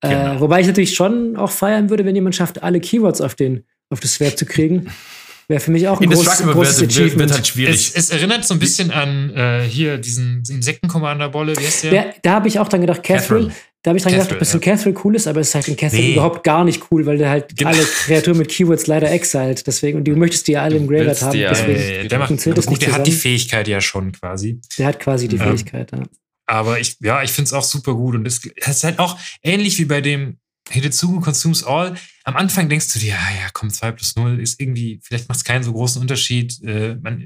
Äh, 0.01 0.09
genau. 0.09 0.33
Äh, 0.33 0.39
wobei 0.41 0.61
ich 0.61 0.67
natürlich 0.67 0.95
schon 0.95 1.37
auch 1.37 1.51
feiern 1.51 1.89
würde, 1.89 2.03
wenn 2.03 2.15
jemand 2.15 2.35
schafft, 2.35 2.61
alle 2.61 2.81
Keywords 2.81 3.21
auf, 3.21 3.35
den, 3.35 3.63
auf 3.89 4.01
das 4.01 4.15
Schwert 4.15 4.37
zu 4.37 4.45
kriegen. 4.45 4.87
Wäre 5.47 5.59
für 5.59 5.71
mich 5.71 5.87
auch 5.87 5.99
ein 5.99 6.09
groß, 6.09 6.25
großes 6.25 6.81
wird, 6.81 6.91
Achievement. 6.91 7.19
Wird 7.19 7.31
halt 7.31 7.47
schwierig. 7.47 7.75
Es, 7.75 7.95
es, 7.95 8.09
erinnert 8.09 8.45
so 8.45 8.53
ein 8.53 8.59
bisschen 8.59 8.91
an 8.91 9.35
äh, 9.35 9.61
hier 9.63 9.97
diesen 9.97 10.43
Insekten-Commander-Bolle, 10.49 11.55
wie 11.57 11.65
heißt 11.65 11.83
der? 11.83 11.91
der 11.91 12.15
da 12.21 12.31
habe 12.33 12.47
ich 12.47 12.59
auch 12.59 12.69
dann 12.69 12.81
gedacht, 12.81 13.03
Catherine. 13.03 13.47
Catherine. 13.47 13.53
Da 13.83 13.89
habe 13.89 13.97
ich 13.97 14.03
dran 14.03 14.13
gedacht, 14.13 14.31
ob 14.31 14.41
ja. 14.41 14.59
Catherine 14.59 14.99
cool 15.03 15.15
ist, 15.15 15.25
aber 15.25 15.39
es 15.39 15.49
ist 15.49 15.55
halt 15.55 15.67
in 15.67 15.75
Catherine 15.75 16.05
nee. 16.05 16.13
überhaupt 16.13 16.43
gar 16.43 16.63
nicht 16.63 16.83
cool, 16.91 17.03
weil 17.07 17.17
der 17.17 17.31
halt 17.31 17.57
genau. 17.57 17.71
alle 17.71 17.83
Kreaturen 17.83 18.37
mit 18.37 18.49
Keywords 18.49 18.85
leider 18.85 19.09
exiled. 19.09 19.65
Deswegen, 19.65 19.97
und 19.97 20.07
du 20.07 20.15
möchtest 20.15 20.47
die 20.47 20.51
ja 20.51 20.61
alle 20.61 20.77
im 20.77 20.87
Graveyard 20.87 21.19
haben. 21.19 21.39
deswegen 21.39 21.79
ja, 21.79 22.07
der, 22.07 22.19
macht, 22.19 22.31
das 22.45 22.65
gut, 22.67 22.81
der 22.83 22.91
hat 22.91 23.07
die 23.07 23.11
Fähigkeit 23.11 23.67
ja 23.67 23.81
schon 23.81 24.11
quasi. 24.11 24.61
Der 24.77 24.85
hat 24.85 24.99
quasi 24.99 25.27
die 25.27 25.37
ähm, 25.37 25.41
Fähigkeit, 25.41 25.91
ja. 25.91 26.03
Aber 26.45 26.79
ich, 26.79 26.97
ja, 26.99 27.23
ich 27.23 27.31
finde 27.31 27.47
es 27.47 27.53
auch 27.53 27.63
super 27.63 27.95
gut. 27.95 28.13
Und 28.13 28.27
es 28.27 28.45
ist 28.45 28.83
halt 28.83 28.99
auch 28.99 29.17
ähnlich 29.41 29.79
wie 29.79 29.85
bei 29.85 30.01
dem 30.01 30.37
Hidetsugu 30.71 31.19
Consumes 31.19 31.63
All. 31.63 31.95
Am 32.23 32.35
Anfang 32.35 32.69
denkst 32.69 32.93
du 32.93 32.99
dir, 32.99 33.09
ja, 33.09 33.29
ja, 33.41 33.49
komm, 33.53 33.69
2 33.69 33.91
plus 33.91 34.15
0 34.15 34.39
ist 34.39 34.59
irgendwie, 34.59 34.99
vielleicht 35.03 35.27
macht 35.29 35.37
es 35.37 35.43
keinen 35.43 35.63
so 35.63 35.73
großen 35.73 36.01
Unterschied. 36.01 36.61
Äh, 36.63 36.95
man 37.01 37.23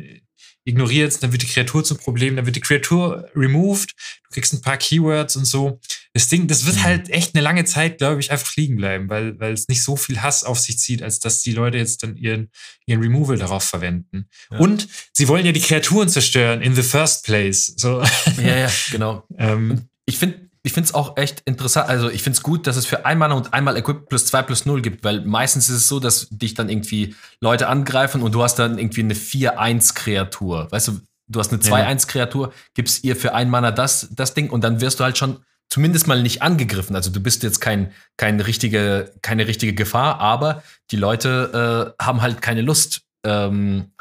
ignoriert 0.66 1.12
es, 1.12 1.20
dann 1.20 1.32
wird 1.32 1.44
die 1.44 1.48
Kreatur 1.48 1.84
zum 1.84 1.98
Problem, 1.98 2.36
dann 2.36 2.46
wird 2.46 2.56
die 2.56 2.62
Kreatur 2.62 3.30
removed, 3.36 3.94
du 4.24 4.34
kriegst 4.34 4.52
ein 4.52 4.62
paar 4.62 4.78
Keywords 4.78 5.36
und 5.36 5.46
so. 5.46 5.80
Das 6.14 6.28
Ding, 6.28 6.48
das 6.48 6.66
wird 6.66 6.78
mhm. 6.78 6.84
halt 6.84 7.10
echt 7.10 7.36
eine 7.36 7.44
lange 7.44 7.66
Zeit, 7.66 8.00
glaube 8.00 8.20
ich, 8.20 8.32
einfach 8.32 8.56
liegen 8.56 8.76
bleiben, 8.76 9.10
weil, 9.10 9.40
weil 9.40 9.54
es 9.54 9.68
nicht 9.68 9.84
so 9.84 9.96
viel 9.96 10.22
Hass 10.22 10.44
auf 10.44 10.60
sich 10.60 10.80
zieht, 10.80 11.04
als 11.04 11.20
dass 11.20 11.42
die 11.42 11.52
Leute 11.52 11.78
jetzt 11.78 12.02
dann 12.02 12.18
ihren, 12.18 12.50
ihren 12.88 13.02
Removal 13.02 13.38
darauf 13.38 13.64
verwenden. 13.64 14.28
Ja. 14.50 14.58
Und 14.58 14.88
sie 15.14 15.28
wollen 15.28 15.46
ja 15.46 15.52
die 15.52 15.62
Kreaturen 15.62 16.10
zerstören 16.10 16.62
in 16.62 16.74
the 16.74 16.84
first 16.84 17.26
place. 17.26 17.74
So. 17.78 18.02
Ja, 18.38 18.58
ja, 18.58 18.72
genau. 18.92 19.24
ähm, 19.38 19.88
ich 20.06 20.18
finde, 20.18 20.45
ich 20.66 20.74
finde 20.74 20.88
es 20.88 20.96
auch 20.96 21.16
echt 21.16 21.42
interessant. 21.46 21.88
Also 21.90 22.10
ich 22.10 22.24
finde 22.24 22.38
es 22.38 22.44
gut, 22.44 22.66
dass 22.66 22.76
es 22.76 22.88
für 22.88 23.06
ein 23.06 23.20
Mana 23.20 23.36
und 23.36 23.54
einmal 23.54 23.78
Equip 23.78 24.10
plus 24.10 24.26
2 24.26 24.42
plus 24.42 24.66
0 24.66 24.82
gibt, 24.82 25.04
weil 25.04 25.22
meistens 25.22 25.70
ist 25.70 25.76
es 25.76 25.88
so, 25.88 26.00
dass 26.00 26.28
dich 26.32 26.56
dann 26.56 26.70
irgendwie 26.70 27.16
Leute 27.40 27.68
angreifen 27.68 28.24
und 28.24 28.34
du 28.34 28.42
hast 28.42 28.56
dann 28.56 28.80
irgendwie 28.80 29.02
eine 29.02 29.14
4-1-Kreatur. 29.14 30.72
Weißt 30.72 30.88
du, 30.88 31.02
du 31.28 31.40
hast 31.40 31.54
eine 31.54 31.62
2-1-Kreatur, 31.62 32.52
gibst 32.74 33.04
ihr 33.04 33.16
für 33.16 33.36
ein 33.36 33.52
Mana 33.52 33.70
das, 33.70 34.10
das 34.12 34.34
Ding 34.34 34.50
und 34.50 34.64
dann 34.64 34.82
wirst 34.82 35.00
du 35.00 35.04
halt 35.04 35.20
schon 35.20 35.38
zumindest 35.70 36.08
mal 36.08 36.24
nicht 36.24 36.42
angegriffen. 36.42 36.96
Also 36.96 37.12
du 37.12 37.20
bist 37.20 37.44
jetzt 37.44 37.62
kein, 37.62 37.92
kein 38.18 38.40
richtige, 38.40 39.14
keine 39.22 39.46
richtige 39.48 39.74
Gefahr, 39.74 40.20
aber 40.20 40.64
die 40.90 40.98
Leute 40.98 41.94
äh, 42.00 42.04
haben 42.04 42.24
halt 42.24 42.42
keine 42.42 42.62
Lust, 42.62 43.02
ähm, 43.24 43.92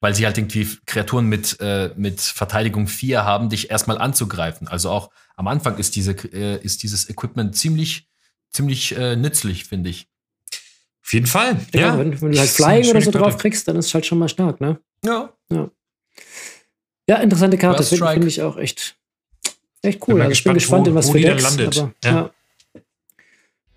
weil 0.00 0.14
sie 0.14 0.24
halt 0.24 0.38
irgendwie 0.38 0.66
Kreaturen 0.86 1.26
mit, 1.26 1.58
äh, 1.60 1.90
mit 1.96 2.20
Verteidigung 2.20 2.88
4 2.88 3.24
haben, 3.24 3.50
dich 3.50 3.70
erstmal 3.70 3.98
anzugreifen. 3.98 4.66
Also 4.66 4.90
auch 4.90 5.10
am 5.36 5.46
Anfang 5.46 5.76
ist, 5.78 5.94
diese, 5.94 6.12
äh, 6.32 6.62
ist 6.62 6.82
dieses 6.82 7.08
Equipment 7.08 7.54
ziemlich, 7.54 8.08
ziemlich 8.50 8.96
äh, 8.96 9.16
nützlich, 9.16 9.64
finde 9.64 9.90
ich. 9.90 10.08
Auf 11.02 11.12
jeden 11.12 11.26
Fall. 11.26 11.56
Ja, 11.74 11.80
ja. 11.80 11.98
Wenn, 11.98 12.20
wenn, 12.20 12.32
du 12.32 12.38
halt 12.38 12.50
Flying 12.50 12.88
oder 12.88 13.00
so 13.00 13.10
drauf 13.10 13.36
kriegst, 13.36 13.68
dann 13.68 13.76
ist 13.76 13.86
es 13.86 13.94
halt 13.94 14.06
schon 14.06 14.18
mal 14.18 14.28
stark, 14.28 14.60
ne? 14.60 14.80
Ja. 15.04 15.32
Ja, 15.50 15.70
ja 17.08 17.16
interessante 17.16 17.58
Karte. 17.58 17.82
Finde 17.82 18.08
find 18.12 18.24
ich 18.26 18.42
auch 18.42 18.56
echt, 18.56 18.96
echt 19.82 20.06
cool. 20.08 20.20
Also 20.20 20.32
ich 20.32 20.44
bin 20.44 20.54
gespannt, 20.54 20.86
wo, 20.86 20.90
in 20.90 20.96
was 20.96 21.10
für 21.10 21.20
Decks. 21.20 21.42
Landet. 21.42 21.78
Aber, 21.78 21.94
ja. 22.04 22.10
ja. 22.10 22.30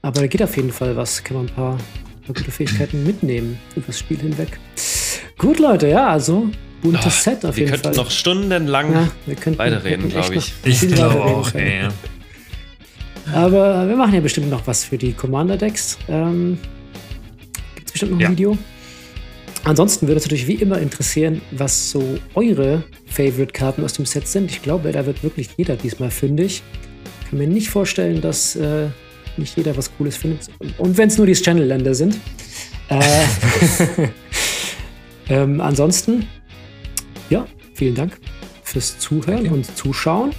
aber 0.02 0.22
da 0.22 0.28
geht 0.28 0.44
auf 0.44 0.56
jeden 0.56 0.72
Fall 0.72 0.96
was. 0.96 1.24
Kann 1.24 1.38
man 1.38 1.48
ein 1.48 1.54
paar, 1.56 1.78
paar 2.26 2.36
gute 2.36 2.52
Fähigkeiten 2.52 3.04
mitnehmen 3.04 3.60
über 3.76 3.88
das 3.88 4.00
Spiel 4.00 4.20
hinweg. 4.20 4.60
Gut, 5.44 5.60
Leute, 5.60 5.90
ja, 5.90 6.08
also 6.08 6.50
buntes 6.82 7.02
Ach, 7.06 7.12
Set 7.12 7.44
auf 7.44 7.58
jeden 7.58 7.68
Fall. 7.68 7.80
Wir 7.80 7.84
könnten 7.84 7.98
noch 7.98 8.12
stundenlang 8.12 8.94
ja, 8.94 9.12
wir 9.26 9.36
könnten, 9.36 9.60
weiterreden, 9.60 10.08
glaube 10.08 10.36
ich. 10.36 10.54
Ich 10.64 10.88
glaube 10.88 11.22
auch, 11.22 11.54
ey. 11.54 11.90
Aber 13.34 13.86
wir 13.90 13.98
machen 13.98 14.14
ja 14.14 14.22
bestimmt 14.22 14.50
noch 14.50 14.66
was 14.68 14.86
für 14.86 14.98
die 14.98 15.12
Commander-Decks. 15.12 15.98
Ähm, 16.08 16.58
Gibt 17.76 17.88
es 17.88 17.92
bestimmt 17.92 18.14
noch 18.14 18.20
ein 18.20 18.22
ja. 18.22 18.30
Video? 18.32 18.58
Ansonsten 19.66 20.08
würde 20.08 20.20
es 20.20 20.24
natürlich 20.24 20.48
wie 20.48 20.56
immer 20.56 20.78
interessieren, 20.78 21.42
was 21.52 21.92
so 21.92 22.18
eure 22.36 22.86
Favorite-Karten 23.08 23.84
aus 23.84 23.92
dem 23.92 24.06
Set 24.06 24.30
sind. 24.30 24.50
Ich 24.50 24.62
glaube, 24.62 24.94
da 24.94 25.06
wird 25.06 25.24
wirklich 25.24 25.50
jeder 25.58 25.76
diesmal 25.76 26.10
fündig. 26.10 26.64
Ich 27.22 27.30
kann 27.30 27.40
mir 27.40 27.48
nicht 27.48 27.70
vorstellen, 27.70 28.22
dass 28.22 28.56
äh, 28.56 28.88
nicht 29.36 29.58
jeder 29.58 29.76
was 29.76 29.92
Cooles 29.98 30.16
findet. 30.16 30.48
Und 30.78 30.98
wenn 30.98 31.10
es 31.10 31.18
nur 31.18 31.28
die 31.28 31.34
Channel-Länder 31.34 31.94
sind. 31.94 32.18
Äh, 32.88 33.02
ähm, 35.30 35.62
ansonsten 35.62 36.28
ja, 37.30 37.46
vielen 37.74 37.96
Dank 37.96 38.20
fürs 38.64 39.00
Zuhören 39.00 39.44
Danke. 39.44 39.54
und 39.54 39.78
Zuschauen. 39.78 40.32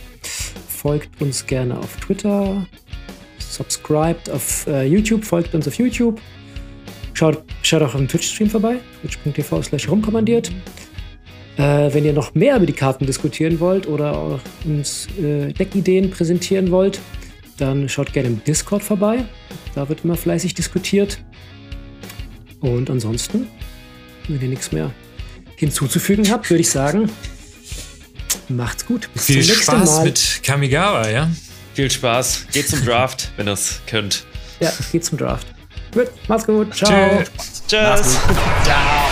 Folgt 0.68 1.20
uns 1.20 1.46
gerne 1.46 1.78
auf 1.78 1.96
Twitter, 1.96 2.66
subscribt 3.38 4.30
auf 4.30 4.66
äh, 4.66 4.84
YouTube, 4.84 5.24
folgt 5.24 5.54
uns 5.54 5.66
auf 5.66 5.74
YouTube. 5.76 6.20
Schaut, 7.14 7.42
schaut 7.62 7.82
auch 7.82 7.94
dem 7.94 8.08
Twitch-Stream 8.08 8.50
vorbei, 8.50 8.76
twitch.tv 9.00 9.62
slash 9.62 9.88
rumkommandiert. 9.88 10.50
Äh, 11.56 11.94
wenn 11.94 12.04
ihr 12.04 12.12
noch 12.12 12.34
mehr 12.34 12.56
über 12.56 12.66
die 12.66 12.72
Karten 12.72 13.06
diskutieren 13.06 13.60
wollt 13.60 13.86
oder 13.86 14.40
uns 14.64 15.06
äh, 15.22 15.52
Deckideen 15.52 16.10
präsentieren 16.10 16.70
wollt, 16.70 17.00
dann 17.56 17.88
schaut 17.88 18.12
gerne 18.12 18.28
im 18.28 18.44
Discord 18.44 18.82
vorbei. 18.82 19.24
Da 19.74 19.88
wird 19.88 20.04
immer 20.04 20.16
fleißig 20.16 20.54
diskutiert. 20.54 21.18
Und 22.60 22.90
ansonsten, 22.90 23.46
wenn 24.28 24.40
ihr 24.40 24.48
nichts 24.48 24.72
mehr 24.72 24.90
hinzuzufügen 25.56 26.30
habt, 26.30 26.50
würde 26.50 26.60
ich 26.60 26.70
sagen, 26.70 27.10
macht's 28.48 28.86
gut. 28.86 29.08
Bis 29.14 29.26
Viel 29.26 29.44
zum 29.44 29.56
Spaß 29.56 29.90
Mal. 29.90 30.04
mit 30.04 30.40
Kamigawa, 30.42 31.08
ja? 31.08 31.30
Viel 31.74 31.90
Spaß. 31.90 32.46
Geht 32.52 32.68
zum 32.68 32.84
Draft, 32.84 33.30
wenn 33.36 33.48
ihr 33.48 33.52
es 33.52 33.80
könnt. 33.86 34.24
Ja, 34.60 34.72
geht 34.92 35.04
zum 35.04 35.18
Draft. 35.18 35.46
Gut, 35.92 36.08
macht's 36.28 36.46
gut. 36.46 36.74
Ciao. 36.74 37.22
Tschüss. 37.22 37.62
Tschüss. 37.68 38.18
Ciao. 38.64 39.03